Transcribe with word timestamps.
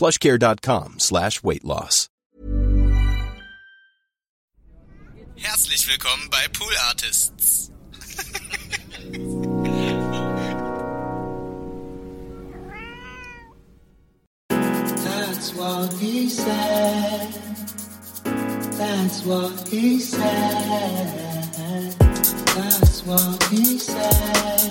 plushcare.com 0.00 0.98
slash 0.98 1.42
weight 1.42 1.62
loss. 1.62 2.08
Herzlich 5.36 5.86
willkommen 5.88 6.28
bei 6.30 6.48
Pool 6.52 6.74
Artists. 6.88 7.70
That's 14.48 15.54
what 15.54 15.92
he 15.94 16.28
said. 16.30 17.34
That's 18.78 19.24
what 19.24 19.68
he 19.68 20.00
said. 20.00 21.94
That's 22.54 23.04
what 23.04 23.42
he 23.50 23.78
said. 23.78 24.70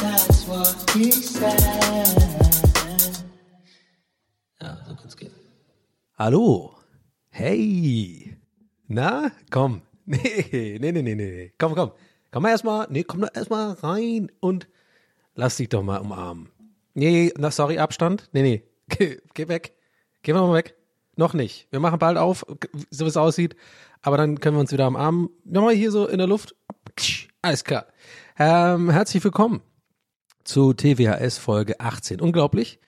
That's 0.00 0.46
what 0.46 0.90
he 0.94 1.10
said. 1.10 2.71
Hallo. 6.24 6.76
Hey. 7.30 8.36
Na, 8.86 9.32
komm. 9.50 9.82
Nee, 10.04 10.78
nee, 10.80 10.92
nee, 10.92 11.02
nee, 11.02 11.16
nee. 11.16 11.52
Komm, 11.58 11.74
komm. 11.74 11.90
Komm 12.30 12.44
mal 12.44 12.50
erstmal, 12.50 12.86
nee, 12.90 13.02
komm 13.02 13.22
doch 13.22 13.34
erstmal 13.34 13.72
rein 13.72 14.30
und 14.38 14.68
lass 15.34 15.56
dich 15.56 15.68
doch 15.68 15.82
mal 15.82 15.96
umarmen. 15.96 16.48
Nee, 16.94 17.32
na, 17.36 17.50
sorry, 17.50 17.78
Abstand. 17.78 18.28
Nee, 18.32 18.42
nee. 18.42 18.62
Geh, 18.88 19.18
geh 19.34 19.48
weg. 19.48 19.72
Geh 20.22 20.32
mal 20.32 20.52
weg. 20.54 20.76
Noch 21.16 21.34
nicht. 21.34 21.66
Wir 21.72 21.80
machen 21.80 21.98
bald 21.98 22.16
auf, 22.16 22.46
so 22.90 23.04
wie 23.04 23.08
es 23.08 23.16
aussieht. 23.16 23.56
Aber 24.00 24.16
dann 24.16 24.38
können 24.38 24.56
wir 24.56 24.60
uns 24.60 24.70
wieder 24.70 24.86
umarmen. 24.86 25.28
Nochmal 25.42 25.74
hier 25.74 25.90
so 25.90 26.06
in 26.06 26.18
der 26.18 26.28
Luft. 26.28 26.54
Alles 27.42 27.64
klar. 27.64 27.86
Ähm, 28.38 28.90
herzlich 28.90 29.24
willkommen 29.24 29.60
zu 30.44 30.72
TWHS 30.72 31.38
Folge 31.38 31.80
18. 31.80 32.20
Unglaublich. 32.20 32.78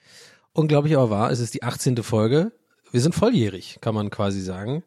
Unglaublich 0.53 0.95
aber 0.95 1.09
wahr. 1.09 1.31
Es 1.31 1.41
ist 1.41 1.53
die 1.53 1.63
18. 1.63 1.97
Folge. 1.97 2.53
Wir 2.95 3.01
sind 3.01 3.13
volljährig, 3.13 3.79
kann 3.81 3.93
man 3.93 4.09
quasi 4.09 4.39
sagen. 4.39 4.81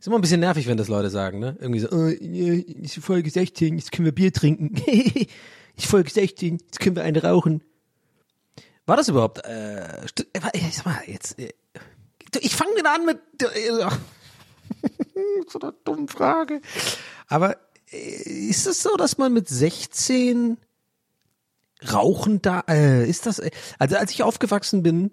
Ist 0.00 0.06
immer 0.06 0.16
ein 0.16 0.22
bisschen 0.22 0.40
nervig, 0.40 0.68
wenn 0.68 0.78
das 0.78 0.88
Leute 0.88 1.10
sagen, 1.10 1.38
ne? 1.38 1.54
Irgendwie 1.60 1.80
so, 1.80 1.88
oh, 1.90 2.06
ist 2.06 2.96
Folge 3.04 3.28
16, 3.28 3.76
jetzt 3.76 3.92
können 3.92 4.06
wir 4.06 4.14
Bier 4.14 4.32
trinken. 4.32 4.74
ist 5.76 5.84
Folge 5.84 6.08
16, 6.08 6.60
jetzt 6.64 6.80
können 6.80 6.96
wir 6.96 7.02
eine 7.02 7.22
rauchen. 7.22 7.62
War 8.86 8.96
das 8.96 9.10
überhaupt, 9.10 9.44
äh, 9.44 9.82
äh, 9.82 10.70
sag 10.70 10.86
mal, 10.86 11.02
jetzt, 11.06 11.36
ich 12.40 12.56
fange 12.56 12.74
wieder 12.74 12.94
an 12.94 13.04
mit, 13.04 13.20
so 15.50 15.60
einer 15.60 15.72
dummen 15.84 16.08
Frage. 16.08 16.62
Aber 17.28 17.58
ist 17.90 18.66
es 18.66 18.82
so, 18.82 18.96
dass 18.96 19.18
man 19.18 19.34
mit 19.34 19.50
16 19.50 20.56
rauchen 21.92 22.40
da, 22.40 22.64
äh, 22.66 23.06
ist 23.06 23.26
das, 23.26 23.42
also 23.78 23.96
als 23.96 24.10
ich 24.10 24.22
aufgewachsen 24.22 24.82
bin, 24.82 25.10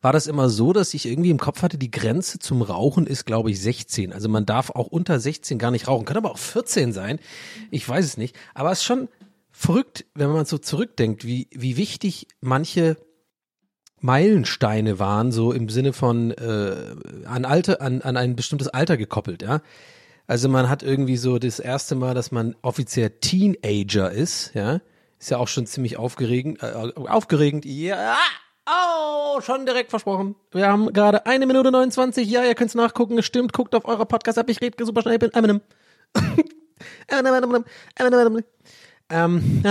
war 0.00 0.12
das 0.12 0.26
immer 0.26 0.48
so, 0.48 0.72
dass 0.72 0.94
ich 0.94 1.06
irgendwie 1.06 1.30
im 1.30 1.38
Kopf 1.38 1.62
hatte, 1.62 1.78
die 1.78 1.90
Grenze 1.90 2.38
zum 2.38 2.62
Rauchen 2.62 3.06
ist, 3.06 3.26
glaube 3.26 3.50
ich, 3.50 3.60
16. 3.60 4.12
Also 4.12 4.28
man 4.28 4.46
darf 4.46 4.70
auch 4.70 4.86
unter 4.86 5.18
16 5.18 5.58
gar 5.58 5.70
nicht 5.70 5.88
rauchen. 5.88 6.04
Könnte 6.04 6.18
aber 6.18 6.30
auch 6.30 6.38
14 6.38 6.92
sein. 6.92 7.18
Ich 7.70 7.88
weiß 7.88 8.04
es 8.04 8.16
nicht. 8.16 8.36
Aber 8.54 8.72
es 8.72 8.78
ist 8.78 8.84
schon 8.84 9.08
verrückt, 9.50 10.04
wenn 10.14 10.30
man 10.30 10.44
so 10.44 10.58
zurückdenkt, 10.58 11.24
wie, 11.26 11.48
wie 11.52 11.76
wichtig 11.76 12.28
manche 12.40 12.96
Meilensteine 14.00 14.98
waren, 15.00 15.32
so 15.32 15.52
im 15.52 15.68
Sinne 15.68 15.92
von 15.92 16.30
äh, 16.30 16.94
an 17.24 17.44
Alter, 17.44 17.80
an, 17.80 18.02
an 18.02 18.16
ein 18.16 18.36
bestimmtes 18.36 18.68
Alter 18.68 18.96
gekoppelt, 18.96 19.42
ja. 19.42 19.60
Also 20.28 20.48
man 20.48 20.68
hat 20.68 20.82
irgendwie 20.82 21.16
so 21.16 21.38
das 21.38 21.58
erste 21.58 21.94
Mal, 21.94 22.14
dass 22.14 22.30
man 22.30 22.54
offiziell 22.62 23.10
Teenager 23.10 24.12
ist, 24.12 24.52
ja. 24.54 24.80
Ist 25.18 25.30
ja 25.30 25.38
auch 25.38 25.48
schon 25.48 25.66
ziemlich 25.66 25.96
aufgeregend, 25.96 26.62
äh, 26.62 26.92
aufgeregend, 26.94 27.64
ja. 27.64 28.16
Oh, 28.70 29.40
schon 29.40 29.64
direkt 29.64 29.90
versprochen. 29.90 30.34
Wir 30.52 30.68
haben 30.68 30.92
gerade 30.92 31.24
eine 31.24 31.46
Minute 31.46 31.70
29. 31.70 32.28
Ja, 32.28 32.44
ihr 32.44 32.54
könnt's 32.54 32.74
nachgucken. 32.74 33.16
Es 33.18 33.24
stimmt. 33.24 33.52
Guckt 33.54 33.74
auf 33.74 33.86
eurer 33.86 34.04
Podcast-App. 34.04 34.50
Ich 34.50 34.60
rede 34.60 34.84
super 34.84 35.00
schnell. 35.00 35.14
Ich 35.14 35.20
bin 35.20 35.32
Eminem. 35.32 35.62
Ähm, 39.10 39.62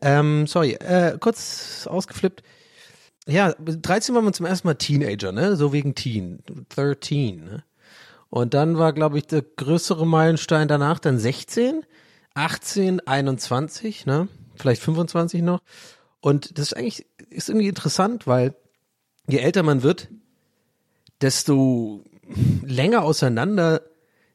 ähm, 0.00 0.46
sorry, 0.46 0.74
äh, 0.74 1.18
kurz 1.18 1.88
ausgeflippt. 1.90 2.44
Ja, 3.26 3.52
13 3.58 4.14
war 4.14 4.22
man 4.22 4.32
zum 4.32 4.46
ersten 4.46 4.68
Mal 4.68 4.74
Teenager, 4.74 5.32
ne? 5.32 5.56
So 5.56 5.72
wegen 5.72 5.96
Teen. 5.96 6.42
13, 6.68 7.44
ne? 7.44 7.64
Und 8.28 8.54
dann 8.54 8.78
war, 8.78 8.92
glaube 8.92 9.18
ich, 9.18 9.26
der 9.26 9.42
größere 9.42 10.06
Meilenstein 10.06 10.68
danach 10.68 11.00
dann 11.00 11.18
16, 11.18 11.84
18, 12.34 13.00
21, 13.00 14.06
ne? 14.06 14.28
Vielleicht 14.54 14.82
25 14.82 15.42
noch. 15.42 15.60
Und 16.20 16.58
das 16.58 16.68
ist 16.68 16.76
eigentlich, 16.76 17.06
ist 17.30 17.48
irgendwie 17.48 17.68
interessant, 17.68 18.26
weil 18.26 18.54
je 19.26 19.38
älter 19.38 19.62
man 19.62 19.82
wird, 19.82 20.08
desto 21.20 22.04
länger 22.62 23.02
auseinander 23.02 23.82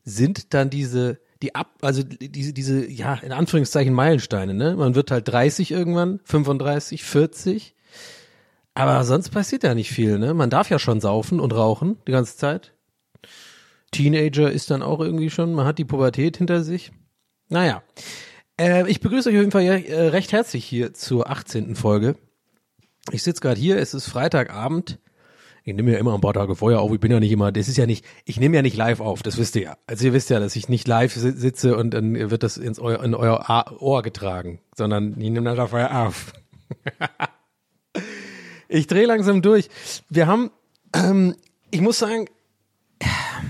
sind 0.04 0.54
dann 0.54 0.70
diese, 0.70 1.20
die 1.42 1.56
ab, 1.56 1.78
also 1.82 2.04
diese, 2.04 2.54
diese, 2.54 2.90
ja, 2.90 3.16
in 3.16 3.32
Anführungszeichen 3.32 3.94
Meilensteine, 3.94 4.54
ne? 4.54 4.76
Man 4.76 4.96
wird 4.96 5.12
halt 5.12 5.28
30 5.28 5.72
irgendwann, 5.72 6.20
35, 6.24 7.04
40. 7.04 7.76
Aber 8.74 9.04
sonst 9.04 9.30
passiert 9.30 9.64
ja 9.64 9.74
nicht 9.74 9.92
viel, 9.92 10.20
ne? 10.20 10.34
Man 10.34 10.50
darf 10.50 10.70
ja 10.70 10.80
schon 10.80 11.02
saufen 11.02 11.40
und 11.40 11.54
rauchen 11.54 11.98
die 12.08 12.12
ganze 12.12 12.38
Zeit. 12.38 12.74
Teenager 13.92 14.52
ist 14.52 14.72
dann 14.72 14.82
auch 14.82 15.00
irgendwie 15.00 15.30
schon, 15.30 15.54
man 15.54 15.66
hat 15.66 15.78
die 15.78 15.86
Pubertät 15.86 16.38
hinter 16.38 16.64
sich. 16.64 16.92
Naja. 17.50 17.84
Äh, 18.60 18.90
ich 18.90 19.00
begrüße 19.02 19.30
euch 19.30 19.36
auf 19.36 19.40
jeden 19.42 19.52
Fall 19.52 19.64
äh, 19.64 20.08
recht 20.10 20.32
herzlich 20.32 20.66
hier 20.66 20.94
zur 20.94 21.30
18. 21.30 21.76
Folge. 21.76 22.16
Ich 23.12 23.24
sitze 23.24 23.42
gerade 23.42 23.60
hier, 23.60 23.78
es 23.78 23.94
ist 23.94 24.08
Freitagabend. 24.08 25.00
Ich 25.64 25.74
nehme 25.74 25.92
ja 25.92 25.98
immer 25.98 26.14
ein 26.14 26.22
paar 26.22 26.34
Tage 26.34 26.56
vorher 26.56 26.80
auf. 26.80 26.92
Ich 26.94 27.00
bin 27.00 27.12
ja 27.12 27.20
nicht 27.20 27.32
immer, 27.32 27.52
das 27.52 27.68
ist 27.68 27.78
ja 27.78 27.86
nicht, 27.88 28.06
ich 28.24 28.40
nehme 28.40 28.56
ja 28.56 28.62
nicht 28.62 28.78
live 28.78 29.00
auf, 29.00 29.24
das 29.24 29.38
wisst 29.38 29.56
ihr 29.56 29.64
ja. 29.64 29.78
Also 29.88 30.06
ihr 30.06 30.14
wisst 30.14 30.30
ja, 30.30 30.40
dass 30.40 30.56
ich 30.56 30.70
nicht 30.70 30.88
live 30.88 31.14
si- 31.14 31.32
sitze 31.32 31.76
und 31.76 31.92
dann 31.92 32.14
wird 32.30 32.44
das 32.44 32.58
ins 32.58 32.80
eu 32.80 32.94
in 32.94 33.16
euer 33.16 33.66
Ohr 33.80 34.04
getragen, 34.04 34.60
sondern 34.76 35.20
ich 35.20 35.30
nehme 35.32 35.56
das 35.56 35.70
vorher 35.70 36.08
auf. 36.08 36.34
ich 38.68 38.86
drehe 38.88 39.08
langsam 39.08 39.42
durch. 39.42 39.70
Wir 40.10 40.28
haben, 40.28 40.52
ähm, 40.96 41.36
ich 41.72 41.82
muss 41.82 41.98
sagen, 41.98 42.28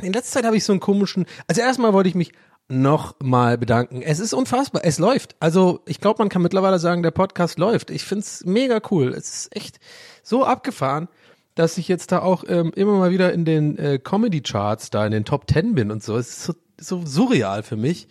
in 0.02 0.14
letzter 0.14 0.40
Zeit 0.40 0.46
habe 0.46 0.56
ich 0.58 0.64
so 0.64 0.72
einen 0.72 0.80
komischen, 0.80 1.26
also 1.48 1.62
erstmal 1.62 1.92
wollte 1.94 2.08
ich 2.10 2.16
mich 2.16 2.32
noch 2.68 3.16
mal 3.22 3.58
bedanken. 3.58 4.02
Es 4.02 4.20
ist 4.20 4.34
unfassbar, 4.34 4.84
es 4.84 4.98
läuft. 4.98 5.36
Also 5.40 5.82
ich 5.86 6.00
glaube, 6.00 6.20
man 6.20 6.30
kann 6.30 6.42
mittlerweile 6.42 6.80
sagen, 6.80 7.04
der 7.04 7.12
Podcast 7.12 7.60
läuft. 7.60 7.92
Ich 7.92 8.04
find's 8.04 8.44
mega 8.46 8.82
cool. 8.90 9.10
Es 9.10 9.36
ist 9.36 9.56
echt 9.56 9.80
so 10.24 10.44
abgefahren, 10.44 11.08
dass 11.54 11.78
ich 11.78 11.88
jetzt 11.88 12.12
da 12.12 12.22
auch 12.22 12.44
ähm, 12.48 12.72
immer 12.76 12.98
mal 12.98 13.12
wieder 13.12 13.32
in 13.34 13.46
den 13.46 13.78
äh, 13.78 14.00
Comedy-Charts 14.00 14.90
da 14.90 15.06
in 15.06 15.12
den 15.12 15.26
Top 15.26 15.48
Ten 15.48 15.76
bin 15.76 15.92
und 15.92 16.04
so. 16.04 16.18
Es 16.18 16.30
ist 16.30 16.44
so, 16.46 16.54
so 16.80 17.06
surreal 17.06 17.62
für 17.62 17.78
mich 17.78 18.08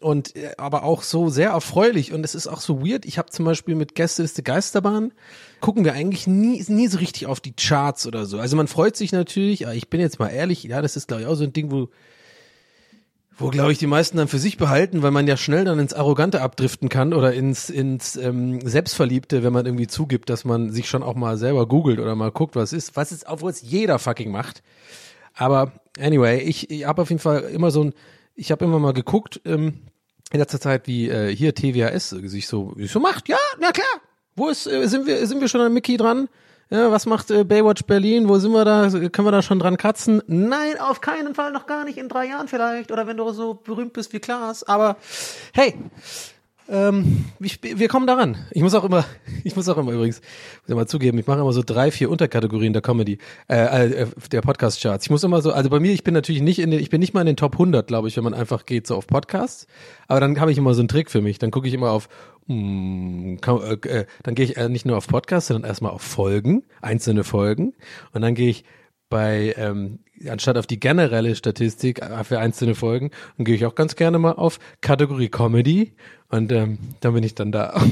und 0.00 0.36
äh, 0.36 0.52
aber 0.58 0.84
auch 0.84 1.02
so 1.02 1.30
sehr 1.30 1.50
erfreulich 1.50 2.12
und 2.12 2.24
es 2.24 2.34
ist 2.34 2.46
auch 2.46 2.60
so 2.60 2.86
weird. 2.86 3.04
Ich 3.06 3.18
habe 3.18 3.30
zum 3.30 3.44
Beispiel 3.44 3.74
mit 3.74 3.94
Gästeliste 3.94 4.42
Geisterbahn 4.42 5.12
gucken 5.60 5.84
wir 5.84 5.94
eigentlich 5.94 6.26
nie 6.26 6.62
nie 6.68 6.88
so 6.88 6.98
richtig 6.98 7.26
auf 7.26 7.40
die 7.40 7.54
Charts 7.54 8.06
oder 8.06 8.26
so. 8.26 8.38
Also 8.38 8.56
man 8.56 8.68
freut 8.68 8.96
sich 8.96 9.12
natürlich, 9.12 9.66
aber 9.66 9.74
ich 9.74 9.88
bin 9.88 10.00
jetzt 10.00 10.18
mal 10.18 10.28
ehrlich, 10.28 10.62
ja, 10.64 10.82
das 10.82 10.96
ist 10.96 11.08
glaube 11.08 11.22
ich 11.22 11.28
auch 11.28 11.34
so 11.34 11.44
ein 11.44 11.52
Ding, 11.52 11.70
wo 11.70 11.88
wo 13.40 13.48
glaube 13.48 13.72
ich 13.72 13.78
die 13.78 13.86
meisten 13.86 14.18
dann 14.18 14.28
für 14.28 14.38
sich 14.38 14.56
behalten, 14.56 15.02
weil 15.02 15.10
man 15.10 15.26
ja 15.26 15.36
schnell 15.36 15.64
dann 15.64 15.78
ins 15.78 15.94
Arrogante 15.94 16.42
abdriften 16.42 16.88
kann 16.88 17.14
oder 17.14 17.32
ins 17.32 17.70
ins 17.70 18.16
ähm, 18.16 18.60
Selbstverliebte, 18.60 19.42
wenn 19.42 19.52
man 19.52 19.66
irgendwie 19.66 19.86
zugibt, 19.86 20.30
dass 20.30 20.44
man 20.44 20.70
sich 20.70 20.88
schon 20.88 21.02
auch 21.02 21.14
mal 21.14 21.36
selber 21.36 21.66
googelt 21.66 21.98
oder 21.98 22.14
mal 22.14 22.30
guckt, 22.30 22.54
was 22.54 22.72
ist, 22.72 22.96
was 22.96 23.12
ist, 23.12 23.26
obwohl 23.26 23.50
es 23.50 23.62
jeder 23.62 23.98
fucking 23.98 24.30
macht. 24.30 24.62
Aber 25.34 25.72
anyway, 25.98 26.40
ich, 26.40 26.70
ich 26.70 26.84
habe 26.84 27.02
auf 27.02 27.08
jeden 27.08 27.20
Fall 27.20 27.42
immer 27.44 27.70
so 27.70 27.84
ein, 27.84 27.94
ich 28.34 28.50
habe 28.50 28.64
immer 28.64 28.78
mal 28.78 28.92
geguckt 28.92 29.40
ähm, 29.44 29.80
in 30.32 30.38
letzter 30.38 30.60
Zeit, 30.60 30.86
wie 30.86 31.08
äh, 31.08 31.34
hier 31.34 31.54
TWAS 31.54 32.10
sich 32.10 32.46
so, 32.46 32.74
sich 32.76 32.90
so 32.90 33.00
macht. 33.00 33.28
Ja, 33.28 33.38
na 33.58 33.72
klar. 33.72 33.86
Wo 34.36 34.48
ist, 34.48 34.66
äh, 34.66 34.86
sind 34.86 35.06
wir, 35.06 35.26
sind 35.26 35.40
wir 35.40 35.48
schon 35.48 35.60
an 35.60 35.72
Mickey 35.72 35.96
dran? 35.96 36.28
Ja, 36.72 36.92
was 36.92 37.04
macht 37.04 37.32
äh, 37.32 37.42
Baywatch 37.42 37.82
Berlin? 37.84 38.28
Wo 38.28 38.38
sind 38.38 38.52
wir 38.52 38.64
da? 38.64 38.88
Können 38.88 39.26
wir 39.26 39.32
da 39.32 39.42
schon 39.42 39.58
dran 39.58 39.76
kratzen? 39.76 40.22
Nein, 40.28 40.78
auf 40.78 41.00
keinen 41.00 41.34
Fall, 41.34 41.50
noch 41.50 41.66
gar 41.66 41.84
nicht. 41.84 41.98
In 41.98 42.08
drei 42.08 42.26
Jahren 42.26 42.46
vielleicht. 42.46 42.92
Oder 42.92 43.08
wenn 43.08 43.16
du 43.16 43.28
so 43.32 43.54
berühmt 43.54 43.92
bist 43.92 44.12
wie 44.12 44.20
Klaas. 44.20 44.62
Aber 44.62 44.96
hey, 45.52 45.74
ähm, 46.70 47.24
ich, 47.40 47.60
wir 47.62 47.88
kommen 47.88 48.06
daran. 48.06 48.36
Ich 48.52 48.62
muss 48.62 48.74
auch 48.74 48.84
immer, 48.84 49.04
ich 49.44 49.56
muss 49.56 49.68
auch 49.68 49.76
immer 49.76 49.92
übrigens, 49.92 50.20
muss 50.20 50.68
ich 50.68 50.74
mal 50.74 50.86
zugeben, 50.86 51.18
ich 51.18 51.26
mache 51.26 51.40
immer 51.40 51.52
so 51.52 51.62
drei, 51.64 51.90
vier 51.90 52.10
Unterkategorien 52.10 52.72
der 52.72 52.82
Comedy, 52.82 53.18
äh, 53.48 54.02
äh 54.02 54.06
der 54.30 54.40
Podcast-Charts. 54.40 55.06
Ich 55.06 55.10
muss 55.10 55.24
immer 55.24 55.42
so, 55.42 55.52
also 55.52 55.68
bei 55.68 55.80
mir, 55.80 55.92
ich 55.92 56.04
bin 56.04 56.14
natürlich 56.14 56.42
nicht 56.42 56.60
in 56.60 56.70
den, 56.70 56.80
ich 56.80 56.90
bin 56.90 57.00
nicht 57.00 57.12
mal 57.12 57.22
in 57.22 57.26
den 57.26 57.36
Top 57.36 57.54
100, 57.54 57.86
glaube 57.86 58.08
ich, 58.08 58.16
wenn 58.16 58.24
man 58.24 58.34
einfach 58.34 58.66
geht 58.66 58.86
so 58.86 58.94
auf 58.94 59.06
Podcasts. 59.06 59.66
Aber 60.06 60.20
dann 60.20 60.40
habe 60.40 60.52
ich 60.52 60.58
immer 60.58 60.74
so 60.74 60.80
einen 60.80 60.88
Trick 60.88 61.10
für 61.10 61.20
mich. 61.20 61.38
Dann 61.38 61.50
gucke 61.50 61.66
ich 61.66 61.74
immer 61.74 61.90
auf, 61.90 62.08
mh, 62.46 63.38
kann, 63.40 63.60
äh, 63.62 63.88
äh, 63.88 64.06
dann 64.22 64.34
gehe 64.34 64.44
ich 64.44 64.56
äh, 64.56 64.68
nicht 64.68 64.86
nur 64.86 64.96
auf 64.96 65.08
Podcasts, 65.08 65.48
sondern 65.48 65.68
erstmal 65.68 65.92
auf 65.92 66.02
Folgen, 66.02 66.62
einzelne 66.80 67.24
Folgen. 67.24 67.74
Und 68.12 68.22
dann 68.22 68.34
gehe 68.34 68.48
ich 68.48 68.64
bei, 69.10 69.54
ähm, 69.58 69.98
anstatt 70.28 70.56
auf 70.56 70.66
die 70.66 70.80
generelle 70.80 71.34
Statistik 71.34 72.00
äh, 72.00 72.24
für 72.24 72.38
einzelne 72.38 72.74
Folgen, 72.74 73.10
dann 73.36 73.44
gehe 73.44 73.56
ich 73.56 73.66
auch 73.66 73.74
ganz 73.74 73.96
gerne 73.96 74.18
mal 74.18 74.32
auf 74.32 74.58
Kategorie 74.80 75.28
Comedy 75.28 75.94
und 76.30 76.52
ähm, 76.52 76.78
dann 77.00 77.14
bin 77.14 77.24
ich 77.24 77.34
dann 77.34 77.52
da. 77.52 77.80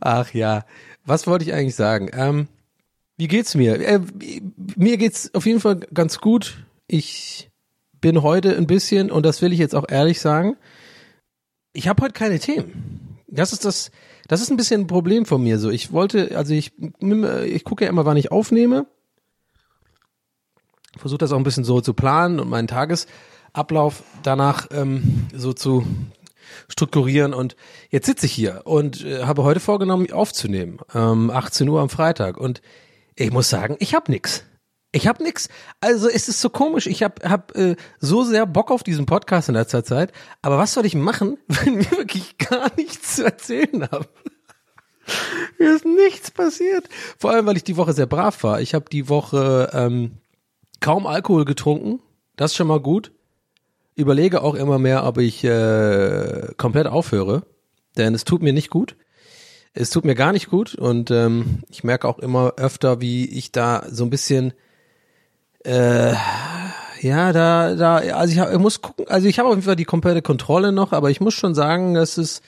Ach 0.00 0.32
ja, 0.32 0.64
was 1.04 1.26
wollte 1.26 1.44
ich 1.44 1.52
eigentlich 1.52 1.74
sagen? 1.74 2.10
Ähm, 2.12 2.48
wie 3.16 3.28
geht's 3.28 3.54
mir? 3.54 3.80
Äh, 3.80 4.00
mir 4.76 4.98
geht's 4.98 5.34
auf 5.34 5.46
jeden 5.46 5.60
Fall 5.60 5.76
ganz 5.92 6.18
gut. 6.20 6.64
Ich 6.86 7.50
bin 8.00 8.22
heute 8.22 8.56
ein 8.56 8.66
bisschen, 8.66 9.10
und 9.10 9.24
das 9.24 9.40
will 9.40 9.52
ich 9.52 9.58
jetzt 9.58 9.74
auch 9.74 9.86
ehrlich 9.88 10.20
sagen, 10.20 10.56
ich 11.72 11.88
habe 11.88 12.02
heute 12.02 12.12
keine 12.12 12.38
Themen. 12.38 13.18
Das 13.26 13.52
ist 13.52 13.64
das, 13.64 13.90
das 14.28 14.40
ist 14.40 14.50
ein 14.50 14.56
bisschen 14.56 14.82
ein 14.82 14.86
Problem 14.86 15.26
von 15.26 15.42
mir. 15.42 15.58
So, 15.58 15.70
ich 15.70 15.92
wollte, 15.92 16.36
also 16.36 16.54
ich, 16.54 16.72
ich 17.46 17.64
gucke 17.64 17.84
ja 17.84 17.90
immer, 17.90 18.04
wann 18.04 18.16
ich 18.16 18.30
aufnehme. 18.30 18.86
Versuche 20.96 21.18
das 21.18 21.32
auch 21.32 21.38
ein 21.38 21.44
bisschen 21.44 21.64
so 21.64 21.80
zu 21.80 21.94
planen 21.94 22.40
und 22.40 22.48
meinen 22.48 22.68
Tagesablauf 23.56 24.02
danach 24.22 24.68
ähm, 24.70 25.26
so 25.34 25.52
zu 25.52 25.86
strukturieren. 26.68 27.32
Und 27.32 27.56
jetzt 27.90 28.06
sitze 28.06 28.26
ich 28.26 28.32
hier 28.32 28.62
und 28.64 29.04
äh, 29.04 29.24
habe 29.24 29.44
heute 29.44 29.60
vorgenommen, 29.60 30.12
aufzunehmen. 30.12 30.78
Ähm, 30.94 31.30
18 31.30 31.68
Uhr 31.68 31.80
am 31.80 31.88
Freitag. 31.88 32.36
Und 32.36 32.60
ich 33.14 33.32
muss 33.32 33.48
sagen, 33.48 33.76
ich 33.78 33.94
habe 33.94 34.10
nix. 34.12 34.44
Ich 34.92 35.06
habe 35.06 35.22
nix. 35.22 35.48
Also 35.80 36.08
es 36.08 36.28
ist 36.28 36.40
so 36.40 36.50
komisch. 36.50 36.86
Ich 36.86 37.02
habe 37.02 37.28
hab, 37.28 37.56
äh, 37.56 37.76
so 37.98 38.24
sehr 38.24 38.46
Bock 38.46 38.70
auf 38.70 38.82
diesen 38.82 39.06
Podcast 39.06 39.48
in 39.48 39.54
letzter 39.54 39.84
Zeit. 39.84 40.12
Aber 40.42 40.58
was 40.58 40.74
soll 40.74 40.84
ich 40.84 40.94
machen, 40.94 41.38
wenn 41.48 41.78
wir 41.78 41.90
wirklich 41.92 42.36
gar 42.38 42.70
nichts 42.76 43.16
zu 43.16 43.24
erzählen 43.24 43.88
haben? 43.90 44.06
Mir 45.58 45.74
ist 45.74 45.84
nichts 45.84 46.30
passiert. 46.30 46.88
Vor 47.18 47.30
allem, 47.30 47.46
weil 47.46 47.56
ich 47.56 47.64
die 47.64 47.76
Woche 47.76 47.92
sehr 47.92 48.06
brav 48.06 48.42
war. 48.42 48.60
Ich 48.60 48.74
habe 48.74 48.86
die 48.90 49.08
Woche 49.08 49.70
ähm, 49.72 50.18
kaum 50.80 51.06
Alkohol 51.06 51.44
getrunken. 51.44 52.00
Das 52.36 52.50
ist 52.50 52.56
schon 52.56 52.66
mal 52.66 52.80
gut. 52.80 53.12
Überlege 53.96 54.42
auch 54.42 54.54
immer 54.54 54.78
mehr, 54.78 55.04
ob 55.04 55.18
ich 55.18 55.42
äh, 55.42 56.48
komplett 56.56 56.86
aufhöre. 56.86 57.42
Denn 57.96 58.14
es 58.14 58.24
tut 58.24 58.42
mir 58.42 58.52
nicht 58.52 58.70
gut. 58.70 58.96
Es 59.72 59.90
tut 59.90 60.04
mir 60.04 60.14
gar 60.14 60.32
nicht 60.32 60.48
gut. 60.48 60.74
Und 60.74 61.10
ähm, 61.10 61.62
ich 61.68 61.82
merke 61.82 62.06
auch 62.06 62.18
immer 62.18 62.54
öfter, 62.56 63.00
wie 63.00 63.24
ich 63.26 63.52
da 63.52 63.84
so 63.90 64.04
ein 64.04 64.10
bisschen 64.10 64.52
äh, 65.64 66.14
ja, 67.02 67.32
da, 67.32 67.74
da, 67.74 67.96
also 67.96 68.32
ich, 68.32 68.38
hab, 68.38 68.52
ich 68.52 68.58
muss 68.58 68.80
gucken, 68.80 69.06
also 69.08 69.28
ich 69.28 69.38
habe 69.38 69.48
auf 69.48 69.54
jeden 69.54 69.64
Fall 69.64 69.76
die 69.76 69.84
komplette 69.84 70.22
Kontrolle 70.22 70.72
noch, 70.72 70.92
aber 70.92 71.10
ich 71.10 71.20
muss 71.20 71.34
schon 71.34 71.54
sagen, 71.54 71.94
dass 71.94 72.18
es 72.18 72.40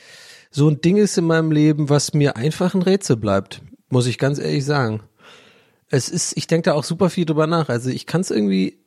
so 0.50 0.68
ein 0.68 0.80
Ding 0.80 0.96
ist 0.96 1.18
in 1.18 1.26
meinem 1.26 1.52
Leben, 1.52 1.90
was 1.90 2.14
mir 2.14 2.36
einfach 2.36 2.74
ein 2.74 2.82
Rätsel 2.82 3.16
bleibt, 3.16 3.60
muss 3.90 4.06
ich 4.06 4.18
ganz 4.18 4.38
ehrlich 4.38 4.64
sagen. 4.64 5.02
Es 5.90 6.08
ist, 6.08 6.36
ich 6.36 6.46
denke 6.46 6.70
da 6.70 6.74
auch 6.74 6.84
super 6.84 7.10
viel 7.10 7.24
drüber 7.24 7.46
nach. 7.46 7.68
Also 7.68 7.90
ich 7.90 8.06
kann 8.06 8.20
es 8.20 8.30
irgendwie, 8.30 8.78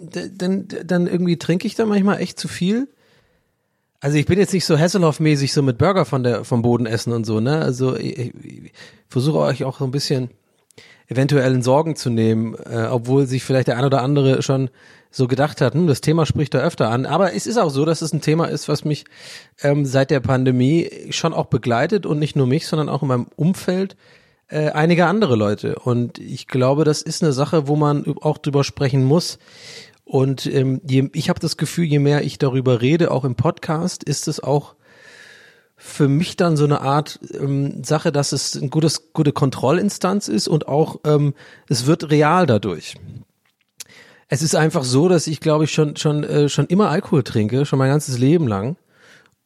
dann, 0.00 0.68
dann 0.84 1.06
irgendwie 1.06 1.36
trinke 1.36 1.66
ich 1.66 1.74
da 1.74 1.86
manchmal 1.86 2.20
echt 2.20 2.38
zu 2.38 2.48
viel. 2.48 2.88
Also 4.00 4.18
ich 4.18 4.26
bin 4.26 4.38
jetzt 4.38 4.52
nicht 4.52 4.64
so 4.64 4.76
Hasselhoff-mäßig 4.76 5.52
so 5.52 5.62
mit 5.62 5.78
Burger 5.78 6.04
von 6.04 6.22
der 6.22 6.44
vom 6.44 6.62
Boden 6.62 6.86
essen 6.86 7.12
und 7.12 7.24
so, 7.24 7.40
ne? 7.40 7.58
Also 7.58 7.96
ich, 7.96 8.34
ich 8.34 8.72
versuche 9.08 9.38
euch 9.38 9.64
auch 9.64 9.78
so 9.78 9.84
ein 9.84 9.90
bisschen 9.90 10.30
eventuellen 11.08 11.62
Sorgen 11.62 11.96
zu 11.96 12.10
nehmen, 12.10 12.54
äh, 12.54 12.86
obwohl 12.90 13.26
sich 13.26 13.44
vielleicht 13.44 13.68
der 13.68 13.78
ein 13.78 13.84
oder 13.84 14.02
andere 14.02 14.42
schon 14.42 14.70
so 15.10 15.28
gedacht 15.28 15.60
hat, 15.60 15.74
hm, 15.74 15.86
das 15.86 16.00
Thema 16.00 16.26
spricht 16.26 16.52
da 16.52 16.58
öfter 16.58 16.90
an. 16.90 17.06
Aber 17.06 17.32
es 17.32 17.46
ist 17.46 17.56
auch 17.56 17.70
so, 17.70 17.84
dass 17.84 18.02
es 18.02 18.12
ein 18.12 18.20
Thema 18.20 18.46
ist, 18.46 18.68
was 18.68 18.84
mich 18.84 19.04
ähm, 19.62 19.86
seit 19.86 20.10
der 20.10 20.20
Pandemie 20.20 20.90
schon 21.10 21.32
auch 21.32 21.46
begleitet 21.46 22.06
und 22.06 22.18
nicht 22.18 22.36
nur 22.36 22.46
mich, 22.46 22.66
sondern 22.66 22.88
auch 22.88 23.02
in 23.02 23.08
meinem 23.08 23.26
Umfeld 23.36 23.96
äh, 24.48 24.70
einige 24.70 25.06
andere 25.06 25.36
Leute. 25.36 25.76
Und 25.76 26.18
ich 26.18 26.46
glaube, 26.46 26.84
das 26.84 27.02
ist 27.02 27.22
eine 27.22 27.32
Sache, 27.32 27.68
wo 27.68 27.76
man 27.76 28.04
auch 28.20 28.38
drüber 28.38 28.64
sprechen 28.64 29.04
muss. 29.04 29.38
Und 30.04 30.46
ähm, 30.46 30.80
je, 30.88 31.10
ich 31.14 31.28
habe 31.28 31.40
das 31.40 31.56
Gefühl, 31.56 31.84
je 31.84 31.98
mehr 31.98 32.22
ich 32.22 32.38
darüber 32.38 32.80
rede, 32.80 33.10
auch 33.10 33.24
im 33.24 33.34
Podcast, 33.34 34.04
ist 34.04 34.28
es 34.28 34.40
auch 34.40 34.76
für 35.76 36.08
mich 36.08 36.36
dann 36.36 36.56
so 36.56 36.64
eine 36.64 36.80
Art 36.80 37.20
ähm, 37.34 37.84
Sache, 37.84 38.12
dass 38.12 38.32
es 38.32 38.54
ein 38.54 38.70
gutes, 38.70 39.12
gute 39.12 39.32
Kontrollinstanz 39.32 40.28
ist 40.28 40.48
und 40.48 40.68
auch 40.68 41.00
ähm, 41.04 41.34
es 41.68 41.86
wird 41.86 42.10
real 42.10 42.46
dadurch. 42.46 42.94
Es 44.28 44.42
ist 44.42 44.54
einfach 44.54 44.84
so, 44.84 45.08
dass 45.08 45.26
ich 45.26 45.40
glaube 45.40 45.64
ich 45.64 45.72
schon 45.72 45.96
schon 45.96 46.24
äh, 46.24 46.48
schon 46.48 46.66
immer 46.66 46.88
Alkohol 46.88 47.22
trinke, 47.22 47.66
schon 47.66 47.78
mein 47.78 47.90
ganzes 47.90 48.18
Leben 48.18 48.48
lang. 48.48 48.76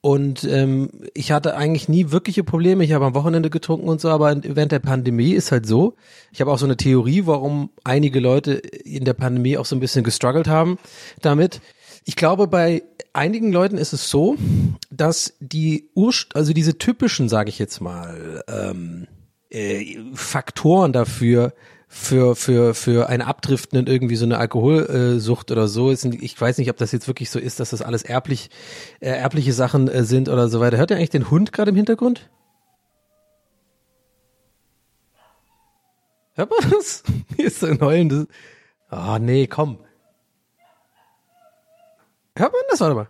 Und 0.02 0.44
ähm, 0.44 0.88
ich 1.12 1.30
hatte 1.30 1.56
eigentlich 1.56 1.88
nie 1.88 2.10
wirkliche 2.10 2.42
Probleme. 2.42 2.84
Ich 2.84 2.92
habe 2.92 3.04
am 3.04 3.14
Wochenende 3.14 3.50
getrunken 3.50 3.88
und 3.88 4.00
so, 4.00 4.08
aber 4.08 4.34
während 4.42 4.72
der 4.72 4.78
Pandemie 4.78 5.32
ist 5.32 5.52
halt 5.52 5.66
so. 5.66 5.94
Ich 6.32 6.40
habe 6.40 6.50
auch 6.50 6.58
so 6.58 6.64
eine 6.64 6.78
Theorie, 6.78 7.26
warum 7.26 7.70
einige 7.84 8.18
Leute 8.18 8.52
in 8.52 9.04
der 9.04 9.12
Pandemie 9.12 9.58
auch 9.58 9.66
so 9.66 9.76
ein 9.76 9.80
bisschen 9.80 10.02
gestruggelt 10.02 10.48
haben 10.48 10.78
damit. 11.20 11.60
Ich 12.06 12.16
glaube, 12.16 12.46
bei 12.46 12.82
einigen 13.12 13.52
Leuten 13.52 13.76
ist 13.76 13.92
es 13.92 14.08
so, 14.08 14.36
dass 14.90 15.34
die 15.38 15.90
Urst 15.94 16.34
also 16.34 16.54
diese 16.54 16.78
typischen, 16.78 17.28
sage 17.28 17.50
ich 17.50 17.58
jetzt 17.58 17.80
mal, 17.80 18.42
ähm, 18.48 19.06
äh, 19.50 19.98
Faktoren 20.14 20.94
dafür 20.94 21.52
für 21.92 22.36
für 22.36 22.72
für 22.72 23.08
ein 23.08 23.20
Abdriften 23.20 23.76
in 23.80 23.88
irgendwie 23.88 24.14
so 24.14 24.24
eine 24.24 24.38
Alkoholsucht 24.38 25.50
oder 25.50 25.66
so 25.66 25.90
ist. 25.90 26.04
Ich 26.04 26.40
weiß 26.40 26.58
nicht 26.58 26.70
ob 26.70 26.76
das 26.76 26.92
jetzt 26.92 27.08
wirklich 27.08 27.30
so 27.30 27.40
ist 27.40 27.58
dass 27.58 27.70
das 27.70 27.82
alles 27.82 28.04
erblich 28.04 28.48
äh, 29.00 29.08
erbliche 29.08 29.52
Sachen 29.52 29.88
äh, 29.88 30.04
sind 30.04 30.28
oder 30.28 30.48
so 30.48 30.60
weiter. 30.60 30.76
Hört 30.76 30.92
ihr 30.92 30.96
eigentlich 30.96 31.10
den 31.10 31.32
Hund 31.32 31.52
gerade 31.52 31.70
im 31.70 31.76
Hintergrund? 31.76 32.30
Hört 36.34 36.50
man 36.50 36.70
das? 36.70 37.02
Hier 37.36 37.46
ist 37.46 37.64
ein 37.64 37.80
heulendes 37.80 38.28
ah 38.88 39.16
oh, 39.16 39.18
nee 39.18 39.48
komm. 39.48 39.80
Hört 42.36 42.52
man 42.52 42.62
das? 42.70 42.80
Warte 42.80 42.94
mal. 42.94 43.08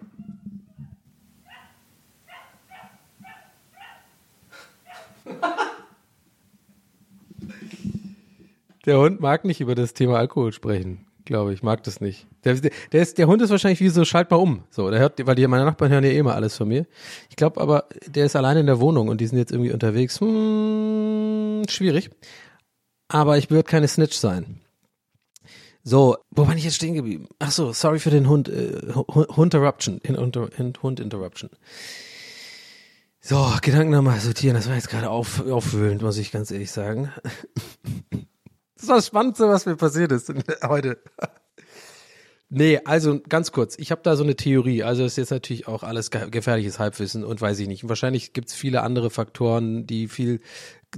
Der 8.87 8.99
Hund 8.99 9.21
mag 9.21 9.45
nicht 9.45 9.61
über 9.61 9.75
das 9.75 9.93
Thema 9.93 10.17
Alkohol 10.17 10.53
sprechen, 10.53 11.07
glaube 11.25 11.53
ich. 11.53 11.63
Mag 11.63 11.83
das 11.83 12.01
nicht. 12.01 12.27
Der, 12.45 12.55
der, 12.55 13.03
ist, 13.03 13.19
der 13.19 13.27
Hund 13.27 13.43
ist 13.43 13.51
wahrscheinlich 13.51 13.81
wie 13.81 13.91
so, 13.91 14.05
schalt 14.05 14.31
mal 14.31 14.39
um. 14.39 14.65
So, 14.71 14.91
der 14.91 15.01
hört, 15.01 15.27
weil 15.27 15.35
die, 15.35 15.47
meine 15.47 15.65
Nachbarn 15.65 15.91
hören 15.91 16.05
ja 16.05 16.11
eh 16.11 16.19
immer 16.19 16.35
alles 16.35 16.57
von 16.57 16.69
mir. 16.69 16.87
Ich 17.29 17.37
glaube 17.37 17.61
aber, 17.61 17.87
der 18.07 18.25
ist 18.27 18.37
alleine 18.37 18.61
in 18.61 18.67
der 18.67 18.81
Wohnung 18.81 19.09
und 19.09 19.21
die 19.21 19.27
sind 19.27 19.39
jetzt 19.39 19.53
irgendwie 19.53 19.73
unterwegs. 19.73 20.21
Hm, 20.21 21.65
schwierig. 21.69 22.11
Aber 23.09 23.37
ich 23.37 23.51
würde 23.51 23.65
keine 23.65 23.89
Snitch 23.89 24.17
sein. 24.17 24.61
So, 25.83 26.17
wo 26.31 26.47
war 26.47 26.55
ich 26.55 26.65
jetzt 26.65 26.77
stehen 26.77 26.95
geblieben? 26.95 27.29
Ach 27.39 27.51
so, 27.51 27.73
sorry 27.73 27.99
für 27.99 28.11
den 28.11 28.29
Hund, 28.29 28.49
äh, 28.49 28.93
Hund 28.95 29.55
Interruption, 29.55 30.01
Hund 30.83 31.01
Interruption. 31.01 31.51
So, 33.23 33.53
Gedanken 33.61 33.93
nochmal 33.93 34.21
sortieren, 34.21 34.57
das 34.57 34.69
war 34.69 34.75
jetzt 34.75 34.89
gerade 34.89 35.11
auf, 35.11 35.47
aufwühlend, 35.47 36.03
muss 36.03 36.17
ich 36.17 36.33
ganz 36.33 36.51
ehrlich 36.51 36.71
sagen. 36.71 37.13
Das 38.81 38.89
war 38.89 38.97
das 38.97 39.07
Spannendste, 39.07 39.47
was 39.47 39.67
mir 39.67 39.77
passiert 39.77 40.11
ist 40.11 40.33
heute. 40.63 40.99
Nee, 42.53 42.81
also 42.85 43.21
ganz 43.29 43.53
kurz, 43.53 43.79
ich 43.79 43.93
habe 43.93 44.01
da 44.03 44.17
so 44.17 44.25
eine 44.25 44.35
Theorie. 44.35 44.83
Also 44.83 45.05
ist 45.05 45.17
jetzt 45.17 45.31
natürlich 45.31 45.69
auch 45.69 45.85
alles 45.85 46.11
gefährliches 46.11 46.81
Halbwissen 46.81 47.23
und 47.23 47.41
weiß 47.41 47.61
ich 47.61 47.69
nicht. 47.69 47.89
wahrscheinlich 47.89 48.33
gibt's 48.33 48.55
viele 48.55 48.83
andere 48.83 49.11
Faktoren, 49.11 49.87
die 49.87 50.09
viel 50.09 50.41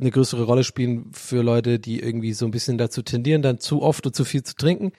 eine 0.00 0.10
größere 0.10 0.44
Rolle 0.44 0.64
spielen 0.64 1.10
für 1.12 1.42
Leute, 1.42 1.78
die 1.78 2.00
irgendwie 2.00 2.32
so 2.32 2.46
ein 2.46 2.52
bisschen 2.52 2.78
dazu 2.78 3.02
tendieren, 3.02 3.42
dann 3.42 3.58
zu 3.58 3.82
oft 3.82 4.06
und 4.06 4.16
zu 4.16 4.24
viel 4.24 4.42
zu 4.42 4.54
trinken. 4.54 4.92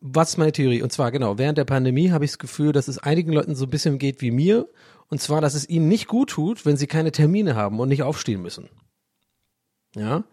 was 0.00 0.30
ist 0.30 0.38
meine 0.38 0.50
Theorie? 0.50 0.82
Und 0.82 0.90
zwar, 0.90 1.12
genau, 1.12 1.38
während 1.38 1.58
der 1.58 1.64
Pandemie 1.66 2.10
habe 2.10 2.24
ich 2.24 2.32
das 2.32 2.38
Gefühl, 2.38 2.72
dass 2.72 2.88
es 2.88 2.98
einigen 2.98 3.32
Leuten 3.32 3.54
so 3.54 3.66
ein 3.66 3.70
bisschen 3.70 3.98
geht 3.98 4.20
wie 4.22 4.30
mir. 4.30 4.68
Und 5.08 5.20
zwar, 5.20 5.40
dass 5.40 5.54
es 5.54 5.68
ihnen 5.68 5.88
nicht 5.88 6.08
gut 6.08 6.30
tut, 6.30 6.66
wenn 6.66 6.76
sie 6.76 6.86
keine 6.86 7.12
Termine 7.12 7.54
haben 7.54 7.78
und 7.78 7.88
nicht 7.88 8.02
aufstehen 8.02 8.42
müssen. 8.42 8.68
Ja? 9.94 10.24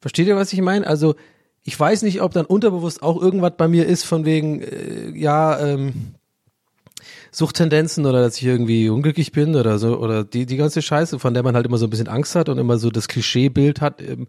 Versteht 0.00 0.26
ihr, 0.26 0.36
was 0.36 0.52
ich 0.52 0.60
meine? 0.60 0.86
Also, 0.86 1.14
ich 1.62 1.78
weiß 1.78 2.02
nicht, 2.02 2.22
ob 2.22 2.32
dann 2.32 2.46
unterbewusst 2.46 3.02
auch 3.02 3.20
irgendwas 3.20 3.52
bei 3.56 3.68
mir 3.68 3.86
ist, 3.86 4.04
von 4.04 4.24
wegen, 4.24 4.62
äh, 4.62 5.10
ja, 5.16 5.58
ähm, 5.58 6.14
Suchttendenzen 7.32 8.06
oder 8.06 8.22
dass 8.22 8.38
ich 8.38 8.44
irgendwie 8.44 8.88
unglücklich 8.88 9.32
bin 9.32 9.56
oder 9.56 9.78
so 9.78 9.98
oder 9.98 10.24
die 10.24 10.46
die 10.46 10.56
ganze 10.56 10.80
Scheiße, 10.80 11.18
von 11.18 11.34
der 11.34 11.42
man 11.42 11.54
halt 11.54 11.66
immer 11.66 11.76
so 11.76 11.86
ein 11.86 11.90
bisschen 11.90 12.08
Angst 12.08 12.34
hat 12.34 12.48
und 12.48 12.58
immer 12.58 12.78
so 12.78 12.90
das 12.90 13.08
Klischeebild 13.08 13.80
hat 13.80 14.00
im, 14.00 14.26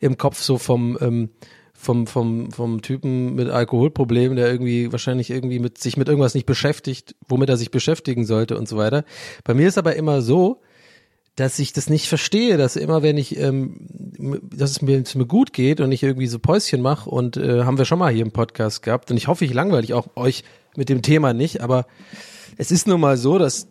im 0.00 0.18
Kopf 0.18 0.42
so 0.42 0.58
vom 0.58 0.98
ähm, 1.00 1.30
vom 1.72 2.08
vom 2.08 2.50
vom 2.50 2.82
Typen 2.82 3.36
mit 3.36 3.48
Alkoholproblemen, 3.48 4.36
der 4.36 4.50
irgendwie 4.50 4.90
wahrscheinlich 4.90 5.30
irgendwie 5.30 5.60
mit 5.60 5.78
sich 5.78 5.96
mit 5.96 6.08
irgendwas 6.08 6.34
nicht 6.34 6.46
beschäftigt, 6.46 7.14
womit 7.28 7.48
er 7.48 7.56
sich 7.56 7.70
beschäftigen 7.70 8.26
sollte 8.26 8.58
und 8.58 8.68
so 8.68 8.76
weiter. 8.76 9.04
Bei 9.44 9.54
mir 9.54 9.68
ist 9.68 9.78
aber 9.78 9.94
immer 9.94 10.20
so, 10.20 10.60
dass 11.38 11.60
ich 11.60 11.72
das 11.72 11.88
nicht 11.88 12.08
verstehe, 12.08 12.56
dass 12.56 12.74
immer 12.74 13.02
wenn 13.02 13.16
ich, 13.16 13.38
ähm, 13.38 13.76
dass 14.52 14.72
es 14.72 14.82
mir, 14.82 15.00
es 15.00 15.14
mir 15.14 15.26
gut 15.26 15.52
geht 15.52 15.80
und 15.80 15.92
ich 15.92 16.02
irgendwie 16.02 16.26
so 16.26 16.40
Päuschen 16.40 16.82
mache 16.82 17.08
und 17.08 17.36
äh, 17.36 17.62
haben 17.62 17.78
wir 17.78 17.84
schon 17.84 18.00
mal 18.00 18.12
hier 18.12 18.24
im 18.24 18.32
Podcast 18.32 18.82
gehabt 18.82 19.10
und 19.12 19.16
ich 19.16 19.28
hoffe, 19.28 19.44
ich 19.44 19.54
langweile 19.54 19.94
auch 19.94 20.08
euch 20.16 20.42
mit 20.74 20.88
dem 20.88 21.00
Thema 21.00 21.32
nicht, 21.34 21.60
aber 21.60 21.86
es 22.56 22.72
ist 22.72 22.88
nun 22.88 23.00
mal 23.00 23.16
so, 23.16 23.38
dass 23.38 23.68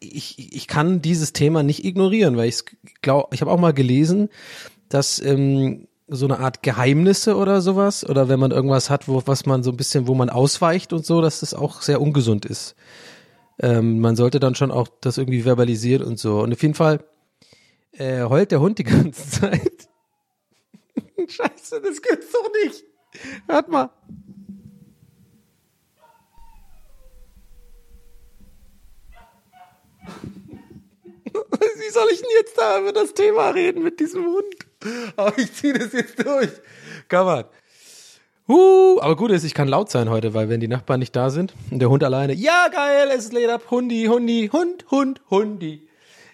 ich, 0.00 0.54
ich 0.54 0.66
kann 0.66 1.00
dieses 1.00 1.32
Thema 1.32 1.62
nicht 1.62 1.84
ignorieren, 1.84 2.36
weil 2.36 2.48
ich 2.48 2.64
glaube, 3.00 3.28
ich 3.32 3.42
habe 3.42 3.52
auch 3.52 3.60
mal 3.60 3.72
gelesen, 3.72 4.28
dass 4.88 5.20
ähm, 5.20 5.86
so 6.08 6.26
eine 6.26 6.40
Art 6.40 6.64
Geheimnisse 6.64 7.36
oder 7.36 7.60
sowas 7.60 8.04
oder 8.04 8.28
wenn 8.28 8.40
man 8.40 8.50
irgendwas 8.50 8.90
hat, 8.90 9.06
wo 9.06 9.22
was 9.24 9.46
man 9.46 9.62
so 9.62 9.70
ein 9.70 9.76
bisschen, 9.76 10.08
wo 10.08 10.14
man 10.14 10.30
ausweicht 10.30 10.92
und 10.92 11.06
so, 11.06 11.22
dass 11.22 11.40
das 11.40 11.54
auch 11.54 11.80
sehr 11.80 12.00
ungesund 12.00 12.44
ist. 12.44 12.74
Ähm, 13.58 14.00
man 14.00 14.16
sollte 14.16 14.40
dann 14.40 14.54
schon 14.54 14.70
auch 14.70 14.88
das 15.00 15.18
irgendwie 15.18 15.42
verbalisieren 15.42 16.06
und 16.06 16.18
so. 16.18 16.40
Und 16.40 16.52
auf 16.52 16.62
jeden 16.62 16.74
Fall 16.74 17.04
äh, 17.92 18.22
heult 18.24 18.50
der 18.50 18.60
Hund 18.60 18.78
die 18.78 18.84
ganze 18.84 19.28
Zeit. 19.40 19.88
Scheiße, 21.28 21.80
das 21.80 22.02
gibt's 22.02 22.32
doch 22.32 22.50
nicht. 22.64 22.84
Hört 23.46 23.68
mal. 23.68 23.90
Wie 31.76 31.90
soll 31.90 32.08
ich 32.12 32.20
denn 32.20 32.30
jetzt 32.38 32.58
da 32.58 32.80
über 32.80 32.92
das 32.92 33.14
Thema 33.14 33.50
reden 33.50 33.82
mit 33.82 34.00
diesem 34.00 34.24
Hund? 34.24 34.54
Aber 35.16 35.36
ich 35.38 35.52
ziehe 35.54 35.72
das 35.72 35.92
jetzt 35.92 36.24
durch. 36.24 36.50
Kann 37.08 37.26
man. 37.26 37.44
Uh, 38.52 39.00
aber 39.00 39.16
gut 39.16 39.30
ist, 39.30 39.44
ich 39.44 39.54
kann 39.54 39.66
laut 39.66 39.90
sein 39.90 40.10
heute, 40.10 40.34
weil 40.34 40.50
wenn 40.50 40.60
die 40.60 40.68
Nachbarn 40.68 41.00
nicht 41.00 41.16
da 41.16 41.30
sind 41.30 41.54
und 41.70 41.78
der 41.78 41.88
Hund 41.88 42.04
alleine, 42.04 42.34
ja 42.34 42.68
geil, 42.70 43.08
es 43.16 43.24
ist 43.24 43.32
Leder, 43.32 43.58
Hundi, 43.70 44.04
Hundi, 44.10 44.50
Hund, 44.52 44.84
Hund, 44.90 45.22
Hundi. 45.30 45.88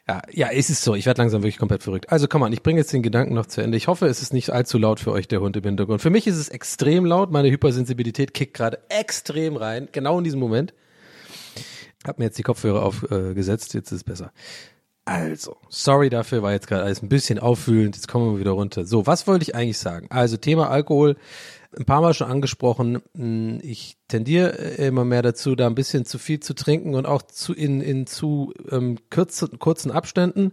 Ja, 0.09 0.23
ja, 0.33 0.49
es 0.51 0.69
ist 0.69 0.83
so. 0.83 0.97
Ich 0.97 1.07
werde 1.07 1.21
langsam 1.21 1.43
wirklich 1.43 1.59
komplett 1.59 1.85
verrückt. 1.85 2.11
Also 2.11 2.27
komm 2.27 2.41
mal, 2.41 2.53
ich 2.53 2.63
bringe 2.63 2.81
jetzt 2.81 2.93
den 2.93 3.03
Gedanken 3.03 3.35
noch 3.35 3.47
zu 3.47 3.61
Ende. 3.61 3.77
Ich 3.77 3.87
hoffe, 3.87 4.07
es 4.07 4.21
ist 4.21 4.33
nicht 4.33 4.51
allzu 4.51 4.79
laut 4.79 4.99
für 4.99 5.13
euch, 5.13 5.29
der 5.29 5.41
Hund 5.41 5.57
im 5.57 5.63
Hintergrund. 5.63 6.01
Für 6.01 6.11
mich 6.11 6.27
ist 6.27 6.39
es 6.39 6.49
extrem 6.49 7.05
laut. 7.05 7.31
Meine 7.31 7.51
Hypersensibilität 7.51 8.35
kickt 8.35 8.55
gerade 8.55 8.79
extrem 8.89 9.57
rein. 9.57 9.89
Genau 9.93 10.19
in 10.19 10.25
diesem 10.25 10.41
Moment. 10.41 10.73
Hab 12.07 12.19
mir 12.19 12.25
jetzt 12.25 12.39
die 12.39 12.43
Kopfhörer 12.43 12.83
aufgesetzt. 12.83 13.75
Äh, 13.75 13.79
jetzt 13.79 13.93
ist 13.93 13.99
es 13.99 14.05
besser. 14.05 14.33
Also, 15.05 15.57
sorry 15.69 16.11
dafür, 16.11 16.43
war 16.43 16.53
jetzt 16.53 16.69
gerade 16.69 16.85
alles 16.85 17.03
ein 17.03 17.09
bisschen 17.09 17.39
auffühlend. 17.39 17.97
Jetzt 17.97 18.09
kommen 18.09 18.33
wir 18.33 18.41
wieder 18.41 18.51
runter. 18.51 18.85
So, 18.85 19.07
was 19.07 19.27
wollte 19.27 19.43
ich 19.43 19.55
eigentlich 19.55 19.79
sagen? 19.79 20.07
Also, 20.11 20.37
Thema 20.37 20.71
Alkohol, 20.71 21.17
ein 21.77 21.85
paar 21.85 22.01
Mal 22.01 22.15
schon 22.15 22.31
angesprochen. 22.31 23.03
Hm, 23.15 23.61
ich 23.63 23.97
tendiere 24.09 24.51
immer 24.51 25.05
mehr 25.05 25.23
dazu, 25.23 25.55
da 25.55 25.67
ein 25.67 25.75
bisschen 25.75 26.05
zu 26.05 26.19
viel 26.19 26.41
zu 26.41 26.55
trinken 26.55 26.95
und 26.95 27.07
auch 27.07 27.23
zu 27.23 27.53
in, 27.53 27.81
in 27.81 28.07
zu 28.07 28.53
ähm, 28.71 28.99
kurzen, 29.11 29.59
kurzen 29.59 29.91
Abständen. 29.91 30.53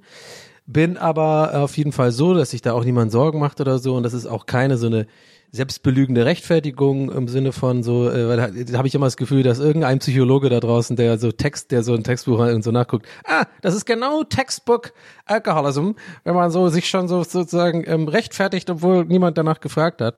Bin 0.67 0.97
aber 0.97 1.61
auf 1.63 1.77
jeden 1.77 1.91
Fall 1.91 2.11
so, 2.11 2.33
dass 2.33 2.49
sich 2.49 2.61
da 2.61 2.73
auch 2.73 2.83
niemand 2.83 3.11
Sorgen 3.11 3.39
macht 3.39 3.61
oder 3.61 3.77
so. 3.77 3.95
Und 3.95 4.03
das 4.03 4.13
ist 4.13 4.25
auch 4.25 4.45
keine 4.45 4.77
so 4.77 4.87
eine 4.87 5.05
selbstbelügende 5.51 6.25
Rechtfertigung 6.25 7.11
im 7.11 7.27
Sinne 7.27 7.51
von 7.51 7.81
so, 7.81 8.09
äh, 8.09 8.27
weil 8.27 8.37
da, 8.37 8.47
da 8.47 8.77
habe 8.77 8.87
ich 8.87 8.95
immer 8.95 9.05
das 9.05 9.15
Gefühl, 9.15 9.41
dass 9.43 9.59
irgendein 9.59 9.99
Psychologe 9.99 10.49
da 10.49 10.59
draußen, 10.59 10.95
der 10.95 11.17
so 11.17 11.31
Text, 11.31 11.71
der 11.71 11.83
so 11.83 11.93
ein 11.93 12.03
Textbuch 12.03 12.39
und 12.39 12.63
so 12.63 12.71
nachguckt, 12.71 13.07
ah, 13.25 13.45
das 13.61 13.73
ist 13.73 13.85
genau 13.85 14.23
Textbook 14.23 14.93
Alcoholism, 15.25 15.91
wenn 16.23 16.35
man 16.35 16.51
so 16.51 16.67
sich 16.69 16.89
schon 16.89 17.07
so 17.07 17.23
sozusagen 17.23 17.83
ähm, 17.87 18.07
rechtfertigt, 18.07 18.69
obwohl 18.69 19.05
niemand 19.05 19.37
danach 19.37 19.59
gefragt 19.59 20.01
hat. 20.01 20.17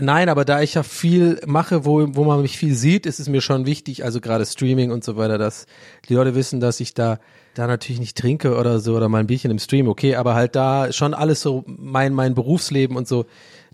Nein, 0.00 0.28
aber 0.28 0.44
da 0.44 0.60
ich 0.60 0.74
ja 0.74 0.82
viel 0.82 1.40
mache, 1.46 1.84
wo, 1.84 2.04
wo 2.16 2.24
man 2.24 2.42
mich 2.42 2.58
viel 2.58 2.74
sieht, 2.74 3.06
ist 3.06 3.20
es 3.20 3.28
mir 3.28 3.40
schon 3.40 3.64
wichtig, 3.64 4.04
also 4.04 4.20
gerade 4.20 4.44
Streaming 4.44 4.90
und 4.90 5.04
so 5.04 5.16
weiter, 5.16 5.38
dass 5.38 5.66
die 6.08 6.14
Leute 6.14 6.34
wissen, 6.34 6.58
dass 6.58 6.80
ich 6.80 6.94
da 6.94 7.18
da 7.54 7.68
natürlich 7.68 8.00
nicht 8.00 8.18
trinke 8.18 8.56
oder 8.56 8.80
so 8.80 8.96
oder 8.96 9.08
mal 9.08 9.18
ein 9.18 9.28
Bierchen 9.28 9.52
im 9.52 9.60
Stream, 9.60 9.86
okay, 9.86 10.16
aber 10.16 10.34
halt 10.34 10.56
da 10.56 10.92
schon 10.92 11.14
alles 11.14 11.40
so 11.40 11.62
mein 11.66 12.12
mein 12.12 12.34
Berufsleben 12.34 12.96
und 12.96 13.06
so 13.06 13.26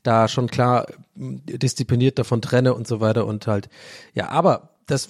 da 0.03 0.29
schon 0.29 0.49
klar 0.49 0.87
diszipliniert 1.15 2.19
davon 2.19 2.43
trenne 2.43 2.75
und 2.75 2.87
so 2.87 3.01
weiter 3.01 3.27
und 3.27 3.47
halt, 3.47 3.71
ja, 4.15 4.29
aber 4.29 4.71
das 4.87 5.09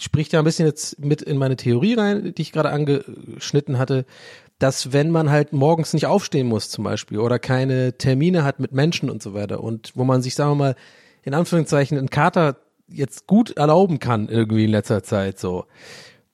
spricht 0.00 0.32
ja 0.32 0.40
ein 0.40 0.44
bisschen 0.44 0.66
jetzt 0.66 0.98
mit 0.98 1.22
in 1.22 1.38
meine 1.38 1.56
Theorie 1.56 1.94
rein, 1.94 2.34
die 2.34 2.42
ich 2.42 2.52
gerade 2.52 2.70
angeschnitten 2.70 3.78
hatte, 3.78 4.06
dass 4.58 4.92
wenn 4.92 5.10
man 5.10 5.30
halt 5.30 5.52
morgens 5.52 5.92
nicht 5.92 6.06
aufstehen 6.06 6.46
muss 6.46 6.70
zum 6.70 6.84
Beispiel 6.84 7.18
oder 7.18 7.38
keine 7.38 7.98
Termine 7.98 8.44
hat 8.44 8.58
mit 8.58 8.72
Menschen 8.72 9.10
und 9.10 9.22
so 9.22 9.34
weiter 9.34 9.62
und 9.62 9.92
wo 9.94 10.04
man 10.04 10.22
sich, 10.22 10.34
sagen 10.34 10.52
wir 10.52 10.56
mal, 10.56 10.76
in 11.22 11.34
Anführungszeichen 11.34 11.98
einen 11.98 12.10
Kater 12.10 12.56
jetzt 12.88 13.26
gut 13.26 13.56
erlauben 13.56 13.98
kann 13.98 14.28
irgendwie 14.28 14.64
in 14.64 14.70
letzter 14.70 15.02
Zeit 15.02 15.38
so, 15.38 15.66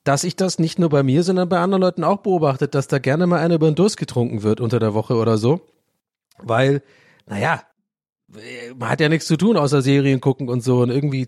dass 0.03 0.23
ich 0.23 0.35
das 0.35 0.59
nicht 0.59 0.79
nur 0.79 0.89
bei 0.89 1.03
mir, 1.03 1.23
sondern 1.23 1.49
bei 1.49 1.59
anderen 1.59 1.81
Leuten 1.81 2.03
auch 2.03 2.19
beobachtet, 2.19 2.75
dass 2.75 2.87
da 2.87 2.99
gerne 2.99 3.27
mal 3.27 3.39
einer 3.39 3.55
über 3.55 3.69
den 3.69 3.75
Durst 3.75 3.97
getrunken 3.97 4.43
wird 4.43 4.61
unter 4.61 4.79
der 4.79 4.93
Woche 4.93 5.15
oder 5.15 5.37
so, 5.37 5.61
weil 6.37 6.81
naja, 7.25 7.63
man 8.77 8.89
hat 8.89 9.01
ja 9.01 9.09
nichts 9.09 9.27
zu 9.27 9.37
tun 9.37 9.57
außer 9.57 9.81
Serien 9.81 10.21
gucken 10.21 10.49
und 10.49 10.61
so 10.61 10.81
und 10.81 10.89
irgendwie 10.89 11.27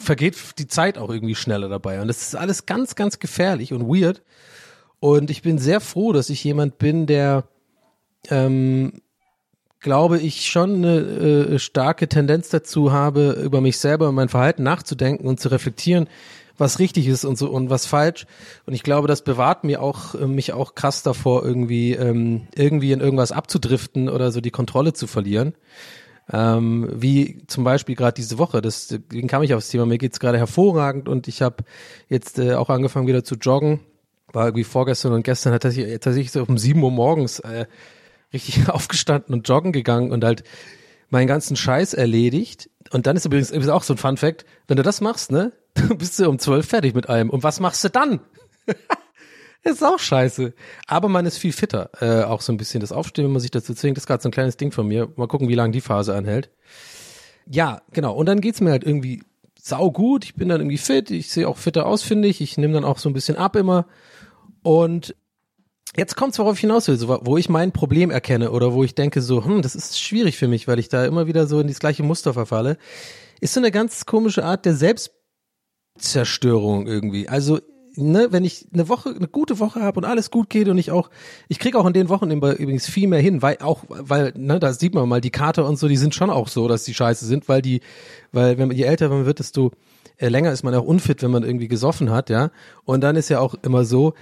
vergeht 0.00 0.36
die 0.58 0.66
Zeit 0.66 0.98
auch 0.98 1.10
irgendwie 1.10 1.34
schneller 1.34 1.68
dabei 1.68 2.00
und 2.00 2.08
das 2.08 2.22
ist 2.22 2.36
alles 2.36 2.66
ganz, 2.66 2.94
ganz 2.94 3.18
gefährlich 3.18 3.72
und 3.72 3.86
weird 3.86 4.22
und 5.00 5.30
ich 5.30 5.42
bin 5.42 5.58
sehr 5.58 5.80
froh, 5.80 6.12
dass 6.12 6.30
ich 6.30 6.42
jemand 6.42 6.78
bin, 6.78 7.06
der 7.06 7.44
ähm, 8.30 9.02
glaube 9.80 10.18
ich 10.18 10.46
schon 10.46 10.76
eine 10.76 10.96
äh, 10.98 11.58
starke 11.58 12.08
Tendenz 12.08 12.48
dazu 12.48 12.92
habe, 12.92 13.38
über 13.42 13.60
mich 13.60 13.78
selber 13.78 14.08
und 14.08 14.14
mein 14.14 14.28
Verhalten 14.28 14.62
nachzudenken 14.62 15.26
und 15.26 15.38
zu 15.38 15.48
reflektieren, 15.48 16.08
was 16.58 16.78
richtig 16.78 17.06
ist 17.06 17.24
und 17.24 17.36
so 17.36 17.50
und 17.50 17.70
was 17.70 17.86
falsch. 17.86 18.26
Und 18.64 18.74
ich 18.74 18.82
glaube, 18.82 19.06
das 19.06 19.22
bewahrt 19.22 19.64
mir 19.64 19.82
auch 19.82 20.14
äh, 20.14 20.26
mich 20.26 20.52
auch 20.52 20.74
krass 20.74 21.02
davor, 21.02 21.44
irgendwie 21.44 21.92
ähm, 21.92 22.48
irgendwie 22.54 22.92
in 22.92 23.00
irgendwas 23.00 23.32
abzudriften 23.32 24.08
oder 24.08 24.32
so 24.32 24.40
die 24.40 24.50
Kontrolle 24.50 24.92
zu 24.92 25.06
verlieren. 25.06 25.54
Ähm, 26.32 26.88
wie 26.92 27.46
zum 27.46 27.62
Beispiel 27.62 27.94
gerade 27.94 28.14
diese 28.14 28.38
Woche. 28.38 28.60
Deswegen 28.60 29.28
kam 29.28 29.44
ich 29.44 29.54
aufs 29.54 29.68
Thema. 29.68 29.86
Mir 29.86 29.98
geht's 29.98 30.18
gerade 30.18 30.38
hervorragend 30.38 31.08
und 31.08 31.28
ich 31.28 31.42
habe 31.42 31.62
jetzt 32.08 32.40
äh, 32.40 32.54
auch 32.54 32.70
angefangen 32.70 33.06
wieder 33.06 33.22
zu 33.22 33.36
joggen. 33.36 33.80
War 34.36 34.48
irgendwie 34.48 34.64
vorgestern 34.64 35.14
und 35.14 35.22
gestern 35.22 35.54
hat 35.54 35.62
tatsächlich, 35.62 35.98
tatsächlich 35.98 36.30
so 36.30 36.44
um 36.44 36.58
sieben 36.58 36.82
Uhr 36.82 36.90
morgens 36.90 37.38
äh, 37.38 37.64
richtig 38.34 38.68
aufgestanden 38.68 39.34
und 39.34 39.48
joggen 39.48 39.72
gegangen 39.72 40.10
und 40.10 40.24
halt 40.24 40.44
meinen 41.08 41.26
ganzen 41.26 41.56
Scheiß 41.56 41.94
erledigt. 41.94 42.68
Und 42.90 43.06
dann 43.06 43.16
ist 43.16 43.24
übrigens 43.24 43.50
ist 43.50 43.68
auch 43.70 43.82
so 43.82 43.94
ein 43.94 43.96
Fun 43.96 44.18
Fact, 44.18 44.44
wenn 44.68 44.76
du 44.76 44.82
das 44.82 45.00
machst, 45.00 45.32
ne, 45.32 45.52
bist 45.96 46.18
du 46.18 46.28
um 46.28 46.38
zwölf 46.38 46.68
fertig 46.68 46.94
mit 46.94 47.08
allem. 47.08 47.30
Und 47.30 47.44
was 47.44 47.60
machst 47.60 47.82
du 47.82 47.88
dann? 47.88 48.20
ist 49.62 49.82
auch 49.82 49.98
scheiße. 49.98 50.52
Aber 50.86 51.08
man 51.08 51.24
ist 51.24 51.38
viel 51.38 51.52
fitter. 51.52 51.88
Äh, 52.02 52.24
auch 52.24 52.42
so 52.42 52.52
ein 52.52 52.58
bisschen 52.58 52.80
das 52.80 52.92
Aufstehen, 52.92 53.24
wenn 53.24 53.32
man 53.32 53.40
sich 53.40 53.52
dazu 53.52 53.72
zwingt. 53.72 53.96
Das 53.96 54.02
ist 54.02 54.06
gerade 54.06 54.22
so 54.22 54.28
ein 54.28 54.32
kleines 54.32 54.58
Ding 54.58 54.70
von 54.70 54.86
mir. 54.86 55.08
Mal 55.16 55.28
gucken, 55.28 55.48
wie 55.48 55.54
lange 55.54 55.72
die 55.72 55.80
Phase 55.80 56.14
anhält. 56.14 56.50
Ja, 57.50 57.80
genau. 57.90 58.12
Und 58.14 58.26
dann 58.26 58.42
geht's 58.42 58.60
mir 58.60 58.72
halt 58.72 58.84
irgendwie 58.84 59.22
sau 59.62 59.90
gut. 59.90 60.26
Ich 60.26 60.34
bin 60.34 60.50
dann 60.50 60.60
irgendwie 60.60 60.76
fit. 60.76 61.10
Ich 61.10 61.30
sehe 61.30 61.48
auch 61.48 61.56
fitter 61.56 61.86
aus, 61.86 62.02
finde 62.02 62.28
ich. 62.28 62.42
Ich 62.42 62.58
nehme 62.58 62.74
dann 62.74 62.84
auch 62.84 62.98
so 62.98 63.08
ein 63.08 63.14
bisschen 63.14 63.38
ab 63.38 63.56
immer. 63.56 63.86
Und 64.66 65.14
jetzt 65.96 66.16
kommt's, 66.16 66.40
worauf 66.40 66.54
ich 66.54 66.62
hinaus 66.62 66.88
will, 66.88 66.96
so, 66.96 67.20
wo 67.22 67.36
ich 67.36 67.48
mein 67.48 67.70
Problem 67.70 68.10
erkenne 68.10 68.50
oder 68.50 68.72
wo 68.72 68.82
ich 68.82 68.96
denke 68.96 69.22
so, 69.22 69.44
hm, 69.44 69.62
das 69.62 69.76
ist 69.76 70.00
schwierig 70.00 70.36
für 70.36 70.48
mich, 70.48 70.66
weil 70.66 70.80
ich 70.80 70.88
da 70.88 71.04
immer 71.04 71.28
wieder 71.28 71.46
so 71.46 71.60
in 71.60 71.68
das 71.68 71.78
gleiche 71.78 72.02
Muster 72.02 72.34
verfalle, 72.34 72.76
ist 73.40 73.54
so 73.54 73.60
eine 73.60 73.70
ganz 73.70 74.06
komische 74.06 74.44
Art 74.44 74.64
der 74.64 74.74
Selbst 74.74 75.12
Zerstörung 75.96 76.88
irgendwie. 76.88 77.28
Also 77.28 77.60
ne, 77.94 78.26
wenn 78.32 78.44
ich 78.44 78.66
eine 78.74 78.88
Woche, 78.88 79.10
eine 79.10 79.28
gute 79.28 79.60
Woche 79.60 79.82
habe 79.82 80.00
und 80.00 80.04
alles 80.04 80.32
gut 80.32 80.50
geht 80.50 80.66
und 80.66 80.78
ich 80.78 80.90
auch, 80.90 81.10
ich 81.46 81.60
kriege 81.60 81.78
auch 81.78 81.86
in 81.86 81.92
den 81.92 82.08
Wochen 82.08 82.28
übrigens 82.32 82.88
viel 82.88 83.06
mehr 83.06 83.20
hin, 83.20 83.42
weil 83.42 83.58
auch, 83.60 83.84
weil, 83.88 84.32
ne, 84.36 84.58
da 84.58 84.72
sieht 84.72 84.94
man 84.96 85.08
mal, 85.08 85.20
die 85.20 85.30
Kater 85.30 85.64
und 85.64 85.78
so, 85.78 85.86
die 85.86 85.96
sind 85.96 86.12
schon 86.12 86.28
auch 86.28 86.48
so, 86.48 86.66
dass 86.66 86.82
die 86.82 86.92
scheiße 86.92 87.24
sind, 87.24 87.48
weil 87.48 87.62
die, 87.62 87.82
weil 88.32 88.58
wenn 88.58 88.66
man, 88.66 88.76
je 88.76 88.82
älter 88.82 89.10
man 89.10 89.26
wird, 89.26 89.38
desto 89.38 89.70
äh, 90.16 90.28
länger 90.28 90.50
ist 90.50 90.64
man 90.64 90.74
auch 90.74 90.84
unfit, 90.84 91.22
wenn 91.22 91.30
man 91.30 91.44
irgendwie 91.44 91.68
gesoffen 91.68 92.10
hat, 92.10 92.30
ja. 92.30 92.50
Und 92.84 93.02
dann 93.02 93.14
ist 93.16 93.28
ja 93.28 93.38
auch 93.38 93.54
immer 93.62 93.84
so, 93.84 94.14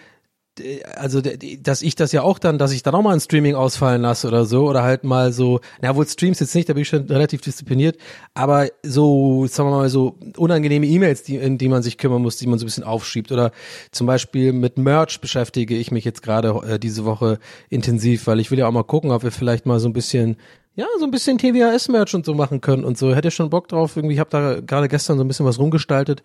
also 0.95 1.21
dass 1.21 1.83
ich 1.83 1.97
das 1.97 2.13
ja 2.13 2.23
auch 2.23 2.39
dann, 2.39 2.59
dass 2.59 2.73
ich 2.73 2.83
dann 2.83 2.95
auch 2.95 3.03
mal 3.03 3.13
ein 3.13 3.21
Streaming 3.21 3.55
ausfallen 3.55 4.03
lasse 4.03 4.29
oder 4.29 4.45
so 4.45 4.69
oder 4.69 4.83
halt 4.83 5.03
mal 5.03 5.33
so, 5.33 5.61
na 5.81 5.97
wohl 5.97 6.07
Streams 6.07 6.41
jetzt 6.41 6.55
nicht, 6.55 6.69
da 6.69 6.75
bin 6.75 6.83
ich 6.83 6.89
schon 6.89 7.07
relativ 7.07 7.41
diszipliniert, 7.41 7.97
aber 8.35 8.69
so, 8.83 9.47
sagen 9.47 9.69
wir 9.71 9.77
mal 9.77 9.89
so 9.89 10.17
unangenehme 10.37 10.87
E-Mails, 10.87 11.25
die, 11.25 11.37
in 11.37 11.59
die 11.59 11.69
man 11.69 11.83
sich 11.83 11.99
kümmern 11.99 12.23
muss, 12.23 12.37
die 12.37 12.47
man 12.47 12.59
so 12.59 12.65
ein 12.65 12.67
bisschen 12.67 12.85
aufschiebt 12.85 13.33
oder 13.33 13.51
zum 13.91 14.07
Beispiel 14.07 14.53
mit 14.53 14.79
Merch 14.79 15.21
beschäftige 15.21 15.77
ich 15.77 15.91
mich 15.91 16.05
jetzt 16.05 16.23
gerade 16.23 16.49
äh, 16.67 16.79
diese 16.79 17.05
Woche 17.05 17.39
intensiv, 17.69 18.27
weil 18.27 18.39
ich 18.39 18.51
will 18.51 18.59
ja 18.59 18.69
auch 18.69 18.73
mal 18.73 18.85
gucken, 18.85 19.11
ob 19.11 19.25
wir 19.25 19.33
vielleicht 19.33 19.67
mal 19.67 19.81
so 19.81 19.89
ein 19.89 19.93
bisschen 19.93 20.37
ja, 20.77 20.87
so 20.99 21.05
ein 21.05 21.13
bisschen 21.13 21.39
TWAS-Merch 21.39 22.15
und 22.15 22.27
so 22.27 22.35
machen 22.35 22.61
können 22.61 22.85
und 22.85 22.99
so. 22.99 23.15
Hätte 23.15 23.31
schon 23.31 23.49
Bock 23.49 23.69
drauf. 23.69 23.97
Irgendwie, 23.97 24.15
ich 24.15 24.21
habe 24.21 24.31
da 24.31 24.61
gerade 24.61 24.89
gestern 24.89 25.19
so 25.19 25.23
ein 25.23 25.29
bisschen 25.29 25.47
was 25.47 25.61
rumgestaltet. 25.61 26.25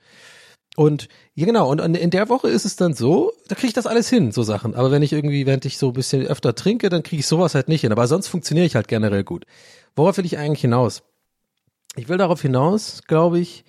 Und 0.80 1.10
ja, 1.36 1.46
genau, 1.46 1.70
und 1.70 1.80
in 1.98 2.10
der 2.10 2.30
Woche 2.30 2.48
ist 2.48 2.64
es 2.64 2.78
dann 2.78 2.94
so, 2.94 3.34
da 3.50 3.56
kriege 3.56 3.68
ich 3.68 3.74
das 3.74 3.86
alles 3.86 4.08
hin, 4.08 4.32
so 4.32 4.44
Sachen. 4.44 4.76
Aber 4.76 4.92
wenn 4.92 5.02
ich 5.02 5.12
irgendwie, 5.12 5.46
während 5.46 5.66
ich 5.66 5.78
so 5.78 5.88
ein 5.88 5.94
bisschen 5.94 6.26
öfter 6.26 6.56
trinke, 6.56 6.88
dann 6.88 7.04
kriege 7.04 7.20
ich 7.20 7.28
sowas 7.28 7.54
halt 7.54 7.68
nicht 7.68 7.82
hin. 7.82 7.92
Aber 7.92 8.08
sonst 8.08 8.30
funktioniere 8.30 8.66
ich 8.66 8.76
halt 8.76 8.88
generell 8.88 9.26
gut. 9.26 9.44
Worauf 9.98 10.16
will 10.16 10.26
ich 10.26 10.38
eigentlich 10.38 10.62
hinaus? 10.62 11.04
Ich 11.98 12.08
will 12.08 12.16
darauf 12.16 12.42
hinaus, 12.42 13.02
glaube 13.08 13.42
ich, 13.42 13.66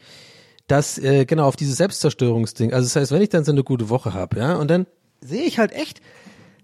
dass, 0.69 0.99
äh, 0.99 1.25
genau, 1.25 1.49
auf 1.49 1.57
dieses 1.57 1.79
Selbstzerstörungsding. 1.79 2.73
Also 2.73 2.87
das 2.87 2.95
heißt, 2.95 3.11
wenn 3.11 3.23
ich 3.23 3.29
dann 3.31 3.45
so 3.45 3.51
eine 3.51 3.65
gute 3.65 3.89
Woche 3.89 4.15
habe, 4.15 4.39
ja, 4.39 4.55
und 4.55 4.71
dann 4.71 4.87
sehe 5.21 5.43
ich 5.43 5.59
halt 5.59 5.73
echt, 5.73 6.01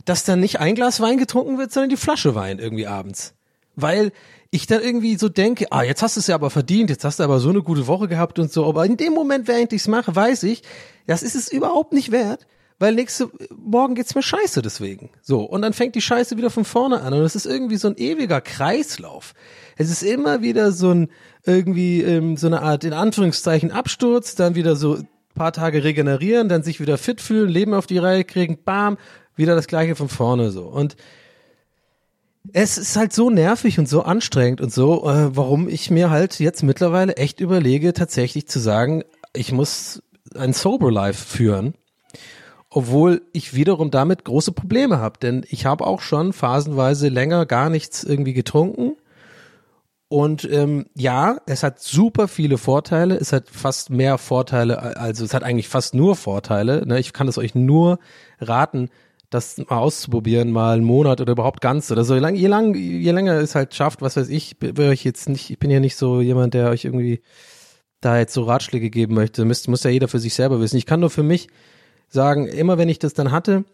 dass 0.04 0.22
dann 0.22 0.38
nicht 0.38 0.60
ein 0.60 0.76
Glas 0.76 1.00
Wein 1.00 1.18
getrunken 1.18 1.58
wird, 1.58 1.72
sondern 1.72 1.90
die 1.90 1.96
Flasche 1.96 2.36
Wein 2.36 2.60
irgendwie 2.60 2.86
abends. 2.86 3.34
Weil 3.74 4.12
ich 4.56 4.66
dann 4.66 4.82
irgendwie 4.82 5.16
so 5.16 5.28
denke, 5.28 5.66
ah, 5.70 5.82
jetzt 5.82 6.02
hast 6.02 6.16
du 6.16 6.20
es 6.20 6.26
ja 6.26 6.34
aber 6.34 6.50
verdient, 6.50 6.90
jetzt 6.90 7.04
hast 7.04 7.20
du 7.20 7.24
aber 7.24 7.38
so 7.38 7.50
eine 7.50 7.62
gute 7.62 7.86
Woche 7.86 8.08
gehabt 8.08 8.38
und 8.38 8.52
so. 8.52 8.66
Aber 8.66 8.84
in 8.84 8.96
dem 8.96 9.12
Moment, 9.12 9.48
während 9.48 9.72
ich 9.72 9.82
es 9.82 9.88
mache, 9.88 10.16
weiß 10.16 10.42
ich, 10.44 10.62
das 11.06 11.22
ist 11.22 11.36
es 11.36 11.52
überhaupt 11.52 11.92
nicht 11.92 12.10
wert, 12.10 12.46
weil 12.78 12.94
nächste 12.94 13.30
Morgen 13.56 13.94
geht's 13.94 14.14
mir 14.14 14.22
scheiße 14.22 14.62
deswegen. 14.62 15.10
So. 15.22 15.42
Und 15.42 15.62
dann 15.62 15.72
fängt 15.72 15.94
die 15.94 16.00
Scheiße 16.00 16.36
wieder 16.36 16.50
von 16.50 16.64
vorne 16.64 17.02
an. 17.02 17.12
Und 17.12 17.22
es 17.22 17.36
ist 17.36 17.46
irgendwie 17.46 17.76
so 17.76 17.88
ein 17.88 17.96
ewiger 17.96 18.40
Kreislauf. 18.40 19.34
Es 19.76 19.90
ist 19.90 20.02
immer 20.02 20.42
wieder 20.42 20.72
so 20.72 20.90
ein, 20.90 21.08
irgendwie, 21.44 22.02
ähm, 22.02 22.36
so 22.36 22.46
eine 22.46 22.62
Art, 22.62 22.84
in 22.84 22.92
Anführungszeichen, 22.92 23.70
Absturz, 23.70 24.34
dann 24.34 24.54
wieder 24.54 24.74
so 24.74 24.98
paar 25.34 25.52
Tage 25.52 25.84
regenerieren, 25.84 26.48
dann 26.48 26.62
sich 26.62 26.80
wieder 26.80 26.98
fit 26.98 27.20
fühlen, 27.20 27.48
Leben 27.48 27.74
auf 27.74 27.86
die 27.86 27.98
Reihe 27.98 28.24
kriegen, 28.24 28.58
bam, 28.64 28.96
wieder 29.36 29.54
das 29.54 29.68
gleiche 29.68 29.94
von 29.94 30.08
vorne 30.08 30.50
so. 30.50 30.64
Und 30.64 30.96
es 32.52 32.78
ist 32.78 32.96
halt 32.96 33.12
so 33.12 33.30
nervig 33.30 33.78
und 33.78 33.88
so 33.88 34.02
anstrengend 34.02 34.60
und 34.60 34.72
so, 34.72 35.08
äh, 35.08 35.36
warum 35.36 35.68
ich 35.68 35.90
mir 35.90 36.10
halt 36.10 36.38
jetzt 36.38 36.62
mittlerweile 36.62 37.16
echt 37.16 37.40
überlege, 37.40 37.92
tatsächlich 37.92 38.48
zu 38.48 38.58
sagen, 38.58 39.04
ich 39.32 39.52
muss 39.52 40.02
ein 40.34 40.52
Sober 40.52 40.90
Life 40.90 41.24
führen, 41.24 41.74
obwohl 42.70 43.22
ich 43.32 43.54
wiederum 43.54 43.90
damit 43.90 44.24
große 44.24 44.52
Probleme 44.52 44.98
habe, 44.98 45.18
denn 45.20 45.44
ich 45.48 45.66
habe 45.66 45.86
auch 45.86 46.00
schon 46.00 46.32
phasenweise 46.32 47.08
länger 47.08 47.46
gar 47.46 47.70
nichts 47.70 48.04
irgendwie 48.04 48.34
getrunken. 48.34 48.96
Und 50.08 50.48
ähm, 50.52 50.86
ja, 50.94 51.38
es 51.46 51.64
hat 51.64 51.80
super 51.80 52.28
viele 52.28 52.58
Vorteile. 52.58 53.16
Es 53.16 53.32
hat 53.32 53.50
fast 53.50 53.90
mehr 53.90 54.18
Vorteile, 54.18 54.96
also 54.96 55.24
es 55.24 55.34
hat 55.34 55.42
eigentlich 55.42 55.68
fast 55.68 55.94
nur 55.94 56.14
Vorteile. 56.14 56.86
Ne? 56.86 57.00
Ich 57.00 57.12
kann 57.12 57.26
es 57.26 57.38
euch 57.38 57.56
nur 57.56 57.98
raten, 58.38 58.88
das 59.30 59.58
mal 59.58 59.78
auszuprobieren, 59.78 60.50
mal 60.52 60.74
einen 60.74 60.84
Monat 60.84 61.20
oder 61.20 61.32
überhaupt 61.32 61.60
ganz 61.60 61.90
oder 61.90 62.04
so. 62.04 62.14
Je, 62.14 62.20
lang, 62.20 62.34
je, 62.34 62.46
lang, 62.46 62.74
je 62.74 63.10
länger 63.10 63.34
es 63.34 63.54
halt 63.54 63.74
schafft, 63.74 64.02
was 64.02 64.16
weiß 64.16 64.28
ich, 64.28 64.56
will 64.60 64.92
ich 64.92 65.04
jetzt 65.04 65.28
nicht, 65.28 65.50
ich 65.50 65.58
bin 65.58 65.70
ja 65.70 65.80
nicht 65.80 65.96
so 65.96 66.20
jemand, 66.20 66.54
der 66.54 66.70
euch 66.70 66.84
irgendwie 66.84 67.22
da 68.00 68.18
jetzt 68.18 68.34
so 68.34 68.44
Ratschläge 68.44 68.90
geben 68.90 69.14
möchte. 69.14 69.44
Müsst, 69.44 69.68
muss 69.68 69.82
ja 69.82 69.90
jeder 69.90 70.08
für 70.08 70.18
sich 70.18 70.34
selber 70.34 70.60
wissen. 70.60 70.76
Ich 70.76 70.86
kann 70.86 71.00
nur 71.00 71.10
für 71.10 71.22
mich 71.22 71.48
sagen, 72.08 72.46
immer 72.46 72.78
wenn 72.78 72.88
ich 72.88 72.98
das 72.98 73.14
dann 73.14 73.32
hatte, 73.32 73.64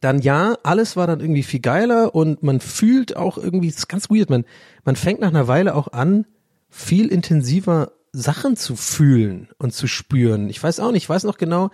dann 0.00 0.20
ja, 0.20 0.56
alles 0.62 0.96
war 0.96 1.06
dann 1.06 1.20
irgendwie 1.20 1.42
viel 1.42 1.60
geiler 1.60 2.14
und 2.14 2.42
man 2.42 2.60
fühlt 2.60 3.16
auch 3.16 3.38
irgendwie, 3.38 3.68
das 3.68 3.78
ist 3.78 3.88
ganz 3.88 4.08
weird, 4.08 4.30
man, 4.30 4.44
man 4.84 4.94
fängt 4.94 5.20
nach 5.20 5.30
einer 5.30 5.48
Weile 5.48 5.74
auch 5.74 5.88
an, 5.88 6.26
viel 6.68 7.08
intensiver 7.08 7.92
Sachen 8.12 8.56
zu 8.56 8.76
fühlen 8.76 9.48
und 9.58 9.72
zu 9.72 9.88
spüren. 9.88 10.48
Ich 10.48 10.62
weiß 10.62 10.78
auch 10.80 10.92
nicht, 10.92 11.04
ich 11.04 11.08
weiß 11.08 11.24
noch 11.24 11.38
genau, 11.38 11.70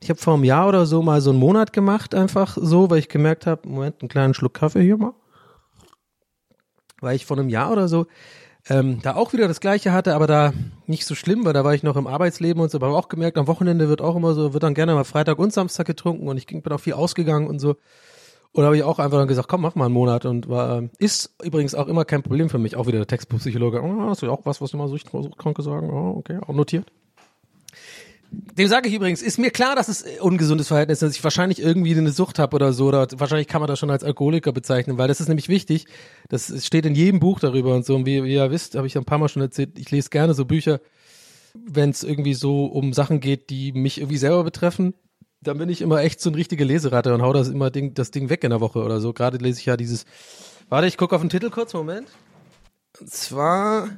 ich 0.00 0.10
habe 0.10 0.20
vor 0.20 0.34
einem 0.34 0.44
Jahr 0.44 0.68
oder 0.68 0.86
so 0.86 1.02
mal 1.02 1.20
so 1.20 1.30
einen 1.30 1.38
Monat 1.38 1.72
gemacht, 1.72 2.14
einfach 2.14 2.56
so, 2.60 2.90
weil 2.90 2.98
ich 2.98 3.08
gemerkt 3.08 3.46
habe, 3.46 3.68
Moment, 3.68 4.00
einen 4.00 4.08
kleinen 4.08 4.34
Schluck 4.34 4.54
Kaffee 4.54 4.82
hier 4.82 4.96
mal. 4.96 5.14
Weil 7.00 7.16
ich 7.16 7.26
vor 7.26 7.38
einem 7.38 7.48
Jahr 7.48 7.72
oder 7.72 7.88
so 7.88 8.06
ähm, 8.68 9.00
da 9.02 9.14
auch 9.14 9.32
wieder 9.32 9.48
das 9.48 9.60
Gleiche 9.60 9.92
hatte, 9.92 10.14
aber 10.14 10.26
da 10.26 10.52
nicht 10.86 11.06
so 11.06 11.14
schlimm, 11.14 11.44
weil 11.44 11.52
da 11.52 11.64
war 11.64 11.74
ich 11.74 11.82
noch 11.82 11.96
im 11.96 12.06
Arbeitsleben 12.06 12.60
und 12.60 12.70
so, 12.70 12.78
aber 12.78 12.88
auch 12.96 13.08
gemerkt, 13.08 13.38
am 13.38 13.46
Wochenende 13.46 13.88
wird 13.88 14.00
auch 14.00 14.16
immer 14.16 14.34
so, 14.34 14.52
wird 14.52 14.62
dann 14.62 14.74
gerne 14.74 14.94
mal 14.94 15.04
Freitag 15.04 15.38
und 15.38 15.52
Samstag 15.52 15.86
getrunken 15.86 16.28
und 16.28 16.36
ich 16.36 16.46
bin 16.46 16.72
auch 16.72 16.80
viel 16.80 16.94
ausgegangen 16.94 17.46
und 17.46 17.60
so. 17.60 17.76
Und 18.52 18.62
da 18.62 18.66
habe 18.66 18.76
ich 18.76 18.82
auch 18.82 18.98
einfach 18.98 19.18
dann 19.18 19.28
gesagt, 19.28 19.48
komm, 19.48 19.60
mach 19.60 19.74
mal 19.74 19.84
einen 19.84 19.94
Monat 19.94 20.24
und 20.24 20.48
war, 20.48 20.84
ist 20.98 21.34
übrigens 21.42 21.74
auch 21.74 21.88
immer 21.88 22.04
kein 22.04 22.22
Problem 22.22 22.48
für 22.48 22.58
mich, 22.58 22.74
auch 22.74 22.86
wieder 22.86 22.98
der 22.98 23.06
Textbuchpsychologe, 23.06 23.82
oh, 23.82 24.08
hast 24.08 24.22
du 24.22 24.30
auch 24.30 24.46
was, 24.46 24.60
was 24.60 24.72
mal 24.72 24.88
so 24.88 24.96
kranke 25.36 25.62
sagen, 25.62 25.90
oh, 25.90 26.16
okay, 26.18 26.38
auch 26.44 26.54
notiert. 26.54 26.90
Dem 28.58 28.68
sage 28.68 28.88
ich 28.88 28.94
übrigens, 28.94 29.22
ist 29.22 29.38
mir 29.38 29.50
klar, 29.50 29.76
dass 29.76 29.88
es 29.88 30.04
ungesundes 30.20 30.68
Verhältnis 30.68 30.98
ist, 30.98 31.02
dass 31.02 31.16
ich 31.16 31.24
wahrscheinlich 31.24 31.60
irgendwie 31.60 31.96
eine 31.96 32.10
Sucht 32.10 32.38
habe 32.38 32.54
oder 32.54 32.72
so, 32.72 32.88
oder 32.88 33.06
wahrscheinlich 33.16 33.48
kann 33.48 33.60
man 33.60 33.68
das 33.68 33.78
schon 33.78 33.90
als 33.90 34.04
Alkoholiker 34.04 34.52
bezeichnen, 34.52 34.98
weil 34.98 35.08
das 35.08 35.20
ist 35.20 35.28
nämlich 35.28 35.48
wichtig. 35.48 35.86
Das 36.28 36.52
steht 36.64 36.84
in 36.84 36.94
jedem 36.94 37.18
Buch 37.18 37.40
darüber 37.40 37.74
und 37.74 37.86
so. 37.86 37.94
Und 37.94 38.04
wie, 38.04 38.22
wie 38.24 38.34
ihr 38.34 38.50
wisst, 38.50 38.74
habe 38.74 38.86
ich 38.86 38.96
ein 38.98 39.06
paar 39.06 39.18
Mal 39.18 39.28
schon 39.28 39.42
erzählt, 39.42 39.78
ich 39.78 39.90
lese 39.90 40.10
gerne 40.10 40.34
so 40.34 40.44
Bücher, 40.44 40.80
wenn 41.54 41.90
es 41.90 42.02
irgendwie 42.02 42.34
so 42.34 42.66
um 42.66 42.92
Sachen 42.92 43.20
geht, 43.20 43.48
die 43.48 43.72
mich 43.72 43.98
irgendwie 43.98 44.18
selber 44.18 44.44
betreffen. 44.44 44.94
Dann 45.40 45.58
bin 45.58 45.68
ich 45.68 45.80
immer 45.80 46.00
echt 46.02 46.20
so 46.20 46.28
ein 46.30 46.34
richtiger 46.34 46.64
Leseratte 46.64 47.14
und 47.14 47.22
hau 47.22 47.32
das 47.32 47.48
immer 47.48 47.70
Ding, 47.70 47.94
das 47.94 48.10
Ding 48.10 48.28
weg 48.28 48.44
in 48.44 48.50
der 48.50 48.60
Woche 48.60 48.82
oder 48.82 49.00
so. 49.00 49.12
Gerade 49.12 49.38
lese 49.38 49.60
ich 49.60 49.66
ja 49.66 49.76
dieses. 49.76 50.04
Warte, 50.68 50.88
ich 50.88 50.98
gucke 50.98 51.14
auf 51.14 51.22
den 51.22 51.30
Titel 51.30 51.50
kurz, 51.50 51.72
Moment. 51.72 52.08
Und 53.00 53.10
zwar 53.10 53.88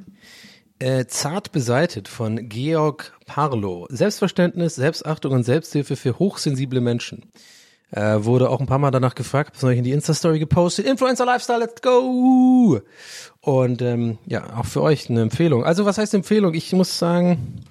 äh, 0.79 1.07
Zart 1.07 1.53
beseitet 1.53 2.09
von 2.09 2.49
Georg 2.49 3.19
Parlo. 3.27 3.87
Selbstverständnis, 3.91 4.77
Selbstachtung 4.77 5.33
und 5.33 5.45
Selbsthilfe 5.45 5.97
für 5.97 6.19
hochsensible 6.19 6.81
Menschen. 6.81 7.31
Äh, 7.91 8.25
wurde 8.25 8.51
auch 8.51 8.61
ein 8.61 8.67
paar 8.67 8.79
Mal 8.79 8.91
danach 8.91 9.14
gefragt, 9.14 9.57
habe 9.62 9.73
ich 9.73 9.79
in 9.79 9.85
die 9.85 9.93
Insta-Story 9.93 10.38
gepostet. 10.38 10.87
Influencer 10.87 11.25
Lifestyle, 11.25 11.61
let's 11.61 11.81
go! 11.81 12.81
Und 13.41 13.81
ähm, 13.81 14.19
ja, 14.27 14.59
auch 14.59 14.67
für 14.67 14.83
euch 14.83 15.09
eine 15.09 15.23
Empfehlung. 15.23 15.64
Also 15.64 15.87
was 15.87 15.97
heißt 15.97 16.12
Empfehlung? 16.12 16.53
Ich 16.53 16.73
muss 16.73 16.99
sagen, 16.99 17.64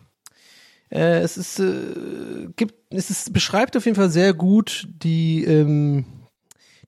äh, 0.89 1.19
es 1.19 1.37
ist, 1.37 1.59
äh, 1.59 2.47
gibt, 2.55 2.73
es 2.89 3.11
ist, 3.11 3.31
beschreibt 3.31 3.77
auf 3.77 3.85
jeden 3.85 3.95
Fall 3.95 4.09
sehr 4.09 4.33
gut 4.33 4.87
die 4.89 5.43
ähm, 5.43 6.05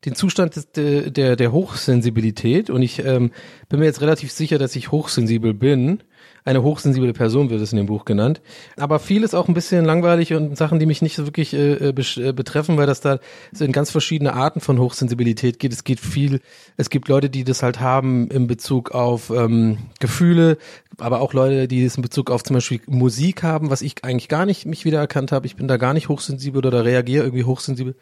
den 0.05 0.15
Zustand 0.15 0.55
des, 0.55 0.71
der, 0.71 1.11
der, 1.11 1.35
der 1.35 1.51
Hochsensibilität 1.51 2.69
und 2.69 2.81
ich 2.81 2.99
ähm, 3.03 3.31
bin 3.67 3.79
mir 3.79 3.85
jetzt 3.85 4.01
relativ 4.01 4.31
sicher, 4.31 4.57
dass 4.57 4.75
ich 4.75 4.91
hochsensibel 4.91 5.53
bin 5.53 6.03
eine 6.45 6.63
hochsensible 6.63 7.13
Person 7.13 7.49
wird 7.49 7.61
es 7.61 7.71
in 7.71 7.77
dem 7.77 7.85
Buch 7.85 8.05
genannt. 8.05 8.41
Aber 8.77 8.99
vieles 8.99 9.33
auch 9.33 9.47
ein 9.47 9.53
bisschen 9.53 9.85
langweilig 9.85 10.33
und 10.33 10.57
Sachen, 10.57 10.79
die 10.79 10.85
mich 10.85 11.01
nicht 11.01 11.15
so 11.15 11.25
wirklich 11.25 11.53
äh, 11.53 11.73
äh, 11.73 11.89
äh, 11.89 12.33
betreffen, 12.33 12.77
weil 12.77 12.87
das 12.87 13.01
da 13.01 13.19
so 13.51 13.65
in 13.65 13.71
ganz 13.71 13.91
verschiedene 13.91 14.33
Arten 14.33 14.61
von 14.61 14.79
Hochsensibilität 14.79 15.59
geht. 15.59 15.73
Es 15.73 15.83
geht 15.83 15.99
viel, 15.99 16.41
es 16.77 16.89
gibt 16.89 17.07
Leute, 17.07 17.29
die 17.29 17.43
das 17.43 17.63
halt 17.63 17.79
haben 17.79 18.29
in 18.29 18.47
Bezug 18.47 18.91
auf 18.91 19.29
ähm, 19.29 19.77
Gefühle, 19.99 20.57
aber 20.97 21.21
auch 21.21 21.33
Leute, 21.33 21.67
die 21.67 21.83
es 21.83 21.95
in 21.95 22.01
Bezug 22.01 22.31
auf 22.31 22.43
zum 22.43 22.55
Beispiel 22.55 22.81
Musik 22.87 23.43
haben, 23.43 23.69
was 23.69 23.81
ich 23.81 24.03
eigentlich 24.03 24.27
gar 24.27 24.45
nicht 24.45 24.65
mich 24.65 24.85
wiedererkannt 24.85 25.31
habe. 25.31 25.45
Ich 25.45 25.55
bin 25.55 25.67
da 25.67 25.77
gar 25.77 25.93
nicht 25.93 26.09
hochsensibel 26.09 26.65
oder 26.65 26.85
reagiere 26.85 27.25
irgendwie 27.25 27.43
hochsensibel. 27.43 27.95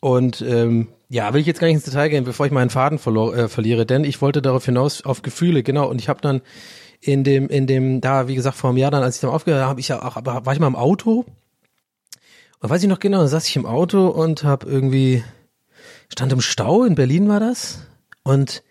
Und 0.00 0.42
ähm, 0.42 0.88
ja, 1.08 1.32
will 1.32 1.40
ich 1.40 1.46
jetzt 1.46 1.60
gar 1.60 1.66
nicht 1.66 1.76
ins 1.76 1.84
Detail 1.84 2.08
gehen, 2.08 2.24
bevor 2.24 2.46
ich 2.46 2.52
meinen 2.52 2.70
Faden 2.70 2.98
äh, 2.98 3.48
verliere, 3.48 3.86
denn 3.86 4.04
ich 4.04 4.20
wollte 4.20 4.42
darauf 4.42 4.64
hinaus 4.64 5.04
auf 5.04 5.22
Gefühle, 5.22 5.62
genau. 5.62 5.88
Und 5.88 6.00
ich 6.00 6.08
habe 6.08 6.20
dann 6.20 6.40
in 7.00 7.24
dem, 7.24 7.48
in 7.48 7.66
dem, 7.66 8.00
da, 8.00 8.28
wie 8.28 8.34
gesagt, 8.34 8.56
vor 8.56 8.70
einem 8.70 8.78
Jahr 8.78 8.90
dann, 8.90 9.02
als 9.02 9.16
ich 9.16 9.20
dann 9.20 9.30
aufgehört 9.30 9.64
habe, 9.64 9.80
ich 9.80 9.88
ja 9.88 10.02
auch, 10.02 10.16
aber 10.16 10.44
war 10.46 10.52
ich 10.52 10.60
mal 10.60 10.66
im 10.66 10.76
Auto. 10.76 11.24
Und 12.60 12.70
weiß 12.70 12.82
ich 12.82 12.88
noch 12.88 12.98
genau, 12.98 13.20
da 13.20 13.28
saß 13.28 13.48
ich 13.48 13.56
im 13.56 13.66
Auto 13.66 14.08
und 14.08 14.42
habe 14.42 14.66
irgendwie, 14.66 15.22
stand 16.08 16.32
im 16.32 16.40
Stau, 16.40 16.84
in 16.84 16.96
Berlin 16.96 17.28
war 17.28 17.40
das. 17.40 17.80
Und 18.24 18.62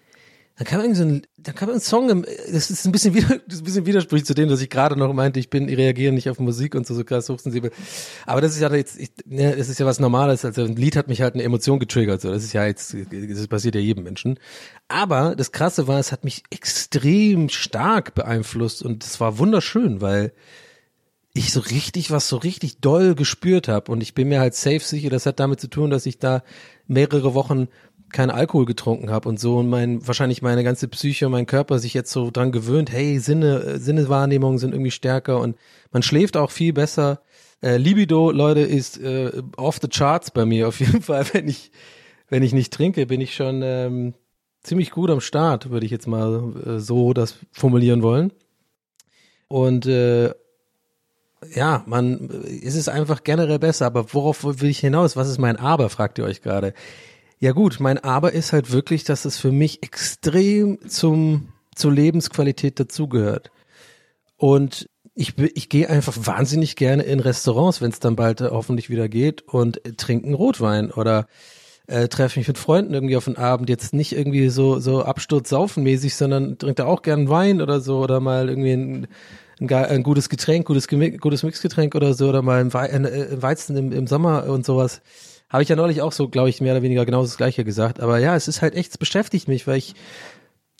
da 0.58 0.66
kam 0.66 0.82
irgendwie 0.82 0.98
so 0.98 1.06
ein, 1.06 1.22
da 1.38 1.52
kam 1.52 1.70
ein 1.70 1.80
Song, 1.80 2.26
das 2.52 2.72
ist 2.72 2.86
ein 2.86 2.92
bisschen 2.92 3.14
wieder, 3.14 3.28
das 3.48 3.56
ist 3.56 3.62
ein 3.62 3.64
bisschen 3.64 3.86
widersprüchlich 3.86 4.26
zu 4.26 4.34
dem, 4.34 4.50
dass 4.50 4.60
ich 4.60 4.72
gerade 4.72 4.98
noch 4.98 5.14
meinte, 5.14 5.40
ich 5.40 5.52
bin, 5.52 5.70
ich 5.70 5.78
reagiere 5.78 6.12
nicht 6.12 6.30
auf 6.32 6.40
Musik 6.40 6.74
und 6.74 6.88
so, 6.88 6.96
so 6.96 7.04
krass 7.04 7.30
hochsensibel. 7.30 7.72
Aber 8.26 8.42
das 8.42 8.56
ist 8.56 8.62
ja 8.62 8.74
jetzt, 8.74 9.00
ich, 9.00 9.12
ne, 9.26 9.56
das 9.56 9.70
ist 9.70 9.80
ja 9.80 9.86
was 9.86 10.00
Normales, 10.00 10.44
also 10.46 10.64
ein 10.64 10.76
Lied 10.76 10.96
hat 10.96 11.10
mich 11.10 11.22
halt 11.22 11.36
eine 11.36 11.44
Emotion 11.44 11.78
getriggert, 11.78 12.22
so, 12.22 12.32
das 12.32 12.44
ist 12.44 12.54
ja 12.54 12.66
jetzt, 12.66 12.96
das 13.12 13.48
passiert 13.48 13.76
ja 13.76 13.82
jedem 13.82 14.04
Menschen. 14.04 14.40
Aber 14.88 15.36
das 15.36 15.52
Krasse 15.52 15.88
war, 15.88 16.00
es 16.00 16.12
hat 16.12 16.24
mich 16.24 16.44
extrem 16.50 17.50
stark 17.50 18.16
beeinflusst 18.16 18.82
und 18.82 19.04
es 19.04 19.20
war 19.20 19.38
wunderschön, 19.38 20.02
weil 20.02 20.34
ich 21.36 21.54
so 21.54 21.60
richtig 21.60 22.10
was 22.10 22.28
so 22.28 22.38
richtig 22.38 22.80
doll 22.80 23.14
gespürt 23.14 23.68
habe 23.68 23.92
und 23.92 24.02
ich 24.02 24.16
bin 24.16 24.28
mir 24.28 24.40
halt 24.40 24.56
safe 24.56 24.80
sicher, 24.80 25.12
das 25.12 25.28
hat 25.28 25.40
damit 25.40 25.60
zu 25.60 25.68
tun, 25.68 25.92
dass 25.92 26.08
ich 26.08 26.18
da 26.18 26.42
mehrere 26.88 27.36
Wochen 27.36 27.68
keinen 28.12 28.30
Alkohol 28.30 28.66
getrunken 28.66 29.10
habe 29.10 29.28
und 29.28 29.40
so 29.40 29.58
und 29.58 29.70
mein 29.70 30.06
wahrscheinlich 30.08 30.42
meine 30.42 30.64
ganze 30.64 30.88
Psyche 30.88 31.26
und 31.26 31.32
mein 31.32 31.46
Körper 31.46 31.80
sich 31.80 31.94
jetzt 31.94 32.12
so 32.12 32.32
dran 32.32 32.52
gewöhnt, 32.52 32.92
hey, 32.92 33.20
Sinne, 33.20 33.60
äh, 33.62 33.80
Sinnewahrnehmungen 33.80 34.60
sind 34.60 34.74
irgendwie 34.74 34.92
stärker 34.92 35.40
und 35.40 35.58
man 35.92 36.04
schläft 36.04 36.38
auch 36.38 36.52
viel 36.52 36.74
besser. 36.74 37.22
Äh, 37.62 37.78
Libido, 37.78 38.32
Leute, 38.32 38.62
ist 38.62 39.00
äh, 39.00 39.32
off 39.58 39.80
the 39.82 39.88
charts 39.88 40.32
bei 40.32 40.46
mir 40.46 40.68
auf 40.68 40.80
jeden 40.80 41.02
Fall. 41.02 41.26
Wenn 41.34 41.48
ich, 41.48 41.72
wenn 42.30 42.44
ich 42.44 42.54
nicht 42.54 42.74
trinke, 42.74 43.06
bin 43.06 43.22
ich 43.22 43.36
schon 43.36 43.62
ähm, 43.64 44.14
ziemlich 44.62 44.92
gut 44.92 45.10
am 45.10 45.22
Start, 45.22 45.70
würde 45.70 45.86
ich 45.86 45.92
jetzt 45.92 46.08
mal 46.08 46.54
äh, 46.66 46.80
so 46.80 47.14
das 47.14 47.38
formulieren 47.52 48.04
wollen. 48.04 48.32
Und 49.48 49.86
äh, 49.86 50.34
ja, 51.54 51.84
man, 51.86 52.30
es 52.64 52.76
ist 52.76 52.90
einfach 52.90 53.24
generell 53.24 53.60
besser, 53.60 53.86
aber 53.86 54.14
worauf 54.14 54.44
will 54.44 54.70
ich 54.70 54.80
hinaus? 54.80 55.16
Was 55.16 55.30
ist 55.30 55.38
mein 55.38 55.58
Aber, 55.58 55.90
fragt 55.90 56.18
ihr 56.18 56.26
euch 56.26 56.42
gerade. 56.42 56.74
Ja 57.40 57.52
gut, 57.52 57.80
mein 57.80 58.00
Aber 58.00 58.34
ist 58.34 58.52
halt 58.52 58.72
wirklich, 58.72 59.04
dass 59.04 59.26
es 59.26 59.38
für 59.38 59.52
mich 59.52 59.84
extrem 59.84 60.80
zum, 60.88 61.50
zur 61.76 61.92
Lebensqualität 61.94 62.80
dazugehört. 62.80 63.52
Und 64.38 64.90
ich, 65.14 65.38
ich 65.38 65.70
gehe 65.70 65.90
einfach 65.90 66.16
wahnsinnig 66.16 66.76
gerne 66.76 67.04
in 67.04 67.20
Restaurants, 67.20 67.82
wenn 67.82 67.92
es 67.92 68.00
dann 68.00 68.16
bald 68.16 68.42
äh, 68.42 68.50
hoffentlich 68.52 68.90
wieder 68.90 69.10
geht 69.10 69.42
und 69.42 69.84
äh, 69.86 69.94
trinken 69.94 70.34
Rotwein 70.34 70.92
oder 70.92 71.28
äh, 71.88 72.08
treffe 72.08 72.40
mich 72.40 72.48
mit 72.48 72.58
Freunden 72.58 72.94
irgendwie 72.94 73.18
auf 73.18 73.26
den 73.26 73.38
Abend, 73.38 73.70
jetzt 73.70 73.94
nicht 73.94 74.14
irgendwie 74.14 74.50
so 74.50 74.80
so 74.80 75.04
absturzsaufenmäßig, 75.04 76.16
sondern 76.16 76.58
trinkt 76.58 76.80
da 76.80 76.86
auch 76.86 77.02
gern 77.02 77.30
Wein 77.30 77.62
oder 77.62 77.80
so 77.82 78.00
oder 78.00 78.20
mal 78.20 78.50
irgendwie 78.50 78.74
ein, 78.74 79.08
ein, 79.60 79.70
ein 79.72 80.04
gutes 80.04 80.30
Getränk, 80.30 80.68
gutes, 80.68 80.88
gutes 80.88 81.44
Mixgetränk 81.44 81.96
oder 81.96 82.14
so 82.14 82.30
oder 82.30 82.42
mal 82.42 82.60
ein, 82.60 82.76
ein 82.76 83.42
Weizen 83.42 83.76
im, 83.76 83.92
im 83.92 84.06
Sommer 84.08 84.46
und 84.48 84.66
sowas. 84.66 85.02
Habe 85.50 85.64
ich 85.64 85.70
ja 85.70 85.76
neulich 85.76 86.02
auch 86.02 86.12
so, 86.12 86.28
glaube 86.28 86.50
ich, 86.50 86.60
mehr 86.60 86.74
oder 86.74 86.82
weniger 86.82 87.06
genau 87.06 87.22
das 87.22 87.38
Gleiche 87.38 87.64
gesagt. 87.64 88.00
Aber 88.00 88.20
ja, 88.20 88.36
es 88.36 88.48
ist 88.48 88.62
halt 88.62 88.76
echt, 88.76 88.92
es 88.92 88.98
beschäftigt 88.98 89.48
mich, 89.48 89.66
weil 89.66 89.78
ich 89.78 89.96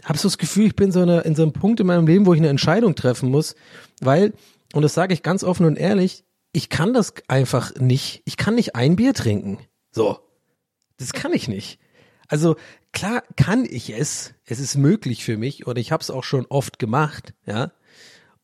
habe 0.04 0.18
so 0.18 0.28
das 0.28 0.38
Gefühl, 0.38 0.68
ich 0.68 0.76
bin 0.76 0.92
so 0.92 1.02
eine, 1.02 1.22
in 1.22 1.36
so 1.36 1.44
einem 1.44 1.54
Punkt 1.54 1.80
in 1.80 1.88
meinem 1.88 2.08
Leben, 2.08 2.26
wo 2.26 2.34
ich 2.34 2.40
eine 2.40 2.50
Entscheidung 2.50 2.96
treffen 2.96 3.30
muss, 3.30 3.56
weil, 4.02 4.34
und 4.74 4.82
das 4.82 4.94
sage 4.94 5.14
ich 5.14 5.24
ganz 5.24 5.44
offen 5.44 5.66
und 5.66 5.78
ehrlich, 5.78 6.26
ich 6.52 6.70
kann 6.70 6.94
das 6.94 7.14
einfach 7.28 7.76
nicht. 7.76 8.22
Ich 8.26 8.38
kann 8.38 8.56
nicht 8.56 8.76
ein 8.76 8.96
Bier 8.96 9.14
trinken. 9.14 9.60
So. 9.92 10.20
Das 10.98 11.14
kann 11.14 11.34
ich 11.34 11.48
nicht. 11.48 11.80
Also 12.28 12.56
klar 12.92 13.24
kann 13.36 13.66
ich 13.66 13.92
es. 13.92 14.34
Es 14.46 14.60
ist 14.60 14.76
möglich 14.76 15.24
für 15.24 15.38
mich 15.38 15.66
und 15.66 15.78
ich 15.78 15.92
habe 15.92 16.02
es 16.02 16.10
auch 16.10 16.24
schon 16.24 16.46
oft 16.48 16.80
gemacht, 16.80 17.34
ja. 17.46 17.72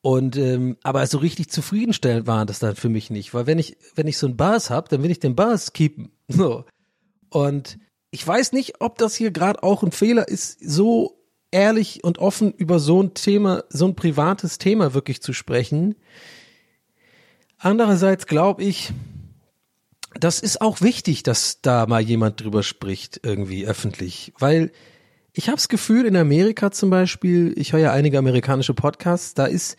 Und 0.02 0.36
ähm, 0.38 0.78
aber 0.84 1.08
so 1.08 1.18
richtig 1.18 1.50
zufriedenstellend 1.50 2.28
war 2.28 2.46
das 2.46 2.60
dann 2.60 2.76
für 2.76 2.90
mich 2.90 3.10
nicht, 3.10 3.34
weil 3.34 3.48
wenn 3.48 3.58
ich 3.58 3.78
wenn 3.96 4.08
ich 4.08 4.18
so 4.18 4.28
einen 4.28 4.38
Buzz 4.38 4.70
hab, 4.70 4.90
dann 4.90 5.02
will 5.02 5.12
ich 5.12 5.20
den 5.20 5.36
Buzz 5.36 5.72
keepen. 5.74 6.12
So. 6.30 6.66
Und 7.30 7.78
ich 8.12 8.26
weiß 8.26 8.54
nicht, 8.54 8.80
ob 8.80 8.98
das 8.98 9.16
hier 9.16 9.32
gerade 9.32 9.62
auch 9.62 9.84
ein 9.84 9.92
Fehler 9.92 10.28
ist, 10.28 10.58
so 10.62 11.18
ehrlich 11.52 12.04
und 12.04 12.18
offen 12.20 12.54
über 12.54 12.80
so 12.80 13.02
ein 13.02 13.14
Thema, 13.14 13.64
so 13.70 13.88
ein 13.88 13.96
privates 13.96 14.58
Thema 14.58 14.94
wirklich 14.94 15.22
zu 15.22 15.34
sprechen. 15.34 15.96
Andererseits 17.58 18.26
glaube 18.26 18.64
ich, 18.64 18.94
das 20.20 20.40
ist 20.40 20.62
auch 20.62 20.82
wichtig, 20.82 21.24
dass 21.24 21.62
da 21.62 21.86
mal 21.88 22.02
jemand 22.02 22.42
drüber 22.42 22.64
spricht, 22.64 23.20
irgendwie 23.24 23.66
öffentlich, 23.66 24.34
weil 24.38 24.72
ich 25.34 25.48
habe 25.48 25.58
das 25.58 25.68
Gefühl, 25.68 26.06
in 26.06 26.16
Amerika 26.16 26.72
zum 26.72 26.92
Beispiel, 26.92 27.54
ich 27.58 27.74
höre 27.74 27.80
ja 27.80 27.92
einige 27.92 28.20
amerikanische 28.20 28.76
Podcasts, 28.76 29.34
da 29.34 29.46
ist 29.46 29.76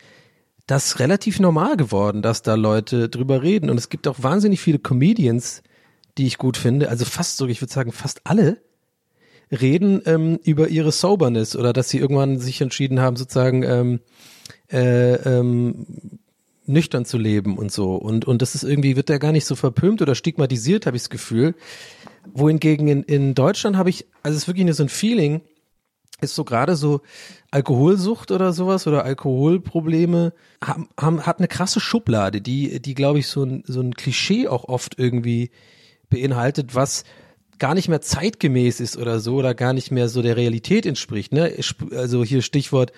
das 0.67 0.99
relativ 0.99 1.39
normal 1.39 1.77
geworden, 1.77 2.21
dass 2.21 2.41
da 2.41 2.55
Leute 2.55 3.07
drüber 3.07 3.41
reden. 3.41 3.69
Und 3.69 3.77
es 3.77 3.89
gibt 3.89 4.07
auch 4.07 4.21
wahnsinnig 4.21 4.59
viele 4.59 4.79
Comedians, 4.79 5.63
die 6.17 6.27
ich 6.27 6.37
gut 6.37 6.57
finde. 6.57 6.89
Also 6.89 7.05
fast 7.05 7.37
so, 7.37 7.47
ich 7.47 7.61
würde 7.61 7.73
sagen, 7.73 7.91
fast 7.91 8.21
alle 8.23 8.61
reden 9.51 10.01
ähm, 10.05 10.39
über 10.43 10.69
ihre 10.69 10.91
Soberness 10.91 11.55
oder 11.55 11.73
dass 11.73 11.89
sie 11.89 11.99
irgendwann 11.99 12.39
sich 12.39 12.61
entschieden 12.61 12.99
haben, 12.99 13.15
sozusagen 13.15 13.63
ähm, 13.63 13.99
äh, 14.71 15.13
ähm, 15.15 15.85
nüchtern 16.65 17.05
zu 17.05 17.17
leben 17.17 17.57
und 17.57 17.71
so. 17.71 17.95
Und, 17.95 18.25
und 18.25 18.41
das 18.41 18.55
ist 18.55 18.63
irgendwie, 18.63 18.95
wird 18.95 19.09
ja 19.09 19.19
gar 19.19 19.31
nicht 19.31 19.45
so 19.45 19.55
verpönt 19.55 20.01
oder 20.01 20.15
stigmatisiert, 20.15 20.87
habe 20.87 20.97
ich 20.97 21.03
das 21.03 21.09
Gefühl 21.09 21.53
wohingegen 22.33 22.87
in, 22.87 23.03
in 23.03 23.35
Deutschland 23.35 23.77
habe 23.77 23.89
ich, 23.89 24.05
also 24.23 24.35
es 24.35 24.43
ist 24.43 24.47
wirklich 24.47 24.65
nur 24.65 24.73
so 24.73 24.83
ein 24.83 24.89
Feeling, 24.89 25.41
ist 26.21 26.35
so 26.35 26.43
gerade 26.43 26.75
so 26.75 27.01
Alkoholsucht 27.51 28.31
oder 28.31 28.53
sowas 28.53 28.87
oder 28.87 29.03
Alkoholprobleme 29.03 30.33
haben, 30.63 30.87
haben 30.99 31.25
hat 31.25 31.39
eine 31.39 31.47
krasse 31.47 31.79
Schublade, 31.79 32.41
die 32.41 32.79
die 32.81 32.93
glaube 32.93 33.19
ich 33.19 33.27
so 33.27 33.43
ein 33.43 33.63
so 33.67 33.81
ein 33.81 33.93
Klischee 33.93 34.47
auch 34.47 34.63
oft 34.65 34.97
irgendwie 34.97 35.51
beinhaltet, 36.09 36.75
was 36.75 37.03
gar 37.59 37.73
nicht 37.73 37.87
mehr 37.87 38.01
zeitgemäß 38.01 38.79
ist 38.79 38.97
oder 38.97 39.19
so 39.19 39.35
oder 39.35 39.53
gar 39.53 39.73
nicht 39.73 39.91
mehr 39.91 40.09
so 40.09 40.21
der 40.21 40.35
Realität 40.35 40.85
entspricht, 40.85 41.31
ne? 41.31 41.53
Also 41.91 42.23
hier 42.23 42.41
Stichwort 42.41 42.91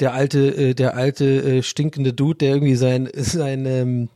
der 0.00 0.12
alte 0.12 0.54
äh, 0.56 0.74
der 0.74 0.96
alte 0.96 1.24
äh, 1.24 1.62
stinkende 1.62 2.12
Dude, 2.12 2.38
der 2.38 2.54
irgendwie 2.54 2.76
sein 2.76 3.08
sein 3.14 3.66
ähm, 3.66 4.08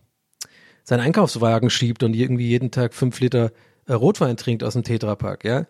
sein 0.85 1.01
Einkaufswagen 1.01 1.71
schiebt 1.71 2.03
und 2.03 2.15
irgendwie 2.15 2.49
jeden 2.49 2.71
Tag 2.71 2.95
fünf 2.95 3.21
Liter 3.21 3.53
äh, 3.87 3.93
Rotwein 3.93 4.37
trinkt 4.37 4.65
aus 4.65 4.75
dem 4.75 4.85
Tetrapack, 4.85 5.45
ja. 5.45 5.67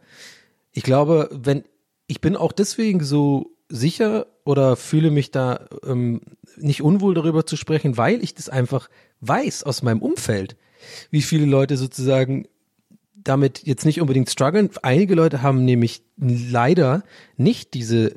Ich 0.72 0.83
glaube, 0.83 1.28
wenn 1.33 1.64
ich 2.07 2.20
bin 2.20 2.37
auch 2.37 2.52
deswegen 2.52 3.02
so 3.04 3.50
sicher 3.68 4.26
oder 4.44 4.76
fühle 4.76 5.11
mich 5.11 5.31
da 5.31 5.66
ähm, 5.87 6.22
nicht 6.57 6.83
unwohl 6.83 7.14
darüber 7.14 7.44
zu 7.44 7.57
sprechen, 7.57 7.96
weil 7.96 8.22
ich 8.22 8.35
das 8.35 8.48
einfach 8.48 8.88
weiß 9.20 9.62
aus 9.64 9.83
meinem 9.83 10.00
Umfeld, 10.00 10.57
wie 11.11 11.22
viele 11.22 11.44
Leute 11.44 11.76
sozusagen 11.76 12.46
damit 13.29 13.62
jetzt 13.64 13.85
nicht 13.85 14.01
unbedingt 14.01 14.31
strugglen. 14.31 14.71
Einige 14.83 15.14
Leute 15.14 15.43
haben 15.43 15.64
nämlich 15.64 16.03
leider 16.17 17.03
nicht 17.37 17.75
diese 17.75 18.14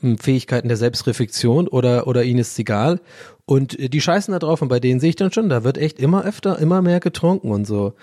hm, 0.00 0.18
Fähigkeiten 0.18 0.68
der 0.68 0.76
Selbstreflexion 0.76 1.68
oder, 1.68 2.06
oder 2.06 2.24
ihnen 2.24 2.40
ist 2.40 2.52
es 2.52 2.58
egal. 2.58 3.00
Und 3.44 3.78
äh, 3.78 3.88
die 3.88 4.00
scheißen 4.00 4.32
da 4.32 4.38
drauf 4.38 4.60
und 4.62 4.68
bei 4.68 4.80
denen 4.80 5.00
sehe 5.00 5.10
ich 5.10 5.16
dann 5.16 5.32
schon, 5.32 5.48
da 5.48 5.64
wird 5.64 5.78
echt 5.78 5.98
immer 5.98 6.24
öfter, 6.24 6.58
immer 6.58 6.82
mehr 6.82 7.00
getrunken 7.00 7.50
und 7.50 7.66
so. 7.66 7.94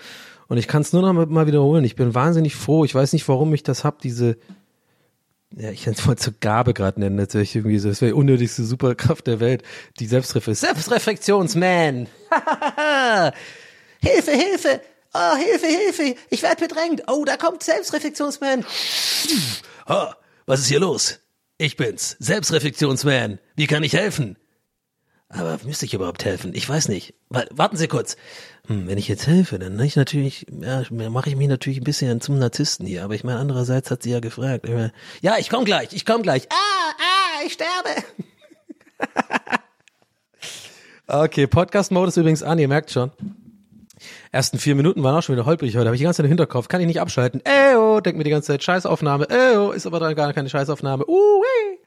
Und 0.48 0.58
ich 0.58 0.68
kann 0.68 0.82
es 0.82 0.94
nur 0.94 1.02
noch 1.02 1.28
mal 1.28 1.48
wiederholen. 1.48 1.84
Ich 1.84 1.96
bin 1.96 2.14
wahnsinnig 2.14 2.56
froh. 2.56 2.86
Ich 2.86 2.94
weiß 2.94 3.14
nicht, 3.14 3.28
warum 3.28 3.54
ich 3.54 3.64
das 3.64 3.84
hab, 3.84 4.00
diese, 4.00 4.38
ja, 5.56 5.72
ich 5.72 5.84
kann 5.84 5.94
es 5.94 6.06
mal 6.06 6.18
zur 6.18 6.34
Gabe 6.40 6.74
gerade 6.74 7.00
nennen, 7.00 7.16
natürlich 7.16 7.56
irgendwie 7.56 7.80
so, 7.80 7.90
das 7.90 8.02
wäre 8.02 8.12
die 8.12 8.18
unnötigste 8.18 8.64
Superkraft 8.64 9.28
der 9.28 9.40
Welt, 9.40 9.64
die 10.00 10.06
Selbstreflexion. 10.06 10.74
Selbstreflexionsman! 10.74 12.08
Hilfe, 14.02 14.32
Hilfe! 14.32 14.82
Oh, 15.18 15.38
Hilfe, 15.38 15.68
Hilfe! 15.68 16.16
Ich 16.30 16.44
werde 16.44 16.68
bedrängt! 16.68 17.04
Oh, 17.08 17.24
da 17.24 17.38
kommt 17.38 17.64
Selbstreflexionsman! 17.64 18.66
Oh, 19.88 20.08
was 20.46 20.60
ist 20.60 20.68
hier 20.68 20.82
los? 20.82 21.20
Ich 21.58 21.78
bin's, 21.78 22.18
Selbstreflexionsman. 22.20 23.40
Wie 23.56 23.68
kann 23.68 23.84
ich 23.84 23.94
helfen? 23.94 24.38
Aber 25.30 25.58
müsste 25.64 25.86
ich 25.86 25.94
überhaupt 25.94 26.26
helfen? 26.26 26.54
Ich 26.54 26.68
weiß 26.68 26.90
nicht. 26.90 27.14
Warten 27.30 27.78
Sie 27.78 27.88
kurz. 27.88 28.18
Hm, 28.68 28.88
wenn 28.88 28.98
ich 28.98 29.08
jetzt 29.08 29.26
helfe, 29.26 29.58
dann 29.58 29.80
ich 29.80 29.96
natürlich, 29.96 30.48
ja, 30.50 30.84
mache 30.92 31.30
ich 31.30 31.38
mich 31.38 31.48
natürlich 31.48 31.80
ein 31.80 31.86
bisschen 31.86 32.20
zum 32.20 32.38
Narzissten 32.38 32.86
hier. 32.86 33.06
Aber 33.06 33.16
ich 33.16 33.24
meine, 33.24 33.40
andererseits 33.40 33.92
hat 33.92 34.04
sie 34.04 34.12
ja 34.12 34.20
gefragt. 34.20 34.66
Ich 34.66 34.74
meine, 34.74 34.92
ja, 35.22 35.38
ich 35.38 35.50
komme 35.50 35.64
gleich, 35.64 35.94
ich 35.94 36.06
komme 36.06 36.24
gleich. 36.24 36.50
Ah, 36.50 36.92
ah, 37.00 37.46
ich 37.46 37.54
sterbe. 37.54 38.04
okay, 41.24 41.48
Podcast-Mode 41.48 42.10
ist 42.10 42.18
übrigens 42.18 42.44
an, 42.44 42.60
ihr 42.60 42.68
merkt 42.68 42.92
schon. 42.92 43.12
Ersten 44.36 44.60
vier 44.60 44.76
Minuten 44.76 45.02
waren 45.02 45.16
auch 45.16 45.24
schon 45.24 45.34
wieder 45.34 45.46
holprig 45.46 45.78
heute. 45.78 45.86
Habe 45.86 45.96
ich 45.96 46.02
die 46.02 46.04
ganze 46.04 46.18
Zeit 46.18 46.26
im 46.26 46.30
Hinterkopf, 46.30 46.68
kann 46.68 46.82
ich 46.82 46.88
nicht 46.88 47.00
abschalten. 47.00 47.42
Eyo, 47.46 48.02
denk 48.02 48.18
mir 48.18 48.26
die 48.26 48.32
ganze 48.32 48.48
Zeit 48.48 48.62
Scheißaufnahme. 48.66 49.30
Eyo, 49.30 49.72
ist 49.72 49.88
aber 49.88 50.02
dann 50.02 50.14
gar 50.14 50.34
keine 50.34 50.50
Scheißaufnahme. 50.50 51.08
Uh, 51.08 51.14
wee. 51.14 51.78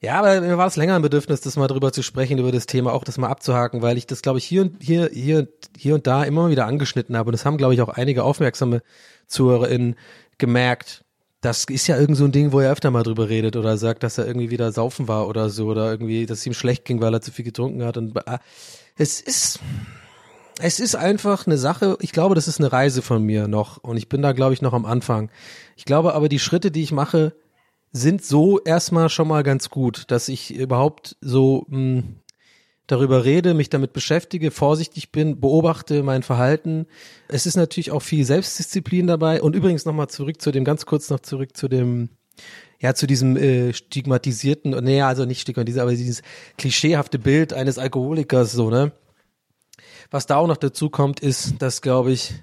Ja, 0.00 0.18
aber 0.18 0.40
mir 0.40 0.56
war 0.56 0.66
es 0.66 0.76
länger 0.76 0.96
ein 0.96 1.02
Bedürfnis, 1.02 1.42
das 1.42 1.56
mal 1.56 1.66
drüber 1.66 1.92
zu 1.92 2.02
sprechen, 2.02 2.38
über 2.38 2.52
das 2.52 2.64
Thema, 2.64 2.94
auch 2.94 3.04
das 3.04 3.18
mal 3.18 3.28
abzuhaken, 3.28 3.82
weil 3.82 3.98
ich 3.98 4.06
das, 4.06 4.22
glaube 4.22 4.38
ich, 4.38 4.46
hier 4.46 4.62
und 4.62 4.82
hier, 4.82 5.10
hier, 5.12 5.46
hier 5.76 5.94
und 5.94 6.06
da 6.06 6.24
immer 6.24 6.48
wieder 6.48 6.64
angeschnitten 6.64 7.18
habe. 7.18 7.28
Und 7.28 7.32
das 7.32 7.44
haben, 7.44 7.58
glaube 7.58 7.74
ich, 7.74 7.82
auch 7.82 7.90
einige 7.90 8.24
aufmerksame 8.24 8.80
ZuhörerInnen 9.26 9.96
gemerkt. 10.38 11.04
Das 11.42 11.64
ist 11.64 11.86
ja 11.86 11.98
irgend 11.98 12.16
so 12.16 12.24
ein 12.24 12.32
Ding, 12.32 12.52
wo 12.52 12.60
er 12.60 12.72
öfter 12.72 12.90
mal 12.90 13.02
drüber 13.02 13.28
redet 13.28 13.56
oder 13.56 13.76
sagt, 13.76 14.04
dass 14.04 14.16
er 14.16 14.26
irgendwie 14.26 14.48
wieder 14.48 14.72
saufen 14.72 15.06
war 15.06 15.28
oder 15.28 15.50
so 15.50 15.66
oder 15.66 15.90
irgendwie, 15.90 16.24
dass 16.24 16.38
es 16.38 16.46
ihm 16.46 16.54
schlecht 16.54 16.86
ging, 16.86 17.02
weil 17.02 17.12
er 17.12 17.20
zu 17.20 17.30
viel 17.30 17.44
getrunken 17.44 17.84
hat. 17.84 17.98
Und 17.98 18.16
äh, 18.16 18.38
es 18.96 19.20
ist, 19.20 19.60
es 20.60 20.80
ist 20.80 20.94
einfach 20.94 21.46
eine 21.46 21.58
Sache. 21.58 21.96
Ich 22.00 22.12
glaube, 22.12 22.34
das 22.34 22.48
ist 22.48 22.60
eine 22.60 22.72
Reise 22.72 23.02
von 23.02 23.22
mir 23.22 23.48
noch 23.48 23.78
und 23.78 23.96
ich 23.96 24.08
bin 24.08 24.22
da, 24.22 24.32
glaube 24.32 24.54
ich, 24.54 24.62
noch 24.62 24.72
am 24.72 24.84
Anfang. 24.84 25.30
Ich 25.76 25.84
glaube 25.84 26.14
aber, 26.14 26.28
die 26.28 26.38
Schritte, 26.38 26.70
die 26.70 26.82
ich 26.82 26.92
mache, 26.92 27.34
sind 27.92 28.24
so 28.24 28.60
erstmal 28.60 29.08
schon 29.08 29.28
mal 29.28 29.42
ganz 29.42 29.70
gut, 29.70 30.10
dass 30.10 30.28
ich 30.28 30.54
überhaupt 30.54 31.16
so 31.20 31.64
mh, 31.68 31.76
hm, 31.76 32.20
darüber 32.86 33.24
rede, 33.24 33.54
mich 33.54 33.70
damit 33.70 33.92
beschäftige, 33.92 34.50
vorsichtig 34.50 35.12
bin, 35.12 35.40
beobachte 35.40 36.02
mein 36.02 36.22
Verhalten. 36.22 36.86
Es 37.28 37.46
ist 37.46 37.56
natürlich 37.56 37.90
auch 37.90 38.02
viel 38.02 38.24
Selbstdisziplin 38.24 39.06
dabei. 39.06 39.42
Und 39.42 39.54
übrigens 39.54 39.84
nochmal 39.84 40.08
zurück 40.08 40.40
zu 40.40 40.50
dem, 40.50 40.64
ganz 40.64 40.86
kurz 40.86 41.10
noch 41.10 41.20
zurück 41.20 41.56
zu 41.56 41.68
dem, 41.68 42.08
ja, 42.80 42.94
zu 42.94 43.06
diesem 43.06 43.36
äh, 43.36 43.72
stigmatisierten, 43.72 44.72
nee, 44.84 45.02
also 45.02 45.24
nicht 45.24 45.40
stigmatisierten, 45.40 45.88
aber 45.88 45.96
dieses 45.96 46.22
klischeehafte 46.56 47.18
Bild 47.18 47.52
eines 47.52 47.78
Alkoholikers, 47.78 48.52
so, 48.52 48.70
ne? 48.70 48.92
Was 50.10 50.26
da 50.26 50.36
auch 50.36 50.46
noch 50.46 50.56
dazu 50.56 50.90
kommt, 50.90 51.20
ist, 51.20 51.60
dass, 51.60 51.82
glaube 51.82 52.12
ich, 52.12 52.34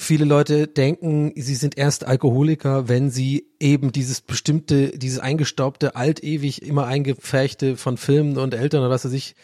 viele 0.00 0.24
Leute 0.24 0.66
denken, 0.66 1.32
sie 1.36 1.54
sind 1.54 1.76
erst 1.76 2.06
Alkoholiker, 2.06 2.88
wenn 2.88 3.10
sie 3.10 3.48
eben 3.60 3.92
dieses 3.92 4.22
bestimmte, 4.22 4.96
dieses 4.96 5.18
eingestaubte, 5.18 5.94
altewig 5.94 6.62
immer 6.62 6.86
eingepferchte 6.86 7.76
von 7.76 7.98
Filmen 7.98 8.38
und 8.38 8.54
Eltern 8.54 8.80
oder 8.80 8.90
was 8.90 9.04
weiß 9.04 9.12
ich, 9.12 9.34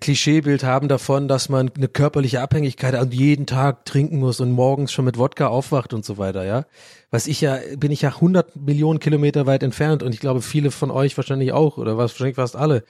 Klischeebild 0.00 0.64
haben 0.64 0.88
davon, 0.88 1.28
dass 1.28 1.50
man 1.50 1.70
eine 1.76 1.88
körperliche 1.88 2.40
Abhängigkeit 2.40 2.98
und 2.98 3.12
jeden 3.12 3.44
Tag 3.46 3.84
trinken 3.84 4.18
muss 4.18 4.40
und 4.40 4.52
morgens 4.52 4.90
schon 4.90 5.04
mit 5.04 5.18
Wodka 5.18 5.48
aufwacht 5.48 5.92
und 5.92 6.04
so 6.04 6.16
weiter, 6.16 6.44
ja. 6.44 6.64
Was 7.10 7.26
ich 7.26 7.42
ja, 7.42 7.58
bin 7.76 7.92
ich 7.92 8.00
ja 8.00 8.08
100 8.08 8.56
Millionen 8.56 9.00
Kilometer 9.00 9.44
weit 9.46 9.62
entfernt 9.62 10.02
und 10.02 10.14
ich 10.14 10.20
glaube 10.20 10.40
viele 10.40 10.70
von 10.70 10.90
euch 10.90 11.16
wahrscheinlich 11.18 11.52
auch 11.52 11.76
oder 11.76 11.98
wahrscheinlich 11.98 12.36
fast 12.36 12.56
alle, 12.56 12.84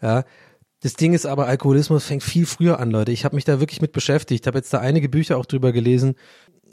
ja. 0.00 0.24
Das 0.84 0.92
Ding 0.92 1.14
ist 1.14 1.24
aber, 1.24 1.46
Alkoholismus 1.46 2.04
fängt 2.04 2.22
viel 2.22 2.44
früher 2.44 2.78
an, 2.78 2.90
Leute. 2.90 3.10
Ich 3.10 3.24
habe 3.24 3.34
mich 3.34 3.46
da 3.46 3.58
wirklich 3.58 3.80
mit 3.80 3.92
beschäftigt, 3.92 4.46
habe 4.46 4.58
jetzt 4.58 4.72
da 4.74 4.80
einige 4.80 5.08
Bücher 5.08 5.38
auch 5.38 5.46
drüber 5.46 5.72
gelesen 5.72 6.14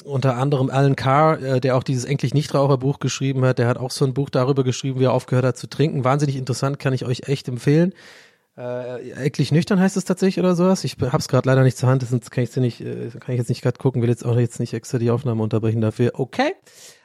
unter 0.04 0.36
anderem 0.36 0.70
Alan 0.70 0.98
Carr, 0.98 1.42
äh, 1.42 1.62
der 1.62 1.78
auch 1.78 1.84
dieses 1.84 2.04
Endlich 2.04 2.34
Nichtraucherbuch 2.34 3.00
geschrieben 3.00 3.46
hat, 3.46 3.58
der 3.58 3.68
hat 3.68 3.78
auch 3.78 3.92
so 3.92 4.04
ein 4.04 4.14
Buch 4.14 4.30
darüber 4.30 4.66
geschrieben, 4.66 5.00
wie 5.00 5.06
er 5.06 5.14
aufgehört 5.14 5.46
hat 5.46 5.58
zu 5.58 5.68
trinken. 5.68 6.04
Wahnsinnig 6.04 6.36
interessant, 6.36 6.78
kann 6.78 6.92
ich 6.92 7.06
euch 7.06 7.30
echt 7.30 7.48
empfehlen. 7.48 7.94
Äh, 8.58 9.12
eklig 9.12 9.54
nüchtern 9.54 9.80
heißt 9.80 9.96
es 9.96 10.04
tatsächlich 10.04 10.44
oder 10.44 10.56
sowas. 10.56 10.84
Ich 10.84 10.98
hab's 11.00 11.30
gerade 11.30 11.48
leider 11.48 11.64
nicht 11.64 11.78
zur 11.78 11.88
Hand, 11.88 12.04
sonst 12.04 12.32
kann 12.32 12.44
ich 12.44 12.54
nicht, 12.58 12.82
äh, 12.82 13.12
kann 13.12 13.34
ich 13.34 13.38
jetzt 13.38 13.50
nicht 13.50 13.62
gerade 13.62 13.78
gucken, 13.78 14.02
will 14.02 14.10
jetzt 14.10 14.26
auch 14.26 14.38
jetzt 14.38 14.60
nicht 14.60 14.74
extra 14.74 14.98
die 14.98 15.12
Aufnahme 15.12 15.42
unterbrechen 15.42 15.80
dafür. 15.80 16.12
Okay. 16.16 16.54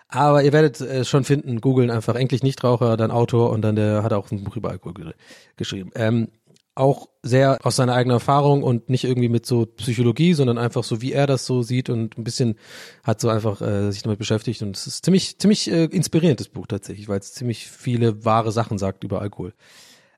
Aber 0.08 0.42
ihr 0.42 0.52
werdet 0.52 0.80
äh, 0.80 1.04
schon 1.04 1.24
finden, 1.24 1.60
googeln 1.60 1.90
einfach 1.90 2.14
Endlich 2.14 2.42
Nichtraucher, 2.42 2.96
dann 2.96 3.10
Autor 3.10 3.50
und 3.50 3.62
dann 3.62 3.76
der 3.76 4.02
hat 4.02 4.12
auch 4.12 4.30
ein 4.30 4.42
Buch 4.44 4.56
über 4.56 4.70
Alkohol 4.70 5.14
geschrieben. 5.56 5.90
Ähm, 5.94 6.28
auch 6.76 7.08
sehr 7.22 7.58
aus 7.64 7.76
seiner 7.76 7.94
eigenen 7.94 8.16
Erfahrung 8.16 8.62
und 8.62 8.90
nicht 8.90 9.04
irgendwie 9.04 9.30
mit 9.30 9.46
so 9.46 9.66
Psychologie, 9.66 10.34
sondern 10.34 10.58
einfach 10.58 10.84
so, 10.84 11.00
wie 11.00 11.12
er 11.12 11.26
das 11.26 11.46
so 11.46 11.62
sieht 11.62 11.88
und 11.88 12.16
ein 12.18 12.24
bisschen 12.24 12.56
hat 13.02 13.20
so 13.20 13.28
einfach 13.28 13.60
äh, 13.62 13.90
sich 13.90 14.02
damit 14.02 14.18
beschäftigt 14.18 14.62
und 14.62 14.76
es 14.76 14.86
ist 14.86 15.04
ziemlich, 15.04 15.38
ziemlich 15.38 15.70
äh, 15.70 15.84
inspirierendes 15.86 16.48
Buch 16.48 16.66
tatsächlich, 16.66 17.08
weil 17.08 17.18
es 17.18 17.32
ziemlich 17.32 17.66
viele 17.66 18.24
wahre 18.24 18.52
Sachen 18.52 18.78
sagt 18.78 19.04
über 19.04 19.20
Alkohol. 19.22 19.54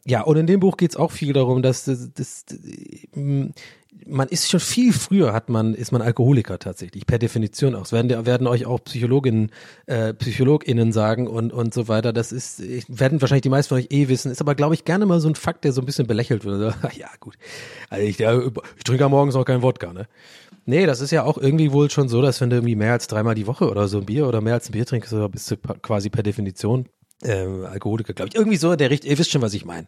Ja, 0.05 0.23
und 0.23 0.37
in 0.37 0.47
dem 0.47 0.61
Buch 0.61 0.77
geht 0.77 0.90
es 0.90 0.97
auch 0.97 1.12
viel 1.12 1.33
darum, 1.33 1.62
dass 1.62 1.85
das, 1.85 2.11
das, 2.14 2.44
das, 2.47 2.59
man 4.07 4.29
ist 4.29 4.48
schon 4.51 4.61
viel 4.61 4.92
früher 4.92 5.33
hat 5.33 5.48
man 5.48 5.74
ist 5.74 5.92
man 5.92 6.03
Alkoholiker 6.03 6.59
tatsächlich 6.59 7.07
per 7.07 7.18
Definition 7.18 7.74
auch. 7.74 7.83
Das 7.83 7.92
werden 7.92 8.27
werden 8.27 8.46
euch 8.46 8.66
auch 8.66 8.83
Psychologinnen 8.85 9.51
äh, 9.87 10.14
Psychologinnen 10.14 10.92
sagen 10.92 11.27
und 11.27 11.53
und 11.53 11.74
so 11.74 11.88
weiter. 11.88 12.12
Das 12.12 12.33
ist 12.33 12.62
werden 12.88 13.20
wahrscheinlich 13.20 13.42
die 13.42 13.48
meisten 13.48 13.70
von 13.70 13.79
euch 13.79 13.88
eh 13.90 14.09
wissen. 14.09 14.31
Ist 14.31 14.40
aber 14.40 14.55
glaube 14.55 14.74
ich 14.74 14.85
gerne 14.85 15.07
mal 15.07 15.20
so 15.20 15.29
ein 15.29 15.35
Fakt, 15.35 15.64
der 15.64 15.72
so 15.72 15.83
ein 15.83 15.87
bisschen 15.87 16.07
belächelt 16.07 16.44
wird. 16.44 16.74
ja 16.96 17.09
gut, 17.20 17.37
also 17.90 18.05
ich, 18.05 18.20
ich 18.20 18.85
trinke 18.85 19.03
ja 19.03 19.09
morgens 19.09 19.37
auch 19.37 19.44
kein 19.44 19.62
Wodka, 19.62 19.92
ne? 19.92 20.07
Nee, 20.66 20.85
das 20.85 21.01
ist 21.01 21.12
ja 21.12 21.22
auch 21.24 21.38
irgendwie 21.38 21.72
wohl 21.72 21.90
schon 21.90 22.11
so, 22.11 22.20
dass 22.20 22.42
wenn 22.42 22.51
du 22.51 22.57
irgendwie 22.57 22.77
mehr 22.77 22.92
als 22.92 23.07
dreimal 23.07 23.35
die 23.35 23.46
Woche 23.46 23.70
oder 23.70 23.88
so 23.88 23.98
ein 23.98 24.05
Bier 24.05 24.29
oder 24.29 24.42
mehr 24.42 24.53
als 24.53 24.68
ein 24.68 24.72
Bier 24.72 24.85
trinkst, 24.85 25.14
bist 25.33 25.51
du 25.51 25.57
quasi 25.57 26.11
per 26.11 26.22
Definition 26.22 26.87
äh, 27.22 27.46
Alkoholiker, 27.64 28.12
glaube 28.12 28.29
ich. 28.29 28.35
Irgendwie 28.35 28.59
so, 28.59 28.77
der 28.77 28.90
Richt, 28.90 29.07
ihr 29.07 29.18
wisst 29.18 29.31
schon, 29.31 29.40
was 29.40 29.55
ich 29.55 29.64
meine. 29.64 29.87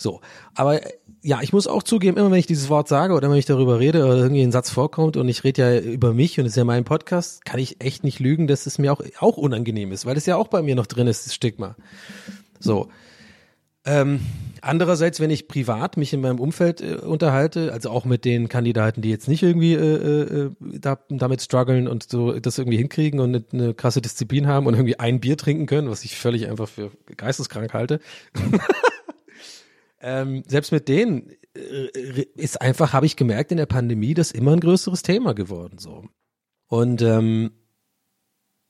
So, 0.00 0.20
aber 0.54 0.80
ja, 1.22 1.40
ich 1.42 1.52
muss 1.52 1.66
auch 1.66 1.82
zugeben, 1.82 2.16
immer 2.16 2.30
wenn 2.30 2.38
ich 2.38 2.46
dieses 2.46 2.68
Wort 2.68 2.86
sage 2.86 3.14
oder 3.14 3.28
wenn 3.28 3.36
ich 3.36 3.46
darüber 3.46 3.80
rede 3.80 4.04
oder 4.04 4.16
irgendwie 4.16 4.42
ein 4.42 4.52
Satz 4.52 4.70
vorkommt 4.70 5.16
und 5.16 5.28
ich 5.28 5.42
rede 5.42 5.62
ja 5.62 5.80
über 5.80 6.14
mich 6.14 6.38
und 6.38 6.46
es 6.46 6.52
ist 6.52 6.56
ja 6.56 6.64
mein 6.64 6.84
Podcast, 6.84 7.44
kann 7.44 7.58
ich 7.58 7.84
echt 7.84 8.04
nicht 8.04 8.20
lügen, 8.20 8.46
dass 8.46 8.66
es 8.66 8.78
mir 8.78 8.92
auch, 8.92 9.00
auch 9.18 9.36
unangenehm 9.36 9.90
ist, 9.90 10.06
weil 10.06 10.16
es 10.16 10.26
ja 10.26 10.36
auch 10.36 10.46
bei 10.46 10.62
mir 10.62 10.76
noch 10.76 10.86
drin 10.86 11.08
ist, 11.08 11.26
das 11.26 11.34
Stigma. 11.34 11.74
So. 12.60 12.88
Ähm, 13.84 14.20
andererseits, 14.60 15.18
wenn 15.18 15.30
ich 15.30 15.48
privat 15.48 15.96
mich 15.96 16.12
in 16.12 16.20
meinem 16.20 16.38
Umfeld 16.38 16.80
äh, 16.80 16.96
unterhalte, 16.96 17.72
also 17.72 17.90
auch 17.90 18.04
mit 18.04 18.24
den 18.24 18.48
Kandidaten, 18.48 19.02
die 19.02 19.10
jetzt 19.10 19.28
nicht 19.28 19.42
irgendwie 19.42 19.74
äh, 19.74 20.44
äh, 20.46 20.50
da, 20.60 20.98
damit 21.08 21.42
strugglen 21.42 21.88
und 21.88 22.08
so 22.08 22.38
das 22.38 22.58
irgendwie 22.58 22.76
hinkriegen 22.76 23.18
und 23.18 23.34
eine, 23.34 23.44
eine 23.52 23.74
krasse 23.74 24.02
Disziplin 24.02 24.46
haben 24.46 24.66
und 24.66 24.74
irgendwie 24.74 24.98
ein 24.98 25.20
Bier 25.20 25.36
trinken 25.36 25.66
können, 25.66 25.90
was 25.90 26.04
ich 26.04 26.16
völlig 26.16 26.48
einfach 26.48 26.68
für 26.68 26.90
geisteskrank 27.16 27.72
halte. 27.72 28.00
ähm, 30.00 30.44
selbst 30.46 30.72
mit 30.72 30.88
denen 30.88 31.30
äh, 31.54 32.22
ist 32.34 32.60
einfach, 32.60 32.92
habe 32.92 33.06
ich 33.06 33.16
gemerkt, 33.16 33.50
in 33.50 33.58
der 33.58 33.66
Pandemie 33.66 34.14
das 34.14 34.30
immer 34.30 34.52
ein 34.52 34.60
größeres 34.60 35.02
Thema 35.02 35.34
geworden 35.34 35.78
so. 35.78 36.04
Und 36.68 37.02
ähm, 37.02 37.50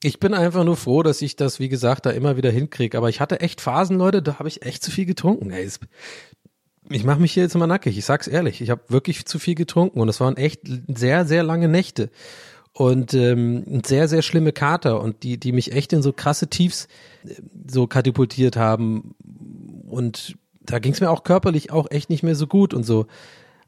ich 0.02 0.20
bin 0.20 0.32
einfach 0.32 0.64
nur 0.64 0.76
froh, 0.76 1.02
dass 1.02 1.20
ich 1.22 1.34
das, 1.34 1.58
wie 1.58 1.68
gesagt, 1.68 2.06
da 2.06 2.10
immer 2.10 2.36
wieder 2.36 2.50
hinkriege. 2.50 2.96
Aber 2.96 3.08
ich 3.08 3.20
hatte 3.20 3.40
echt 3.40 3.60
Phasen, 3.60 3.98
Leute, 3.98 4.22
da 4.22 4.38
habe 4.38 4.48
ich 4.48 4.62
echt 4.62 4.82
zu 4.84 4.90
viel 4.90 5.06
getrunken. 5.06 5.50
Ey, 5.50 5.68
ich 6.90 7.04
mache 7.04 7.20
mich 7.20 7.32
hier 7.32 7.42
jetzt 7.42 7.54
immer 7.54 7.66
nackig. 7.66 7.98
Ich 7.98 8.04
sag's 8.04 8.28
ehrlich, 8.28 8.60
ich 8.60 8.70
habe 8.70 8.82
wirklich 8.88 9.26
zu 9.26 9.38
viel 9.38 9.56
getrunken 9.56 10.00
und 10.00 10.08
es 10.08 10.20
waren 10.20 10.36
echt 10.36 10.60
sehr, 10.86 11.26
sehr 11.26 11.42
lange 11.42 11.68
Nächte 11.68 12.10
und 12.72 13.12
ähm, 13.14 13.82
sehr, 13.84 14.06
sehr 14.06 14.22
schlimme 14.22 14.52
Kater 14.52 15.00
und 15.00 15.24
die, 15.24 15.38
die 15.38 15.52
mich 15.52 15.72
echt 15.72 15.92
in 15.92 16.02
so 16.02 16.12
krasse 16.12 16.48
Tiefs 16.48 16.86
äh, 17.24 17.34
so 17.68 17.88
katapultiert 17.88 18.56
haben 18.56 19.16
und 19.88 20.36
da 20.70 20.78
ging 20.78 20.92
es 20.92 21.00
mir 21.00 21.10
auch 21.10 21.24
körperlich 21.24 21.72
auch 21.72 21.90
echt 21.90 22.10
nicht 22.10 22.22
mehr 22.22 22.34
so 22.34 22.46
gut 22.46 22.74
und 22.74 22.84
so. 22.84 23.06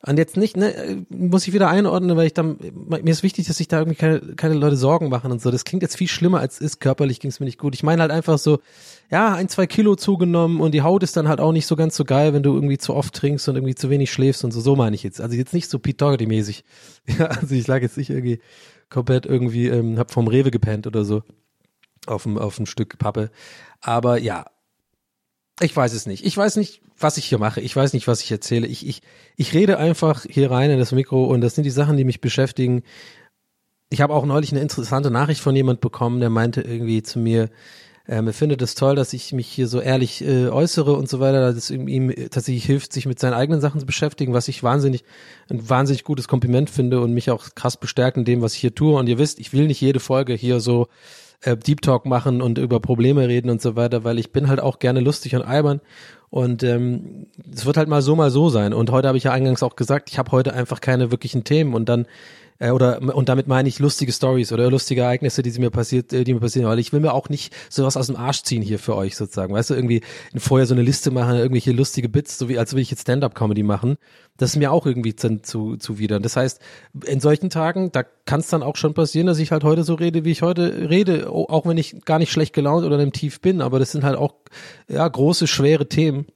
Und 0.06 0.16
jetzt 0.16 0.38
nicht, 0.38 0.56
ne, 0.56 1.04
muss 1.10 1.46
ich 1.46 1.52
wieder 1.52 1.68
einordnen, 1.68 2.16
weil 2.16 2.26
ich 2.26 2.32
dann, 2.32 2.56
mir 2.88 3.10
ist 3.10 3.22
wichtig, 3.22 3.46
dass 3.46 3.58
sich 3.58 3.68
da 3.68 3.80
irgendwie 3.80 3.98
keine, 3.98 4.20
keine 4.34 4.54
Leute 4.54 4.76
Sorgen 4.76 5.10
machen 5.10 5.30
und 5.30 5.42
so. 5.42 5.50
Das 5.50 5.64
klingt 5.64 5.82
jetzt 5.82 5.96
viel 5.96 6.08
schlimmer 6.08 6.40
als 6.40 6.58
ist. 6.58 6.80
Körperlich 6.80 7.20
ging 7.20 7.30
es 7.30 7.38
mir 7.38 7.44
nicht 7.44 7.58
gut. 7.58 7.74
Ich 7.74 7.82
meine 7.82 8.00
halt 8.00 8.10
einfach 8.10 8.38
so, 8.38 8.60
ja, 9.10 9.34
ein, 9.34 9.50
zwei 9.50 9.66
Kilo 9.66 9.96
zugenommen 9.96 10.60
und 10.60 10.72
die 10.72 10.80
Haut 10.80 11.02
ist 11.02 11.18
dann 11.18 11.28
halt 11.28 11.38
auch 11.38 11.52
nicht 11.52 11.66
so 11.66 11.76
ganz 11.76 11.96
so 11.96 12.04
geil, 12.06 12.32
wenn 12.32 12.42
du 12.42 12.54
irgendwie 12.54 12.78
zu 12.78 12.94
oft 12.94 13.12
trinkst 13.12 13.46
und 13.50 13.56
irgendwie 13.56 13.74
zu 13.74 13.90
wenig 13.90 14.10
schläfst 14.10 14.42
und 14.42 14.52
so. 14.52 14.62
So 14.62 14.74
meine 14.74 14.96
ich 14.96 15.02
jetzt. 15.02 15.20
Also 15.20 15.36
jetzt 15.36 15.52
nicht 15.52 15.68
so 15.68 15.78
Pete 15.78 15.98
Doherty-mäßig. 15.98 16.64
Ja, 17.18 17.26
also 17.26 17.54
ich 17.54 17.66
lag 17.66 17.82
jetzt 17.82 17.96
nicht 17.98 18.10
irgendwie 18.10 18.40
komplett 18.88 19.26
irgendwie, 19.26 19.68
ähm, 19.68 19.98
hab 19.98 20.12
vom 20.12 20.28
Rewe 20.28 20.50
gepennt 20.50 20.86
oder 20.86 21.04
so. 21.04 21.22
Auf 22.06 22.24
ein, 22.24 22.38
auf 22.38 22.58
ein 22.58 22.66
Stück 22.66 22.98
Pappe. 22.98 23.30
Aber 23.80 24.18
ja, 24.18 24.46
ich 25.60 25.76
weiß 25.76 25.92
es 25.92 26.06
nicht. 26.06 26.24
Ich 26.24 26.36
weiß 26.36 26.56
nicht, 26.56 26.82
was 26.98 27.16
ich 27.16 27.26
hier 27.26 27.38
mache. 27.38 27.60
Ich 27.60 27.74
weiß 27.74 27.92
nicht, 27.92 28.06
was 28.06 28.22
ich 28.22 28.30
erzähle. 28.30 28.66
Ich, 28.66 28.86
ich, 28.86 29.02
ich 29.36 29.54
rede 29.54 29.78
einfach 29.78 30.24
hier 30.28 30.50
rein 30.50 30.70
in 30.70 30.78
das 30.78 30.92
Mikro 30.92 31.24
und 31.24 31.40
das 31.40 31.54
sind 31.54 31.64
die 31.64 31.70
Sachen, 31.70 31.96
die 31.96 32.04
mich 32.04 32.20
beschäftigen. 32.20 32.82
Ich 33.88 34.00
habe 34.00 34.14
auch 34.14 34.24
neulich 34.24 34.52
eine 34.52 34.60
interessante 34.60 35.10
Nachricht 35.10 35.40
von 35.40 35.56
jemand 35.56 35.80
bekommen, 35.80 36.20
der 36.20 36.30
meinte 36.30 36.60
irgendwie 36.60 37.02
zu 37.02 37.18
mir, 37.18 37.50
ähm, 38.08 38.26
er 38.26 38.32
findet 38.32 38.60
es 38.62 38.74
toll, 38.74 38.96
dass 38.96 39.12
ich 39.12 39.32
mich 39.32 39.46
hier 39.46 39.68
so 39.68 39.80
ehrlich 39.80 40.24
äh, 40.24 40.48
äußere 40.48 40.94
und 40.94 41.08
so 41.08 41.20
weiter, 41.20 41.40
dass 41.40 41.56
es 41.56 41.70
ihm, 41.70 42.12
tatsächlich 42.30 42.64
hilft, 42.64 42.92
sich 42.92 43.06
mit 43.06 43.20
seinen 43.20 43.34
eigenen 43.34 43.60
Sachen 43.60 43.78
zu 43.80 43.86
beschäftigen, 43.86 44.32
was 44.32 44.48
ich 44.48 44.62
wahnsinnig, 44.62 45.04
ein 45.48 45.68
wahnsinnig 45.68 46.02
gutes 46.02 46.26
Kompliment 46.26 46.70
finde 46.70 47.00
und 47.00 47.12
mich 47.12 47.30
auch 47.30 47.54
krass 47.54 47.76
bestärkt 47.76 48.16
in 48.16 48.24
dem, 48.24 48.42
was 48.42 48.54
ich 48.54 48.60
hier 48.60 48.74
tue. 48.74 48.98
Und 48.98 49.08
ihr 49.08 49.18
wisst, 49.18 49.38
ich 49.38 49.52
will 49.52 49.66
nicht 49.66 49.80
jede 49.80 50.00
Folge 50.00 50.34
hier 50.34 50.60
so 50.60 50.88
äh, 51.42 51.56
Deep 51.56 51.82
Talk 51.82 52.06
machen 52.06 52.42
und 52.42 52.58
über 52.58 52.80
Probleme 52.80 53.28
reden 53.28 53.50
und 53.50 53.60
so 53.62 53.76
weiter, 53.76 54.04
weil 54.04 54.18
ich 54.18 54.32
bin 54.32 54.48
halt 54.48 54.60
auch 54.60 54.78
gerne 54.78 55.00
lustig 55.00 55.34
und 55.34 55.42
albern. 55.42 55.80
Und 56.28 56.62
ähm, 56.62 57.26
es 57.52 57.66
wird 57.66 57.76
halt 57.76 57.88
mal 57.88 58.02
so, 58.02 58.14
mal 58.14 58.30
so 58.30 58.50
sein. 58.50 58.72
Und 58.72 58.90
heute 58.90 59.08
habe 59.08 59.18
ich 59.18 59.24
ja 59.24 59.32
eingangs 59.32 59.64
auch 59.64 59.74
gesagt, 59.74 60.10
ich 60.10 60.18
habe 60.18 60.30
heute 60.30 60.54
einfach 60.54 60.80
keine 60.80 61.10
wirklichen 61.10 61.42
Themen. 61.42 61.74
Und 61.74 61.88
dann 61.88 62.06
äh, 62.60 62.70
oder 62.70 63.00
und 63.16 63.28
damit 63.28 63.48
meine 63.48 63.68
ich 63.68 63.80
lustige 63.80 64.12
Stories 64.12 64.52
oder 64.52 64.70
lustige 64.70 65.00
Ereignisse, 65.00 65.42
die 65.42 65.50
mir 65.58 65.70
passiert, 65.70 66.12
äh, 66.12 66.22
die 66.22 66.34
mir 66.34 66.40
passieren, 66.40 66.68
weil 66.68 66.78
ich 66.78 66.92
will 66.92 67.00
mir 67.00 67.12
auch 67.12 67.28
nicht 67.28 67.52
sowas 67.68 67.96
aus 67.96 68.06
dem 68.06 68.16
Arsch 68.16 68.42
ziehen 68.42 68.62
hier 68.62 68.78
für 68.78 68.94
euch 68.94 69.16
sozusagen, 69.16 69.52
weißt 69.52 69.70
du, 69.70 69.74
irgendwie 69.74 70.02
vorher 70.36 70.66
so 70.66 70.74
eine 70.74 70.82
Liste 70.82 71.10
machen, 71.10 71.36
irgendwelche 71.36 71.72
lustige 71.72 72.08
Bits, 72.08 72.38
so 72.38 72.48
wie 72.48 72.58
als 72.58 72.72
würde 72.72 72.82
ich 72.82 72.90
jetzt 72.90 73.02
Stand-up-Comedy 73.02 73.64
machen, 73.64 73.96
das 74.40 74.50
ist 74.50 74.56
mir 74.56 74.72
auch 74.72 74.86
irgendwie 74.86 75.14
zu, 75.14 75.42
zu, 75.42 75.76
zuwider. 75.76 76.18
Das 76.18 76.34
heißt, 76.34 76.60
in 77.06 77.20
solchen 77.20 77.50
Tagen, 77.50 77.92
da 77.92 78.02
kann 78.02 78.40
es 78.40 78.48
dann 78.48 78.62
auch 78.62 78.76
schon 78.76 78.94
passieren, 78.94 79.26
dass 79.26 79.38
ich 79.38 79.52
halt 79.52 79.64
heute 79.64 79.84
so 79.84 79.94
rede, 79.94 80.24
wie 80.24 80.30
ich 80.30 80.40
heute 80.40 80.88
rede, 80.88 81.28
auch 81.28 81.66
wenn 81.66 81.76
ich 81.76 82.04
gar 82.06 82.18
nicht 82.18 82.32
schlecht 82.32 82.54
gelaunt 82.54 82.86
oder 82.86 82.98
einem 82.98 83.12
Tief 83.12 83.42
bin, 83.42 83.60
aber 83.60 83.78
das 83.78 83.92
sind 83.92 84.02
halt 84.02 84.16
auch 84.16 84.34
ja 84.88 85.06
große, 85.06 85.46
schwere 85.46 85.88
Themen 85.88 86.26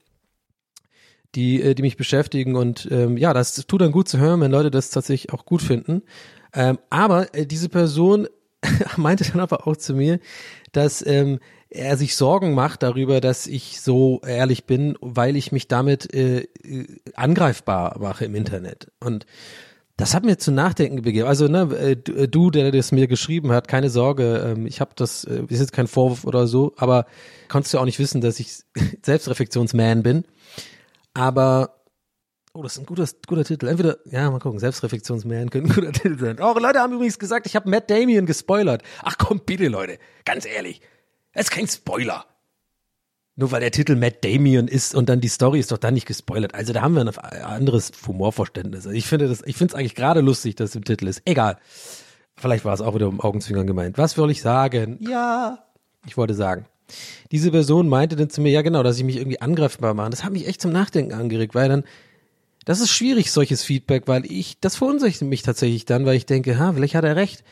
die, 1.33 1.63
äh, 1.63 1.73
die 1.73 1.81
mich 1.81 1.97
beschäftigen. 1.97 2.55
Und 2.55 2.87
ähm, 2.91 3.17
ja, 3.17 3.33
das 3.33 3.55
tut 3.55 3.81
dann 3.81 3.91
gut 3.91 4.07
zu 4.07 4.19
hören, 4.19 4.39
wenn 4.41 4.51
Leute 4.51 4.69
das 4.69 4.91
tatsächlich 4.91 5.33
auch 5.33 5.45
gut 5.45 5.63
finden. 5.63 6.03
Ähm, 6.53 6.77
aber 6.91 7.33
äh, 7.33 7.47
diese 7.47 7.69
Person 7.69 8.27
meinte 8.97 9.25
dann 9.31 9.41
aber 9.41 9.67
auch 9.67 9.77
zu 9.77 9.95
mir, 9.95 10.19
dass 10.73 11.05
ähm, 11.05 11.39
er 11.69 11.97
sich 11.97 12.15
Sorgen 12.15 12.53
macht 12.53 12.83
darüber, 12.83 13.21
dass 13.21 13.47
ich 13.47 13.81
so 13.81 14.21
ehrlich 14.25 14.65
bin, 14.65 14.97
weil 15.01 15.35
ich 15.35 15.51
mich 15.51 15.67
damit 15.67 16.13
äh, 16.13 16.47
äh 16.63 16.87
angreifbar 17.15 17.97
mache 17.99 18.25
im 18.25 18.35
Internet. 18.35 18.91
Und 18.99 19.25
das 19.97 20.13
hat 20.13 20.25
mir 20.25 20.37
zu 20.37 20.51
nachdenken 20.51 21.01
begeben. 21.01 21.27
Also 21.27 21.47
ne, 21.47 21.61
äh, 21.73 21.95
du, 22.27 22.51
der 22.51 22.71
das 22.71 22.91
mir 22.91 23.07
geschrieben 23.07 23.51
hat, 23.51 23.67
keine 23.67 23.89
Sorge, 23.89 24.53
ähm, 24.55 24.65
ich 24.67 24.81
habe 24.81 24.91
das, 24.95 25.23
ist 25.23 25.59
jetzt 25.59 25.71
kein 25.71 25.87
Vorwurf 25.87 26.25
oder 26.25 26.47
so, 26.47 26.73
aber 26.77 27.05
konntest 27.47 27.73
du 27.73 27.79
auch 27.79 27.85
nicht 27.85 27.99
wissen, 27.99 28.21
dass 28.21 28.39
ich 28.39 28.63
Selbstreflexionsman 29.03 30.03
bin. 30.03 30.25
Aber, 31.13 31.81
oh, 32.53 32.61
das 32.61 32.73
ist 32.73 32.79
ein 32.79 32.85
guter, 32.85 33.07
guter 33.25 33.45
Titel. 33.45 33.67
Entweder, 33.67 33.97
ja, 34.05 34.29
mal 34.29 34.39
gucken, 34.39 34.59
Selbstreflexionsman 34.59 35.49
könnte 35.49 35.71
ein 35.71 35.75
guter 35.75 35.91
Titel 35.93 36.19
sein. 36.19 36.37
Oh, 36.41 36.57
Leute 36.59 36.79
haben 36.79 36.93
übrigens 36.93 37.17
gesagt, 37.17 37.45
ich 37.47 37.55
habe 37.55 37.69
Matt 37.69 37.89
Damien 37.89 38.25
gespoilert. 38.25 38.83
Ach 39.01 39.17
komm, 39.17 39.41
bitte, 39.45 39.69
Leute, 39.69 39.97
ganz 40.25 40.45
ehrlich, 40.45 40.81
das 41.35 41.45
ist 41.45 41.51
kein 41.51 41.67
Spoiler. 41.67 42.25
Nur 43.37 43.51
weil 43.51 43.59
der 43.59 43.71
Titel 43.71 43.95
Matt 43.95 44.23
Damien 44.23 44.69
ist 44.69 44.95
und 44.95 45.09
dann 45.09 45.19
die 45.19 45.27
Story 45.27 45.59
ist 45.59 45.71
doch 45.71 45.77
da 45.77 45.91
nicht 45.91 46.07
gespoilert. 46.07 46.55
Also 46.55 46.71
da 46.71 46.81
haben 46.81 46.95
wir 46.95 47.01
ein 47.01 47.41
anderes 47.43 47.91
Humorverständnis. 48.07 48.85
Ich 48.85 49.07
finde 49.07 49.27
das, 49.27 49.41
ich 49.45 49.57
finde 49.57 49.73
es 49.73 49.75
eigentlich 49.77 49.95
gerade 49.95 50.21
lustig, 50.21 50.55
dass 50.55 50.69
es 50.69 50.75
im 50.75 50.85
Titel 50.85 51.07
ist. 51.07 51.21
Egal. 51.25 51.57
Vielleicht 52.37 52.63
war 52.63 52.73
es 52.73 52.81
auch 52.81 52.95
wieder 52.95 53.09
um 53.09 53.19
Augenzwinkern 53.19 53.67
gemeint. 53.67 53.97
Was 53.97 54.13
soll 54.13 54.31
ich 54.31 54.41
sagen? 54.41 54.97
Ja, 55.01 55.65
ich 56.07 56.15
wollte 56.15 56.33
sagen. 56.33 56.65
Diese 57.31 57.51
Person 57.51 57.89
meinte 57.89 58.15
dann 58.15 58.29
zu 58.29 58.39
mir, 58.39 58.51
ja 58.51 58.61
genau, 58.61 58.83
dass 58.83 58.97
ich 58.97 59.03
mich 59.03 59.17
irgendwie 59.17 59.41
angreifbar 59.41 59.93
mache. 59.93 60.11
Das 60.11 60.23
hat 60.23 60.31
mich 60.31 60.47
echt 60.47 60.61
zum 60.61 60.71
Nachdenken 60.71 61.13
angeregt, 61.13 61.55
weil 61.55 61.67
dann, 61.67 61.83
das 62.63 62.79
ist 62.79 62.91
schwierig, 62.91 63.31
solches 63.31 63.63
Feedback, 63.63 64.03
weil 64.07 64.25
ich, 64.31 64.59
das 64.61 64.77
verunsichert 64.77 65.27
mich 65.27 65.43
tatsächlich 65.43 65.83
dann, 65.83 66.05
weil 66.05 66.15
ich 66.15 66.25
denke, 66.25 66.57
ha, 66.57 66.71
vielleicht 66.71 66.95
hat 66.95 67.03
er 67.03 67.17
recht. 67.17 67.43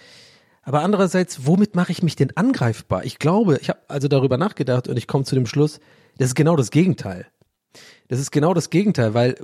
Aber 0.63 0.82
andererseits, 0.82 1.45
womit 1.45 1.76
mache 1.76 1.91
ich 1.91 2.04
mich 2.04 2.15
denn 2.15 2.36
angreifbar? 2.36 3.04
Ich 3.04 3.19
glaube, 3.19 3.60
ich 3.62 3.69
habe 3.69 3.80
also 3.88 4.08
darüber 4.08 4.38
nachgedacht 4.38 4.88
und 4.88 4.97
ich 4.97 5.08
komme 5.08 5.26
zu 5.26 5.36
dem 5.36 5.45
Schluss, 5.45 5.80
das 6.17 6.30
ist 6.30 6.36
genau 6.36 6.56
das 6.56 6.71
Gegenteil. 6.71 7.28
Das 8.08 8.19
ist 8.19 8.32
genau 8.32 8.54
das 8.54 8.69
Gegenteil, 8.69 9.13
weil 9.13 9.36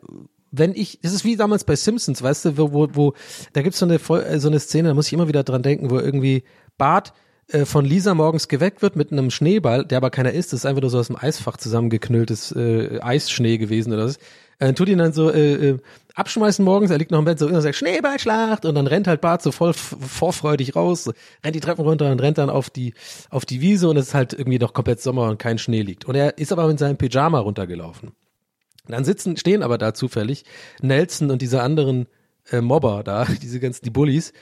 wenn 0.52 0.74
ich, 0.74 1.00
das 1.02 1.14
ist 1.14 1.26
wie 1.26 1.36
damals 1.36 1.64
bei 1.64 1.76
Simpsons, 1.76 2.22
weißt 2.22 2.46
du, 2.46 2.58
wo, 2.58 2.74
wo, 2.74 2.88
wo 2.94 3.14
da 3.54 3.62
gibt's 3.62 3.80
so 3.80 3.86
eine, 3.86 4.00
so 4.40 4.48
eine 4.48 4.60
Szene, 4.60 4.90
da 4.90 4.94
muss 4.94 5.08
ich 5.08 5.14
immer 5.14 5.28
wieder 5.28 5.44
dran 5.44 5.62
denken, 5.62 5.90
wo 5.90 6.00
irgendwie 6.00 6.44
Bart 6.78 7.14
äh, 7.48 7.66
von 7.66 7.86
Lisa 7.86 8.14
morgens 8.14 8.48
geweckt 8.48 8.82
wird 8.82 8.96
mit 8.96 9.12
einem 9.12 9.32
Schneeball, 9.32 9.86
der 9.86 9.98
aber 9.98 10.10
keiner 10.10 10.32
ist, 10.32 10.54
das 10.54 10.62
ist 10.62 10.66
einfach 10.66 10.82
nur 10.82 10.90
so 10.90 11.00
aus 11.00 11.08
dem 11.08 11.18
Eisfach 11.18 11.58
zusammengeknülltes 11.58 12.52
äh, 12.54 13.00
Eisschnee 13.02 13.58
gewesen 13.58 13.94
oder 13.94 14.06
was. 14.06 14.20
Äh, 14.60 14.74
tut 14.74 14.90
ihn 14.90 14.98
dann 14.98 15.14
so 15.14 15.32
äh, 15.32 15.70
äh, 15.70 15.78
abschmeißen 16.16 16.64
morgens, 16.64 16.92
er 16.92 16.98
liegt 16.98 17.12
noch 17.12 17.20
im 17.20 17.26
Bett 17.26 17.40
so 17.40 17.48
und 17.48 17.62
sagt 17.62 17.76
Schneeballschlacht 17.76 18.66
und 18.66 18.76
dann 18.76 18.88
rennt 18.88 19.08
halt 19.08 19.22
Bart 19.22 19.42
so 19.42 19.52
voll 19.52 19.74
vorfreudig 19.74 20.76
raus, 20.76 21.10
rennt 21.44 21.56
die 21.56 21.62
Treppen 21.62 21.86
runter 21.86 22.12
und 22.12 22.22
rennt 22.22 22.38
dann 22.38 22.50
auf 22.50 22.70
die 22.70 22.94
auf 23.30 23.46
die 23.46 23.62
Wiese 23.62 23.88
und 23.88 23.96
es 23.96 24.10
ist 24.10 24.14
halt 24.14 24.34
irgendwie 24.34 24.60
noch 24.60 24.74
komplett 24.74 25.02
Sommer 25.02 25.30
und 25.30 25.40
kein 25.40 25.58
Schnee 25.58 25.82
liegt. 25.82 26.06
Und 26.06 26.16
er 26.16 26.38
ist 26.38 26.52
aber 26.52 26.68
mit 26.68 26.78
seinem 26.78 26.98
Pyjama 26.98 27.40
runtergelaufen. 27.40 28.10
Und 28.10 28.92
dann 28.92 29.06
sitzen, 29.06 29.38
stehen 29.38 29.64
aber 29.64 29.78
da 29.78 29.94
zufällig 29.94 30.44
Nelson 30.82 31.32
und 31.32 31.42
diese 31.42 31.62
anderen 31.62 32.08
äh, 32.52 32.60
Mobber 32.60 33.04
da, 33.04 33.26
diese 33.42 33.60
ganzen, 33.60 33.86
die 33.86 33.92
Bullies, 33.92 34.34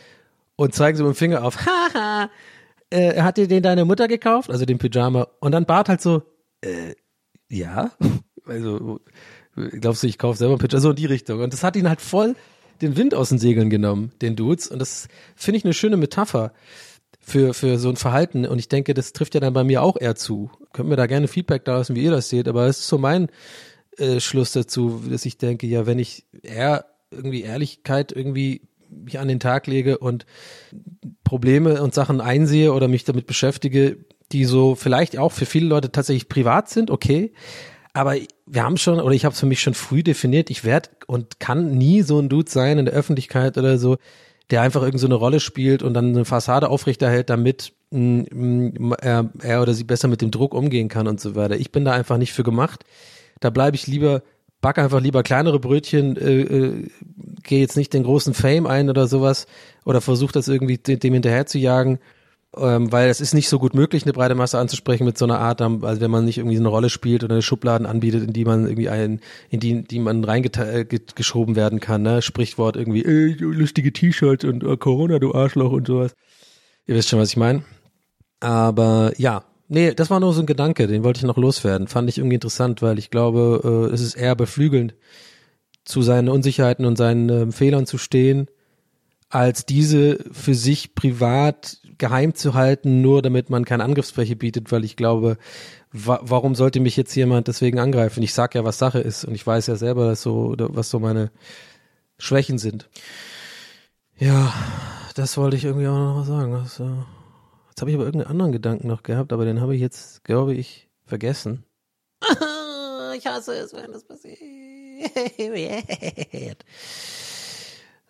und 0.56 0.74
zeigen 0.74 0.98
so 0.98 1.04
mit 1.04 1.14
dem 1.14 1.18
Finger 1.18 1.44
auf, 1.44 1.66
haha, 1.66 2.30
äh, 2.90 3.22
hat 3.22 3.38
dir 3.38 3.48
den 3.48 3.62
deine 3.62 3.86
Mutter 3.86 4.08
gekauft? 4.08 4.50
Also 4.50 4.66
den 4.66 4.80
Pyjama. 4.80 5.28
Und 5.40 5.52
dann 5.52 5.66
Bart 5.66 5.90
halt 5.90 6.02
so, 6.02 6.24
äh, 6.62 6.96
ja. 7.50 7.92
Also, 8.50 9.02
glaubst 9.58 10.04
du, 10.04 10.08
ich 10.08 10.18
kaufe 10.18 10.38
selber 10.38 10.58
Pyjama? 10.58 10.82
So 10.82 10.90
in 10.92 10.96
die 10.96 11.06
Richtung. 11.06 11.42
Und 11.42 11.54
das 11.54 11.64
hat 11.64 11.76
ihn 11.76 11.90
halt 11.90 12.02
voll 12.02 12.36
den 12.82 12.96
Wind 12.96 13.16
aus 13.16 13.30
den 13.30 13.40
Segeln 13.40 13.70
genommen, 13.70 14.12
den 14.22 14.36
Dudes. 14.36 14.68
Und 14.68 14.80
das 14.80 15.08
finde 15.36 15.58
ich 15.58 15.66
eine 15.66 15.74
schöne 15.74 15.98
Metapher 15.98 16.54
für, 17.20 17.54
für 17.54 17.78
so 17.78 17.90
ein 17.90 17.96
Verhalten. 17.96 18.46
Und 18.46 18.60
ich 18.60 18.70
denke, 18.70 18.94
das 18.94 19.14
trifft 19.14 19.34
ja 19.34 19.42
dann 19.42 19.54
bei 19.54 19.64
mir 19.64 19.82
auch 19.82 20.00
eher 20.00 20.16
zu. 20.16 20.52
Könnt 20.74 20.90
mir 20.90 20.96
da 20.96 21.08
gerne 21.08 21.28
Feedback 21.28 21.66
da 21.66 21.78
lassen, 21.78 21.96
wie 21.96 22.04
ihr 22.04 22.12
das 22.12 22.30
seht. 22.30 22.48
Aber 22.48 22.68
es 22.68 22.80
ist 22.80 22.88
so 22.88 22.98
mein 22.98 23.30
äh, 23.98 24.20
Schluss 24.20 24.52
dazu, 24.52 25.02
dass 25.10 25.26
ich 25.26 25.38
denke, 25.38 25.68
ja, 25.68 25.86
wenn 25.86 26.00
ich 26.00 26.26
eher 26.44 26.86
irgendwie 27.12 27.42
Ehrlichkeit 27.42 28.12
irgendwie 28.12 28.62
mich 28.90 29.20
an 29.20 29.28
den 29.28 29.40
Tag 29.40 29.68
lege 29.68 29.98
und 29.98 30.26
Probleme 31.24 31.82
und 31.82 31.94
Sachen 31.94 32.22
einsehe 32.22 32.74
oder 32.74 32.88
mich 32.88 33.04
damit 33.04 33.28
beschäftige, 33.28 33.98
die 34.32 34.46
so 34.46 34.76
vielleicht 34.76 35.18
auch 35.18 35.32
für 35.32 35.46
viele 35.46 35.68
Leute 35.68 35.92
tatsächlich 35.92 36.30
privat 36.30 36.70
sind, 36.70 36.92
okay. 36.92 37.34
Aber 37.98 38.16
wir 38.46 38.64
haben 38.64 38.78
schon, 38.78 39.00
oder 39.00 39.16
ich 39.16 39.26
habe 39.26 39.34
es 39.34 39.40
für 39.40 39.48
mich 39.48 39.60
schon 39.60 39.74
früh 39.74 40.04
definiert, 40.04 40.52
ich 40.52 40.64
werde 40.64 40.90
und 41.08 41.40
kann 41.40 41.80
nie 41.80 42.04
so 42.04 42.20
ein 42.20 42.30
Dude 42.30 42.50
sein 42.50 42.78
in 42.78 42.86
der 42.86 42.94
Öffentlichkeit 42.94 43.58
oder 43.58 43.80
so, 43.80 43.98
der 44.52 44.62
einfach 44.62 44.84
irgend 44.84 45.00
so 45.00 45.08
eine 45.08 45.16
Rolle 45.16 45.40
spielt 45.40 45.82
und 45.82 45.96
dann 45.96 46.10
eine 46.10 46.24
Fassade 46.24 46.70
aufrechterhält, 46.70 47.32
damit 47.32 47.74
mh, 47.90 48.96
er, 49.02 49.32
er 49.42 49.64
oder 49.64 49.74
sie 49.74 49.84
besser 49.84 50.08
mit 50.08 50.22
dem 50.22 50.30
Druck 50.30 50.54
umgehen 50.54 50.90
kann 50.90 51.08
und 51.08 51.20
so 51.20 51.34
weiter. 51.34 51.56
Ich 51.56 51.72
bin 51.72 51.86
da 51.86 51.94
einfach 51.94 52.18
nicht 52.18 52.34
für 52.34 52.44
gemacht. 52.44 52.84
Da 53.40 53.50
bleibe 53.50 53.76
ich 53.76 53.88
lieber 53.88 54.22
back 54.62 54.78
einfach 54.78 55.02
lieber 55.02 55.24
kleinere 55.24 55.60
Brötchen, 55.60 56.18
äh, 56.18 56.42
äh, 56.42 56.88
gehe 57.42 57.62
jetzt 57.62 57.78
nicht 57.78 57.94
den 57.94 58.04
großen 58.04 58.36
Fame 58.36 58.68
ein 58.68 58.92
oder 58.92 59.08
sowas 59.08 59.48
oder 59.86 60.02
versuche 60.02 60.34
das 60.34 60.48
irgendwie 60.48 60.78
dem 60.78 61.14
hinterher 61.14 61.48
zu 61.48 61.58
jagen, 61.58 61.98
ähm, 62.60 62.92
weil 62.92 63.10
es 63.10 63.22
ist 63.22 63.34
nicht 63.34 63.50
so 63.50 63.60
gut 63.60 63.74
möglich, 63.74 64.04
eine 64.04 64.14
breite 64.14 64.36
Masse 64.36 64.58
anzusprechen 64.60 65.06
mit 65.06 65.18
so 65.18 65.26
einer 65.26 65.40
Art, 65.40 65.62
also 65.62 66.02
wenn 66.02 66.12
man 66.12 66.26
nicht 66.26 66.38
irgendwie 66.38 66.58
eine 66.58 66.68
Rolle 66.68 66.90
spielt 66.90 67.24
oder 67.24 67.36
eine 67.36 67.42
Schubladen 67.42 67.86
anbietet, 67.88 68.24
in 68.24 68.34
die 68.34 68.46
man 68.46 68.66
irgendwie 68.66 68.90
ein, 68.90 69.22
in 69.50 69.60
die, 69.60 69.84
die 69.84 70.00
man 70.00 70.24
reingeschoben 70.24 71.54
äh, 71.54 71.58
werden 71.58 71.80
kann, 71.80 72.02
ne? 72.02 72.22
Sprichwort 72.22 72.76
irgendwie, 72.76 73.04
äh, 73.04 73.36
lustige 73.40 73.94
T-Shirts 73.94 74.46
und 74.46 74.64
äh, 74.64 74.78
Corona, 74.78 75.20
du 75.20 75.34
Arschloch 75.34 75.72
und 75.72 75.88
sowas. 75.88 76.14
Ihr 76.86 76.96
wisst 76.96 77.10
schon, 77.10 77.20
was 77.20 77.30
ich 77.30 77.38
meine. 77.38 77.64
Aber 78.40 79.12
ja, 79.18 79.44
Nee, 79.70 79.94
das 79.94 80.10
war 80.10 80.22
nur 80.22 80.34
so 80.34 80.40
ein 80.40 80.46
Gedanke, 80.46 80.88
den 80.88 81.04
wollte 81.04 81.18
ich 81.18 81.26
noch 81.26 81.36
loswerden. 81.36 81.88
Fand 81.88 82.08
ich 82.08 82.20
irgendwie 82.20 82.36
interessant, 82.36 82.82
weil 82.82 82.98
ich 82.98 83.10
glaube, 83.10 83.90
äh, 83.92 83.94
es 83.94 84.00
ist 84.00 84.16
eher 84.16 84.34
beflügelnd, 84.34 84.96
zu 85.84 86.02
seinen 86.02 86.30
Unsicherheiten 86.30 86.86
und 86.86 86.98
seinen 86.98 87.30
äh, 87.30 87.52
Fehlern 87.52 87.86
zu 87.86 87.98
stehen, 87.98 88.48
als 89.30 89.66
diese 89.66 90.20
für 90.32 90.54
sich 90.54 90.96
privat 90.96 91.80
geheim 91.98 92.36
zu 92.36 92.54
halten, 92.54 93.02
nur 93.02 93.22
damit 93.22 93.50
man 93.50 93.66
keine 93.66 93.84
Angriffsfläche 93.84 94.36
bietet, 94.36 94.72
weil 94.72 94.84
ich 94.84 94.96
glaube, 94.96 95.38
wa 95.92 96.20
warum 96.22 96.56
sollte 96.56 96.80
mich 96.80 96.98
jetzt 96.98 97.16
jemand 97.16 97.48
deswegen 97.48 97.80
angreifen? 97.80 98.24
Ich 98.24 98.34
sag 98.34 98.56
ja, 98.56 98.64
was 98.64 98.78
Sache 98.78 99.00
ist 99.00 99.26
und 99.26 99.36
ich 99.36 99.46
weiß 99.46 99.68
ja 99.68 99.76
selber, 99.76 100.08
dass 100.08 100.22
so, 100.22 100.56
was 100.58 100.90
so 100.90 101.00
meine 101.00 101.32
Schwächen 102.18 102.58
sind. 102.58 102.90
Ja, 104.18 104.54
das 105.16 105.38
wollte 105.38 105.58
ich 105.58 105.66
irgendwie 105.66 105.88
auch 105.88 106.16
noch 106.16 106.26
sagen. 106.26 106.52
Das, 106.54 106.80
äh 106.80 106.86
Jetzt 107.78 107.82
habe 107.82 107.92
ich 107.92 107.96
aber 107.98 108.06
irgendeinen 108.06 108.32
anderen 108.32 108.52
Gedanken 108.52 108.88
noch 108.88 109.04
gehabt, 109.04 109.32
aber 109.32 109.46
den 109.46 109.62
habe 109.62 109.76
ich 109.76 109.82
jetzt, 109.82 110.24
glaube 110.24 110.56
ich, 110.56 110.90
vergessen. 111.06 111.64
ich 113.16 113.28
hasse 113.28 113.54
es, 113.54 113.72
wenn 113.72 113.92
das 113.92 114.04
passiert. 114.04 114.40